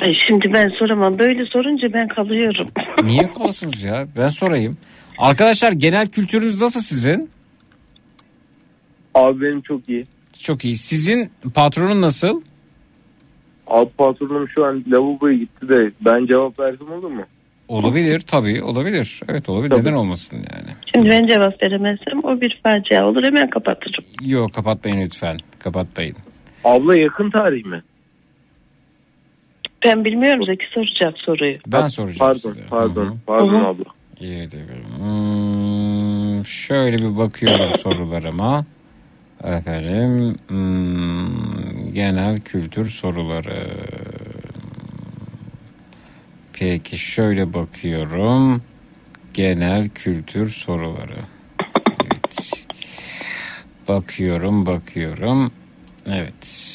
Ay 0.00 0.12
şimdi 0.26 0.52
ben 0.52 0.68
soramam. 0.78 1.18
Böyle 1.18 1.46
sorunca 1.46 1.92
ben 1.92 2.08
kalıyorum. 2.08 2.68
Niye 3.04 3.30
kalsınız 3.32 3.82
ya? 3.82 4.06
Ben 4.16 4.28
sorayım. 4.28 4.76
Arkadaşlar 5.18 5.72
genel 5.72 6.08
kültürünüz 6.08 6.60
nasıl 6.62 6.80
sizin? 6.80 7.30
Abi 9.14 9.40
benim 9.40 9.60
çok 9.60 9.88
iyi. 9.88 10.06
Çok 10.42 10.64
iyi. 10.64 10.76
Sizin 10.76 11.30
patronun 11.54 12.02
nasıl? 12.02 12.42
Abi 13.66 13.90
patronum 13.98 14.48
şu 14.48 14.64
an 14.64 14.84
lavaboya 14.88 15.34
gitti 15.36 15.68
de 15.68 15.90
ben 16.00 16.26
cevap 16.26 16.58
versem 16.58 16.92
olur 16.92 17.10
mu? 17.10 17.22
Olabilir 17.68 18.20
tabii 18.20 18.62
olabilir. 18.62 19.20
Evet 19.28 19.48
olabilir. 19.48 19.70
Tabii. 19.70 19.80
Neden 19.80 19.92
olmasın 19.92 20.36
yani? 20.36 20.76
Şimdi 20.94 21.10
ben 21.10 21.26
cevap 21.26 21.62
veremezsem 21.62 22.18
o 22.24 22.40
bir 22.40 22.60
facia 22.62 23.06
olur 23.08 23.22
hemen 23.24 23.50
kapatırım. 23.50 24.04
Yok 24.24 24.52
kapatmayın 24.54 25.00
lütfen. 25.04 25.38
Kapatmayın. 25.58 26.16
Abla 26.64 26.98
yakın 26.98 27.30
tarih 27.30 27.64
mi? 27.64 27.82
Ben 29.84 30.04
bilmiyorum 30.04 30.44
Zeki 30.46 30.64
soracak 30.74 31.18
soruyu. 31.18 31.56
Ben 31.66 31.86
soracağım 31.86 32.18
Pardon 32.18 32.38
size. 32.50 32.62
pardon 32.70 33.04
Hı 33.06 33.10
hı. 33.10 33.14
pardon 33.26 33.52
Hı 33.54 33.58
hı. 33.58 33.66
abla. 33.66 33.84
İyi 34.20 34.50
de 34.50 34.56
Hmm, 34.98 36.44
şöyle 36.46 36.98
bir 36.98 37.16
bakıyorum 37.16 37.72
sorularıma. 37.74 38.64
Efendim 39.44 40.36
hmm, 40.48 41.92
genel 41.92 42.40
kültür 42.40 42.90
soruları. 42.90 43.68
Peki 46.52 46.98
şöyle 46.98 47.54
bakıyorum. 47.54 48.62
Genel 49.34 49.88
kültür 49.88 50.50
soruları. 50.50 51.18
Evet. 52.04 52.66
Bakıyorum 53.88 54.66
bakıyorum. 54.66 55.52
Evet. 56.06 56.72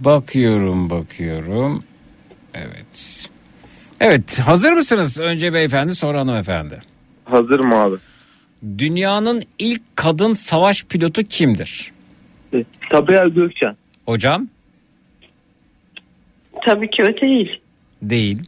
Bakıyorum 0.00 0.90
bakıyorum. 0.90 1.82
Evet. 2.54 3.28
Evet 4.00 4.40
hazır 4.40 4.72
mısınız? 4.72 5.20
Önce 5.20 5.52
beyefendi 5.52 5.94
sonra 5.94 6.20
hanımefendi. 6.20 6.80
Hazırım 7.24 7.72
abi. 7.72 7.96
Dünyanın 8.78 9.42
ilk 9.58 9.82
kadın 9.96 10.32
savaş 10.32 10.84
pilotu 10.84 11.22
kimdir? 11.22 11.92
E, 12.54 12.64
Sabiha 12.92 13.28
Gökçen. 13.28 13.76
Hocam 14.06 14.48
Tabii 16.66 16.90
ki 16.90 17.02
o 17.04 17.20
değil. 17.20 17.60
değil. 18.02 18.38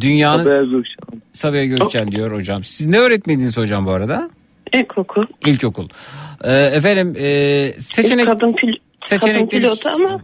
Dünyanın 0.00 0.44
Sabiha 0.44 0.64
Gökçen. 0.64 1.22
Sabiha 1.32 1.64
Gökçen 1.64 2.12
diyor 2.12 2.32
hocam. 2.32 2.64
Siz 2.64 2.86
ne 2.86 2.98
öğretmeniz 2.98 3.56
hocam 3.58 3.86
bu 3.86 3.90
arada? 3.90 4.30
İlkokul. 4.74 5.24
İlkokul. 5.46 5.88
Ee, 6.44 6.52
efendim 6.52 7.14
e, 7.18 7.72
seçenek 7.80 8.26
kadın, 8.26 8.52
pil- 8.52 8.56
kadın 8.56 8.78
seçenekleri 9.04 9.60
pilotu 9.62 9.88
ama 9.88 10.20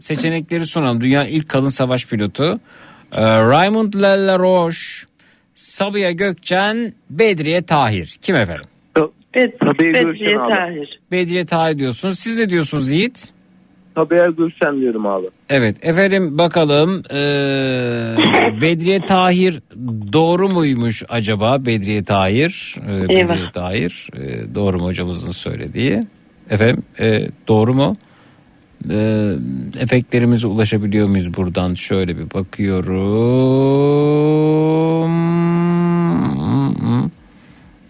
seçenekleri 0.00 0.66
sunalım. 0.66 1.00
Dünyanın 1.00 1.28
ilk 1.28 1.48
kadın 1.48 1.68
savaş 1.68 2.06
pilotu. 2.06 2.60
Ee, 3.12 3.22
Raymond 3.24 3.94
Laroche, 3.94 5.06
Sabiha 5.58 6.10
Gökçen, 6.10 6.92
Bedriye 7.10 7.62
Tahir. 7.62 8.18
Kim 8.22 8.36
efendim? 8.36 8.64
Bed 9.34 9.52
Sabiha 9.62 9.94
Bedriye 9.94 10.38
abi. 10.38 10.54
Tahir. 10.54 11.00
Bedriye 11.12 11.46
Tahir 11.46 11.78
diyorsunuz. 11.78 12.18
Siz 12.18 12.38
ne 12.38 12.50
diyorsunuz 12.50 12.92
Yiğit? 12.92 13.28
Sabiha 13.94 14.26
Gökçen 14.26 14.80
diyorum 14.80 15.06
abi. 15.06 15.26
Evet 15.48 15.76
efendim 15.82 16.38
bakalım 16.38 17.02
ee, 17.10 17.16
Bedriye 18.60 19.00
Tahir 19.00 19.62
doğru 20.12 20.48
muymuş 20.48 21.02
acaba 21.08 21.66
Bedriye 21.66 22.04
Tahir? 22.04 22.74
Ee, 22.88 23.02
Bedriye 23.02 23.20
Eyvah. 23.20 23.52
Tahir 23.52 24.08
ee, 24.16 24.54
doğru 24.54 24.78
mu 24.78 24.84
hocamızın 24.84 25.32
söylediği? 25.32 26.00
Efendim 26.50 26.82
ee, 27.00 27.28
doğru 27.48 27.74
mu? 27.74 27.96
Ee, 28.90 29.32
efektlerimize 29.80 30.46
ulaşabiliyor 30.46 31.08
muyuz 31.08 31.36
buradan? 31.36 31.74
Şöyle 31.74 32.18
bir 32.18 32.30
bakıyorum. 32.30 32.98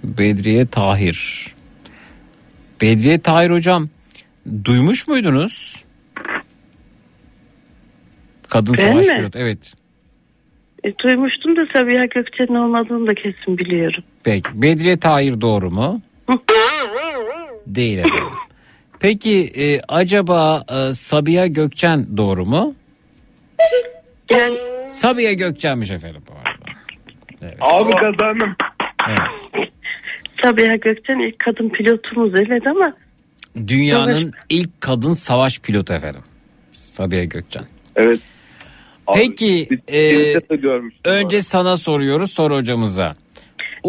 Bedriye 0.04 0.66
Tahir. 0.66 1.54
Bedriye 2.80 3.18
Tahir 3.18 3.50
hocam 3.50 3.88
duymuş 4.64 5.08
muydunuz? 5.08 5.84
Kadın 8.48 8.74
Ben 8.78 8.88
savaş 8.88 9.06
mi? 9.06 9.28
evet. 9.34 9.72
E, 10.84 10.98
duymuştum 10.98 11.56
da 11.56 11.66
Sabiha 11.72 12.04
Gökçen'in 12.06 12.54
olmadığını 12.54 13.06
da 13.06 13.14
kesin 13.14 13.58
biliyorum. 13.58 14.04
Peki 14.24 14.62
Bedriye 14.62 14.96
Tahir 14.96 15.40
doğru 15.40 15.70
mu? 15.70 16.00
Değil 17.66 17.98
efendim. 17.98 18.26
Peki 19.00 19.52
e, 19.56 19.80
acaba 19.88 20.64
e, 20.70 20.92
Sabiha 20.92 21.46
Gökçen 21.46 22.16
doğru 22.16 22.46
mu? 22.46 22.74
Yani 24.30 24.56
Sabiha 24.88 25.32
Gökçen'miş 25.32 25.90
efendim 25.90 26.22
bu 26.28 26.32
arada. 26.32 26.78
Abi 27.60 27.90
kazandım. 27.90 28.56
Sabiha 30.42 30.76
Gökçen 30.76 31.28
ilk 31.28 31.38
kadın 31.38 31.68
pilotumuz 31.68 32.32
evet 32.34 32.66
ama 32.66 32.94
Dünyanın 33.66 34.32
ilk 34.48 34.80
kadın 34.80 35.12
savaş 35.12 35.60
pilotu 35.60 35.94
efendim. 35.94 36.22
Sabiha 36.72 37.24
Gökçen. 37.24 37.64
Evet. 37.96 38.20
Peki 39.14 39.68
e, 39.88 40.32
görmüştüm. 40.56 41.00
önce 41.04 41.42
sana 41.42 41.76
soruyoruz 41.76 42.30
sonra 42.30 42.54
hocamıza. 42.54 43.14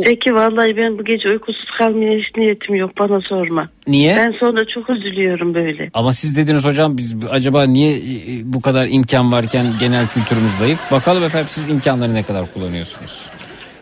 Peki 0.03 0.33
vallahi 0.33 0.77
ben 0.77 0.97
bu 0.97 1.03
gece 1.03 1.29
uykusuz 1.29 1.69
kalmaya 1.77 2.19
hiç 2.19 2.37
niyetim 2.37 2.75
yok 2.75 2.91
bana 2.99 3.21
sorma. 3.21 3.69
Niye? 3.87 4.15
Ben 4.15 4.31
sonra 4.39 4.65
çok 4.73 4.89
üzülüyorum 4.89 5.53
böyle. 5.53 5.89
Ama 5.93 6.13
siz 6.13 6.37
dediniz 6.37 6.65
hocam 6.65 6.97
biz 6.97 7.15
acaba 7.29 7.63
niye 7.63 7.97
e, 7.97 8.01
bu 8.43 8.61
kadar 8.61 8.87
imkan 8.91 9.31
varken 9.31 9.67
genel 9.79 10.07
kültürümüz 10.07 10.51
zayıf? 10.51 10.91
Bakalım 10.91 11.23
efendim 11.23 11.47
siz 11.49 11.69
imkanları 11.69 12.13
ne 12.13 12.23
kadar 12.23 12.53
kullanıyorsunuz? 12.53 13.25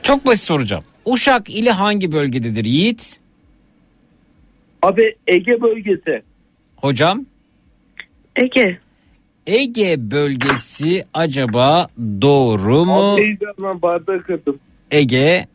Çok 0.04 0.26
basit 0.26 0.44
soracağım. 0.44 0.84
Uşak 1.06 1.50
ili 1.50 1.70
hangi 1.70 2.12
bölgededir 2.12 2.66
Yiğit? 2.66 3.20
Abi 4.82 5.16
Ege 5.28 5.62
bölgesi. 5.62 6.22
Hocam? 6.76 7.26
Ege. 8.36 8.78
Ege 9.48 9.96
bölgesi 10.12 11.06
acaba 11.14 11.88
doğru 12.22 12.86
mu? 12.86 13.14
Abi 13.14 13.22
heyecandan 13.24 13.82
bardağı 13.82 14.22
kırdım. 14.22 14.60
Ege 14.92 15.46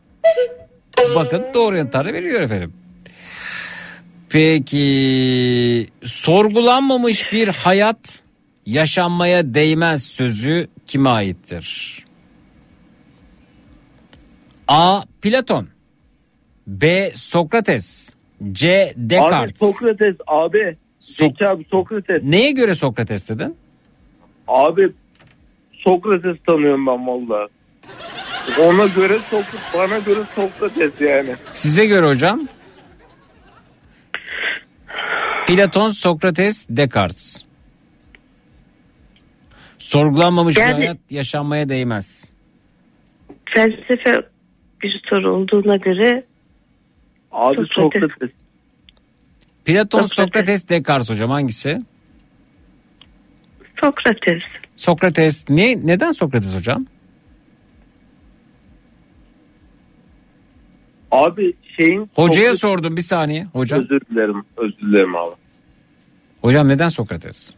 bakın 1.15 1.45
doğru 1.53 1.77
yanıtları 1.77 2.13
veriyor 2.13 2.41
efendim. 2.41 2.73
Peki 4.29 5.87
sorgulanmamış 6.03 7.23
bir 7.31 7.47
hayat 7.47 8.21
yaşanmaya 8.65 9.53
değmez 9.53 10.03
sözü 10.03 10.67
kime 10.87 11.09
aittir? 11.09 11.97
A. 14.67 15.01
Platon 15.21 15.67
B. 16.67 17.11
Sokrates 17.15 18.13
C. 18.51 18.93
Abi 18.95 19.09
Descartes 19.09 19.59
Sokrates 19.59 20.15
abi. 20.27 20.77
Zeki 20.99 21.47
abi 21.47 21.65
Sokrates. 21.71 22.23
Neye 22.23 22.51
göre 22.51 22.75
Sokrates 22.75 23.29
dedin? 23.29 23.55
Abi 24.47 24.91
Sokrates 25.73 26.37
tanıyorum 26.47 26.87
ben 26.87 27.07
valla. 27.07 27.47
Ona 28.59 28.85
göre 28.87 29.19
Sokrates, 29.29 29.59
bana 29.73 29.99
göre 29.99 30.19
Sokrates 30.35 31.01
yani. 31.01 31.35
Size 31.51 31.85
göre 31.85 32.05
hocam? 32.05 32.47
Platon, 35.47 35.89
Sokrates, 35.91 36.67
Descartes. 36.69 37.45
Sorgulanmamış 39.79 40.55
bir 40.55 40.61
Yani- 40.61 40.73
hayat 40.73 40.97
yaşanmaya 41.09 41.69
değmez. 41.69 42.31
Felsefe 43.45 44.15
bir 44.81 45.01
soru 45.09 45.35
olduğuna 45.35 45.75
göre 45.77 46.25
Abi 47.31 47.55
Sokrates. 47.55 48.01
Sokrates. 48.11 48.29
Platon, 49.65 49.99
Sokrates. 50.05 50.15
Sokrates, 50.25 50.69
Descartes 50.69 51.09
hocam 51.09 51.29
hangisi? 51.29 51.81
Sokrates. 53.81 54.43
Sokrates. 54.75 55.49
Ne, 55.49 55.87
neden 55.87 56.11
Sokrates 56.11 56.55
hocam? 56.55 56.85
Abi 61.13 61.53
şeyin 61.77 62.09
Hocaya 62.15 62.51
Sokrates- 62.51 62.59
sordum 62.59 62.97
bir 62.97 63.01
saniye. 63.01 63.43
Hocam. 63.43 63.79
Özür 63.79 64.01
dilerim. 64.11 64.43
Özür 64.57 64.77
dilerim 64.77 65.15
abi. 65.15 65.31
Hocam 66.41 66.67
neden 66.67 66.89
Sokrates? 66.89 67.53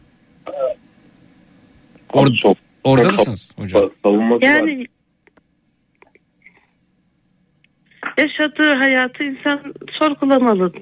Or- 2.12 2.54
orada 2.84 3.08
mısınız 3.08 3.52
hocam? 3.58 3.90
Savunması 4.02 4.34
var. 4.46 4.48
Yani 4.48 4.86
yaşadığı 8.18 8.74
hayatı 8.78 9.24
insan 9.24 9.74
sorgulamalı. 9.98 10.72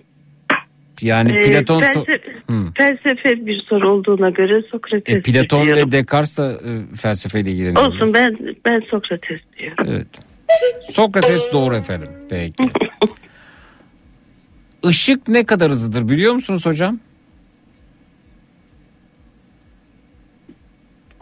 Yani 1.03 1.37
Ee, 1.37 1.41
Platon, 1.41 1.81
so- 1.81 1.85
felsefe, 1.95 2.33
Hı. 2.51 2.55
felsefe 2.79 3.47
bir 3.47 3.63
soru 3.69 3.91
olduğuna 3.93 4.31
göre 4.31 4.63
Sokrates 4.71 5.17
E, 5.17 5.23
Platon 5.23 5.63
diyorum. 5.65 5.87
ve 5.89 5.93
Descartes 5.93 6.39
da 6.39 6.53
e, 6.53 6.97
felsefeyle 6.97 7.51
ilgileniyor. 7.51 7.87
Olsun 7.87 8.15
ben 8.15 8.39
ben 8.65 8.81
Sokrates 8.91 9.41
diyorum. 9.59 9.85
Evet. 9.89 10.07
Sokrates 10.91 11.53
doğru 11.53 11.77
efendim. 11.77 12.09
Peki. 12.31 12.55
Işık 14.89 15.29
ne 15.29 15.45
kadar 15.45 15.71
hızlıdır 15.71 16.09
biliyor 16.09 16.33
musunuz 16.35 16.67
hocam? 16.67 17.01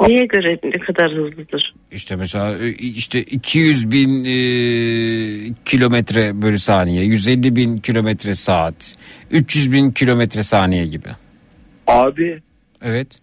Neye 0.00 0.24
göre 0.24 0.58
ne 0.64 0.70
kadar 0.70 1.12
hızlıdır? 1.12 1.74
İşte 1.92 2.16
mesela 2.16 2.58
e, 2.58 2.68
işte 2.68 3.20
200 3.22 3.90
bin 3.90 4.24
e, 4.24 4.34
kilometre 5.64 6.42
bölü 6.42 6.58
saniye, 6.58 7.04
150 7.04 7.56
bin 7.56 7.78
kilometre 7.78 8.34
saat, 8.34 8.96
300 9.30 9.72
bin 9.72 9.90
kilometre 9.90 10.42
saniye 10.42 10.86
gibi. 10.86 11.08
Abi 11.86 12.42
Evet. 12.82 13.18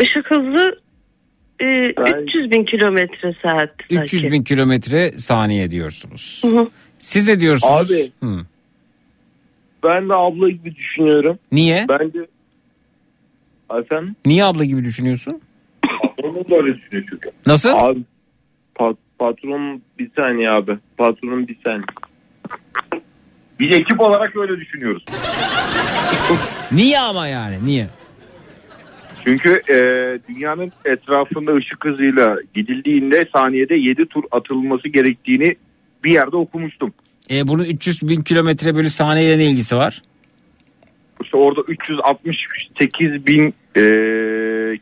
Işık 0.00 0.30
hızı 0.30 0.79
e, 1.60 1.92
300 2.22 2.50
bin 2.50 2.64
kilometre 2.64 3.34
saat. 3.42 3.70
300 3.90 4.22
sanki. 4.22 4.34
bin 4.34 4.42
kilometre 4.44 5.18
saniye 5.18 5.70
diyorsunuz. 5.70 6.42
Hı 6.44 6.48
hı. 6.58 6.68
Siz 7.00 7.28
de 7.28 7.40
diyorsunuz. 7.40 7.90
Abi. 7.90 8.12
Hı. 8.22 8.46
ben 9.84 10.08
de 10.08 10.14
abla 10.14 10.48
gibi 10.50 10.74
düşünüyorum. 10.76 11.38
Niye? 11.52 11.86
Bence 11.88 12.18
Efendim? 13.78 14.16
Niye 14.26 14.44
abla 14.44 14.64
gibi 14.64 14.84
düşünüyorsun? 14.84 15.40
Patronum 16.02 16.50
da 16.50 16.56
öyle 16.56 16.76
düşünüyor 16.76 17.06
çünkü. 17.10 17.30
Nasıl? 17.46 17.68
Abi 17.72 18.00
pat, 18.74 18.96
patron 19.18 19.82
bir 19.98 20.10
saniye 20.16 20.50
abi. 20.50 20.78
Patronum 20.98 21.48
bir 21.48 21.56
saniye. 21.64 21.84
Biz 23.60 23.74
ekip 23.74 24.00
olarak 24.00 24.36
öyle 24.36 24.60
düşünüyoruz. 24.60 25.04
Niye 26.72 26.98
ama 27.00 27.26
yani? 27.26 27.56
Niye? 27.64 27.86
Çünkü 29.24 29.62
e, 29.68 29.74
dünyanın 30.28 30.72
etrafında 30.84 31.54
ışık 31.54 31.84
hızıyla 31.84 32.36
gidildiğinde 32.54 33.26
saniyede 33.34 33.74
7 33.74 34.06
tur 34.06 34.24
atılması 34.30 34.88
gerektiğini 34.88 35.56
bir 36.04 36.10
yerde 36.10 36.36
okumuştum. 36.36 36.92
E, 37.30 37.48
bunun 37.48 37.64
300 37.64 38.08
bin 38.08 38.22
kilometre 38.22 38.74
bölü 38.74 38.90
saniye 38.90 39.38
ne 39.38 39.50
ilgisi 39.50 39.76
var? 39.76 40.02
İşte 41.22 41.36
orada 41.36 41.60
368 41.68 43.26
bin 43.26 43.54
e, 43.76 43.82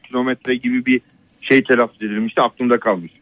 kilometre 0.06 0.56
gibi 0.56 0.86
bir 0.86 1.00
şey 1.40 1.62
telaffuz 1.62 2.02
edilmişti 2.02 2.40
aklımda 2.40 2.80
kalmış. 2.80 3.12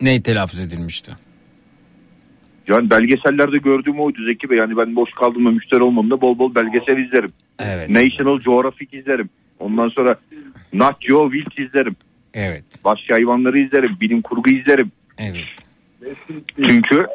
Ne 0.00 0.22
telaffuz 0.22 0.60
edilmişti? 0.60 1.12
Yani 2.68 2.90
belgesellerde 2.90 3.58
gördüğüm 3.58 4.00
oydu 4.00 4.24
Zeki 4.28 4.50
Bey. 4.50 4.58
Yani 4.58 4.76
ben 4.76 4.96
boş 4.96 5.10
kaldığımda 5.10 5.50
müşteri 5.50 5.82
olmamda 5.82 6.20
bol 6.20 6.38
bol 6.38 6.54
belgesel 6.54 6.98
izlerim. 6.98 7.30
Evet. 7.58 7.88
National 7.88 8.40
Geographic 8.40 8.98
izlerim. 8.98 9.30
Ondan 9.64 9.88
sonra 9.88 10.16
Nat 10.72 11.00
Geo 11.00 11.30
Wild 11.30 11.66
izlerim. 11.66 11.96
Evet. 12.34 12.64
Vahşi 12.84 13.12
hayvanları 13.12 13.58
izlerim. 13.58 13.96
Bilim 14.00 14.22
kurgu 14.22 14.50
izlerim. 14.50 14.92
Evet. 15.18 15.44
Çünkü 16.68 17.06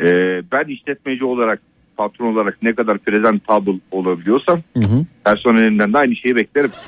e, 0.00 0.06
ben 0.52 0.64
işletmeci 0.64 1.24
olarak 1.24 1.60
patron 1.96 2.32
olarak 2.34 2.62
ne 2.62 2.72
kadar 2.74 2.98
presentable 2.98 3.80
olabiliyorsam 3.90 4.62
Hı 4.76 4.80
hı. 4.82 5.04
personelimden 5.24 5.92
de 5.92 5.98
aynı 5.98 6.16
şeyi 6.16 6.36
beklerim. 6.36 6.70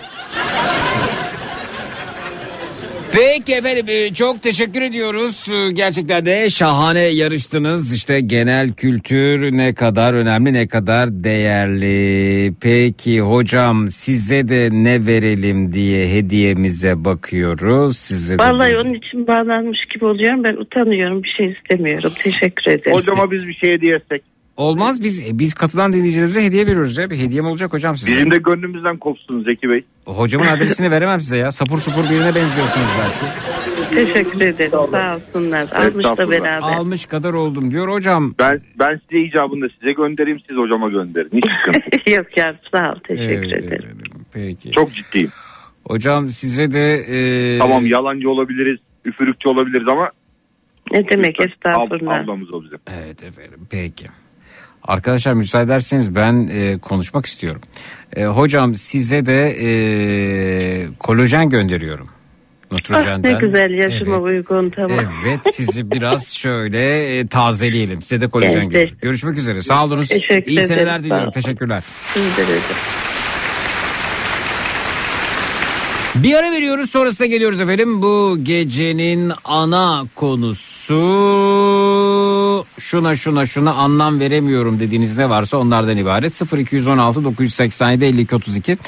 Peki 3.19 3.55
efendim 3.55 3.87
e, 3.89 4.15
çok 4.15 4.43
teşekkür 4.43 4.83
ediyoruz. 4.83 5.49
E, 5.53 5.73
Gerçekten 5.73 6.27
de 6.27 6.51
şahane 6.51 7.01
yarıştınız. 7.01 7.95
İşte 7.95 8.21
genel 8.21 8.73
kültür 8.73 9.57
ne 9.57 9.75
kadar 9.75 10.15
önemli 10.15 10.53
ne 10.53 10.69
kadar 10.69 11.09
değerli. 11.25 12.53
Peki 12.61 13.21
hocam 13.21 13.89
size 13.89 14.49
de 14.49 14.69
ne 14.73 15.07
verelim 15.07 15.73
diye 15.73 16.09
hediyemize 16.09 17.05
bakıyoruz. 17.05 17.97
Size 17.97 18.39
de 18.39 18.43
Vallahi 18.43 18.77
onun 18.77 18.95
için 18.95 19.27
bağlanmış 19.27 19.79
gibi 19.95 20.05
oluyorum. 20.05 20.45
Ben 20.45 20.57
utanıyorum. 20.57 21.23
Bir 21.23 21.35
şey 21.37 21.47
istemiyorum. 21.47 22.13
Teşekkür 22.23 22.71
ederim. 22.71 22.97
Hocama 22.97 23.31
biz 23.31 23.49
bir 23.49 23.55
şey 23.55 23.73
hediye 23.73 23.97
etsek. 23.97 24.23
Olmaz 24.63 25.03
biz 25.03 25.39
biz 25.39 25.55
katılan 25.55 25.93
dinleyicilerimize 25.93 26.45
hediye 26.45 26.67
veriyoruz 26.67 26.97
ya. 26.99 27.11
Bir 27.11 27.19
hediyem 27.19 27.45
olacak 27.47 27.73
hocam 27.73 27.97
size. 27.97 28.17
Bizim 28.17 28.31
de 28.31 28.37
gönlümüzden 28.39 28.97
kopsun 28.97 29.45
Zeki 29.45 29.69
Bey. 29.71 29.85
Hocamın 30.05 30.47
adresini 30.47 30.91
veremem 30.91 31.21
size 31.21 31.37
ya. 31.37 31.53
Sapur 31.53 31.79
supur 31.79 32.05
birine 32.11 32.35
benziyorsunuz 32.35 32.87
belki. 33.01 33.35
Teşekkür 33.95 34.41
ederim. 34.41 34.71
Sağ 34.91 35.17
olsunlar. 35.17 35.69
Almış 35.73 36.05
da 36.05 36.31
beraber. 36.31 36.59
Almış 36.61 37.07
kadar 37.07 37.33
oldum 37.35 37.71
diyor 37.71 37.89
hocam. 37.89 38.35
Ben 38.39 38.59
ben 38.79 39.01
size 39.11 39.23
icabında 39.23 39.67
size 39.81 39.93
göndereyim 39.93 40.41
siz 40.49 40.57
hocama 40.57 40.89
gönderin. 40.89 41.31
Hiç 41.35 41.45
sıkıntı. 41.67 42.11
Yok 42.11 42.27
ya 42.37 42.57
sağ 42.73 42.93
ol. 42.93 42.99
Teşekkür 43.09 43.53
Evet, 43.53 43.63
ederim. 43.63 43.97
Peki. 44.33 44.71
Çok 44.73 44.93
ciddiyim. 44.95 45.31
Hocam 45.85 46.29
size 46.29 46.73
de 46.73 46.95
e, 46.95 47.59
Tamam 47.59 47.87
yalancı 47.87 48.31
olabiliriz. 48.31 48.79
üfürükçü 49.05 49.49
olabiliriz 49.49 49.89
ama 49.89 50.11
Ne 50.93 51.11
demek 51.11 51.37
estağfurullah. 51.41 52.19
ablamız 52.25 52.53
o 52.53 52.65
bizim. 52.65 52.79
Evet 53.05 53.23
efendim 53.23 53.61
peki. 53.71 54.07
Arkadaşlar 54.89 55.33
müsaade 55.33 55.65
ederseniz 55.65 56.15
ben 56.15 56.49
e, 56.53 56.79
konuşmak 56.79 57.27
istiyorum. 57.27 57.61
E, 58.17 58.25
hocam 58.25 58.75
size 58.75 59.27
de 59.27 59.57
e, 59.61 60.89
kolajen 60.99 61.49
gönderiyorum. 61.51 62.09
Ah, 62.71 62.73
Nutrojenden. 62.73 63.35
ne 63.35 63.39
güzel 63.47 63.71
yaşıma 63.71 64.17
Evet. 64.17 64.29
uygun 64.29 64.71
tamam. 64.71 64.99
Evet 65.27 65.41
sizi 65.55 65.91
biraz 65.91 66.27
şöyle 66.35 67.19
e, 67.19 67.27
tazeleyelim. 67.27 68.03
Size 68.03 68.21
de 68.21 68.29
kolajen 68.29 68.71
Evet. 68.73 69.03
Görüşmek 69.03 69.39
üzere. 69.39 69.63
Sağ 69.63 69.85
olunuz. 69.85 70.09
Teşekkür 70.09 70.51
İyi 70.51 70.55
ederim, 70.59 70.69
seneler 70.69 71.03
diliyorum. 71.03 71.31
Teşekkürler. 71.31 71.83
Sizlere 72.15 72.49
de. 72.49 73.08
Bir 76.23 76.35
ara 76.35 76.51
veriyoruz 76.53 76.91
sonrasında 76.91 77.27
geliyoruz 77.27 77.61
efendim. 77.61 78.03
Bu 78.03 78.39
gecenin 78.43 79.33
ana 79.45 80.05
konusu 80.15 80.95
şuna 82.79 83.17
şuna 83.17 83.47
şuna 83.47 83.73
anlam 83.73 84.21
veremiyorum 84.21 84.81
dediğiniz 84.81 85.19
ne 85.19 85.31
varsa 85.31 85.57
onlardan 85.57 85.97
ibaret. 85.97 86.43
0216 86.59 87.25
987 87.25 88.05
52 88.05 88.37
32 88.37 88.79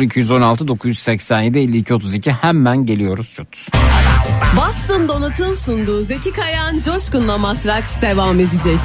0216 0.00 0.68
987 0.68 1.58
52 1.58 1.94
32 1.94 2.32
hemen 2.32 2.86
geliyoruz 2.86 3.34
çut. 3.36 3.68
Boston 4.56 5.08
Donut'un 5.08 5.54
sunduğu 5.54 6.02
Zeki 6.02 6.32
Kayan 6.32 6.80
Coşkun'la 6.80 7.38
Matraks 7.38 8.02
devam 8.02 8.40
edecek. 8.40 8.80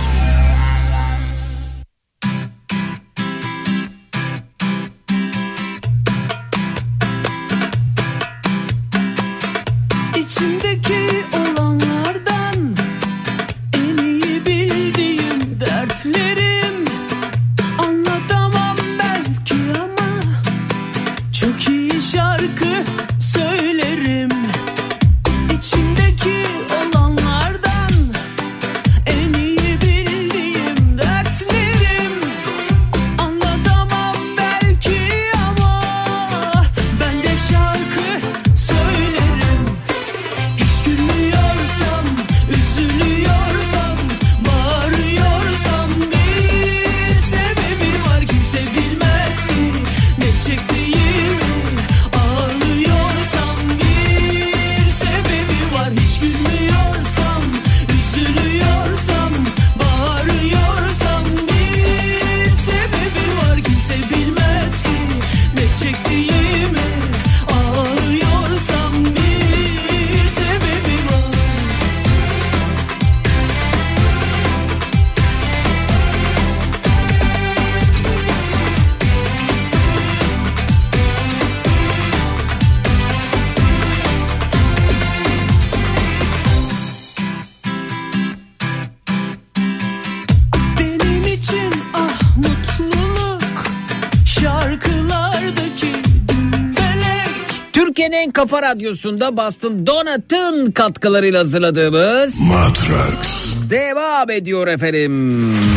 Kafa 98.42 98.62
radyosunda 98.62 99.38
Boston 99.38 99.88
Donat'ın 99.88 100.72
katkılarıyla 100.72 101.40
hazırladığımız 101.40 102.40
Matrax. 102.40 103.54
devam 103.70 104.30
ediyor 104.30 104.68
efendim. 104.68 105.71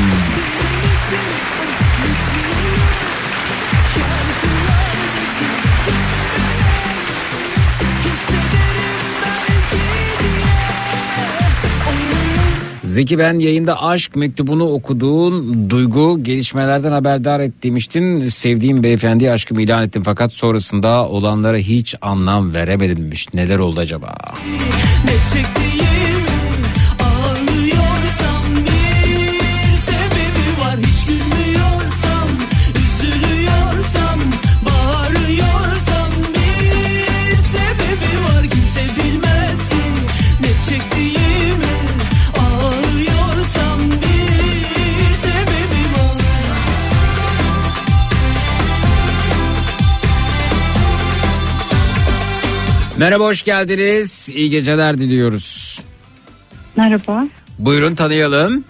Zeki 12.95 13.19
ben 13.19 13.39
yayında 13.39 13.83
aşk 13.83 14.17
mektubunu 14.17 14.65
okuduğun 14.65 15.71
duygu 15.71 16.23
gelişmelerden 16.23 16.93
haberdar 16.93 17.41
et 17.41 17.63
demiştin. 17.63 18.27
Sevdiğim 18.27 18.83
beyefendiye 18.83 19.33
aşkımı 19.33 19.63
ilan 19.63 19.83
ettim 19.83 20.03
fakat 20.05 20.33
sonrasında 20.33 21.09
olanlara 21.09 21.57
hiç 21.57 21.95
anlam 22.01 22.55
veremedim. 22.55 23.11
Neler 23.35 23.59
oldu 23.59 23.81
acaba? 23.81 24.15
ne 25.05 25.13
çektiğimi 25.33 25.74
Merhaba 52.99 53.25
hoş 53.25 53.43
geldiniz. 53.45 54.29
İyi 54.35 54.51
geceler 54.51 54.99
diliyoruz. 54.99 55.81
Merhaba, 56.77 57.27
Buyurun 57.59 57.95
tanıyalım. 57.95 58.65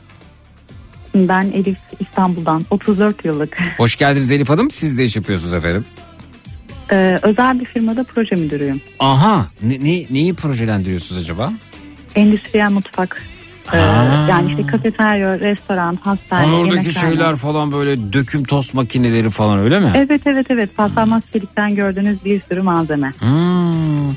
ben 1.14 1.50
Elif 1.54 1.78
İstanbul'dan 2.00 2.62
34 2.70 3.24
yıllık. 3.24 3.58
Hoş 3.76 3.96
geldiniz 3.96 4.30
Elif 4.30 4.48
Hanım. 4.48 4.70
Siz 4.70 4.98
de 4.98 5.04
iş 5.04 5.16
yapıyorsunuz 5.16 5.54
efendim. 5.54 5.84
Ee, 6.92 7.18
özel 7.22 7.60
bir 7.60 7.64
firmada 7.64 8.04
proje 8.04 8.36
müdürüyüm. 8.36 8.80
Aha 8.98 9.46
ne, 9.62 9.84
ne- 9.84 10.06
neyi 10.10 10.34
projelendiriyorsunuz 10.34 11.22
acaba? 11.22 11.52
Endüstriyel 12.14 12.70
mutfak. 12.70 13.22
Ee, 13.72 13.76
yani 14.30 14.50
işte 14.50 14.66
kafeterya, 14.66 15.40
restoran, 15.40 15.98
hastane, 16.02 16.44
Hani 16.46 16.54
oradaki 16.54 16.76
yemekhane. 16.76 17.10
şeyler 17.10 17.36
falan 17.36 17.72
böyle 17.72 18.12
döküm 18.12 18.44
tost 18.44 18.74
makineleri 18.74 19.30
falan 19.30 19.58
öyle 19.58 19.78
mi? 19.78 19.92
Evet 19.96 20.20
evet 20.26 20.46
evet. 20.50 20.76
Paslanmaz 20.76 21.22
çelikten 21.32 21.74
gördüğünüz 21.74 22.24
bir 22.24 22.40
sürü 22.48 22.62
malzeme. 22.62 23.12
Hmm. 23.18 24.14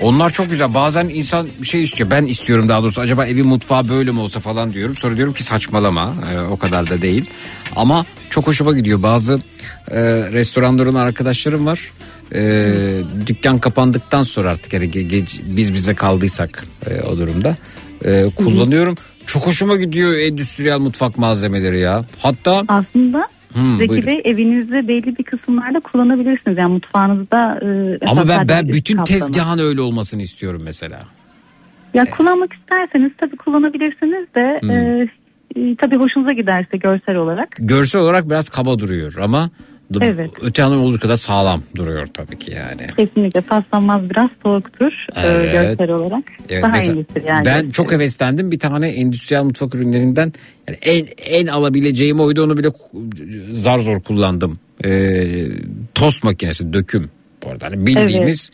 Onlar 0.00 0.30
çok 0.30 0.50
güzel. 0.50 0.74
Bazen 0.74 1.08
insan 1.08 1.46
bir 1.62 1.66
şey 1.66 1.82
istiyor. 1.82 2.10
Ben 2.10 2.24
istiyorum 2.26 2.68
daha 2.68 2.82
doğrusu. 2.82 3.00
Acaba 3.00 3.26
evin 3.26 3.46
mutfağı 3.46 3.88
böyle 3.88 4.10
mi 4.10 4.20
olsa 4.20 4.40
falan 4.40 4.72
diyorum. 4.72 4.96
Sonra 4.96 5.16
diyorum 5.16 5.34
ki 5.34 5.42
saçmalama. 5.42 6.14
Ee, 6.32 6.38
o 6.40 6.56
kadar 6.58 6.90
da 6.90 7.02
değil. 7.02 7.30
Ama 7.76 8.04
çok 8.30 8.46
hoşuma 8.46 8.72
gidiyor. 8.72 9.02
Bazı 9.02 9.34
e, 9.90 10.00
restoranların 10.32 10.94
arkadaşlarım 10.94 11.66
var. 11.66 11.90
Ee, 12.34 12.72
dükkan 13.26 13.58
kapandıktan 13.58 14.22
sonra 14.22 14.50
artık 14.50 14.72
yani 14.72 14.84
ge- 14.84 15.08
ge- 15.10 15.56
biz 15.56 15.74
bize 15.74 15.94
kaldıysak 15.94 16.64
e, 16.90 17.00
o 17.02 17.16
durumda 17.18 17.56
e, 18.06 18.24
kullanıyorum. 18.36 18.94
Çok 19.26 19.46
hoşuma 19.46 19.76
gidiyor 19.76 20.12
endüstriyel 20.12 20.78
mutfak 20.78 21.18
malzemeleri 21.18 21.78
ya. 21.80 22.04
Hatta 22.22 22.62
Aslında 22.68 23.26
Hmm, 23.52 23.76
Zeki 23.76 23.88
buyurun. 23.88 24.06
Bey 24.06 24.20
evinizde 24.24 24.88
belli 24.88 25.16
bir 25.18 25.24
kısımlarda 25.24 25.80
kullanabilirsiniz. 25.80 26.58
Yani 26.58 26.72
mutfağınızda. 26.72 27.58
e, 27.62 27.98
ama 28.06 28.28
ben 28.28 28.48
ben 28.48 28.68
bütün 28.68 28.96
kaplama. 28.96 29.04
tezgahın 29.18 29.58
öyle 29.58 29.80
olmasını 29.80 30.22
istiyorum 30.22 30.62
mesela. 30.64 31.02
Ya 31.94 32.04
kullanmak 32.04 32.50
isterseniz 32.52 33.12
tabii 33.18 33.36
kullanabilirsiniz 33.36 34.26
de 34.34 34.58
Hmm. 34.60 34.70
e, 34.70 35.76
tabii 35.76 35.96
hoşunuza 35.96 36.32
giderse 36.34 36.76
görsel 36.76 37.16
olarak. 37.16 37.48
görsel 37.58 38.00
olarak 38.02 38.26
biraz 38.30 38.48
kaba 38.48 38.78
duruyor 38.78 39.14
ama 39.22 39.50
Evet. 40.00 40.30
öte 40.42 40.62
yandan 40.62 40.78
olur 40.78 41.00
kadar 41.00 41.16
sağlam 41.16 41.62
duruyor 41.76 42.06
tabii 42.06 42.38
ki 42.38 42.52
yani. 42.52 42.86
Kesinlikle 42.96 43.40
paslanmaz 43.40 44.10
biraz 44.10 44.30
soğuktur 44.42 44.92
e, 45.16 45.20
Evet. 45.24 45.52
görsel 45.52 45.94
olarak. 45.94 46.24
Evet, 46.48 46.62
Daha 46.62 46.72
mesela 46.72 47.04
yani. 47.26 47.44
Ben 47.44 47.70
çok 47.70 47.92
heveslendim 47.92 48.52
bir 48.52 48.58
tane 48.58 48.88
endüstriyel 48.88 49.42
mutfak 49.44 49.74
ürünlerinden 49.74 50.32
yani 50.68 50.78
en 50.82 51.06
en 51.16 51.46
alabileceğim 51.46 52.20
oydu 52.20 52.44
onu 52.44 52.56
bile 52.56 52.68
zar 53.52 53.78
zor 53.78 54.00
kullandım. 54.00 54.58
Ee, 54.84 55.46
tost 55.94 56.24
makinesi 56.24 56.72
döküm 56.72 57.10
bu 57.44 57.50
arada 57.50 57.66
hani 57.66 57.86
bildiğimiz 57.86 58.50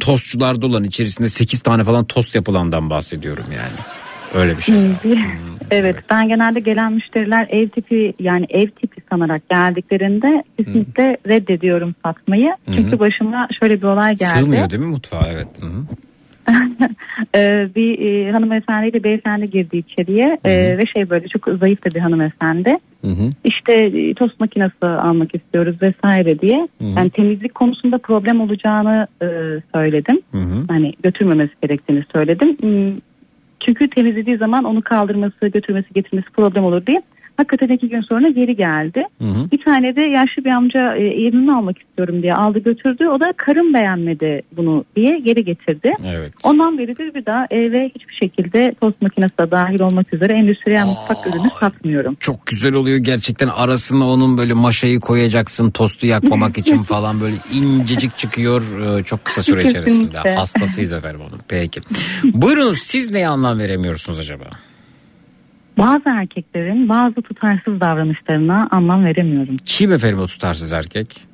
tostçularda 0.00 0.66
olan 0.66 0.84
içerisinde 0.84 1.28
8 1.28 1.60
tane 1.60 1.84
falan 1.84 2.04
tost 2.04 2.34
yapılandan 2.34 2.90
bahsediyorum 2.90 3.44
yani. 3.56 3.99
Öyle 4.34 4.56
bir 4.56 4.62
şey. 4.62 4.76
Evet 5.70 5.96
ben 6.10 6.28
genelde 6.28 6.60
gelen 6.60 6.92
müşteriler 6.92 7.48
ev 7.50 7.68
tipi 7.68 8.14
yani 8.18 8.46
ev 8.48 8.66
tipi 8.66 9.00
sanarak 9.10 9.48
geldiklerinde 9.48 10.42
kesinlikle 10.58 11.16
reddediyorum 11.26 11.94
satmayı. 12.04 12.50
Hı 12.66 12.70
hı. 12.70 12.76
Çünkü 12.76 12.98
başıma 12.98 13.48
şöyle 13.60 13.82
bir 13.82 13.86
olay 13.86 14.08
geldi. 14.08 14.24
Sığmıyor 14.24 14.70
değil 14.70 14.82
mi 14.82 14.88
mutfağa 14.88 15.28
evet. 15.32 15.48
Hı 15.60 15.66
hı. 15.66 15.84
Ee, 17.34 17.68
bir 17.76 17.98
e, 17.98 18.32
hanımefendiyle 18.32 19.04
beyefendi 19.04 19.50
girdi 19.50 19.76
içeriye 19.76 20.38
e, 20.44 20.78
ve 20.78 20.82
şey 20.94 21.10
böyle 21.10 21.28
çok 21.28 21.48
zayıf 21.60 21.84
da 21.84 21.94
bir 21.94 22.00
hanımefendi. 22.00 22.76
Hı 23.04 23.10
hı. 23.10 23.30
İşte 23.44 23.72
e, 23.72 24.14
tost 24.14 24.40
makinesi 24.40 24.86
almak 24.86 25.34
istiyoruz 25.34 25.76
vesaire 25.82 26.38
diye. 26.38 26.68
Hı 26.78 26.84
hı. 26.84 26.88
Yani 26.96 27.10
temizlik 27.10 27.54
konusunda 27.54 27.98
problem 27.98 28.40
olacağını 28.40 29.06
e, 29.22 29.26
söyledim. 29.74 30.20
Hı 30.32 30.38
hı. 30.38 30.64
Hani 30.68 30.92
götürmemesi 31.02 31.52
gerektiğini 31.62 32.04
söyledim. 32.12 32.56
Çünkü 33.66 33.90
temizlediği 33.90 34.36
zaman 34.36 34.64
onu 34.64 34.82
kaldırması, 34.82 35.48
götürmesi, 35.48 35.94
getirmesi 35.94 36.30
problem 36.30 36.64
olur 36.64 36.86
diye. 36.86 37.02
Hakikaten 37.40 37.74
iki 37.74 37.88
gün 37.88 38.00
sonra 38.00 38.28
geri 38.28 38.56
geldi. 38.56 39.04
Hı 39.18 39.28
hı. 39.28 39.50
Bir 39.52 39.64
tane 39.64 39.96
de 39.96 40.06
yaşlı 40.06 40.44
bir 40.44 40.50
amca 40.50 40.96
e, 40.96 41.02
yerini 41.02 41.52
almak 41.52 41.78
istiyorum 41.78 42.22
diye 42.22 42.34
aldı 42.34 42.58
götürdü. 42.58 43.08
O 43.08 43.20
da 43.20 43.24
karım 43.36 43.74
beğenmedi 43.74 44.42
bunu 44.56 44.84
diye 44.96 45.18
geri 45.18 45.44
getirdi. 45.44 45.92
Evet. 46.06 46.32
Ondan 46.42 46.78
beridir 46.78 47.14
bir 47.14 47.26
daha 47.26 47.46
eve 47.50 47.90
hiçbir 47.94 48.14
şekilde 48.14 48.74
tost 48.80 49.02
makinesi 49.02 49.38
de 49.38 49.50
dahil 49.50 49.80
olmak 49.80 50.14
üzere 50.14 50.32
endüstriyel 50.32 50.86
mutfak 50.86 51.26
ürünü 51.26 51.50
satmıyorum. 51.60 52.16
Çok 52.20 52.46
güzel 52.46 52.74
oluyor 52.74 52.98
gerçekten 52.98 53.48
arasına 53.48 54.10
onun 54.10 54.38
böyle 54.38 54.54
maşayı 54.54 55.00
koyacaksın 55.00 55.70
tostu 55.70 56.06
yakmamak 56.06 56.58
için 56.62 56.82
falan 56.82 57.20
böyle 57.20 57.36
incecik 57.54 58.16
çıkıyor 58.18 58.62
Ee, 58.80 59.04
çok 59.04 59.24
kısa 59.24 59.42
süre 59.42 59.60
içerisinde. 59.60 60.10
Kesinlikle. 60.10 60.34
Hastasıyız 60.34 60.92
efendim 60.92 61.20
onun. 61.20 61.40
Peki. 61.48 61.80
Buyurunuz 62.24 62.78
siz 62.78 63.10
neye 63.10 63.28
anlam 63.28 63.58
veremiyorsunuz 63.58 64.18
acaba? 64.18 64.44
Bazı 65.78 66.02
erkeklerin 66.06 66.88
bazı 66.88 67.14
tutarsız 67.14 67.80
davranışlarına 67.80 68.68
anlam 68.70 69.04
veremiyorum. 69.04 69.56
Kim 69.64 69.92
efendim 69.92 70.18
o 70.18 70.26
tutarsız 70.26 70.72
erkek? 70.72 71.30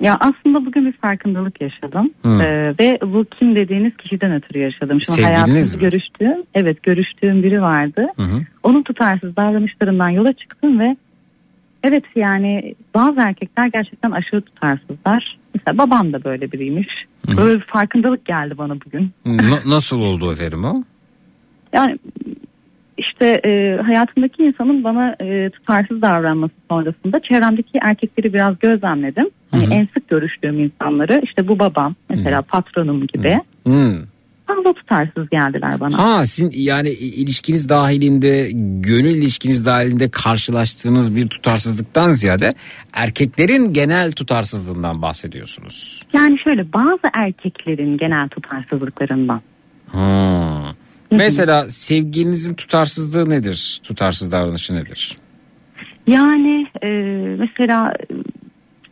Ya 0.00 0.16
aslında 0.20 0.66
bugün 0.66 0.86
bir 0.86 0.92
farkındalık 0.92 1.60
yaşadım 1.60 2.10
Hı. 2.22 2.28
Ee, 2.42 2.74
ve 2.80 2.98
bu 3.02 3.24
kim 3.24 3.54
dediğiniz 3.56 3.96
kişiden 3.96 4.32
ötürü 4.32 4.58
yaşadım. 4.58 5.00
Sevgiliniz 5.02 5.26
hayatımda 5.26 5.76
mi? 5.76 5.90
görüştüğüm, 5.90 6.42
evet 6.54 6.82
görüştüğüm 6.82 7.42
biri 7.42 7.62
vardı. 7.62 8.06
Hı 8.16 8.22
hı. 8.22 8.40
Onun 8.62 8.82
tutarsız 8.82 9.36
davranışlarından 9.36 10.08
yola 10.08 10.32
çıktım 10.32 10.80
ve 10.80 10.96
evet 11.84 12.04
yani 12.16 12.74
bazı 12.94 13.20
erkekler 13.20 13.66
gerçekten 13.66 14.10
aşırı 14.10 14.40
tutarsızlar. 14.40 15.38
Mesela 15.54 15.78
babam 15.78 16.12
da 16.12 16.24
böyle 16.24 16.52
biriymiş. 16.52 16.88
Böyle 17.36 17.60
bir 17.60 17.64
farkındalık 17.64 18.24
geldi 18.24 18.58
bana 18.58 18.74
bugün. 18.86 19.10
Na- 19.26 19.70
nasıl 19.74 19.98
oldu 19.98 20.32
efendim 20.32 20.64
o? 20.64 20.84
Yani 21.72 21.98
işte 22.98 23.40
e, 23.44 23.76
hayatımdaki 23.82 24.42
insanın 24.42 24.84
bana 24.84 25.16
e, 25.20 25.50
tutarsız 25.50 26.02
davranması 26.02 26.54
sonrasında 26.70 27.20
çevremdeki 27.20 27.78
erkekleri 27.82 28.32
biraz 28.34 28.58
gözlemledim. 28.58 29.30
Hani 29.50 29.74
en 29.74 29.88
sık 29.94 30.08
görüştüğüm 30.08 30.60
insanları 30.60 31.20
işte 31.24 31.48
bu 31.48 31.58
babam 31.58 31.94
mesela 32.10 32.42
patronum 32.42 33.06
gibi 33.06 33.40
Hmm. 33.64 33.96
fazla 34.46 34.72
tutarsız 34.72 35.30
geldiler 35.30 35.80
bana. 35.80 35.98
Ha 35.98 36.26
sizin 36.26 36.50
yani 36.54 36.88
ilişkiniz 36.90 37.68
dahilinde 37.68 38.50
gönül 38.80 39.14
ilişkiniz 39.14 39.66
dahilinde 39.66 40.10
karşılaştığınız 40.10 41.16
bir 41.16 41.28
tutarsızlıktan 41.28 42.10
ziyade 42.10 42.54
erkeklerin 42.92 43.72
genel 43.72 44.12
tutarsızlığından 44.12 45.02
bahsediyorsunuz. 45.02 46.02
Yani 46.12 46.38
şöyle 46.44 46.72
bazı 46.72 47.02
erkeklerin 47.16 47.98
genel 47.98 48.28
tutarsızlıklarından. 48.28 49.40
Hmm. 49.90 50.85
Mesela 51.10 51.70
sevgilinizin 51.70 52.54
tutarsızlığı 52.54 53.30
nedir? 53.30 53.80
Tutarsız 53.82 54.32
davranışı 54.32 54.74
nedir? 54.74 55.16
Yani 56.06 56.66
e, 56.82 56.88
mesela 57.38 57.94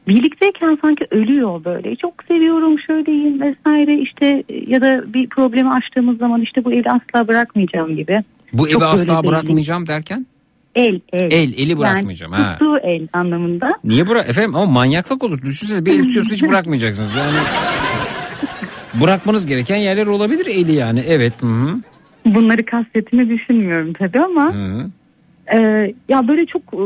birlikteyken 0.09 0.79
sanki 0.83 1.07
ölüyor 1.11 1.65
böyle. 1.65 1.97
Çok 1.97 2.15
seviyorum 2.29 2.79
şöyleyim 2.87 3.41
vesaire 3.41 3.99
işte 3.99 4.45
ya 4.67 4.81
da 4.81 5.15
bir 5.15 5.29
problemi 5.29 5.71
açtığımız 5.71 6.19
zaman 6.19 6.41
işte 6.43 6.65
bu 6.65 6.73
evi 6.73 6.89
asla 6.89 7.29
bırakmayacağım 7.29 7.97
gibi. 7.97 8.25
Bu 8.53 8.69
Çok 8.69 8.83
evi 8.83 8.89
asla 8.91 9.27
bırakmayacağım 9.27 9.87
derken? 9.87 10.27
El, 10.75 11.01
el. 11.13 11.33
El, 11.33 11.53
eli 11.57 11.79
bırakmayacağım, 11.79 12.33
Yani 12.33 12.43
ha. 12.45 12.53
tuttuğu 12.53 12.79
el 12.79 13.09
anlamında. 13.13 13.69
Niye 13.85 14.07
bırak 14.07 14.29
efendim 14.29 14.57
ama 14.57 14.73
manyaklık 14.73 15.25
olur. 15.25 15.43
Düşünsene 15.43 15.87
bir 15.87 15.93
el 15.93 15.99
tutuyorsunuz 16.05 16.37
hiç 16.37 16.49
bırakmayacaksınız. 16.49 17.15
Yani 17.17 17.33
bırakmanız 19.03 19.47
gereken 19.47 19.77
yerler 19.77 20.07
olabilir 20.07 20.47
eli 20.47 20.73
yani. 20.73 21.05
Evet. 21.09 21.33
Hı 21.41 21.47
-hı. 21.47 21.81
Bunları 22.25 22.65
kastettiğini 22.65 23.29
düşünmüyorum 23.29 23.93
tabii 23.93 24.21
ama 24.21 24.55
Hı 24.55 24.59
-hı. 24.59 24.91
e, 25.59 25.95
ya 26.09 26.29
böyle 26.29 26.47
çok 26.47 26.63
e, 26.63 26.83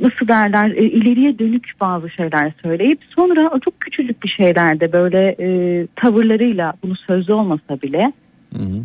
nasıl 0.00 0.28
derler 0.28 0.70
e, 0.70 0.84
ileriye 0.84 1.38
dönük 1.38 1.72
bazı 1.80 2.10
şeyler 2.10 2.52
söyleyip 2.62 3.00
sonra 3.16 3.50
o 3.50 3.60
çok 3.60 3.80
küçücük 3.80 4.22
bir 4.22 4.28
şeylerde 4.28 4.92
böyle 4.92 5.36
e, 5.38 5.86
tavırlarıyla 5.96 6.72
bunu 6.82 6.96
sözlü 6.96 7.32
olmasa 7.32 7.82
bile 7.82 8.12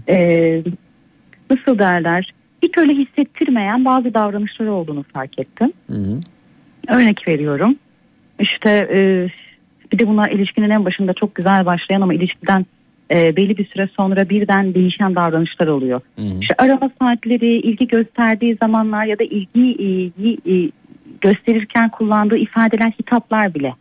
e, 0.10 0.18
nasıl 1.50 1.80
derler 1.80 2.34
hiç 2.64 2.78
öyle 2.78 2.94
hissettirmeyen 2.94 3.86
bazı 3.86 4.14
davranışları 4.14 4.74
olduğunu 4.74 5.04
fark 5.14 5.40
ettim. 5.40 5.74
Örnek 6.88 7.28
veriyorum. 7.28 7.76
İşte 8.40 8.70
e, 8.70 9.30
bir 9.92 10.00
de 10.00 10.08
bunlar 10.08 10.32
ilişkinin 10.32 10.70
en 10.70 10.86
başında 10.86 11.14
çok 11.14 11.36
güzel 11.36 11.66
başlayan 11.66 12.02
ama 12.02 12.14
ilişkiden 12.14 12.66
e, 13.12 13.36
belli 13.36 13.58
bir 13.58 13.66
süre 13.66 13.90
sonra 13.98 14.30
birden 14.30 14.74
değişen 14.74 15.16
davranışlar 15.16 15.68
oluyor. 15.68 16.02
İşte 16.42 16.56
arama 16.58 16.90
saatleri, 17.02 17.58
ilgi 17.60 17.88
gösterdiği 17.88 18.58
zamanlar 18.62 19.06
ya 19.06 19.20
da 19.20 19.24
ilgi, 19.24 19.60
ilgi 19.74 20.38
e, 20.52 20.72
gösterirken 21.22 21.90
kullandığı 21.90 22.38
ifadeler, 22.38 22.92
hitaplar 23.00 23.54
bile. 23.54 23.74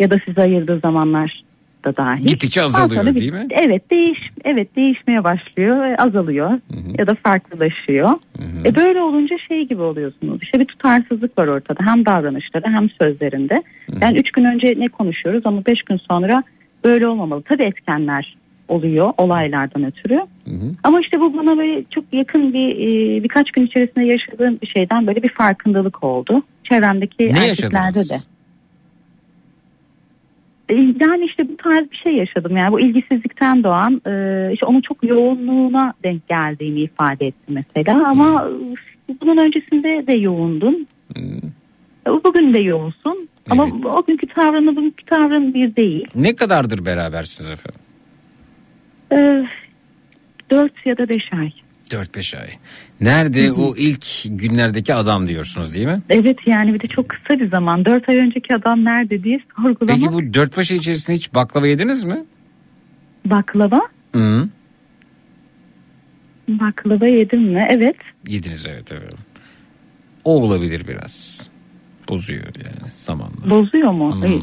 Ya 0.00 0.10
da 0.10 0.16
size 0.24 0.40
ayırdığı 0.42 0.78
zamanlar 0.80 1.42
da 1.84 1.96
dahil. 1.96 2.26
Gittikçe 2.26 2.62
azalıyor 2.62 3.06
bir- 3.06 3.14
değil 3.20 3.32
mi? 3.32 3.46
Evet 3.50 3.90
değiş 3.90 4.18
evet 4.44 4.76
değişmeye 4.76 5.24
başlıyor 5.24 5.84
ve 5.84 5.96
azalıyor 5.96 6.50
ya 6.98 7.06
da 7.06 7.14
farklılaşıyor. 7.14 8.10
E 8.64 8.76
böyle 8.76 9.00
olunca 9.00 9.36
şey 9.48 9.68
gibi 9.68 9.82
oluyorsunuz. 9.82 10.38
İşte 10.42 10.60
bir 10.60 10.64
tutarsızlık 10.64 11.38
var 11.38 11.46
ortada 11.46 11.86
hem 11.86 12.06
davranışları 12.06 12.64
hem 12.66 12.90
sözlerinde. 12.90 13.62
Yani 14.02 14.18
üç 14.18 14.30
gün 14.30 14.44
önce 14.44 14.74
ne 14.78 14.88
konuşuyoruz 14.88 15.42
ama 15.44 15.66
beş 15.66 15.82
gün 15.82 15.96
sonra 15.96 16.42
böyle 16.84 17.06
olmamalı. 17.06 17.42
Tabii 17.42 17.62
etkenler 17.64 18.36
oluyor 18.68 19.12
olaylardan 19.18 19.84
ötürü. 19.84 20.20
Ama 20.82 21.00
işte 21.00 21.20
bu 21.20 21.36
bana 21.36 21.58
böyle 21.58 21.84
çok 21.90 22.04
yakın 22.12 22.52
bir 22.52 22.68
e, 22.76 23.22
birkaç 23.22 23.50
gün 23.50 23.66
içerisinde 23.66 24.04
yaşadığım 24.04 24.58
bir 24.62 24.66
şeyden 24.76 25.06
böyle 25.06 25.22
bir 25.22 25.28
farkındalık 25.28 26.04
oldu. 26.04 26.42
Çevremdeki 26.64 27.24
Ne 27.24 27.28
erkeklerde 27.28 27.48
yaşadınız? 27.48 28.10
de. 28.10 28.16
E, 30.68 30.74
Yani 30.74 31.24
işte 31.24 31.48
bu 31.48 31.56
tarz 31.56 31.90
bir 31.90 31.96
şey 31.96 32.12
yaşadım. 32.14 32.56
Yani 32.56 32.72
bu 32.72 32.80
ilgisizlikten 32.80 33.64
doğan 33.64 34.02
e, 34.06 34.50
işte 34.52 34.66
onun 34.66 34.80
çok 34.80 35.04
yoğunluğuna 35.04 35.94
denk 36.04 36.28
geldiğini 36.28 36.80
ifade 36.80 37.26
etti 37.26 37.52
mesela. 37.52 38.08
Ama 38.08 38.48
e, 39.10 39.14
bunun 39.20 39.36
öncesinde 39.36 40.06
de 40.06 40.18
yoğundun. 40.18 40.86
E, 41.16 41.20
Bugün 42.24 42.54
de 42.54 42.60
yoğunsun. 42.60 43.28
Ama 43.50 43.64
o 43.84 44.04
günkü 44.06 44.26
tavrını 44.26 44.76
bugünkü 44.76 45.04
tavrın 45.04 45.54
bir 45.54 45.76
değil. 45.76 46.06
Ne 46.14 46.36
kadardır 46.36 46.84
berabersiniz 46.84 47.50
efendim? 47.50 47.80
E, 49.12 49.18
4 50.50 50.72
ya 50.86 50.98
da 50.98 51.08
5 51.08 51.22
ay. 51.32 51.52
4-5 51.90 52.38
ay. 52.40 52.48
Nerede 53.00 53.52
o 53.52 53.76
ilk 53.76 54.06
günlerdeki 54.24 54.94
adam 54.94 55.28
diyorsunuz 55.28 55.74
değil 55.74 55.86
mi? 55.86 56.02
Evet 56.10 56.38
yani 56.46 56.74
bir 56.74 56.80
de 56.80 56.88
çok 56.88 57.08
kısa 57.08 57.40
bir 57.40 57.50
zaman. 57.50 57.84
4 57.84 58.08
ay 58.08 58.16
önceki 58.16 58.54
adam 58.54 58.84
nerede 58.84 59.24
diye 59.24 59.40
sorgulamak. 59.56 60.00
Peki 60.00 60.12
bu 60.12 60.20
4-5 60.20 60.72
ay 60.72 60.78
içerisinde 60.78 61.16
hiç 61.16 61.34
baklava 61.34 61.66
yediniz 61.66 62.04
mi? 62.04 62.24
Baklava. 63.26 63.80
Hı. 64.14 64.48
Baklava 66.48 67.06
yedim 67.06 67.42
mi? 67.42 67.68
Evet. 67.70 67.96
Yediniz 68.28 68.66
evet 68.66 68.92
evet. 68.92 69.14
O 70.24 70.42
olabilir 70.42 70.88
biraz. 70.88 71.37
Bozuyor 72.08 72.44
yani 72.44 72.90
zamanla. 72.92 73.50
Bozuyor 73.50 73.92
mu? 73.92 74.22
Hmm. 74.22 74.42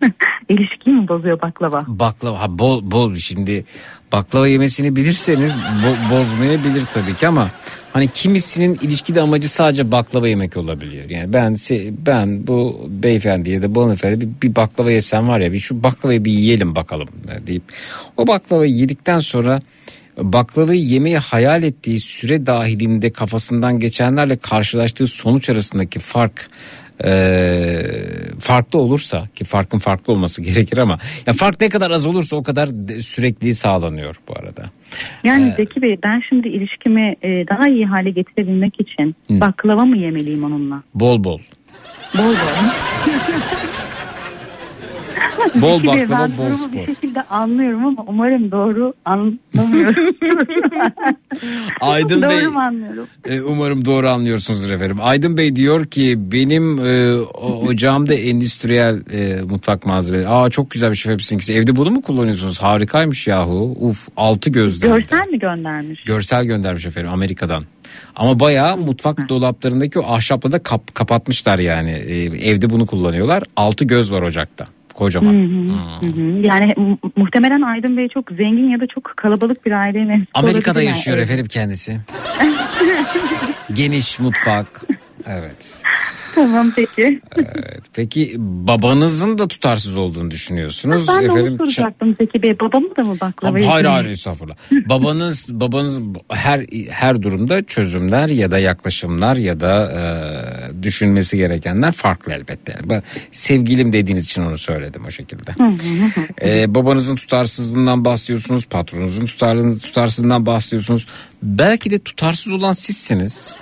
İlişkiyi 0.48 0.96
mi 0.96 1.08
bozuyor 1.08 1.40
baklava? 1.40 1.84
Baklava 1.88 2.40
ha, 2.40 2.58
bol 2.58 2.90
bol 2.90 3.14
şimdi 3.14 3.64
baklava 4.12 4.48
yemesini 4.48 4.96
bilirseniz 4.96 5.56
bo- 5.56 6.10
bozmayabilir 6.10 6.84
tabii 6.94 7.14
ki 7.14 7.28
ama 7.28 7.50
hani 7.92 8.08
kimisinin 8.08 8.78
ilişkide 8.82 9.20
amacı 9.20 9.48
sadece 9.48 9.92
baklava 9.92 10.28
yemek 10.28 10.56
olabiliyor. 10.56 11.10
Yani 11.10 11.32
ben 11.32 11.56
ben 12.06 12.46
bu 12.46 12.86
beyefendi 12.88 13.50
ya 13.50 13.62
da 13.62 13.74
bu 13.74 13.82
hanımefendi 13.82 14.20
bir, 14.20 14.28
bir 14.42 14.56
baklava 14.56 14.90
yesem 14.90 15.28
var 15.28 15.40
ya 15.40 15.52
bir 15.52 15.58
şu 15.58 15.82
baklavayı 15.82 16.24
bir 16.24 16.32
yiyelim 16.32 16.74
bakalım 16.74 17.08
deyip 17.46 17.62
o 18.16 18.26
baklavayı 18.26 18.72
yedikten 18.74 19.18
sonra 19.18 19.60
baklavayı 20.18 20.80
yemeyi 20.80 21.18
hayal 21.18 21.62
ettiği 21.62 22.00
süre 22.00 22.46
dahilinde 22.46 23.12
kafasından 23.12 23.78
geçenlerle 23.80 24.36
karşılaştığı 24.36 25.06
sonuç 25.06 25.50
arasındaki 25.50 25.98
fark 26.00 26.50
e, 27.04 27.10
farklı 28.40 28.78
olursa 28.78 29.28
ki 29.34 29.44
farkın 29.44 29.78
farklı 29.78 30.12
olması 30.12 30.42
gerekir 30.48 30.78
ama 30.78 30.98
ya 31.26 31.32
fark 31.32 31.60
ne 31.60 31.68
kadar 31.68 31.90
az 31.90 32.06
olursa 32.06 32.36
o 32.36 32.42
kadar 32.42 32.68
sürekliliği 33.00 33.54
sağlanıyor 33.54 34.16
bu 34.28 34.32
arada. 34.38 34.70
Yani 35.24 35.48
Ee, 35.48 35.54
Zeki 35.56 35.82
Bey 35.82 35.96
ben 36.02 36.22
şimdi 36.28 36.48
ilişkimi 36.48 37.16
e, 37.22 37.28
daha 37.28 37.68
iyi 37.68 37.86
hale 37.86 38.10
getirebilmek 38.10 38.80
için 38.80 39.16
Hı. 39.28 39.40
baklava 39.40 39.84
mı 39.84 39.96
yemeliyim 39.98 40.44
onunla? 40.44 40.82
Bol 40.94 41.24
bol. 41.24 41.40
Bol 42.14 42.24
bol. 42.24 42.64
Bol 45.54 45.86
baklava, 45.86 46.20
ben 46.22 46.38
bol 46.38 46.52
spor. 46.52 46.72
bir 46.72 46.86
şekilde 46.86 47.22
anlıyorum 47.22 47.84
ama 47.86 48.04
umarım 48.06 48.50
doğru 48.50 48.94
anlamıyorum. 49.04 50.14
Aydın 51.80 52.22
doğru 52.22 52.30
Bey 52.30 52.46
mu 52.46 52.58
anlıyorum? 52.60 53.06
e, 53.24 53.40
umarım 53.40 53.84
doğru 53.84 54.08
anlıyorsunuzdur 54.08 54.70
efendim. 54.70 54.96
Aydın 55.00 55.36
Bey 55.36 55.56
diyor 55.56 55.86
ki 55.86 56.14
benim 56.32 56.86
e, 56.86 57.20
ocağımda 57.66 58.14
endüstriyel 58.14 59.02
e, 59.12 59.42
mutfak 59.42 59.86
malzemeleri. 59.86 60.28
Aa 60.28 60.50
çok 60.50 60.70
güzel 60.70 60.90
bir 60.90 60.96
şey 60.96 61.12
hepsininkisi. 61.12 61.54
Evde 61.54 61.76
bunu 61.76 61.90
mu 61.90 62.02
kullanıyorsunuz? 62.02 62.62
Harikaymış 62.62 63.26
yahu. 63.26 63.76
Uf 63.80 64.08
altı 64.16 64.50
gözden. 64.50 64.96
Görsel 64.96 65.28
mi 65.28 65.38
göndermiş? 65.38 66.04
Görsel 66.04 66.44
göndermiş 66.44 66.86
efendim 66.86 67.10
Amerika'dan. 67.12 67.64
Ama 68.16 68.40
bayağı 68.40 68.76
mutfak 68.76 69.28
dolaplarındaki 69.28 69.98
o 69.98 70.12
ahşapla 70.12 70.52
da 70.52 70.58
kap, 70.58 70.94
kapatmışlar 70.94 71.58
yani. 71.58 71.90
E, 71.90 72.22
evde 72.50 72.70
bunu 72.70 72.86
kullanıyorlar. 72.86 73.42
Altı 73.56 73.84
göz 73.84 74.12
var 74.12 74.22
ocakta. 74.22 74.66
Kocaman. 74.98 75.34
Hı 75.34 75.38
hı, 75.38 76.06
hı 76.06 76.10
hı. 76.10 76.46
Yani 76.46 76.72
mu- 76.76 76.98
muhtemelen 77.16 77.62
Aydın 77.62 77.96
Bey 77.96 78.08
çok 78.08 78.30
zengin 78.30 78.68
ya 78.70 78.80
da 78.80 78.86
çok 78.86 79.04
kalabalık 79.16 79.66
bir 79.66 79.72
aileye 79.72 80.04
mensup 80.04 80.28
Amerika'da 80.34 80.82
yani. 80.82 80.88
yaşıyor 80.88 81.18
efendim 81.18 81.46
kendisi. 81.46 82.00
Geniş 83.72 84.18
mutfak. 84.20 84.82
Evet. 85.26 85.82
Tamam 86.34 86.72
peki. 86.76 87.20
Evet. 87.36 87.82
Peki 87.94 88.34
babanızın 88.38 89.38
da 89.38 89.48
tutarsız 89.48 89.96
olduğunu 89.96 90.30
düşünüyorsunuz. 90.30 91.08
ben 91.08 91.22
de 91.22 91.24
efendim 91.24 91.56
onu 91.60 91.70
soracaktım 91.72 92.16
Zeki 92.20 92.42
Bey. 92.42 92.60
Babamı 92.60 92.96
da 92.96 93.02
mı 93.02 93.16
baklava 93.20 93.58
Hayır 93.66 93.84
hayır 93.84 94.04
estağfurullah. 94.04 94.56
babanız 94.72 95.46
babanız 95.50 96.00
her 96.30 96.64
her 96.90 97.22
durumda 97.22 97.62
çözümler 97.62 98.28
ya 98.28 98.50
da 98.50 98.58
yaklaşımlar 98.58 99.36
ya 99.36 99.60
da 99.60 99.92
e, 99.92 100.82
düşünmesi 100.82 101.36
gerekenler 101.36 101.92
farklı 101.92 102.32
elbette. 102.32 102.72
Yani 102.72 102.90
ben 102.90 103.02
sevgilim 103.32 103.92
dediğiniz 103.92 104.24
için 104.24 104.42
onu 104.42 104.58
söyledim 104.58 105.04
o 105.06 105.10
şekilde. 105.10 105.52
Hı 105.52 105.64
hı 105.64 106.20
hı. 106.20 106.48
E, 106.48 106.74
babanızın 106.74 107.16
tutarsızlığından 107.16 108.04
bahsediyorsunuz, 108.04 108.66
patronunuzun 108.66 109.26
tutarlığından, 109.26 109.78
tutarsızlığından 109.78 110.46
bahsediyorsunuz. 110.46 111.06
Belki 111.42 111.90
de 111.90 111.98
tutarsız 111.98 112.52
olan 112.52 112.72
sizsiniz. 112.72 113.54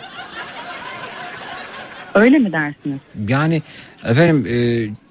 Öyle 2.16 2.38
mi 2.38 2.52
dersiniz? 2.52 2.98
Yani 3.28 3.62
efendim 4.04 4.46
e, 4.46 4.56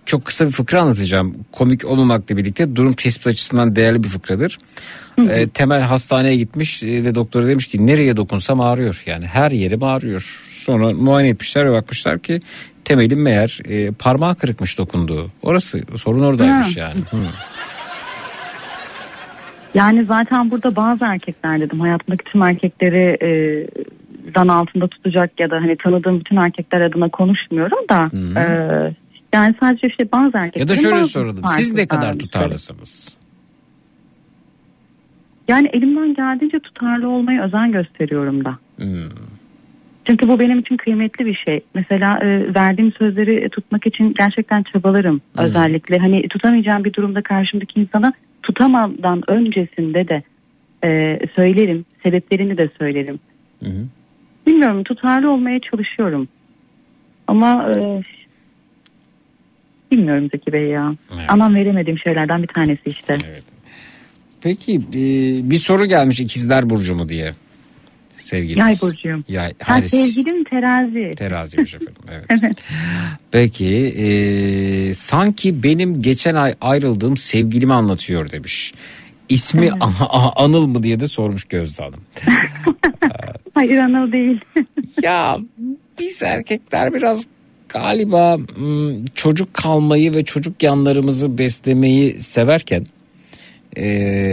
çok 0.05 0.25
kısa 0.25 0.45
bir 0.45 0.51
fıkra 0.51 0.81
anlatacağım. 0.81 1.35
Komik 1.51 1.85
olmamakla 1.85 2.37
birlikte 2.37 2.75
durum 2.75 2.93
tespit 2.93 3.27
açısından 3.27 3.75
değerli 3.75 4.03
bir 4.03 4.09
fıkradır. 4.09 4.57
E, 5.29 5.49
temel 5.49 5.81
hastaneye 5.81 6.35
gitmiş 6.35 6.83
e, 6.83 7.03
ve 7.03 7.15
doktora 7.15 7.47
demiş 7.47 7.67
ki 7.67 7.87
nereye 7.87 8.17
dokunsam 8.17 8.61
ağrıyor. 8.61 9.03
Yani 9.05 9.25
her 9.25 9.51
yerim 9.51 9.83
ağrıyor. 9.83 10.41
Sonra 10.49 10.93
muayene 10.93 11.29
etmişler 11.29 11.65
ve 11.65 11.71
bakmışlar 11.71 12.19
ki 12.19 12.39
temelin 12.85 13.19
meğer 13.19 13.59
e, 13.65 13.91
parmağı 13.91 14.35
kırıkmış 14.35 14.77
dokunduğu. 14.77 15.31
Orası 15.41 15.81
sorun 15.95 16.23
oradaymış 16.23 16.77
Ha. 16.77 16.79
yani. 16.79 16.99
Hı. 17.11 17.17
Yani 19.73 20.05
zaten 20.05 20.51
burada 20.51 20.75
bazı 20.75 21.05
erkekler 21.05 21.59
dedim 21.59 21.79
hayatımdaki 21.79 22.23
tüm 22.23 22.41
erkekleri 22.41 23.17
e, 23.21 23.29
zan 24.35 24.47
altında 24.47 24.87
tutacak 24.87 25.39
ya 25.39 25.49
da 25.51 25.55
hani 25.55 25.77
tanıdığım 25.77 26.19
bütün 26.19 26.35
erkekler 26.35 26.79
adına 26.79 27.09
konuşmuyorum 27.09 27.79
da 27.89 28.09
e, 28.39 28.43
yani 29.33 29.55
sadece 29.59 29.87
işte 29.87 30.11
bazı 30.11 30.37
erkekler 30.37 30.61
Ya 30.61 30.67
da 30.67 30.75
şöyle 30.75 31.05
soralım. 31.05 31.43
Siz 31.47 31.73
ne 31.73 31.87
kadar 31.87 32.13
tutarlısınız? 32.13 33.17
Yani 35.47 35.69
elimden 35.73 36.13
geldiğince 36.13 36.59
tutarlı 36.59 37.09
olmaya 37.09 37.45
özen 37.45 37.71
gösteriyorum 37.71 38.45
da. 38.45 38.57
Hmm. 38.77 39.09
Çünkü 40.05 40.27
bu 40.27 40.39
benim 40.39 40.59
için 40.59 40.77
kıymetli 40.77 41.25
bir 41.25 41.41
şey. 41.45 41.61
Mesela 41.73 42.19
e, 42.21 42.55
verdiğim 42.55 42.91
sözleri 42.91 43.49
tutmak 43.49 43.87
için 43.87 44.13
gerçekten 44.19 44.63
çabalarım. 44.63 45.21
Hmm. 45.33 45.43
Özellikle 45.43 45.97
hani 45.97 46.27
tutamayacağım 46.27 46.83
bir 46.83 46.93
durumda 46.93 47.21
karşımdaki 47.21 47.79
insana 47.79 48.13
tutamadan 48.43 49.21
öncesinde 49.27 50.07
de 50.07 50.23
e, 50.83 51.19
söylerim. 51.35 51.85
Sebeplerini 52.03 52.57
de 52.57 52.69
söylerim. 52.79 53.19
Hı 53.63 53.69
hı. 53.69 53.85
Bilmiyorum 54.47 54.83
tutarlı 54.83 55.31
olmaya 55.31 55.59
çalışıyorum. 55.71 56.27
Ama 57.27 57.69
e, 57.71 58.01
bilmiyorum 59.91 60.29
Zeki 60.31 60.53
Bey 60.53 60.67
ya. 60.67 60.95
Evet. 61.15 61.25
Anlam 61.31 61.55
veremediğim 61.55 61.99
şeylerden 61.99 62.43
bir 62.43 62.47
tanesi 62.47 62.81
işte. 62.85 63.17
Peki 64.41 64.75
e, 64.75 65.01
bir 65.49 65.57
soru 65.59 65.85
gelmiş 65.85 66.19
ikizler 66.19 66.69
burcu 66.69 66.95
mu 66.95 67.09
diye. 67.09 67.33
Sevgilimiz. 68.17 68.81
Yay 68.83 68.91
burcuyum. 68.91 69.23
Yay, 69.27 69.53
Ha, 69.63 69.81
sevgilim 69.81 70.43
terazi. 70.43 71.11
Teraziymiş 71.17 71.73
efendim. 71.75 71.95
Evet. 72.11 72.25
Evet. 72.43 72.63
Peki 73.31 73.67
e, 73.97 74.93
sanki 74.93 75.63
benim 75.63 76.01
geçen 76.01 76.35
ay 76.35 76.55
ayrıldığım 76.61 77.17
sevgilimi 77.17 77.73
anlatıyor 77.73 78.31
demiş. 78.31 78.73
İsmi 79.29 79.71
A- 79.71 80.43
Anıl 80.43 80.67
mı 80.67 80.83
diye 80.83 80.99
de 80.99 81.07
sormuş 81.07 81.43
Gözde 81.43 81.83
Hanım. 81.83 81.99
Hayır 83.55 83.77
Anıl 83.77 84.11
değil. 84.11 84.39
ya 85.01 85.37
biz 85.99 86.23
erkekler 86.23 86.93
biraz 86.93 87.27
galiba 87.69 88.37
hmm, 88.37 89.05
çocuk 89.05 89.53
kalmayı 89.53 90.13
ve 90.13 90.25
çocuk 90.25 90.63
yanlarımızı 90.63 91.37
beslemeyi 91.37 92.21
severken 92.21 92.85
e, 93.75 93.85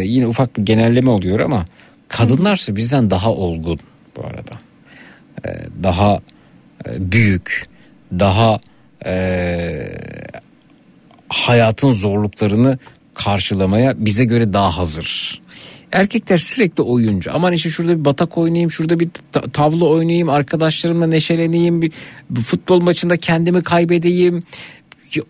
yine 0.05 0.27
ufak 0.27 0.57
bir 0.57 0.63
genelleme 0.63 1.11
oluyor 1.11 1.41
ama 1.41 1.67
kadınlarsa 2.09 2.77
bizden 2.77 3.11
daha 3.11 3.33
olgun 3.33 3.79
bu 4.17 4.27
arada. 4.27 4.59
E, 5.45 5.51
daha 5.83 6.21
e, 6.87 7.13
büyük, 7.13 7.67
daha 8.13 8.61
e, 9.07 9.93
hayatın 11.29 11.93
zorluklarını 11.93 12.79
karşılamaya 13.15 13.95
bize 13.97 14.25
göre 14.25 14.53
daha 14.53 14.79
hazır. 14.79 15.42
Erkekler 15.93 16.39
sürekli 16.39 16.83
oyuncu. 16.83 17.31
Aman 17.35 17.53
işte 17.53 17.71
şurada 17.71 17.99
bir 17.99 18.05
batak 18.05 18.39
oynayayım, 18.39 18.71
şurada 18.71 19.01
bir 19.01 19.09
ta- 19.33 19.51
tavla 19.51 19.85
oynayayım, 19.85 20.29
arkadaşlarımla 20.29 21.07
neşeleneyim, 21.07 21.83
bir, 21.83 21.93
futbol 22.41 22.81
maçında 22.81 23.17
kendimi 23.17 23.63
kaybedeyim. 23.63 24.43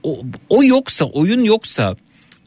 O, 0.03 0.23
o 0.49 0.65
yoksa, 0.65 1.05
oyun 1.05 1.45
yoksa 1.45 1.97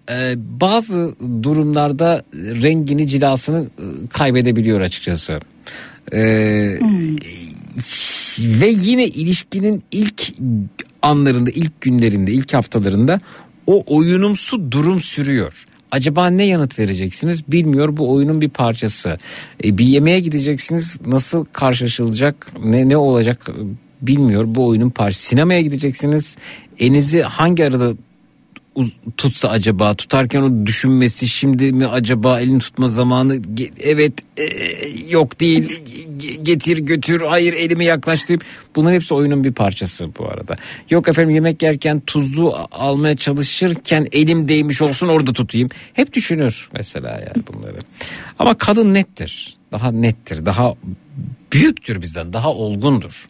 e, 0.10 0.34
bazı 0.38 1.16
durumlarda 1.44 2.24
rengini, 2.34 3.08
cilasını 3.08 3.64
e, 3.64 4.08
kaybedebiliyor 4.08 4.82
açıkçası. 4.82 5.40
E, 6.14 6.20
ve 8.40 8.68
yine 8.68 9.08
ilişkinin 9.08 9.84
ilk 9.92 10.34
anlarında, 11.02 11.50
ilk 11.50 11.82
günlerinde, 11.82 12.32
ilk 12.32 12.54
haftalarında 12.54 13.22
o 13.68 13.84
oyunumsu 13.88 14.72
durum 14.72 15.02
sürüyor. 15.02 15.66
Acaba 15.92 16.28
ne 16.28 16.46
yanıt 16.46 16.80
vereceksiniz 16.80 17.52
bilmiyor 17.52 17.98
bu 17.98 18.12
oyunun 18.12 18.42
bir 18.42 18.50
parçası. 18.50 19.18
E, 19.64 19.78
bir 19.78 19.86
yemeğe 19.86 20.20
gideceksiniz 20.20 21.00
nasıl 21.06 21.46
karşılaşılacak 21.46 22.48
ne 22.64 22.90
ne 22.90 22.98
olacak 22.98 23.50
e, 23.50 23.54
bilmiyor 24.08 24.44
bu 24.48 24.68
oyunun 24.68 24.90
parçası. 24.90 25.24
Sinemaya 25.24 25.62
gideceksiniz 25.62 26.38
elinizi 26.80 27.22
hangi 27.22 27.66
arada 27.66 27.94
tutsa 29.18 29.50
acaba? 29.50 29.94
Tutarken 29.94 30.42
o 30.42 30.66
düşünmesi 30.66 31.28
şimdi 31.28 31.72
mi 31.72 31.88
acaba 31.88 32.42
elini 32.42 32.60
tutma 32.60 32.88
zamanı? 32.88 33.42
Evet 33.80 34.14
e, 34.38 34.44
yok 35.10 35.40
değil 35.40 35.82
Ge- 36.20 36.44
getir 36.44 36.78
götür 36.78 37.22
hayır 37.22 37.54
elimi 37.54 37.86
yaklaştırayım. 37.86 38.42
Bunların 38.76 38.96
hepsi 38.96 39.14
oyunun 39.14 39.44
bir 39.44 39.52
parçası 39.52 40.10
bu 40.20 40.26
arada. 40.30 40.56
Yok 40.90 41.08
efendim 41.08 41.36
yemek 41.36 41.64
yerken 41.64 42.00
tuzlu 42.00 42.56
almaya 42.72 43.16
çalışırken 43.16 44.08
elim 44.12 44.48
değmiş 44.48 44.82
olsun 44.82 45.08
orada 45.08 45.34
tutayım. 45.34 45.70
Hep 45.94 46.14
düşünür 46.14 46.70
mesela 46.74 47.10
yani 47.10 47.44
bunları. 47.54 47.80
Ama 48.40 48.58
kadın 48.58 48.94
nettir. 48.94 49.56
Daha 49.72 49.92
nettir. 49.92 50.46
Daha 50.46 50.76
büyüktür 51.54 52.02
bizden. 52.02 52.34
Daha 52.34 52.54
olgundur 52.54 53.28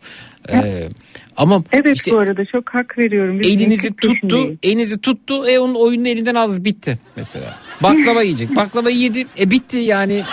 Ee, 0.49 0.89
ama 1.37 1.63
Evet 1.71 1.97
işte 1.97 2.11
bu 2.11 2.17
arada 2.19 2.45
çok 2.45 2.69
hak 2.69 2.97
veriyorum. 2.97 3.39
Biz 3.39 3.51
elinizi 3.51 3.89
tuttu, 3.89 4.07
peşindeyiz. 4.07 4.57
elinizi 4.63 5.01
tuttu. 5.01 5.47
E 5.47 5.59
onun 5.59 5.75
oyununu 5.75 6.07
elinden 6.07 6.35
aldı 6.35 6.65
bitti 6.65 6.99
mesela. 7.15 7.57
Baklava 7.83 8.21
yiyecek. 8.21 8.49
Baklava 8.55 8.89
yedi. 8.89 9.25
E 9.39 9.51
bitti 9.51 9.77
yani. 9.77 10.23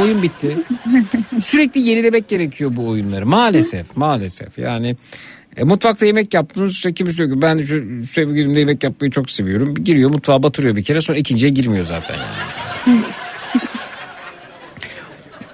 Oyun 0.00 0.22
bitti. 0.22 0.56
Sürekli 1.42 1.80
yenilemek 1.80 2.28
gerekiyor 2.28 2.70
bu 2.76 2.88
oyunları. 2.88 3.26
Maalesef, 3.26 3.96
maalesef. 3.96 4.58
Yani 4.58 4.96
e, 5.56 5.64
mutfakta 5.64 6.06
yemek 6.06 6.34
yaptınız 6.34 6.72
işte 6.72 6.94
kimse 6.94 7.16
diyor 7.16 7.30
ki 7.30 7.42
ben 7.42 7.62
şu 7.62 8.06
sevgilimle 8.06 8.58
yemek 8.58 8.84
yapmayı 8.84 9.10
çok 9.10 9.30
seviyorum. 9.30 9.74
Giriyor 9.74 10.10
mutfağa 10.10 10.42
batırıyor 10.42 10.76
bir 10.76 10.82
kere 10.84 11.00
sonra 11.00 11.18
ikinciye 11.18 11.52
girmiyor 11.52 11.84
zaten 11.84 12.14
yani. 12.16 13.00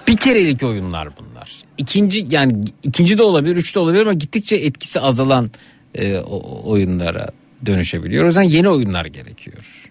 bir 0.08 0.16
kerelik 0.16 0.62
oyunlar 0.62 1.08
bunlar. 1.16 1.27
İkinci 1.78 2.26
yani 2.30 2.52
ikinci 2.82 3.18
de 3.18 3.22
olabilir, 3.22 3.56
üç 3.56 3.74
de 3.74 3.80
olabilir 3.80 4.02
ama 4.02 4.12
gittikçe 4.12 4.56
etkisi 4.56 5.00
azalan 5.00 5.50
e, 5.94 6.16
oyunlara 6.64 7.28
dönüşebiliyor. 7.66 8.24
O 8.24 8.26
yüzden 8.26 8.42
yeni 8.42 8.68
oyunlar 8.68 9.04
gerekiyor. 9.04 9.88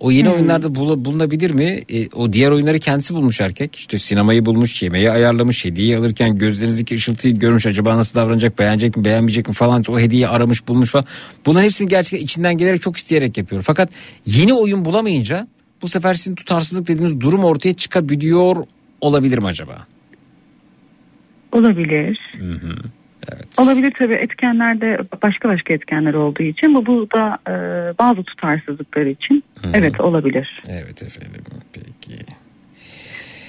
O 0.00 0.10
yeni 0.10 0.28
Hmm. 0.28 0.34
oyunlarda 0.34 0.74
bul- 0.74 1.04
bulunabilir 1.04 1.50
mi? 1.50 1.82
E, 1.88 2.08
o 2.08 2.32
diğer 2.32 2.50
oyunları 2.50 2.78
kendisi 2.78 3.14
bulmuş 3.14 3.40
erkek. 3.40 3.76
İşte 3.76 3.98
sinemayı 3.98 4.46
bulmuş, 4.46 4.82
yemeği 4.82 5.10
ayarlamış, 5.10 5.64
hediyeyi 5.64 5.98
alırken 5.98 6.36
gözlerinizdeki 6.36 6.94
ışıltıyı 6.94 7.34
görmüş. 7.38 7.66
Acaba 7.66 7.96
nasıl 7.96 8.14
davranacak, 8.20 8.58
beğenecek 8.58 8.96
mi, 8.96 9.04
beğenmeyecek 9.04 9.48
mi 9.48 9.54
falan. 9.54 9.84
O 9.88 9.98
hediyeyi 10.00 10.28
aramış, 10.28 10.68
bulmuş 10.68 10.90
falan. 10.90 11.04
Bunların 11.46 11.64
hepsini 11.64 11.88
gerçekten 11.88 12.24
içinden 12.24 12.58
gelerek 12.58 12.82
çok 12.82 12.96
isteyerek 12.96 13.38
yapıyor. 13.38 13.62
Fakat 13.66 13.90
yeni 14.26 14.54
oyun 14.54 14.84
bulamayınca 14.84 15.48
bu 15.82 15.88
sefer 15.88 16.14
sizin 16.14 16.34
tutarsızlık 16.34 16.88
dediğiniz 16.88 17.20
durum 17.20 17.44
ortaya 17.44 17.72
çıkabiliyor 17.72 18.56
olabilir 19.00 19.38
mi 19.38 19.46
acaba? 19.46 19.86
Olabilir. 21.52 22.20
Hı 22.38 22.52
hı. 22.52 22.76
Olabilir 23.58 23.92
tabii 23.98 24.14
etkenlerde 24.14 24.98
başka 25.22 25.48
başka 25.48 25.74
etkenler 25.74 26.14
olduğu 26.14 26.42
için 26.42 26.74
bu 26.74 26.86
bu 26.86 27.08
da 27.16 27.38
e, 27.48 27.54
bazı 27.98 28.22
tutarsızlıklar 28.22 29.06
için 29.06 29.44
evet 29.74 30.00
olabilir. 30.00 30.62
Evet 30.68 31.02
efendim 31.02 31.42
peki. 31.72 32.18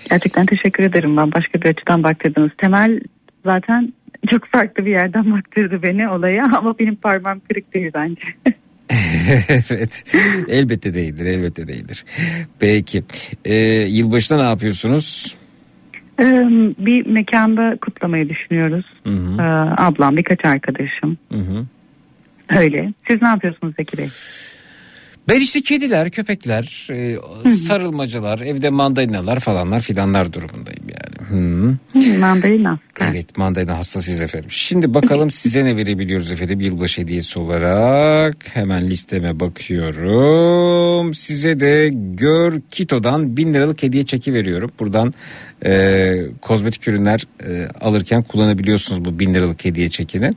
Gerçekten 0.10 0.46
teşekkür 0.46 0.84
ederim 0.84 1.18
ben 1.18 1.32
başka 1.32 1.62
bir 1.62 1.70
açıdan 1.70 2.04
baktırdınız. 2.04 2.52
Temel 2.58 3.00
zaten 3.46 3.94
çok 4.32 4.46
farklı 4.46 4.86
bir 4.86 4.92
yerden 4.92 5.32
baktırdı 5.38 5.84
beni 5.84 6.10
olaya 6.10 6.44
ama 6.58 6.80
benim 6.80 6.96
parmağım 6.96 7.42
kırık 7.50 7.74
değil 7.74 7.92
bence. 7.94 8.22
evet 9.70 10.04
elbette 10.48 10.94
değildir 10.94 11.26
elbette 11.26 11.68
değildir. 11.68 12.06
Peki 12.60 13.04
ee, 13.46 13.56
yılbaşında 13.88 14.42
ne 14.44 14.50
yapıyorsunuz? 14.50 15.36
Ee, 16.19 16.23
bir 16.77 17.06
mekanda 17.06 17.77
kutlamayı 17.81 18.30
düşünüyoruz. 18.30 18.85
Hı 19.03 19.09
hı. 19.09 19.41
Ee, 19.41 19.43
ablam 19.77 20.17
birkaç 20.17 20.45
arkadaşım 20.45 21.17
Hı 21.31 21.38
hı. 21.38 21.65
öyle. 22.59 22.93
Siz 23.09 23.22
ne 23.22 23.27
yapıyorsunuz 23.27 23.73
Zeki 23.75 23.98
Bey? 23.98 24.07
Ben 25.27 25.40
işte 25.40 25.61
kediler, 25.61 26.11
köpekler, 26.11 26.88
e, 26.91 27.17
sarılmacalar, 27.50 28.40
evde 28.40 28.69
mandalinalar 28.69 29.40
falanlar 29.40 29.82
filanlar 29.82 30.33
durumundayım 30.33 30.83
yani. 30.90 31.11
Hı. 31.30 31.77
Mandalina. 32.19 32.80
Evet 33.01 33.38
mandalina 33.38 33.77
hastasıyız 33.77 34.22
efendim. 34.22 34.51
Şimdi 34.51 34.93
bakalım 34.93 35.32
size 35.41 35.66
ne 35.66 35.77
verebiliyoruz 35.77 36.32
efendim 36.32 36.59
yılbaşı 36.59 37.01
hediyesi 37.01 37.40
olarak. 37.40 38.35
Hemen 38.53 38.88
listeme 38.88 39.40
bakıyorum. 39.40 41.14
Size 41.14 41.59
de 41.59 41.90
Gör 41.93 42.61
Kito'dan 42.72 43.38
bin 43.38 43.53
liralık 43.53 43.83
hediye 43.83 44.06
çeki 44.06 44.33
veriyorum. 44.33 44.72
Buradan 44.80 45.14
e, 45.66 46.14
kozmetik 46.41 46.88
ürünler 46.88 47.27
e, 47.43 47.67
alırken 47.67 48.24
kullanabiliyorsunuz 48.24 49.06
bu 49.06 49.19
bin 49.19 49.33
liralık 49.33 49.66
hediye 49.66 49.90
çekini. 49.90 50.33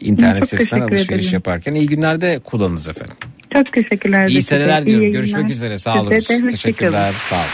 İnternet 0.00 0.48
sitesinden 0.48 0.80
alışveriş 0.80 1.08
ederim. 1.08 1.34
yaparken 1.34 1.74
iyi 1.74 1.86
günlerde 1.86 2.40
kullanınız 2.44 2.88
efendim. 2.88 3.16
Çok 3.52 3.72
teşekkürler. 3.72 4.28
İyi 4.28 4.42
seneler 4.42 4.82
yayınlar. 4.82 5.08
Görüşmek 5.08 5.50
üzere. 5.50 5.78
Sağ 5.78 6.02
olun. 6.02 6.10
Teşekkürler. 6.50 7.12
Sağ 7.30 7.36
olun. 7.36 7.44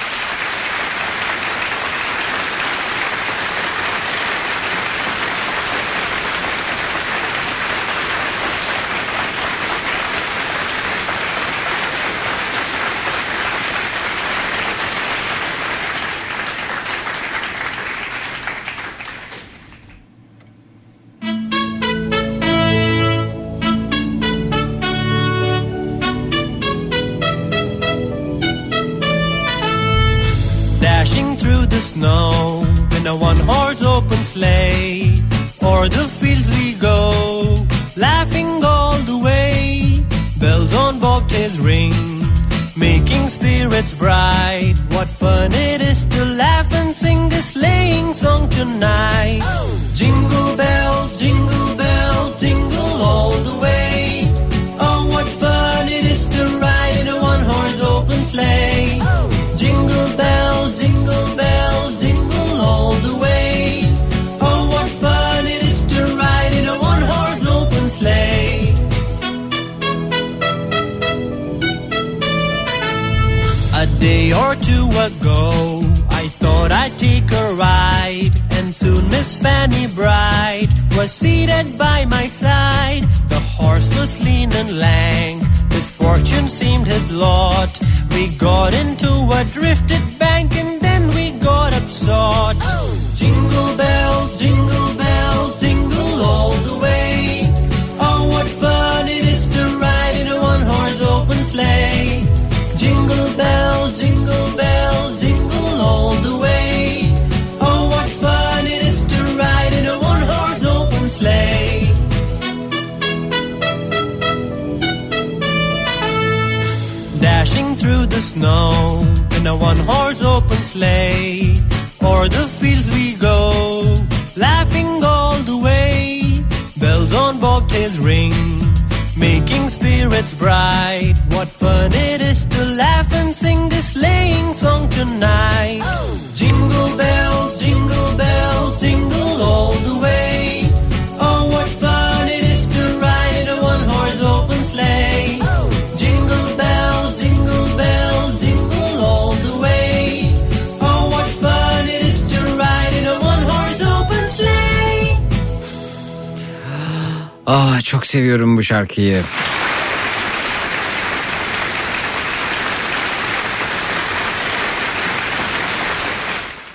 Şarkıyı. 158.74 159.22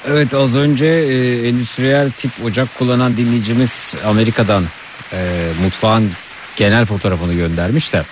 Evet 0.07 0.33
az 0.33 0.55
önce 0.55 0.85
e, 0.85 1.47
endüstriyel 1.47 2.11
tip 2.11 2.31
ocak 2.45 2.77
kullanan 2.77 3.17
dinleyicimiz 3.17 3.95
Amerika'dan 4.05 4.63
e, 5.13 5.49
mutfağın 5.63 6.11
genel 6.55 6.85
fotoğrafını 6.85 7.33
göndermiş 7.33 7.93
de. 7.93 8.03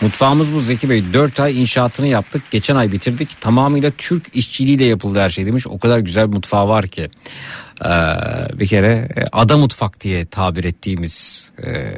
Mutfağımız 0.00 0.54
bu 0.54 0.60
Zeki 0.60 0.90
Bey 0.90 1.04
4 1.12 1.40
ay 1.40 1.60
inşaatını 1.60 2.06
yaptık 2.06 2.42
geçen 2.50 2.76
ay 2.76 2.92
bitirdik 2.92 3.40
tamamıyla 3.40 3.90
Türk 3.98 4.36
işçiliğiyle 4.36 4.84
yapıldı 4.84 5.20
her 5.20 5.30
şey 5.30 5.46
demiş 5.46 5.66
o 5.66 5.78
kadar 5.78 5.98
güzel 5.98 6.26
mutfağı 6.26 6.68
var 6.68 6.86
ki. 6.86 7.10
Ee, 7.84 7.88
bir 8.58 8.68
kere 8.68 9.08
e, 9.16 9.24
ada 9.32 9.56
mutfak 9.58 10.00
diye 10.00 10.26
tabir 10.26 10.64
ettiğimiz 10.64 11.43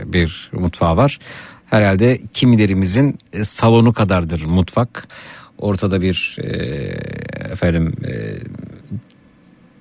bir 0.07 0.51
mutfağı 0.53 0.97
var. 0.97 1.19
Herhalde 1.67 2.21
kimilerimizin 2.33 3.19
e, 3.33 3.45
salonu 3.45 3.93
kadardır 3.93 4.45
mutfak. 4.45 5.09
Ortada 5.59 6.03
bir 6.03 6.37
e, 6.41 6.49
efendim 7.53 7.95
e, 8.09 8.13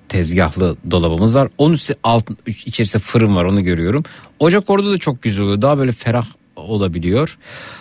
tezgahlı 0.08 0.76
dolabımız 0.90 1.34
var. 1.34 1.48
Onun 1.58 1.74
üstü 1.74 1.94
alt, 2.02 2.30
içerisinde 2.46 3.02
fırın 3.02 3.36
var 3.36 3.44
onu 3.44 3.64
görüyorum. 3.64 4.02
Ocak 4.38 4.70
orada 4.70 4.90
da 4.90 4.98
çok 4.98 5.22
güzel 5.22 5.44
oluyor. 5.44 5.62
Daha 5.62 5.78
böyle 5.78 5.92
ferah 5.92 6.26
olabiliyor. 6.56 7.38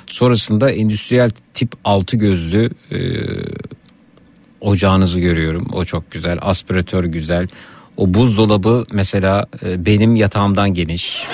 Sonrasında 0.07 0.71
endüstriyel 0.71 1.31
tip 1.53 1.73
altı 1.83 2.17
gözlü 2.17 2.69
e, 2.91 2.97
ocağınızı 4.61 5.19
görüyorum. 5.19 5.67
O 5.73 5.85
çok 5.85 6.11
güzel. 6.11 6.37
Aspiratör 6.41 7.03
güzel. 7.03 7.47
O 7.97 8.13
buzdolabı 8.13 8.85
mesela 8.91 9.45
e, 9.63 9.85
benim 9.85 10.15
yatağımdan 10.15 10.73
geniş. 10.73 11.27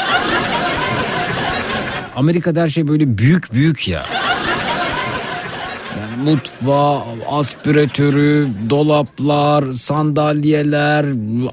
Amerika'da 2.15 2.61
her 2.61 2.67
şey 2.67 2.87
böyle 2.87 3.17
büyük 3.17 3.53
büyük 3.53 3.87
ya. 3.87 4.05
Yani 5.99 6.29
mutfağı, 6.31 7.01
aspiratörü, 7.29 8.47
dolaplar, 8.69 9.73
sandalyeler, 9.73 11.05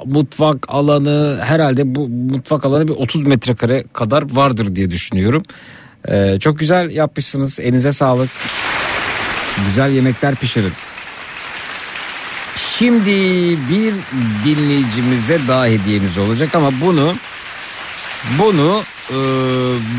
mutfak 0.04 0.66
alanı 0.68 1.38
herhalde 1.42 1.94
bu 1.94 2.08
mutfak 2.08 2.64
alanı 2.64 2.88
bir 2.88 2.92
30 2.92 3.22
metrekare 3.22 3.84
kadar 3.92 4.34
vardır 4.34 4.74
diye 4.74 4.90
düşünüyorum. 4.90 5.42
Ee, 6.08 6.36
çok 6.40 6.58
güzel 6.58 6.90
yapmışsınız. 6.90 7.60
Elinize 7.60 7.92
sağlık. 7.92 8.30
Güzel 9.66 9.92
yemekler 9.92 10.34
pişirin. 10.34 10.72
Şimdi 12.56 13.10
bir 13.70 13.94
dinleyicimize 14.44 15.38
daha 15.48 15.66
hediyemiz 15.66 16.18
olacak 16.18 16.54
ama 16.54 16.70
bunu 16.80 17.12
bunu 18.38 18.82
e, 19.10 19.18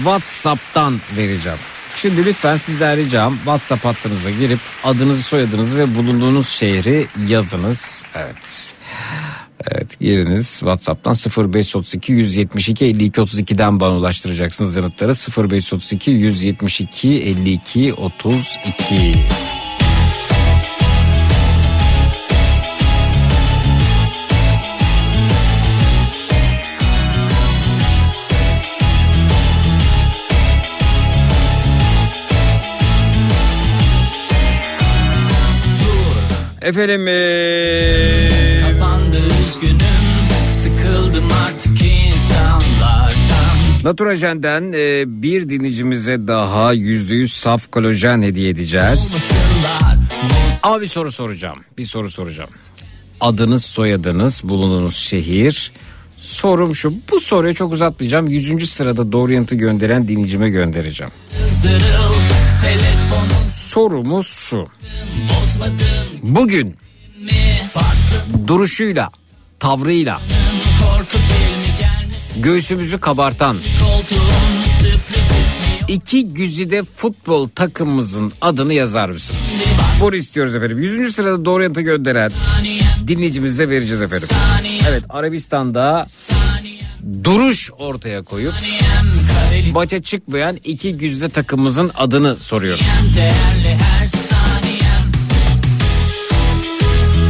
WhatsApp'tan 0.03 0.99
vereceğim. 1.17 1.57
Şimdi 1.95 2.25
lütfen 2.25 2.57
sizden 2.57 2.97
ricam 2.97 3.35
WhatsApp 3.35 3.85
hattınıza 3.85 4.29
girip 4.29 4.59
adınızı 4.83 5.23
soyadınızı 5.23 5.77
ve 5.77 5.95
bulunduğunuz 5.95 6.49
şehri 6.49 7.07
yazınız. 7.27 8.03
Evet. 8.15 8.73
Evet 9.67 9.99
giriniz 9.99 10.49
WhatsApp'tan 10.59 11.15
0532 11.37 12.13
172 12.13 12.85
52 12.85 13.21
32'den 13.21 13.79
bana 13.79 13.95
ulaştıracaksınız 13.97 14.75
yanıtları 14.75 15.11
0532 15.51 16.11
172 16.11 17.09
52 17.09 17.93
32. 17.93 19.13
Efendim 36.69 37.07
ee, 37.07 38.29
Kapandı 38.61 39.17
üzgünüm 39.17 39.79
Sıkıldım 40.51 41.27
artık 41.47 41.77
insanlardan 41.81 43.13
Naturajen'den 43.83 44.73
e, 44.73 45.03
bir 45.21 45.49
dinleyicimize 45.49 46.27
daha 46.27 46.73
%100 46.75 47.27
saf 47.27 47.71
kolajen 47.71 48.21
hediye 48.21 48.49
edeceğiz. 48.49 49.31
Ama 50.63 50.81
bir 50.81 50.87
soru 50.87 51.11
soracağım. 51.11 51.59
Bir 51.77 51.85
soru 51.85 52.09
soracağım. 52.09 52.49
Adınız, 53.21 53.65
soyadınız, 53.65 54.41
bulunduğunuz 54.43 54.95
şehir. 54.95 55.71
Sorum 56.17 56.75
şu. 56.75 56.93
Bu 57.11 57.19
soruyu 57.19 57.55
çok 57.55 57.73
uzatmayacağım. 57.73 58.27
100. 58.27 58.69
sırada 58.69 59.11
doğru 59.11 59.33
yanıtı 59.33 59.55
gönderen 59.55 60.07
dinleyicime 60.07 60.49
göndereceğim. 60.49 61.13
Zırıl 61.51 62.09
Sorumuz 63.49 64.27
şu. 64.27 64.67
bozmadım 65.29 66.08
Bugün 66.29 66.77
duruşuyla, 68.47 69.09
tavrıyla, 69.59 70.21
göğsümüzü 72.37 72.99
kabartan, 72.99 73.57
iki 75.87 76.33
güzide 76.33 76.83
futbol 76.83 77.49
takımımızın 77.49 78.31
adını 78.41 78.73
yazar 78.73 79.09
mısınız? 79.09 79.41
Bunu 80.01 80.15
istiyoruz 80.15 80.55
efendim. 80.55 80.79
100. 80.79 81.15
sırada 81.15 81.45
doğru 81.45 81.63
yanıtı 81.63 81.81
gönderen 81.81 82.31
dinleyicimize 83.07 83.69
vereceğiz 83.69 84.01
efendim. 84.01 84.27
Evet 84.89 85.03
Arabistan'da 85.09 86.05
duruş 87.23 87.71
ortaya 87.77 88.23
koyup 88.23 88.53
maça 89.73 90.01
çıkmayan 90.01 90.57
iki 90.63 90.97
güzide 90.97 91.29
takımımızın 91.29 91.91
adını 91.95 92.35
soruyoruz. 92.35 92.81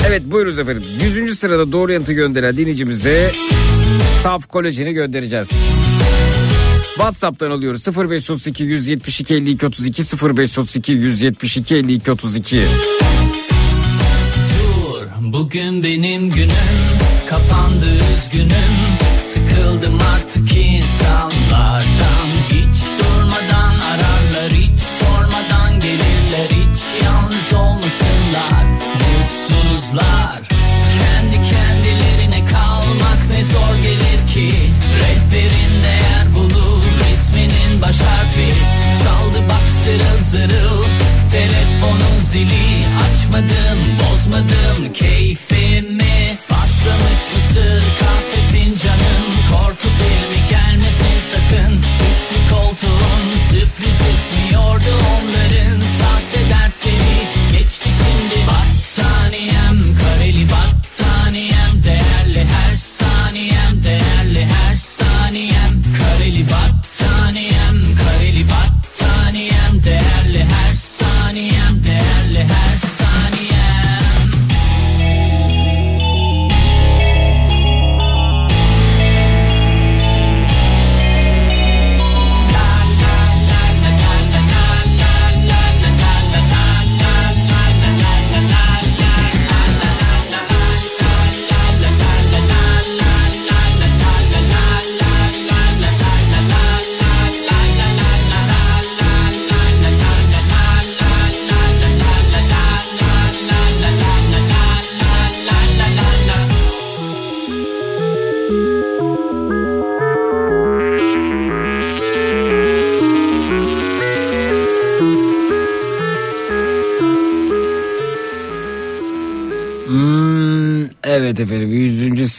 Evet 0.08 0.22
buyuruz 0.26 0.60
efendim. 0.60 0.84
100. 1.16 1.40
sırada 1.40 1.72
doğru 1.72 1.94
yanıtı 1.94 2.14
gönderen 2.14 2.58
dinleyicimize 2.58 3.32
saf 4.24 4.48
kolajeni 4.48 4.94
göndereceğiz. 4.94 5.52
WhatsApp'tan 6.96 7.52
alıyoruz 7.52 7.88
0532 7.88 8.64
172 8.64 9.34
52 9.34 9.66
32 9.66 10.04
0532 10.04 10.92
172 10.92 11.76
52 11.76 12.12
32. 12.12 12.62
Dur 14.60 15.34
bugün 15.34 15.84
benim 15.84 16.30
günüm 16.30 16.50
Kapandı 17.30 17.86
üzgünüm 18.14 18.76
Sıkıldım 19.20 20.00
artık 20.16 20.58
insanlardan 20.58 22.28
Hiç 22.50 22.99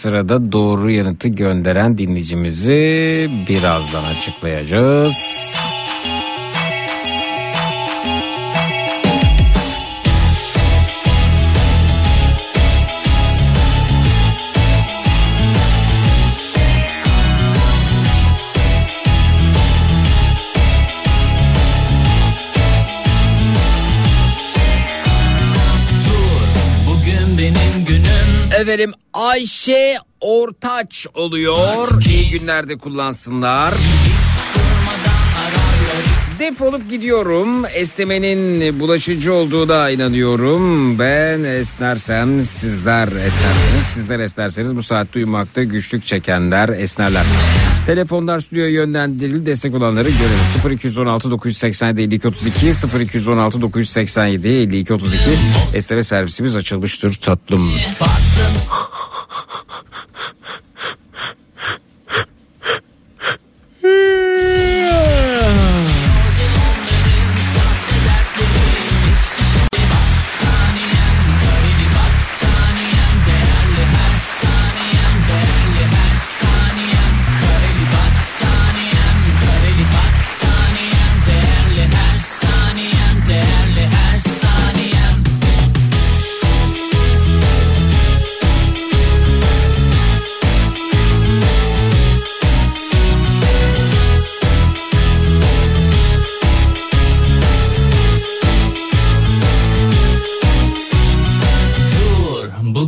sırada 0.00 0.52
doğru 0.52 0.90
yanıtı 0.90 1.28
gönderen 1.28 1.98
dinleyicimizi 1.98 3.30
birazdan 3.48 4.04
açıklayacağız. 4.04 5.14
Dur 26.04 26.46
bugün 26.86 27.38
benim 27.38 27.84
günüm 27.86 28.52
Efendim 28.60 28.92
Ayşe 29.12 29.79
Ortaç 30.80 31.06
oluyor. 31.14 32.02
İyi 32.08 32.30
günlerde 32.30 32.78
kullansınlar. 32.78 33.74
Defolup 36.38 36.90
gidiyorum. 36.90 37.64
Esnemenin 37.74 38.80
bulaşıcı 38.80 39.32
olduğuna 39.32 39.90
inanıyorum. 39.90 40.98
Ben 40.98 41.44
esnersem 41.44 42.42
sizler 42.42 43.06
esnerseniz, 43.08 43.86
sizler 43.86 44.20
esnerseniz 44.20 44.76
bu 44.76 44.82
saatte 44.82 45.18
uyumakta 45.18 45.62
güçlük 45.62 46.06
çekenler 46.06 46.68
esnerler. 46.68 47.24
Telefonlar 47.86 48.40
stüdyoya 48.40 48.70
yönlendirildi. 48.70 49.46
Destek 49.46 49.74
olanları 49.74 50.08
görelim. 50.08 50.76
0216 50.76 51.30
987 51.30 52.02
52 52.02 52.28
32 52.28 52.72
0216 53.00 53.60
987 53.60 54.48
52 54.48 54.94
32 54.94 55.18
esneme 55.74 56.02
servisimiz 56.02 56.56
açılmıştır 56.56 57.14
tatlım. 57.14 57.70
Dur 63.90 65.59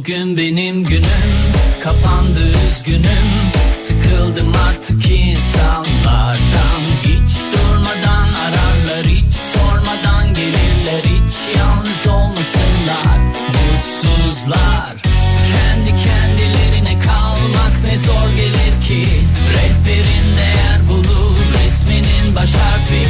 bugün 0.02 0.36
benim 0.36 0.84
günüm 0.84 1.32
Kapandı 1.82 2.40
üzgünüm. 2.66 3.28
Sıkıldım 3.72 4.52
artık 4.68 5.10
insanlardan. 5.10 6.82
Hiç 7.02 7.36
durmadan 7.52 8.28
ararlar 8.32 9.06
Hiç 9.06 9.34
sormadan 9.34 10.34
gelirler. 10.34 11.02
Hiç 11.04 11.56
yalnız 11.56 12.06
olmasınlar 12.06 13.18
Mutsuzlar. 13.48 14.96
Kendi 15.52 15.90
kendilerine 16.04 16.98
kalmak 16.98 17.84
ne 17.84 17.98
zor 17.98 18.36
gelir 18.36 18.86
ki. 18.88 19.08
Rehberin 19.54 20.36
değer 20.36 20.88
bulur 20.88 21.38
Resminin 21.64 22.34
baş 22.34 22.54
harfi. 22.54 23.06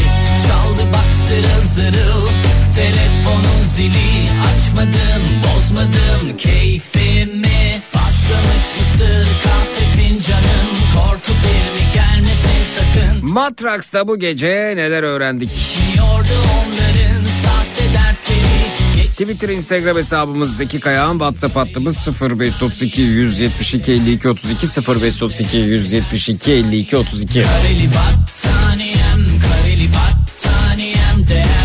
Çaldı 0.49 0.83
bak 0.93 1.17
zırıl 1.29 1.69
zırıl 1.69 2.52
Telefonun 2.77 3.65
zili. 3.65 4.31
Açmadım 4.47 5.23
bozmadım 5.45 6.37
keyfimi. 6.39 7.81
Patlamış 7.93 8.67
mısır 8.79 9.27
kahve 9.45 10.03
fincanım. 10.03 10.69
Korku 10.95 11.33
filmi 11.33 11.93
gelmesin 11.95 12.63
sakın. 12.77 13.31
Matraks'ta 13.31 14.09
bu 14.09 14.19
gece 14.19 14.73
neler 14.77 15.03
öğrendik? 15.03 15.51
Yordu 15.97 16.39
onların 16.59 17.27
sahte 17.43 17.85
dertleri. 17.95 19.13
Twitter, 19.13 19.49
Instagram 19.49 19.97
hesabımız 19.97 20.57
Zeki 20.57 20.81
Kayağan, 20.81 21.13
WhatsApp 21.13 21.57
hattımız 21.57 22.09
0532 22.23 23.03
172 23.03 23.93
52 23.93 24.29
32 24.29 24.67
0532 24.67 25.57
172 25.57 26.53
52 26.53 26.97
32. 26.97 27.43
Kareli 27.43 27.89
battaniyem 27.89 29.27
kareli 29.27 29.89
battaniyem 29.95 31.27
Değerli 31.29 31.62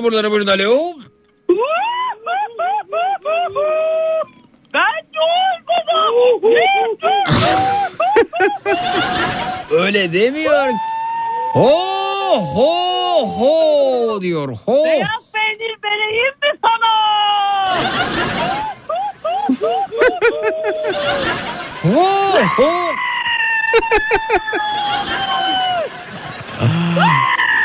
Ayak 0.00 0.04
doburları 0.04 0.30
buyurun 0.30 0.46
alo. 0.46 0.94
Ben. 4.74 5.10
Öyle 9.70 10.12
demiyor. 10.12 10.68
Ho 11.52 11.70
ho 12.54 13.26
ho 13.26 14.22
diyor. 14.22 14.48
Ho. 14.66 14.84
Beyaz 14.84 15.32
peynir 15.32 15.76
vereyim 15.84 16.34
mi 16.42 16.58
sana? 16.62 16.92
Ho 21.82 22.08
ho. 22.56 22.70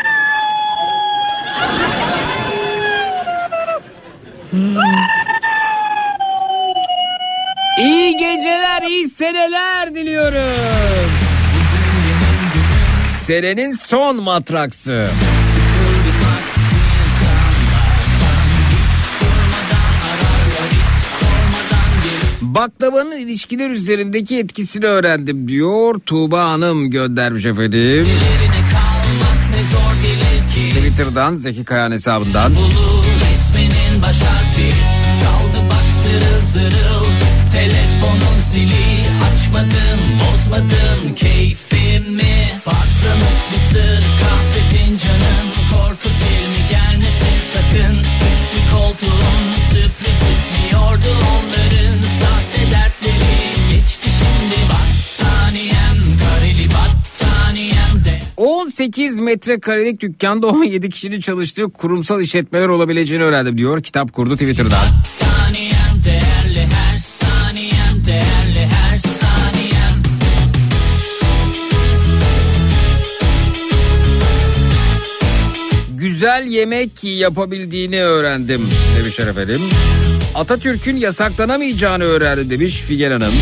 İyi 7.79 8.15
geceler, 8.15 8.81
iyi 8.89 9.09
seneler 9.09 9.95
diliyoruz. 9.95 11.11
Senenin 13.23 13.71
son 13.71 14.23
matraksı. 14.23 15.09
Baklavanın 22.41 23.19
ilişkiler 23.19 23.69
üzerindeki 23.69 24.39
etkisini 24.39 24.85
öğrendim 24.85 25.47
diyor 25.47 25.99
Tuğba 26.05 26.49
Hanım 26.49 26.89
göndermiş 26.89 27.45
efendim. 27.45 28.07
Twitter'dan 30.75 31.37
Zeki 31.37 31.63
Kayan 31.65 31.91
hesabından. 31.91 32.55
Bulur 32.55 33.05
resminin 33.95 34.01
baş 34.01 34.21
harfi 34.21 34.73
Çaldı 35.21 35.69
bak 35.69 35.85
zırıl 36.43 37.05
Telefonun 37.51 38.39
zili 38.39 39.05
Açmadım 39.33 39.99
bozmadım. 40.19 41.15
Keyfimi 41.15 42.49
Patlamış 42.65 43.41
mısır 43.53 44.03
kahve 44.21 44.77
fincanım. 44.77 45.47
Korku 45.71 46.09
filmi 46.09 46.69
gelmesin 46.71 47.39
sakın. 47.53 47.97
Üçlü 47.99 48.71
koltuğun 48.71 49.53
sürpriz 49.71 50.21
ismiyordu 50.31 51.09
onların 51.09 51.54
Sahte 51.54 51.54
18 58.45 59.19
metrekarelik 59.19 60.01
dükkanda 60.01 60.47
17 60.47 60.89
kişinin 60.89 61.19
çalıştığı 61.19 61.63
kurumsal 61.63 62.21
işletmeler 62.21 62.67
olabileceğini 62.67 63.23
öğrendim 63.23 63.57
diyor. 63.57 63.83
Kitap 63.83 64.13
kurdu 64.13 64.33
Twitter'dan. 64.33 64.85
Saniyem 65.15 66.03
değerli 66.05 66.67
her 66.73 66.97
saniyem 66.97 68.05
değerli 68.05 68.67
her 68.67 68.97
saniyem 68.97 70.03
Güzel 75.97 76.47
yemek 76.47 77.03
yapabildiğini 77.03 78.03
öğrendim 78.03 78.69
demiş 78.99 79.19
efendim. 79.19 79.61
Atatürk'ün 80.35 80.95
yasaklanamayacağını 80.95 82.03
öğrendim 82.03 82.49
demiş 82.49 82.81
Figen 82.81 83.11
Hanım. 83.11 83.33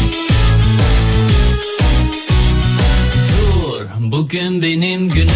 Bugün 4.14 4.62
benim 4.62 5.10
günüm 5.10 5.28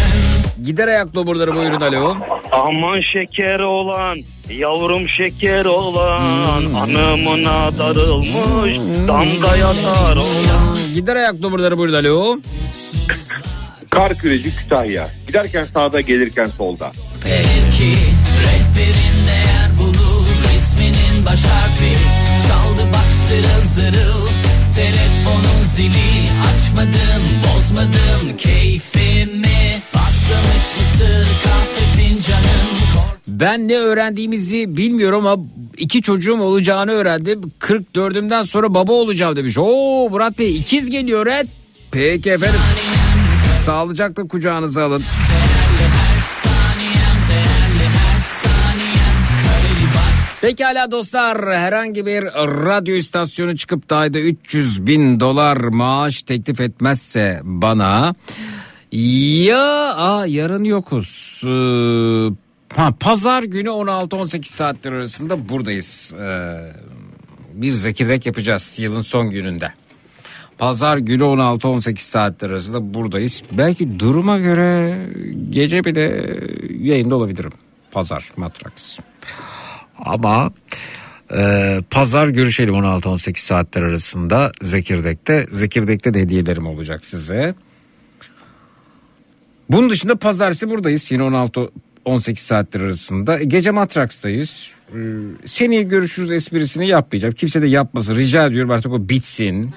Gider 0.64 0.88
ayak 0.88 1.14
doburları 1.14 1.54
buyurun 1.54 1.80
alo. 1.80 2.16
Aman 2.52 3.00
şeker 3.00 3.60
olan, 3.60 4.18
yavrum 4.50 5.08
şeker 5.08 5.64
olan, 5.64 6.74
anımına 6.74 7.78
darılmış, 7.78 8.78
damda 9.08 9.56
yatar 9.56 10.16
olan. 10.16 10.78
Gider 10.94 11.16
ayak 11.16 11.40
numaraları 11.40 11.78
burada 11.78 11.96
alo. 11.98 12.38
Kar 13.90 14.14
küreci 14.14 14.56
Kütahya. 14.56 15.08
Giderken 15.26 15.66
sağda 15.74 16.00
gelirken 16.00 16.48
solda. 16.48 16.90
Belki 17.24 17.92
rehberin 18.44 19.18
değer 19.28 19.78
bulur 19.78 20.26
resminin 20.54 21.26
baş 21.26 21.44
harfi 21.44 21.92
Çaldı 22.48 22.88
bak 22.92 23.16
zırıl 23.16 23.60
zırıl 23.64 24.28
telefonun 25.18 25.64
zili 25.64 26.28
Açmadım 26.48 27.22
bozmadım 27.44 28.36
keyfimi 28.36 29.80
Patlamış 29.92 30.78
mısır 30.78 31.26
kahve 31.44 32.02
fincanım 32.02 32.68
Ben 33.26 33.68
ne 33.68 33.76
öğrendiğimizi 33.76 34.76
bilmiyorum 34.76 35.26
ama 35.26 35.44
iki 35.78 36.02
çocuğum 36.02 36.40
olacağını 36.40 36.90
öğrendim. 36.90 37.52
44'ümden 37.60 38.42
sonra 38.44 38.74
baba 38.74 38.92
olacağım 38.92 39.36
demiş. 39.36 39.58
Oo 39.58 40.08
Murat 40.10 40.38
Bey 40.38 40.56
ikiz 40.56 40.90
geliyor 40.90 41.26
et. 41.26 41.46
Peki 41.90 42.30
efendim. 42.30 42.60
Sağlıcakla 43.64 44.28
kucağınıza 44.28 44.84
alın. 44.84 45.04
Pekala 50.42 50.90
dostlar 50.90 51.56
herhangi 51.56 52.06
bir 52.06 52.22
radyo 52.66 52.96
istasyonu 52.96 53.56
çıkıp 53.56 53.90
da 53.90 53.96
ayda 53.96 54.18
300 54.18 54.86
bin 54.86 55.20
dolar 55.20 55.56
maaş 55.56 56.22
teklif 56.22 56.60
etmezse 56.60 57.40
bana 57.44 58.14
ya 58.92 59.94
aa, 59.96 60.26
yarın 60.26 60.64
yokuz. 60.64 61.42
Ee, 61.44 61.50
ha, 62.80 62.92
pazar 63.00 63.42
günü 63.42 63.68
16-18 63.68 64.44
saatler 64.44 64.92
arasında 64.92 65.48
buradayız. 65.48 66.14
Ee, 66.20 66.72
bir 67.52 67.70
zekirdek 67.70 68.26
yapacağız 68.26 68.76
yılın 68.78 69.00
son 69.00 69.30
gününde. 69.30 69.72
Pazar 70.58 70.98
günü 70.98 71.22
16-18 71.22 71.98
saatler 71.98 72.50
arasında 72.50 72.94
buradayız. 72.94 73.42
Belki 73.52 74.00
duruma 74.00 74.38
göre 74.38 74.98
gece 75.50 75.84
bile 75.84 76.36
yayında 76.80 77.16
olabilirim. 77.16 77.52
Pazar 77.90 78.32
Matrax. 78.36 78.98
Ama 79.98 80.50
e, 81.36 81.80
pazar 81.90 82.28
görüşelim 82.28 82.74
16-18 82.74 83.38
saatler 83.38 83.82
arasında 83.82 84.52
Zekirdek'te. 84.62 85.46
Zekirdek'te 85.52 86.14
de 86.14 86.20
hediyelerim 86.20 86.66
olacak 86.66 87.04
size. 87.04 87.54
Bunun 89.70 89.90
dışında 89.90 90.16
pazartesi 90.16 90.70
buradayız 90.70 91.12
yine 91.12 91.22
16 91.22 91.70
18 92.04 92.44
saatler 92.44 92.80
arasında. 92.80 93.42
Gece 93.42 93.70
Matraks'tayız. 93.70 94.72
Ee, 94.94 94.98
Seneye 95.44 95.82
görüşürüz 95.82 96.32
esprisini 96.32 96.88
yapmayacağım. 96.88 97.34
Kimse 97.34 97.62
de 97.62 97.66
yapmasın. 97.66 98.16
Rica 98.16 98.46
ediyorum 98.46 98.70
artık 98.70 98.92
o 98.92 99.08
bitsin. 99.08 99.70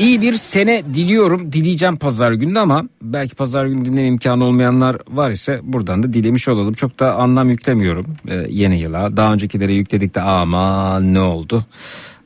İyi 0.00 0.22
bir 0.22 0.36
sene 0.36 0.84
diliyorum. 0.94 1.52
Dileyeceğim 1.52 1.96
pazar 1.96 2.32
günü 2.32 2.58
ama 2.60 2.84
belki 3.02 3.34
pazar 3.34 3.66
günü 3.66 3.84
dinleme 3.84 4.08
imkanı 4.08 4.44
olmayanlar 4.44 4.96
var 5.08 5.30
ise 5.30 5.60
buradan 5.62 6.02
da 6.02 6.12
dilemiş 6.12 6.48
olalım. 6.48 6.74
Çok 6.74 7.00
da 7.00 7.14
anlam 7.14 7.50
yüklemiyorum 7.50 8.06
e, 8.28 8.34
yeni 8.48 8.80
yıla. 8.80 9.16
Daha 9.16 9.32
öncekilere 9.32 9.72
yükledik 9.74 10.14
de 10.14 10.20
aman 10.20 11.14
ne 11.14 11.20
oldu. 11.20 11.64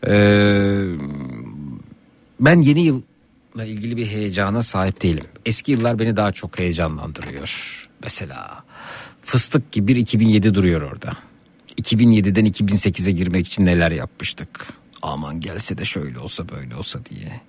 Ee, 0.06 0.84
ben 2.40 2.58
yeni 2.60 2.80
yılla 2.80 3.64
ilgili 3.64 3.96
bir 3.96 4.06
heyecana 4.06 4.62
sahip 4.62 5.02
değilim. 5.02 5.24
Eski 5.46 5.72
yıllar 5.72 5.98
beni 5.98 6.16
daha 6.16 6.32
çok 6.32 6.58
heyecanlandırıyor. 6.58 7.88
Mesela 8.02 8.64
fıstık 9.22 9.72
gibi 9.72 9.88
bir 9.88 9.96
2007 9.96 10.54
duruyor 10.54 10.82
orada. 10.82 11.12
2007'den 11.80 12.46
2008'e 12.46 13.12
girmek 13.12 13.46
için 13.46 13.66
neler 13.66 13.90
yapmıştık. 13.90 14.66
Aman 15.02 15.40
gelse 15.40 15.78
de 15.78 15.84
şöyle 15.84 16.18
olsa 16.18 16.48
böyle 16.48 16.76
olsa 16.76 17.04
diye. 17.04 17.40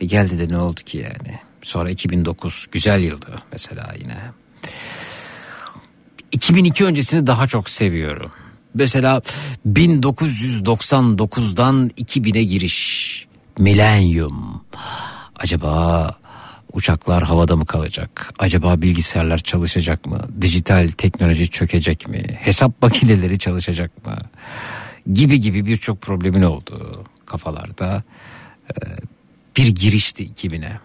E 0.00 0.04
geldi 0.04 0.38
de 0.38 0.48
ne 0.48 0.58
oldu 0.58 0.80
ki 0.80 0.98
yani? 0.98 1.38
Sonra 1.62 1.90
2009 1.90 2.66
güzel 2.72 3.00
yıldı 3.00 3.42
mesela 3.52 3.94
yine. 4.00 4.16
2002 6.32 6.84
öncesini 6.84 7.26
daha 7.26 7.48
çok 7.48 7.70
seviyorum. 7.70 8.30
Mesela 8.74 9.22
1999'dan 9.66 11.90
2000'e 11.98 12.42
giriş. 12.42 13.26
Milenyum. 13.58 14.64
Acaba 15.36 16.10
uçaklar 16.72 17.22
havada 17.22 17.56
mı 17.56 17.66
kalacak? 17.66 18.32
Acaba 18.38 18.82
bilgisayarlar 18.82 19.38
çalışacak 19.38 20.06
mı? 20.06 20.20
Dijital 20.40 20.88
teknoloji 20.88 21.50
çökecek 21.50 22.08
mi? 22.08 22.22
Hesap 22.40 22.82
makineleri 22.82 23.38
çalışacak 23.38 24.06
mı? 24.06 24.16
Gibi 25.12 25.40
gibi 25.40 25.66
birçok 25.66 26.00
problemin 26.00 26.42
olduğu 26.42 27.04
kafalarda 27.26 28.02
e, 28.70 28.72
bir 29.56 29.66
girişti 29.66 30.30
2000'e. 30.36 30.80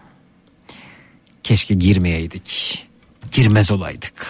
Keşke 1.42 1.74
girmeyeydik. 1.74 2.86
Girmez 3.30 3.70
olaydık. 3.70 4.26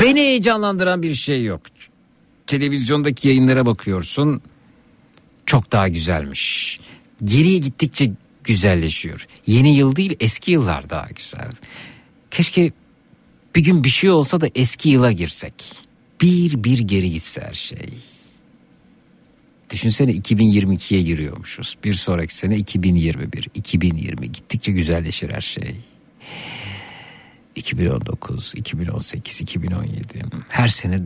Beni 0.00 0.20
heyecanlandıran 0.20 1.02
bir 1.02 1.14
şey 1.14 1.44
yok. 1.44 1.60
Televizyondaki 2.46 3.28
yayınlara 3.28 3.66
bakıyorsun. 3.66 4.42
Çok 5.46 5.72
daha 5.72 5.88
güzelmiş. 5.88 6.80
Geriye 7.24 7.58
gittikçe 7.58 8.10
güzelleşiyor. 8.44 9.26
Yeni 9.46 9.76
yıl 9.76 9.96
değil 9.96 10.16
eski 10.20 10.50
yıllar 10.50 10.90
daha 10.90 11.08
güzel. 11.16 11.52
Keşke 12.30 12.72
bir 13.54 13.64
gün 13.64 13.84
bir 13.84 13.88
şey 13.88 14.10
olsa 14.10 14.40
da 14.40 14.48
eski 14.54 14.88
yıla 14.88 15.12
girsek. 15.12 15.54
Bir 16.20 16.64
bir 16.64 16.78
geri 16.78 17.12
gitse 17.12 17.40
her 17.40 17.54
şey. 17.54 17.88
Düşünsene 19.70 20.12
2022'ye 20.12 21.02
giriyormuşuz. 21.02 21.78
Bir 21.84 21.94
sonraki 21.94 22.34
sene 22.34 22.56
2021, 22.56 23.48
2020 23.54 24.32
gittikçe 24.32 24.72
güzelleşir 24.72 25.32
her 25.32 25.40
şey. 25.40 25.76
2019, 27.54 28.52
2018, 28.56 29.40
2017 29.40 30.24
her 30.48 30.68
sene 30.68 31.00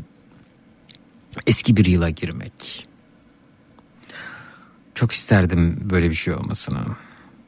eski 1.46 1.76
bir 1.76 1.84
yıla 1.86 2.10
girmek. 2.10 2.86
Çok 4.94 5.12
isterdim 5.12 5.78
böyle 5.90 6.10
bir 6.10 6.14
şey 6.14 6.34
olmasını. 6.34 6.78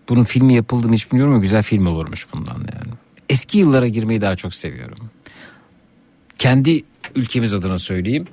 Bunun 0.09 0.25
filmi 0.25 0.55
yapıldığını 0.55 0.95
hiç 0.95 1.11
bilmiyorum 1.11 1.35
ama 1.35 1.43
güzel 1.43 1.63
film 1.63 1.87
olurmuş 1.87 2.27
bundan 2.35 2.59
yani. 2.59 2.95
Eski 3.29 3.59
yıllara 3.59 3.89
girmeyi 3.89 4.21
daha 4.21 4.37
çok 4.37 4.55
seviyorum. 4.55 5.11
Kendi 6.39 6.85
ülkemiz 7.15 7.55
adına 7.55 7.79
söyleyeyim. 7.79 8.27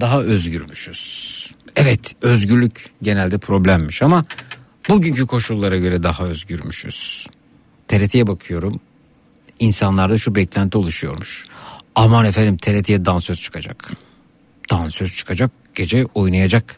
Daha 0.00 0.22
özgürmüşüz. 0.22 1.55
Evet 1.76 2.14
özgürlük 2.22 2.90
genelde 3.02 3.38
problemmiş 3.38 4.02
ama 4.02 4.24
bugünkü 4.88 5.26
koşullara 5.26 5.76
göre 5.76 6.02
daha 6.02 6.24
özgürmüşüz. 6.24 7.26
TRT'ye 7.88 8.26
bakıyorum. 8.26 8.80
İnsanlarda 9.58 10.18
şu 10.18 10.34
beklenti 10.34 10.78
oluşuyormuş. 10.78 11.44
Aman 11.94 12.24
efendim 12.24 12.56
TRT'ye 12.56 13.04
dansöz 13.04 13.40
çıkacak. 13.40 13.92
Dansöz 14.70 15.16
çıkacak 15.16 15.50
gece 15.74 16.06
oynayacak. 16.14 16.76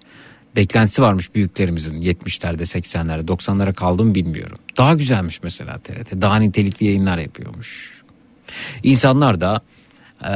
Beklentisi 0.56 1.02
varmış 1.02 1.34
büyüklerimizin 1.34 2.02
70'lerde 2.02 2.62
80'lerde 2.62 3.26
90'lara 3.26 3.74
kaldı 3.74 4.04
mı 4.04 4.14
bilmiyorum. 4.14 4.58
Daha 4.76 4.94
güzelmiş 4.94 5.42
mesela 5.42 5.78
TRT. 5.78 6.20
Daha 6.20 6.36
nitelikli 6.36 6.86
yayınlar 6.86 7.18
yapıyormuş. 7.18 8.02
İnsanlar 8.82 9.40
da 9.40 9.60
eee, 10.24 10.30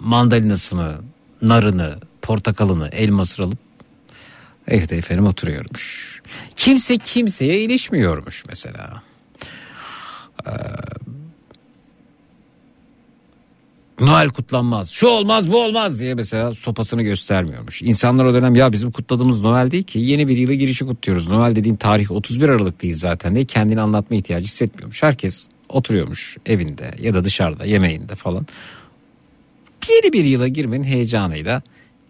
mandalinasını, 0.00 0.94
narını, 1.42 1.98
portakalını, 2.22 2.88
elmasını 2.88 3.46
alıp 3.46 3.58
evde 4.68 4.96
efendim 4.96 5.26
oturuyormuş. 5.26 6.20
Kimse 6.56 6.98
kimseye 6.98 7.60
ilişmiyormuş 7.60 8.44
mesela. 8.48 9.02
Eee, 10.46 10.52
Noel 14.00 14.28
kutlanmaz. 14.28 14.90
Şu 14.90 15.06
olmaz 15.06 15.50
bu 15.50 15.62
olmaz 15.62 16.00
diye 16.00 16.14
mesela 16.14 16.54
sopasını 16.54 17.02
göstermiyormuş. 17.02 17.82
İnsanlar 17.82 18.24
o 18.24 18.34
dönem 18.34 18.54
ya 18.54 18.72
bizim 18.72 18.90
kutladığımız 18.90 19.40
Noel 19.40 19.70
değil 19.70 19.82
ki 19.82 19.98
yeni 19.98 20.28
bir 20.28 20.36
yıla 20.36 20.54
girişi 20.54 20.86
kutluyoruz. 20.86 21.28
Noel 21.28 21.56
dediğin 21.56 21.76
tarih 21.76 22.10
31 22.10 22.48
Aralık 22.48 22.82
değil 22.82 22.96
zaten 22.96 23.34
diye 23.34 23.44
kendini 23.44 23.80
anlatma 23.80 24.16
ihtiyacı 24.16 24.46
hissetmiyormuş. 24.46 25.02
Herkes 25.02 25.46
oturuyormuş 25.68 26.36
evinde 26.46 26.94
ya 27.00 27.14
da 27.14 27.24
dışarıda 27.24 27.64
yemeğinde 27.64 28.14
falan. 28.14 28.46
Yeni 29.90 30.12
bir 30.12 30.24
yıla 30.24 30.48
girmenin 30.48 30.84
heyecanıyla 30.84 31.62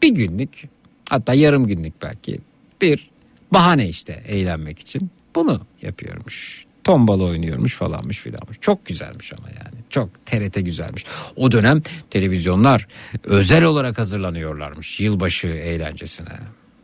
bir 0.03 0.09
günlük 0.09 0.63
hatta 1.09 1.35
yarım 1.35 1.67
günlük 1.67 2.03
belki 2.03 2.41
bir 2.83 3.11
bahane 3.53 3.89
işte 3.89 4.23
eğlenmek 4.27 4.79
için 4.79 5.11
bunu 5.35 5.61
yapıyormuş. 5.83 6.65
Tombala 6.85 7.25
oynuyormuş 7.25 7.77
falanmış 7.77 8.19
filanmış. 8.19 8.59
Çok 8.61 8.87
güzelmiş 8.87 9.33
ama 9.33 9.49
yani. 9.49 9.81
Çok 9.91 10.27
TRT 10.27 10.65
güzelmiş. 10.65 11.05
O 11.37 11.53
dönem 11.53 11.83
televizyonlar 12.11 12.87
özel 13.25 13.65
olarak 13.65 13.99
hazırlanıyorlarmış 13.99 15.01
yılbaşı 15.01 15.49
eğlencesine. 15.49 16.39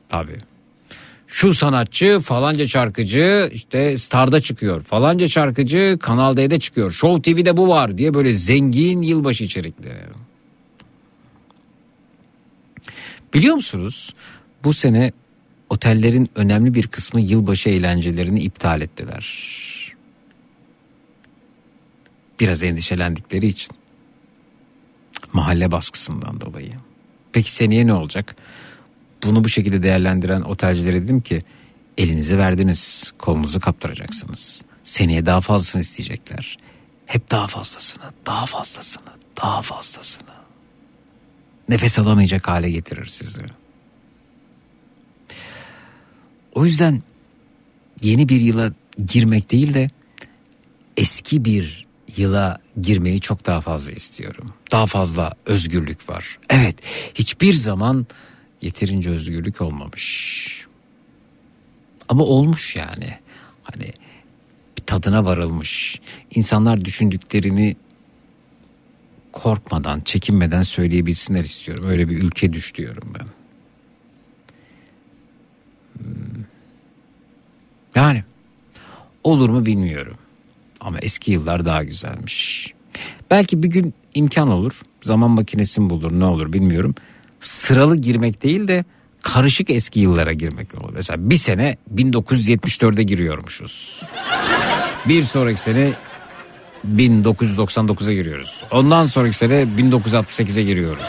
Tabii. 0.09 0.39
Şu 1.27 1.55
sanatçı 1.55 2.19
falanca 2.21 2.67
şarkıcı 2.67 3.51
işte 3.53 3.97
Star'da 3.97 4.41
çıkıyor. 4.41 4.83
Falanca 4.83 5.29
şarkıcı 5.29 5.99
Kanal 6.01 6.37
D'de 6.37 6.59
çıkıyor. 6.59 6.91
Show 6.91 7.23
TV'de 7.35 7.57
bu 7.57 7.69
var 7.69 7.99
diye 7.99 8.15
böyle 8.15 8.35
zengin 8.35 9.03
yılbaşı 9.03 9.45
içerikleri. 9.45 9.99
Biliyor 13.37 13.55
musunuz 13.55 14.15
bu 14.65 14.73
sene 14.73 15.13
otellerin 15.71 16.31
önemli 16.35 16.75
bir 16.75 16.87
kısmı 16.87 17.21
yılbaşı 17.21 17.69
eğlencelerini 17.69 18.41
iptal 18.41 18.81
ettiler. 18.81 19.27
Biraz 22.41 22.63
endişelendikleri 22.63 23.47
için. 23.47 23.77
Mahalle 25.33 25.73
baskısından 25.73 26.41
dolayı. 26.41 26.73
Peki 27.33 27.53
seneye 27.53 27.87
ne 27.87 27.93
olacak? 27.93 28.37
Bunu 29.25 29.45
bu 29.45 29.49
şekilde 29.49 29.83
değerlendiren 29.83 30.43
otelcilere 30.43 31.03
dedim 31.03 31.21
ki 31.21 31.43
elinizi 31.99 32.39
verdiniz 32.39 33.13
kolunuzu 33.19 33.61
kaptıracaksınız. 33.61 34.63
Seneye 34.83 35.27
daha 35.27 35.41
fazlasını 35.41 35.83
isteyecekler. 35.83 36.59
Hep 37.07 37.31
daha 37.31 37.47
fazlasını, 37.47 38.05
daha 38.27 38.47
fazlasını, 38.47 39.11
daha 39.43 39.63
fazlasını. 39.63 40.36
Nefes 41.69 41.99
alamayacak 41.99 42.49
hale 42.49 42.71
getirir 42.71 43.07
sizi. 43.07 43.43
O 46.55 46.65
yüzden 46.65 47.03
yeni 48.03 48.29
bir 48.29 48.41
yıla 48.41 48.73
girmek 49.07 49.53
değil 49.53 49.75
de 49.75 49.91
eski 50.97 51.45
bir 51.45 51.87
yıla 52.17 52.59
girmeyi 52.83 53.21
çok 53.21 53.47
daha 53.47 53.61
fazla 53.61 53.93
istiyorum. 53.93 54.55
Daha 54.73 54.87
fazla 54.87 55.35
özgürlük 55.47 56.09
var. 56.09 56.39
Evet, 56.51 56.77
hiçbir 57.15 57.53
zaman 57.53 58.07
yeterince 58.63 59.11
özgürlük 59.11 59.61
olmamış. 59.61 60.67
Ama 62.09 62.25
olmuş 62.25 62.77
yani. 62.77 63.19
Hani 63.63 63.93
bir 64.79 64.83
tadına 64.87 65.25
varılmış. 65.25 66.01
İnsanlar 66.35 66.85
düşündüklerini 66.85 67.77
korkmadan, 69.43 70.01
çekinmeden 70.01 70.63
söyleyebilsinler 70.63 71.45
istiyorum. 71.45 71.85
Öyle 71.89 72.09
bir 72.09 72.23
ülke 72.23 72.53
düş 72.53 72.75
diyorum 72.75 73.15
ben. 73.15 73.27
Hmm. 75.99 76.45
Yani 77.95 78.25
olur 79.25 79.49
mu 79.49 79.67
bilmiyorum. 79.67 80.17
Ama 80.81 80.99
eski 80.99 81.33
yıllar 81.33 81.67
daha 81.67 81.85
güzelmiş. 81.85 82.75
Belki 83.31 83.63
bir 83.63 83.69
gün 83.69 83.95
imkan 84.15 84.49
olur. 84.49 84.81
Zaman 85.03 85.31
makinesi 85.31 85.81
mi 85.81 85.91
bulur 85.91 86.21
ne 86.21 86.25
olur 86.25 86.53
bilmiyorum. 86.53 86.95
Sıralı 87.41 87.97
girmek 87.97 88.43
değil 88.43 88.69
de 88.69 88.85
karışık 89.23 89.71
eski 89.71 90.01
yıllara 90.01 90.33
girmek 90.33 90.75
olur. 90.75 90.93
Mesela 90.95 91.31
bir 91.31 91.37
sene 91.37 91.77
1974'e 91.95 93.03
giriyormuşuz. 93.03 94.03
Bir 95.09 95.23
sonraki 95.23 95.61
sene 95.61 95.93
1999'a 96.97 98.13
giriyoruz. 98.13 98.63
Ondan 98.71 99.07
sonraki 99.07 99.37
sene 99.37 99.55
1968'e 99.79 100.63
giriyoruz. 100.63 101.03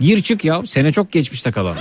Gir 0.00 0.22
çık 0.22 0.44
ya 0.44 0.62
sene 0.66 0.92
çok 0.92 1.12
geçmişte 1.12 1.50
kalan. 1.50 1.76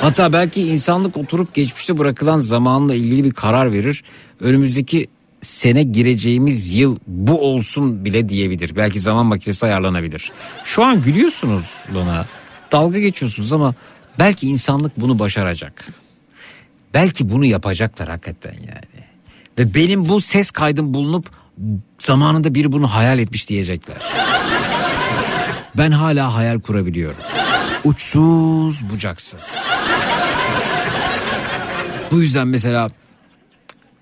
Hatta 0.00 0.32
belki 0.32 0.62
insanlık 0.62 1.16
oturup 1.16 1.54
geçmişte 1.54 1.98
bırakılan 1.98 2.38
zamanla 2.38 2.94
ilgili 2.94 3.24
bir 3.24 3.30
karar 3.30 3.72
verir. 3.72 4.04
Önümüzdeki 4.40 5.06
sene 5.40 5.82
gireceğimiz 5.82 6.74
yıl 6.74 6.98
bu 7.06 7.40
olsun 7.40 8.04
bile 8.04 8.28
diyebilir. 8.28 8.76
Belki 8.76 9.00
zaman 9.00 9.26
makinesi 9.26 9.66
ayarlanabilir. 9.66 10.32
Şu 10.64 10.84
an 10.84 11.02
gülüyorsunuz 11.02 11.84
bana. 11.94 12.26
Dalga 12.72 12.98
geçiyorsunuz 12.98 13.52
ama 13.52 13.74
belki 14.18 14.48
insanlık 14.48 15.00
bunu 15.00 15.18
başaracak. 15.18 15.86
Belki 16.94 17.30
bunu 17.30 17.44
yapacaklar 17.44 18.08
hakikaten 18.08 18.52
yani. 18.54 19.06
Ve 19.58 19.74
benim 19.74 20.08
bu 20.08 20.20
ses 20.20 20.50
kaydım 20.50 20.94
bulunup 20.94 21.30
zamanında 21.98 22.54
biri 22.54 22.72
bunu 22.72 22.94
hayal 22.94 23.18
etmiş 23.18 23.48
diyecekler. 23.48 23.96
Ben 25.74 25.90
hala 25.90 26.34
hayal 26.34 26.60
kurabiliyorum. 26.60 27.16
Uçsuz 27.84 28.90
bucaksız. 28.90 29.68
Bu 32.10 32.20
yüzden 32.22 32.48
mesela 32.48 32.90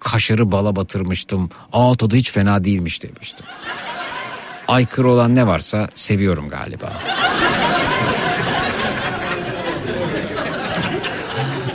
kaşarı 0.00 0.52
bala 0.52 0.76
batırmıştım. 0.76 1.50
Aa 1.72 1.94
tadı 1.94 2.16
hiç 2.16 2.32
fena 2.32 2.64
değilmiş 2.64 3.02
demiştim. 3.02 3.46
Aykırı 4.68 5.10
olan 5.10 5.34
ne 5.34 5.46
varsa 5.46 5.88
seviyorum 5.94 6.48
galiba. 6.48 6.92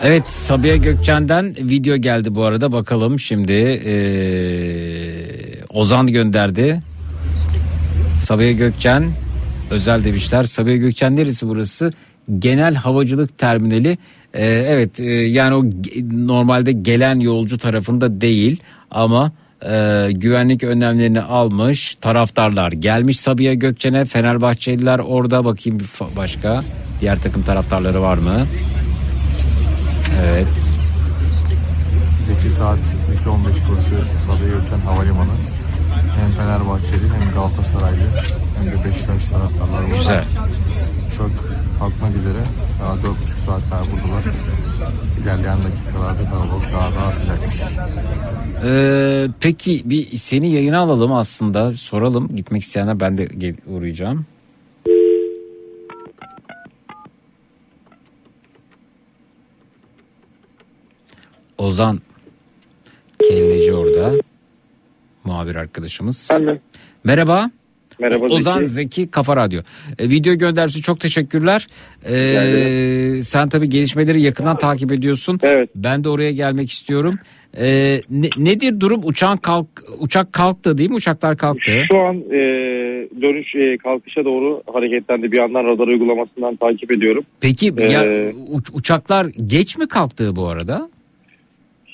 Evet 0.08 0.24
Sabiha 0.32 0.76
Gökçen'den 0.76 1.56
video 1.60 1.96
geldi 1.96 2.36
bu 2.36 2.44
arada 2.44 2.72
bakalım 2.72 3.20
şimdi 3.20 3.54
ee, 3.86 3.94
Ozan 5.70 6.08
gönderdi. 6.08 6.82
Sabiha 8.20 8.52
Gökçen 8.52 9.12
özel 9.72 10.04
demişler. 10.04 10.44
Sabiha 10.44 10.76
Gökçen 10.76 11.16
neresi 11.16 11.48
burası? 11.48 11.92
Genel 12.40 12.76
Havacılık 12.76 13.38
Terminali. 13.38 13.98
Ee, 14.34 14.46
evet 14.46 15.00
e, 15.00 15.04
yani 15.12 15.56
o 15.56 15.64
normalde 16.28 16.72
gelen 16.72 17.20
yolcu 17.20 17.58
tarafında 17.58 18.22
değil 18.22 18.60
ama 18.92 19.32
e, 19.62 20.08
güvenlik 20.12 20.64
önlemlerini 20.64 21.22
almış 21.22 21.96
taraftarlar 21.96 22.72
gelmiş 22.72 23.20
Sabiha 23.20 23.54
Gökçen'e 23.54 24.06
Fenerbahçeliler 24.06 25.00
orada 25.00 25.46
bakayım 25.46 25.80
başka 26.16 26.64
diğer 27.02 27.22
takım 27.22 27.44
taraftarları 27.44 28.02
var 28.02 28.18
mı? 28.18 28.48
Evet. 30.22 30.48
Zeki 32.20 32.50
saat 32.50 32.78
02.15 32.80 32.96
burası 33.70 33.96
Sabiha 34.18 34.58
Gökçen 34.58 34.80
Havalimanı. 34.80 35.32
Hem 36.20 36.32
Fenerbahçeli 36.32 37.04
hem 37.04 37.34
Galatasaraylı 37.34 38.08
hem 38.58 38.72
de 38.72 38.86
Beşiktaş 38.86 39.26
taraftarları 39.26 39.84
var. 39.92 39.98
Güzel. 39.98 40.26
Çok 41.18 41.32
kalkmak 41.80 42.16
üzere. 42.16 42.38
Daha 42.82 42.94
4,5 42.94 43.16
saat 43.26 43.62
daha 43.72 43.82
buradalar. 43.82 44.24
İlerleyen 45.22 45.58
dakikalarda 45.64 46.30
kalabalık 46.30 46.74
daha 46.74 46.92
da 46.96 47.08
artacakmış. 47.08 47.56
Ee, 48.64 49.28
peki 49.40 49.82
bir 49.86 50.18
seni 50.18 50.52
yayına 50.52 50.80
alalım 50.80 51.14
aslında 51.14 51.74
soralım 51.74 52.36
gitmek 52.36 52.64
isteyenler 52.64 53.00
ben 53.00 53.18
de 53.18 53.56
uğrayacağım. 53.68 54.26
Ozan 61.58 62.00
Kelleci 63.22 63.74
orada 63.74 64.12
muhabir 65.24 65.56
arkadaşımız. 65.56 66.30
Anladım. 66.32 66.60
Merhaba. 67.04 67.52
Merhaba 68.00 68.26
Ozan 68.26 68.58
Zeki. 68.60 68.70
Zeki 68.70 69.08
Kafa 69.12 69.36
Radyo. 69.36 69.62
E, 70.00 70.10
video 70.10 70.36
gönderisi 70.36 70.82
çok 70.82 71.00
teşekkürler. 71.00 71.68
E, 72.06 73.22
sen 73.22 73.50
tabii 73.50 73.70
gelişmeleri 73.70 74.22
yakından 74.22 74.58
takip 74.58 74.92
ediyorsun. 74.92 75.40
Evet. 75.44 75.70
Ben 75.76 76.04
de 76.04 76.10
oraya 76.10 76.32
gelmek 76.32 76.72
istiyorum. 76.72 77.16
E, 77.58 77.66
ne- 78.10 78.30
nedir 78.38 78.80
durum? 78.80 79.02
Uçağın 79.04 79.38
kalk 79.38 79.68
uçak 80.00 80.34
kalktı 80.34 80.78
değil 80.78 80.90
mi? 80.90 80.96
Uçaklar 80.96 81.38
kalktı. 81.38 81.72
Şu 81.92 82.00
an 82.00 82.16
e, 82.16 82.40
dönüş 83.22 83.56
e, 83.56 83.78
kalkışa 83.78 84.26
doğru 84.26 84.64
hareketlendi. 84.74 85.32
Bir 85.32 85.38
yandan 85.38 85.64
radar 85.66 85.88
uygulamasından 85.88 86.56
takip 86.56 86.92
ediyorum. 86.92 87.24
Peki 87.42 87.74
Ee, 87.78 87.84
ya, 87.92 88.32
uç- 88.52 88.70
uçaklar 88.74 89.26
geç 89.48 89.78
mi 89.78 89.88
kalktı 89.88 90.36
bu 90.36 90.48
arada? 90.48 90.90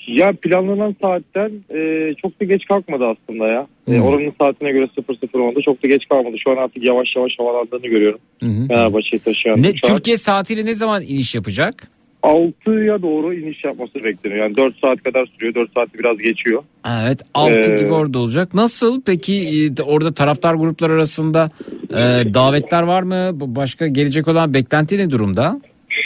Ya 0.06 0.32
planlanan 0.42 0.96
saatten 1.02 1.50
e, 1.74 2.14
çok 2.22 2.40
da 2.40 2.44
geç 2.44 2.64
kalkmadı 2.64 3.04
aslında 3.04 3.46
ya. 3.48 3.66
E, 3.88 3.92
Hmm. 3.96 4.02
oranın 4.02 4.32
saatine 4.40 4.70
göre 4.72 4.88
00.10'da 4.98 5.60
çok 5.62 5.82
da 5.84 5.88
geç 5.88 6.02
kalmadı. 6.08 6.36
Şu 6.44 6.50
an 6.50 6.56
artık 6.56 6.86
yavaş 6.88 7.16
yavaş 7.16 7.32
havalandığını 7.38 7.86
görüyorum. 7.88 8.18
Hı 8.42 8.46
hı. 8.46 8.66
Fenerbahçe'yi 8.68 9.20
taşıyan 9.20 9.62
Ne. 9.62 9.72
Türkiye 9.72 10.16
saatiyle 10.16 10.64
ne 10.64 10.74
zaman 10.74 11.02
iniş 11.02 11.34
yapacak? 11.34 11.88
6'ya 12.22 13.02
doğru 13.02 13.34
iniş 13.34 13.64
yapması 13.64 14.04
bekleniyor. 14.04 14.44
Yani 14.44 14.56
4 14.56 14.78
saat 14.78 15.02
kadar 15.02 15.26
sürüyor. 15.26 15.54
4 15.54 15.72
saati 15.72 15.98
biraz 15.98 16.18
geçiyor. 16.18 16.62
Evet 17.04 17.22
6 17.34 17.52
Ee, 17.72 17.76
gibi 17.82 17.92
orada 17.92 18.18
olacak. 18.18 18.54
Nasıl 18.54 19.02
peki 19.06 19.34
e, 19.78 19.82
orada 19.82 20.14
taraftar 20.14 20.54
gruplar 20.54 20.90
arasında 20.90 21.50
e, 21.90 22.34
davetler 22.34 22.82
var 22.82 23.02
mı? 23.02 23.30
Başka 23.34 23.86
gelecek 23.86 24.28
olan 24.28 24.54
beklenti 24.54 24.98
ne 24.98 25.10
durumda? 25.10 25.60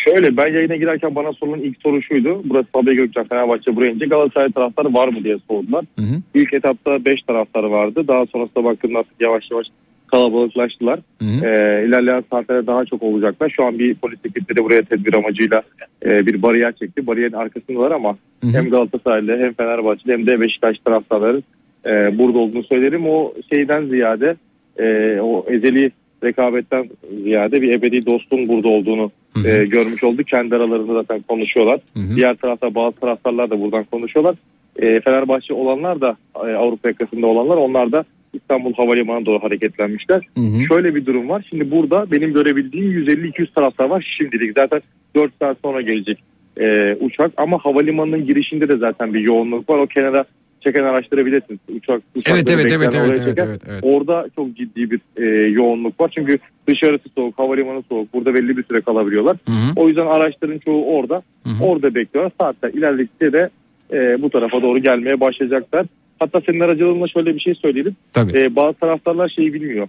Şöyle 0.09 0.37
ben 0.37 0.53
yayına 0.53 0.77
girerken 0.77 1.15
bana 1.15 1.33
sorulan 1.33 1.61
ilk 1.61 1.83
soru 1.83 2.03
şuydu. 2.03 2.43
Burası 2.45 2.67
Sabiha 2.75 2.95
Gökçen 2.95 3.25
Fenerbahçe 3.25 3.77
buraya 3.77 3.91
ince 3.91 4.07
Galatasaray 4.07 4.53
taraftarı 4.53 4.95
var 4.95 5.09
mı 5.09 5.25
diye 5.25 5.39
sordular. 5.49 5.85
Hı 5.99 6.03
hı. 6.03 6.21
İlk 6.35 6.55
etapta 6.55 7.05
5 7.05 7.23
taraftarı 7.23 7.71
vardı. 7.71 8.09
Daha 8.09 8.27
sonrasında 8.27 8.65
baktığımda 8.65 8.99
artık 8.99 9.21
yavaş 9.21 9.51
yavaş 9.51 9.67
kalabalıklaştılar. 10.07 11.01
Hı 11.23 11.25
hı. 11.25 11.47
Ee, 11.47 11.87
ilerleyen 11.89 12.25
saatlerde 12.31 12.67
daha 12.67 12.85
çok 12.85 13.03
olacaklar. 13.03 13.53
Şu 13.57 13.65
an 13.67 13.79
bir 13.79 13.95
polis 13.95 14.19
ekibi 14.25 14.57
de 14.57 14.65
buraya 14.65 14.83
tedbir 14.83 15.15
amacıyla 15.15 15.63
e, 16.05 16.27
bir 16.27 16.43
bariyer 16.43 16.73
çekti. 16.73 17.07
Bariyerin 17.07 17.33
arkasındalar 17.33 17.91
ama 17.91 18.17
Hı 18.43 18.47
hı. 18.47 18.53
hem 18.53 18.71
Galatasaraylı 18.71 19.39
hem 19.39 19.53
Fenerbahçeli 19.53 20.13
hem 20.13 20.27
de 20.27 20.41
Beşiktaş 20.41 20.77
taraftarları 20.85 21.43
e, 21.87 22.19
burada 22.19 22.39
olduğunu 22.39 22.63
söylerim. 22.65 23.09
O 23.09 23.33
şeyden 23.53 23.87
ziyade 23.87 24.37
e, 24.79 25.19
o 25.21 25.47
ezeli 25.49 25.91
rekabetten 26.27 26.91
ziyade 27.23 27.63
bir 27.63 27.73
ebedi 27.73 28.07
dostun 28.07 28.49
burada 28.49 28.69
olduğunu 28.69 29.11
e, 29.45 29.65
görmüş 29.65 30.05
olduk. 30.05 30.27
Kendi 30.27 30.57
aralarında 30.57 30.95
zaten 30.95 31.23
konuşuyorlar. 31.23 31.81
Diğer 32.17 32.35
tarafta 32.35 32.75
bazı 32.75 32.97
taraftarlar 32.97 33.51
da 33.51 33.61
buradan 33.61 33.85
konuşuyorlar. 33.85 34.37
E, 34.77 35.01
Fenerbahçe 35.01 35.55
olanlar 35.55 36.01
da 36.01 36.17
e, 36.35 36.55
Avrupa 36.55 36.89
yakasında 36.89 37.27
olanlar 37.27 37.57
onlar 37.57 37.93
da 37.93 38.05
İstanbul 38.33 38.73
Havalimanı'na 38.73 39.27
doğru 39.27 39.43
hareketlenmişler. 39.43 40.27
Şöyle 40.69 40.95
bir 40.95 41.07
durum 41.07 41.29
var. 41.29 41.47
Şimdi 41.51 41.71
burada 41.71 42.11
benim 42.11 42.33
görebildiğim 42.33 42.93
150-200 42.93 43.55
taraftar 43.55 43.85
var 43.85 44.15
şimdilik. 44.19 44.59
Zaten 44.59 44.81
4 45.15 45.33
saat 45.39 45.57
sonra 45.65 45.81
gelecek 45.81 46.19
e, 46.61 46.95
uçak 47.01 47.33
ama 47.37 47.59
havalimanının 47.59 48.27
girişinde 48.27 48.69
de 48.69 48.77
zaten 48.77 49.15
bir 49.15 49.21
yoğunluk 49.21 49.71
var. 49.71 49.79
O 49.79 49.87
kenara 49.87 50.25
çeken 50.67 50.85
araştırabilirsiniz. 50.85 51.61
Uçak, 51.69 52.03
uçakları 52.15 52.59
Evet, 52.59 52.73
evet, 52.73 52.73
evet, 52.73 52.95
evet, 52.95 53.19
evet, 53.23 53.39
evet, 53.39 53.63
evet. 53.69 53.81
Orada 53.83 54.27
çok 54.37 54.57
ciddi 54.57 54.91
bir 54.91 55.01
e, 55.17 55.49
yoğunluk 55.49 56.01
var. 56.01 56.13
Çünkü 56.15 56.39
dışarısı 56.69 57.09
soğuk, 57.15 57.39
havalimanı 57.39 57.83
soğuk. 57.89 58.15
Burada 58.15 58.35
belli 58.35 58.57
bir 58.57 58.65
süre 58.65 58.81
kalabiliyorlar. 58.81 59.37
O 59.77 59.89
yüzden 59.89 60.07
araçların 60.07 60.59
çoğu 60.59 60.85
orada. 60.85 61.23
Orada 61.61 61.95
bekliyorlar. 61.95 62.33
Saatler 62.41 62.71
ilerledikçe 62.71 63.33
de 63.33 63.51
e, 63.93 64.23
bu 64.23 64.31
tarafa 64.31 64.63
doğru 64.63 64.79
gelmeye 64.79 65.21
başlayacaklar. 65.21 65.87
Hatta 66.19 66.41
senin 66.47 66.61
aracılığında 66.61 67.09
şöyle 67.09 67.35
bir 67.35 67.41
şey 67.41 67.55
söyleyelim. 67.55 67.97
Tabii. 68.13 68.39
E, 68.39 68.57
bazı 68.57 68.79
taraftarlar 68.79 69.29
şeyi 69.29 69.55
bilmiyor. 69.55 69.89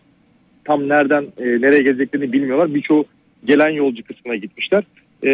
Tam 0.65 0.89
nereden 0.89 1.23
e, 1.38 1.43
nereye 1.45 1.81
geleceklerini 1.81 2.33
bilmiyorlar. 2.33 2.75
Birçoğu 2.75 3.06
gelen 3.45 3.69
yolcu 3.69 4.03
kısmına 4.03 4.35
gitmişler. 4.35 4.83
E, 5.23 5.29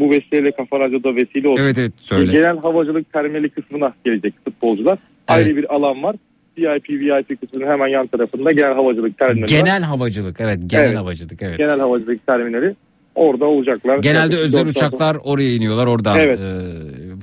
bu 0.00 0.10
vesileyle 0.10 0.52
Kafa 0.52 0.80
Radyo'da 0.80 1.16
vesile 1.16 1.48
olsun. 1.48 1.64
Evet 1.64 1.78
evet 1.78 1.92
söyle. 1.96 2.32
Genel 2.32 2.58
havacılık 2.58 3.12
terminali 3.12 3.48
kısmına 3.48 3.94
gelecek 4.04 4.34
futbolcular. 4.44 4.98
Ayrı 5.28 5.56
bir 5.56 5.74
alan 5.74 6.02
var. 6.02 6.16
VIP 6.58 6.90
VIP 6.90 7.40
kısmının 7.40 7.66
hemen 7.66 7.86
yan 7.88 8.06
tarafında 8.06 8.52
genel 8.52 8.74
havacılık 8.74 9.18
terminali 9.18 9.42
var. 9.42 9.48
Genel 9.48 9.82
havacılık 9.82 10.40
evet 10.40 10.58
genel 10.66 10.84
Evet. 10.84 10.96
havacılık 10.98 11.42
evet. 11.42 11.58
Genel 11.58 11.80
havacılık 11.80 12.26
terminali. 12.26 12.74
Orada 13.14 13.44
olacaklar. 13.44 13.98
Genelde 13.98 14.20
Yaklaşık 14.20 14.44
özel 14.44 14.66
uçaklar 14.66 15.16
oraya 15.24 15.54
iniyorlar 15.54 15.86
oradan. 15.86 16.18
Evet. 16.18 16.40
E, 16.40 16.44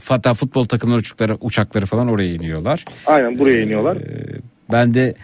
hatta 0.10 0.34
futbol 0.34 0.64
takımları 0.64 1.00
uçakları, 1.00 1.38
uçakları 1.42 1.85
falan 1.85 2.08
oraya 2.08 2.34
iniyorlar. 2.34 2.85
Aynen 3.06 3.40
buraya 3.40 3.61
iniyorlar. 3.61 3.98
Ben 4.72 4.94
de 4.94 5.16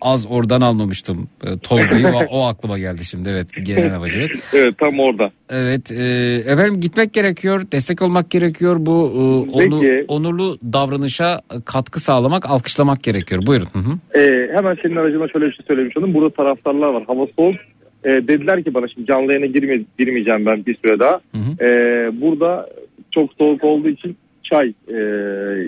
az 0.00 0.26
oradan 0.30 0.60
almamıştım 0.60 1.28
e, 1.44 1.58
Tolga'yı 1.58 2.06
o, 2.06 2.24
o 2.30 2.44
aklıma 2.46 2.78
geldi 2.78 3.04
şimdi 3.04 3.28
evet 3.28 3.46
genel 3.62 3.90
havacılık. 3.90 4.30
evet 4.54 4.78
tam 4.78 5.00
orada. 5.00 5.30
Evet 5.50 5.90
e, 5.92 6.04
efendim 6.52 6.80
gitmek 6.80 7.12
gerekiyor 7.12 7.60
destek 7.72 8.02
olmak 8.02 8.30
gerekiyor 8.30 8.76
bu 8.78 8.92
e, 9.14 9.18
onu- 9.52 9.80
Peki. 9.80 10.04
onurlu 10.08 10.58
davranışa 10.72 11.40
katkı 11.64 12.00
sağlamak 12.00 12.50
alkışlamak 12.50 13.02
gerekiyor 13.02 13.46
buyurun. 13.46 13.68
Hı 13.72 13.78
hı. 13.78 14.18
Ee, 14.20 14.50
hemen 14.54 14.76
senin 14.82 14.96
aracına 14.96 15.28
şöyle 15.28 15.46
bir 15.46 15.52
şey 15.52 15.66
söylemiş 15.68 15.96
oldum. 15.96 16.14
Burada 16.14 16.30
taraftarlar 16.34 16.88
var. 16.88 17.04
Hava 17.06 17.26
soğuk. 17.38 17.54
Ee, 18.04 18.08
dediler 18.08 18.64
ki 18.64 18.74
bana 18.74 18.88
şimdi 18.88 19.06
canlı 19.06 19.32
yayına 19.32 19.46
girme, 19.46 19.80
girmeyeceğim 19.98 20.46
ben 20.46 20.66
bir 20.66 20.76
süre 20.76 20.98
daha. 20.98 21.20
Ee, 21.60 21.66
burada 22.20 22.68
çok 23.10 23.30
soğuk 23.38 23.64
olduğu 23.64 23.88
için 23.88 24.16
çay 24.44 24.68
e, 24.68 24.98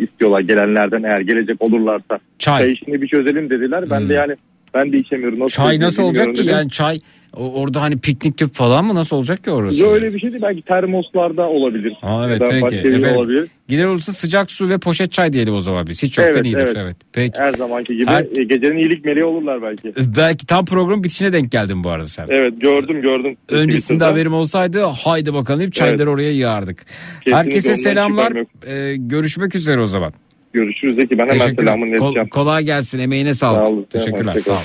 istiyorlar 0.00 0.40
gelenlerden 0.40 1.02
eğer 1.02 1.20
gelecek 1.20 1.62
olurlarsa. 1.62 2.18
Çay. 2.38 2.72
işini 2.72 3.02
bir 3.02 3.08
çözelim 3.08 3.50
dediler. 3.50 3.90
Ben 3.90 4.08
de 4.08 4.14
yani 4.14 4.36
ben 4.74 4.92
de 4.92 4.96
içemiyorum. 4.96 5.40
Nasıl 5.40 5.62
Çay 5.62 5.80
nasıl 5.80 6.02
olacak 6.02 6.34
ki 6.34 6.46
yani 6.46 6.70
çay 6.70 7.00
orada 7.36 7.82
hani 7.82 7.98
piknik 7.98 8.38
tüp 8.38 8.54
falan 8.54 8.84
mı 8.84 8.94
nasıl 8.94 9.16
olacak 9.16 9.44
ki 9.44 9.50
orası? 9.50 9.82
Yo, 9.82 9.92
öyle 9.92 10.14
bir 10.14 10.20
şey 10.20 10.32
değil. 10.32 10.42
Belki 10.42 10.62
termoslarda 10.62 11.48
olabilir. 11.48 11.92
Ha, 12.00 12.24
evet 12.26 12.42
peki. 12.50 12.84
bir 12.84 12.92
Efendim, 12.94 13.16
olabilir. 13.16 13.48
Gider 13.68 13.84
olursa 13.84 14.12
sıcak 14.12 14.50
su 14.50 14.68
ve 14.68 14.78
poşet 14.78 15.12
çay 15.12 15.32
diyelim 15.32 15.54
o 15.54 15.60
zaman 15.60 15.86
biz. 15.86 16.02
Hiç 16.02 16.18
yoktan 16.18 16.34
Evet, 16.34 16.44
iyidir. 16.44 16.58
Evet. 16.58 16.76
evet. 16.76 16.96
Peki. 17.12 17.38
Her 17.40 17.52
zamanki 17.52 17.96
gibi 17.96 18.06
Her- 18.06 18.40
e, 18.40 18.44
gecenin 18.44 18.76
iyilik 18.76 19.04
meleği 19.04 19.24
olurlar 19.24 19.62
belki. 19.62 19.92
Belki 20.16 20.46
tam 20.46 20.64
program 20.64 21.04
bitişine 21.04 21.32
denk 21.32 21.52
geldin 21.52 21.84
bu 21.84 21.90
arada 21.90 22.06
sen. 22.06 22.26
Evet 22.30 22.60
gördüm 22.60 23.00
gördüm. 23.02 23.36
Öncesinde 23.48 24.04
haberim 24.04 24.34
olsaydı 24.34 24.82
haydi 24.84 25.34
bakalım 25.34 25.60
deyip 25.60 25.72
çayları 25.72 26.10
oraya 26.10 26.32
yağardık. 26.32 26.86
Herkese 27.30 27.68
ondan 27.68 27.80
selamlar. 27.80 28.32
yok. 28.32 28.48
Ee, 28.66 28.96
görüşmek 28.96 29.54
üzere 29.54 29.80
o 29.80 29.86
zaman. 29.86 30.12
Görüşürüz 30.52 30.94
Zeki. 30.94 31.18
Ben 31.18 31.28
hemen 31.28 31.48
selamını 31.50 31.88
ileteceğim. 31.90 32.28
kolay 32.28 32.64
gelsin. 32.64 32.98
Emeğine 32.98 33.34
sağlık. 33.34 33.56
Sağ 33.58 33.68
olun. 33.68 33.86
Teşekkürler. 33.90 34.32
Sağ 34.34 34.44
kalın. 34.44 34.58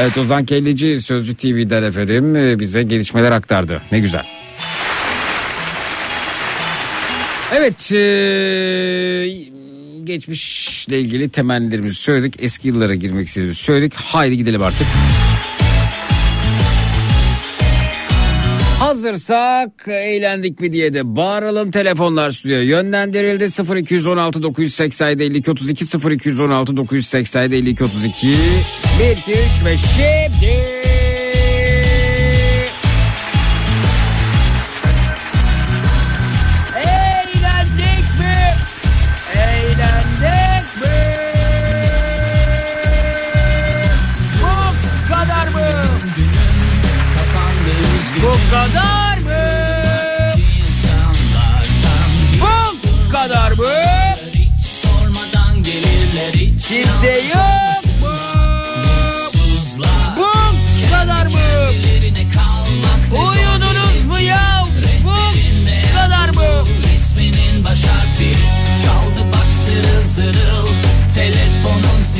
Evet 0.00 0.18
Ozan 0.18 0.44
Kelleci 0.44 1.00
Sözcü 1.00 1.36
TV'den 1.36 1.82
efendim 1.82 2.36
e, 2.36 2.58
bize 2.58 2.82
gelişmeler 2.82 3.32
aktardı. 3.32 3.82
Ne 3.92 4.00
güzel. 4.00 4.24
Evet 7.52 7.92
e, 7.92 7.98
geçmişle 10.04 11.00
ilgili 11.00 11.28
temennilerimizi 11.28 11.94
söyledik. 11.94 12.34
Eski 12.38 12.68
yıllara 12.68 12.94
girmek 12.94 13.28
istediğimizi 13.28 13.62
söyledik. 13.62 13.94
Haydi 13.94 14.36
gidelim 14.36 14.62
artık. 14.62 14.86
Hazırsak 18.78 19.88
eğlendik 19.88 20.60
mi 20.60 20.72
diye 20.72 20.94
de 20.94 21.16
bağıralım. 21.16 21.70
Telefonlar 21.70 22.30
stüdyoya 22.30 22.62
yönlendirildi. 22.62 23.44
0216 23.78 24.42
987 24.42 25.22
52 25.22 25.50
32 25.50 25.84
0216 26.10 26.76
987 26.76 27.54
52 27.54 27.84
32 27.84 28.26
1 28.26 28.32
2 28.32 29.32
3 29.32 29.38
ve 29.64 29.76
şimdi 29.76 30.67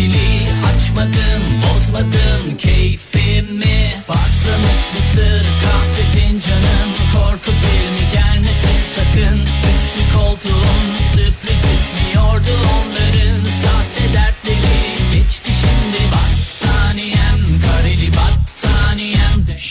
Zili 0.09 0.49
açmadım 0.69 1.43
bozmadım 1.62 2.57
keyfimi. 2.59 3.93
Patlamış 4.07 4.83
mısır 4.97 5.45
kahve 5.62 6.05
fincanım. 6.15 6.91
Korku 7.15 7.51
filmi 7.51 8.12
gelmesin 8.12 8.81
sakın. 8.95 9.41
Üçlü 9.41 10.19
koltuğun 10.19 10.87
sürpriz 11.12 11.62
ismi 11.75 12.15
yordu 12.15 12.55
onların 12.77 13.08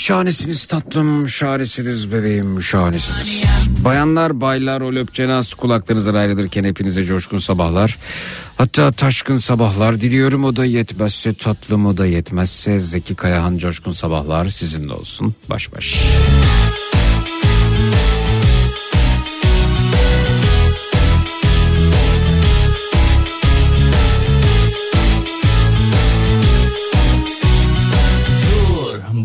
Şahanesiniz 0.07 0.65
tatlım, 0.65 1.29
şahanesiniz 1.29 2.11
bebeğim, 2.11 2.61
şahanesiniz. 2.61 3.43
Bayanlar, 3.83 4.41
baylar, 4.41 4.81
o 4.81 4.95
löpçenaz 4.95 5.53
kulaklarınızdan 5.53 6.15
ayrılırken 6.15 6.63
hepinize 6.63 7.03
coşkun 7.03 7.37
sabahlar. 7.37 7.97
Hatta 8.57 8.91
taşkın 8.91 9.37
sabahlar 9.37 10.01
diliyorum 10.01 10.45
o 10.45 10.55
da 10.55 10.65
yetmezse 10.65 11.33
tatlım 11.33 11.85
o 11.85 11.97
da 11.97 12.05
yetmezse 12.05 12.79
Zeki 12.79 13.15
Kayahan 13.15 13.57
coşkun 13.57 13.91
sabahlar 13.91 14.49
sizinle 14.49 14.93
olsun 14.93 15.35
baş 15.49 15.73
baş. 15.73 16.03
Dur 16.71 16.86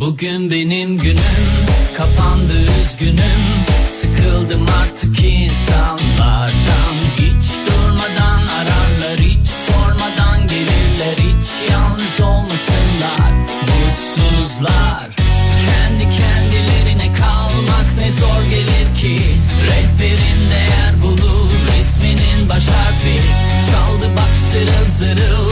bugün 0.03 0.51
benim 0.51 0.99
günüm 0.99 1.63
Kapandı 1.97 2.53
üzgünüm. 2.83 3.43
Sıkıldım 3.87 4.67
artık 4.83 5.25
insanlardan. 5.25 6.97
Hiç 7.17 7.45
durmadan 7.67 8.47
ararlar 8.47 9.19
Hiç 9.21 9.47
sormadan 9.47 10.49
gelirler. 10.49 11.17
Hiç 11.17 11.71
yalnız 11.71 12.21
olmasınlar 12.21 13.33
Mutsuzlar. 13.61 15.09
Kendi 15.67 16.05
kendilerine 16.17 17.13
kalmak 17.13 17.97
ne 17.99 18.11
zor 18.11 18.43
gelir 18.51 18.95
ki. 19.01 19.25
Rehberin 19.67 20.51
değer 20.51 21.03
bulur 21.03 21.51
Resminin 21.79 22.49
baş 22.49 22.67
harfi. 22.69 23.21
Çaldı 23.71 24.07
bak 24.17 24.39
zırıl 24.51 24.91
zırıl 24.91 25.52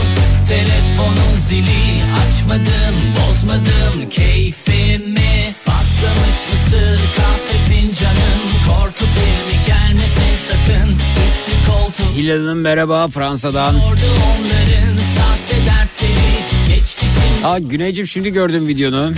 Telefonun 1.01 1.37
zili 1.37 2.03
açmadım 2.27 2.95
bozmadım 3.17 4.09
keyfimi 4.09 5.53
Patlamış 5.65 6.51
mısır 6.51 6.99
kahve 7.17 7.57
fincanım 7.69 8.41
Korku 8.67 9.05
filmi 9.05 9.65
gelmesin 9.67 10.35
sakın 10.47 10.89
Üçlü 10.91 11.71
koltuk 11.71 12.17
Hilal 12.17 12.37
Hanım 12.37 12.61
merhaba 12.61 13.07
Fransa'dan. 13.07 13.75
Orada 13.75 13.85
onların 13.85 14.97
sahte 15.15 15.65
dertleri 15.65 16.75
Geçti 16.75 17.05
şimdi 17.05 17.47
Aa 17.47 17.59
Güneycim 17.59 18.07
şimdi 18.07 18.29
gördüm 18.29 18.67
videonu. 18.67 19.13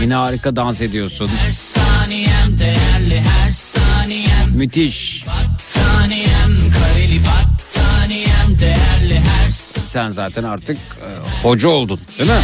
Yine 0.00 0.14
harika 0.14 0.56
dans 0.56 0.80
ediyorsun. 0.80 1.28
Her 1.28 1.52
saniyem 1.52 2.58
değerli 2.58 3.20
her 3.20 3.50
saniyem 3.50 4.50
Müthiş. 4.50 5.26
Battaniyem 5.26 5.49
Sen 9.90 10.10
zaten 10.10 10.44
artık 10.44 10.76
e, 10.76 11.08
hoca 11.42 11.68
oldun 11.68 12.00
değil 12.18 12.30
mi? 12.30 12.36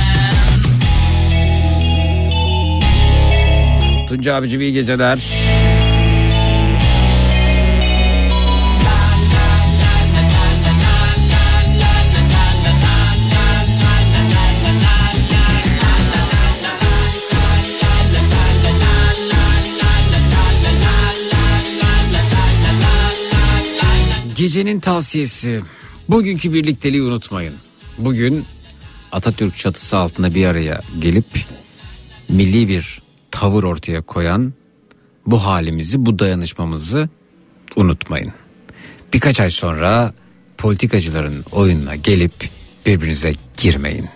Tunca 4.09 4.35
abicim 4.35 4.61
iyi 4.61 4.73
geceler. 4.73 5.19
Gecenin 24.37 24.81
tavsiyesi. 24.81 25.63
Bugünkü 26.09 26.53
birlikteliği 26.53 27.03
unutmayın. 27.03 27.55
Bugün 27.99 28.45
Atatürk 29.13 29.57
çatısı 29.57 29.97
altında 29.97 30.35
bir 30.35 30.47
araya 30.47 30.81
gelip 30.99 31.27
milli 32.29 32.69
bir 32.69 33.03
tavır 33.31 33.65
ortaya 33.65 34.03
koyan 34.03 34.53
bu 35.27 35.45
halimizi, 35.45 36.07
bu 36.07 36.19
dayanışmamızı 36.19 37.09
unutmayın. 37.77 38.33
Birkaç 39.15 39.41
ay 39.41 39.51
sonra 39.51 40.15
politikacıların 40.59 41.45
oyununa 41.53 41.97
gelip 41.97 42.51
birbirinize 42.87 43.33
girmeyin. 43.57 44.09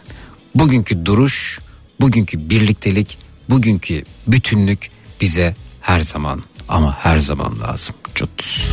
Bugünkü 0.54 1.06
duruş, 1.06 1.60
bugünkü 2.00 2.50
birliktelik, 2.50 3.18
bugünkü 3.48 4.04
bütünlük 4.26 4.90
bize 5.20 5.54
her 5.80 6.00
zaman 6.00 6.42
ama 6.68 6.96
her 6.98 7.18
zaman 7.18 7.60
lazım. 7.60 7.94
Cut. 8.14 8.68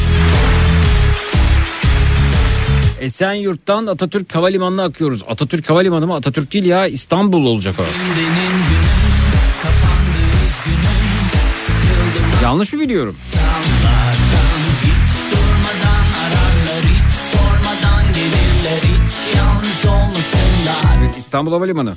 Esenyurt'tan 3.02 3.88
Atatürk 3.88 4.36
Havalimanı'na 4.36 4.84
akıyoruz. 4.84 5.24
Atatürk 5.28 5.70
Havalimanı 5.70 6.08
mı? 6.08 6.16
Atatürk 6.16 6.54
değil 6.54 6.66
ya 6.66 6.88
İstanbul 6.88 7.46
olacak 7.46 7.76
o. 7.80 7.84
Yanlış 12.44 12.74
mı 12.74 12.80
biliyorum? 12.80 13.16
Evet, 21.00 21.18
İstanbul 21.18 21.52
Havalimanı. 21.52 21.96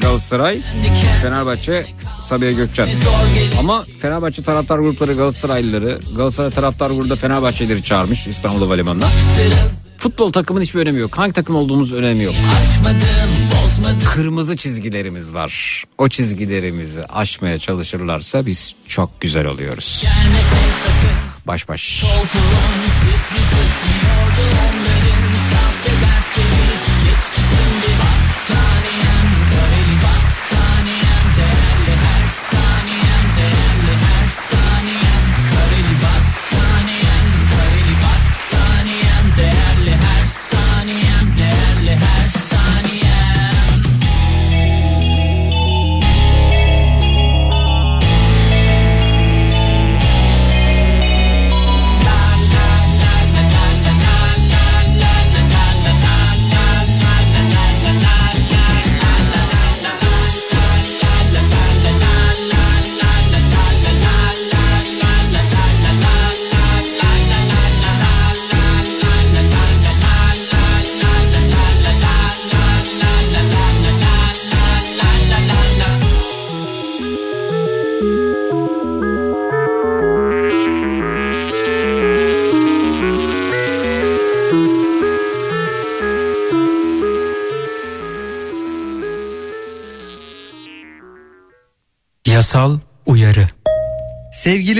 Galatasaray, 0.00 0.60
Fenerbahçe, 1.22 1.86
Sabiha 2.20 2.50
Gökçen. 2.50 2.88
Ama 3.58 3.84
Fenerbahçe 4.02 4.42
taraftar 4.42 4.78
grupları 4.78 5.14
Galatasaraylıları, 5.14 6.00
Galatasaray 6.16 6.50
taraftar 6.50 6.90
grubu 6.90 7.10
da 7.10 7.16
Fenerbahçeleri 7.16 7.82
çağırmış 7.82 8.26
İstanbul 8.26 8.60
Havalimanı'na. 8.60 9.06
Futbol 10.06 10.32
takımın 10.32 10.62
hiçbir 10.62 10.80
önemi 10.80 11.00
yok. 11.00 11.18
Hangi 11.18 11.32
takım 11.32 11.56
olduğumuz 11.56 11.92
önemi 11.92 12.24
yok. 12.24 12.34
Kırmızı 14.14 14.56
çizgilerimiz 14.56 15.34
var. 15.34 15.84
O 15.98 16.08
çizgilerimizi 16.08 17.04
aşmaya 17.04 17.58
çalışırlarsa 17.58 18.46
biz 18.46 18.74
çok 18.88 19.20
güzel 19.20 19.46
oluyoruz. 19.46 20.04
Baş 21.46 21.68
baş. 21.68 22.02
Koltuğun 22.02 22.20
sürpriz 23.00 24.05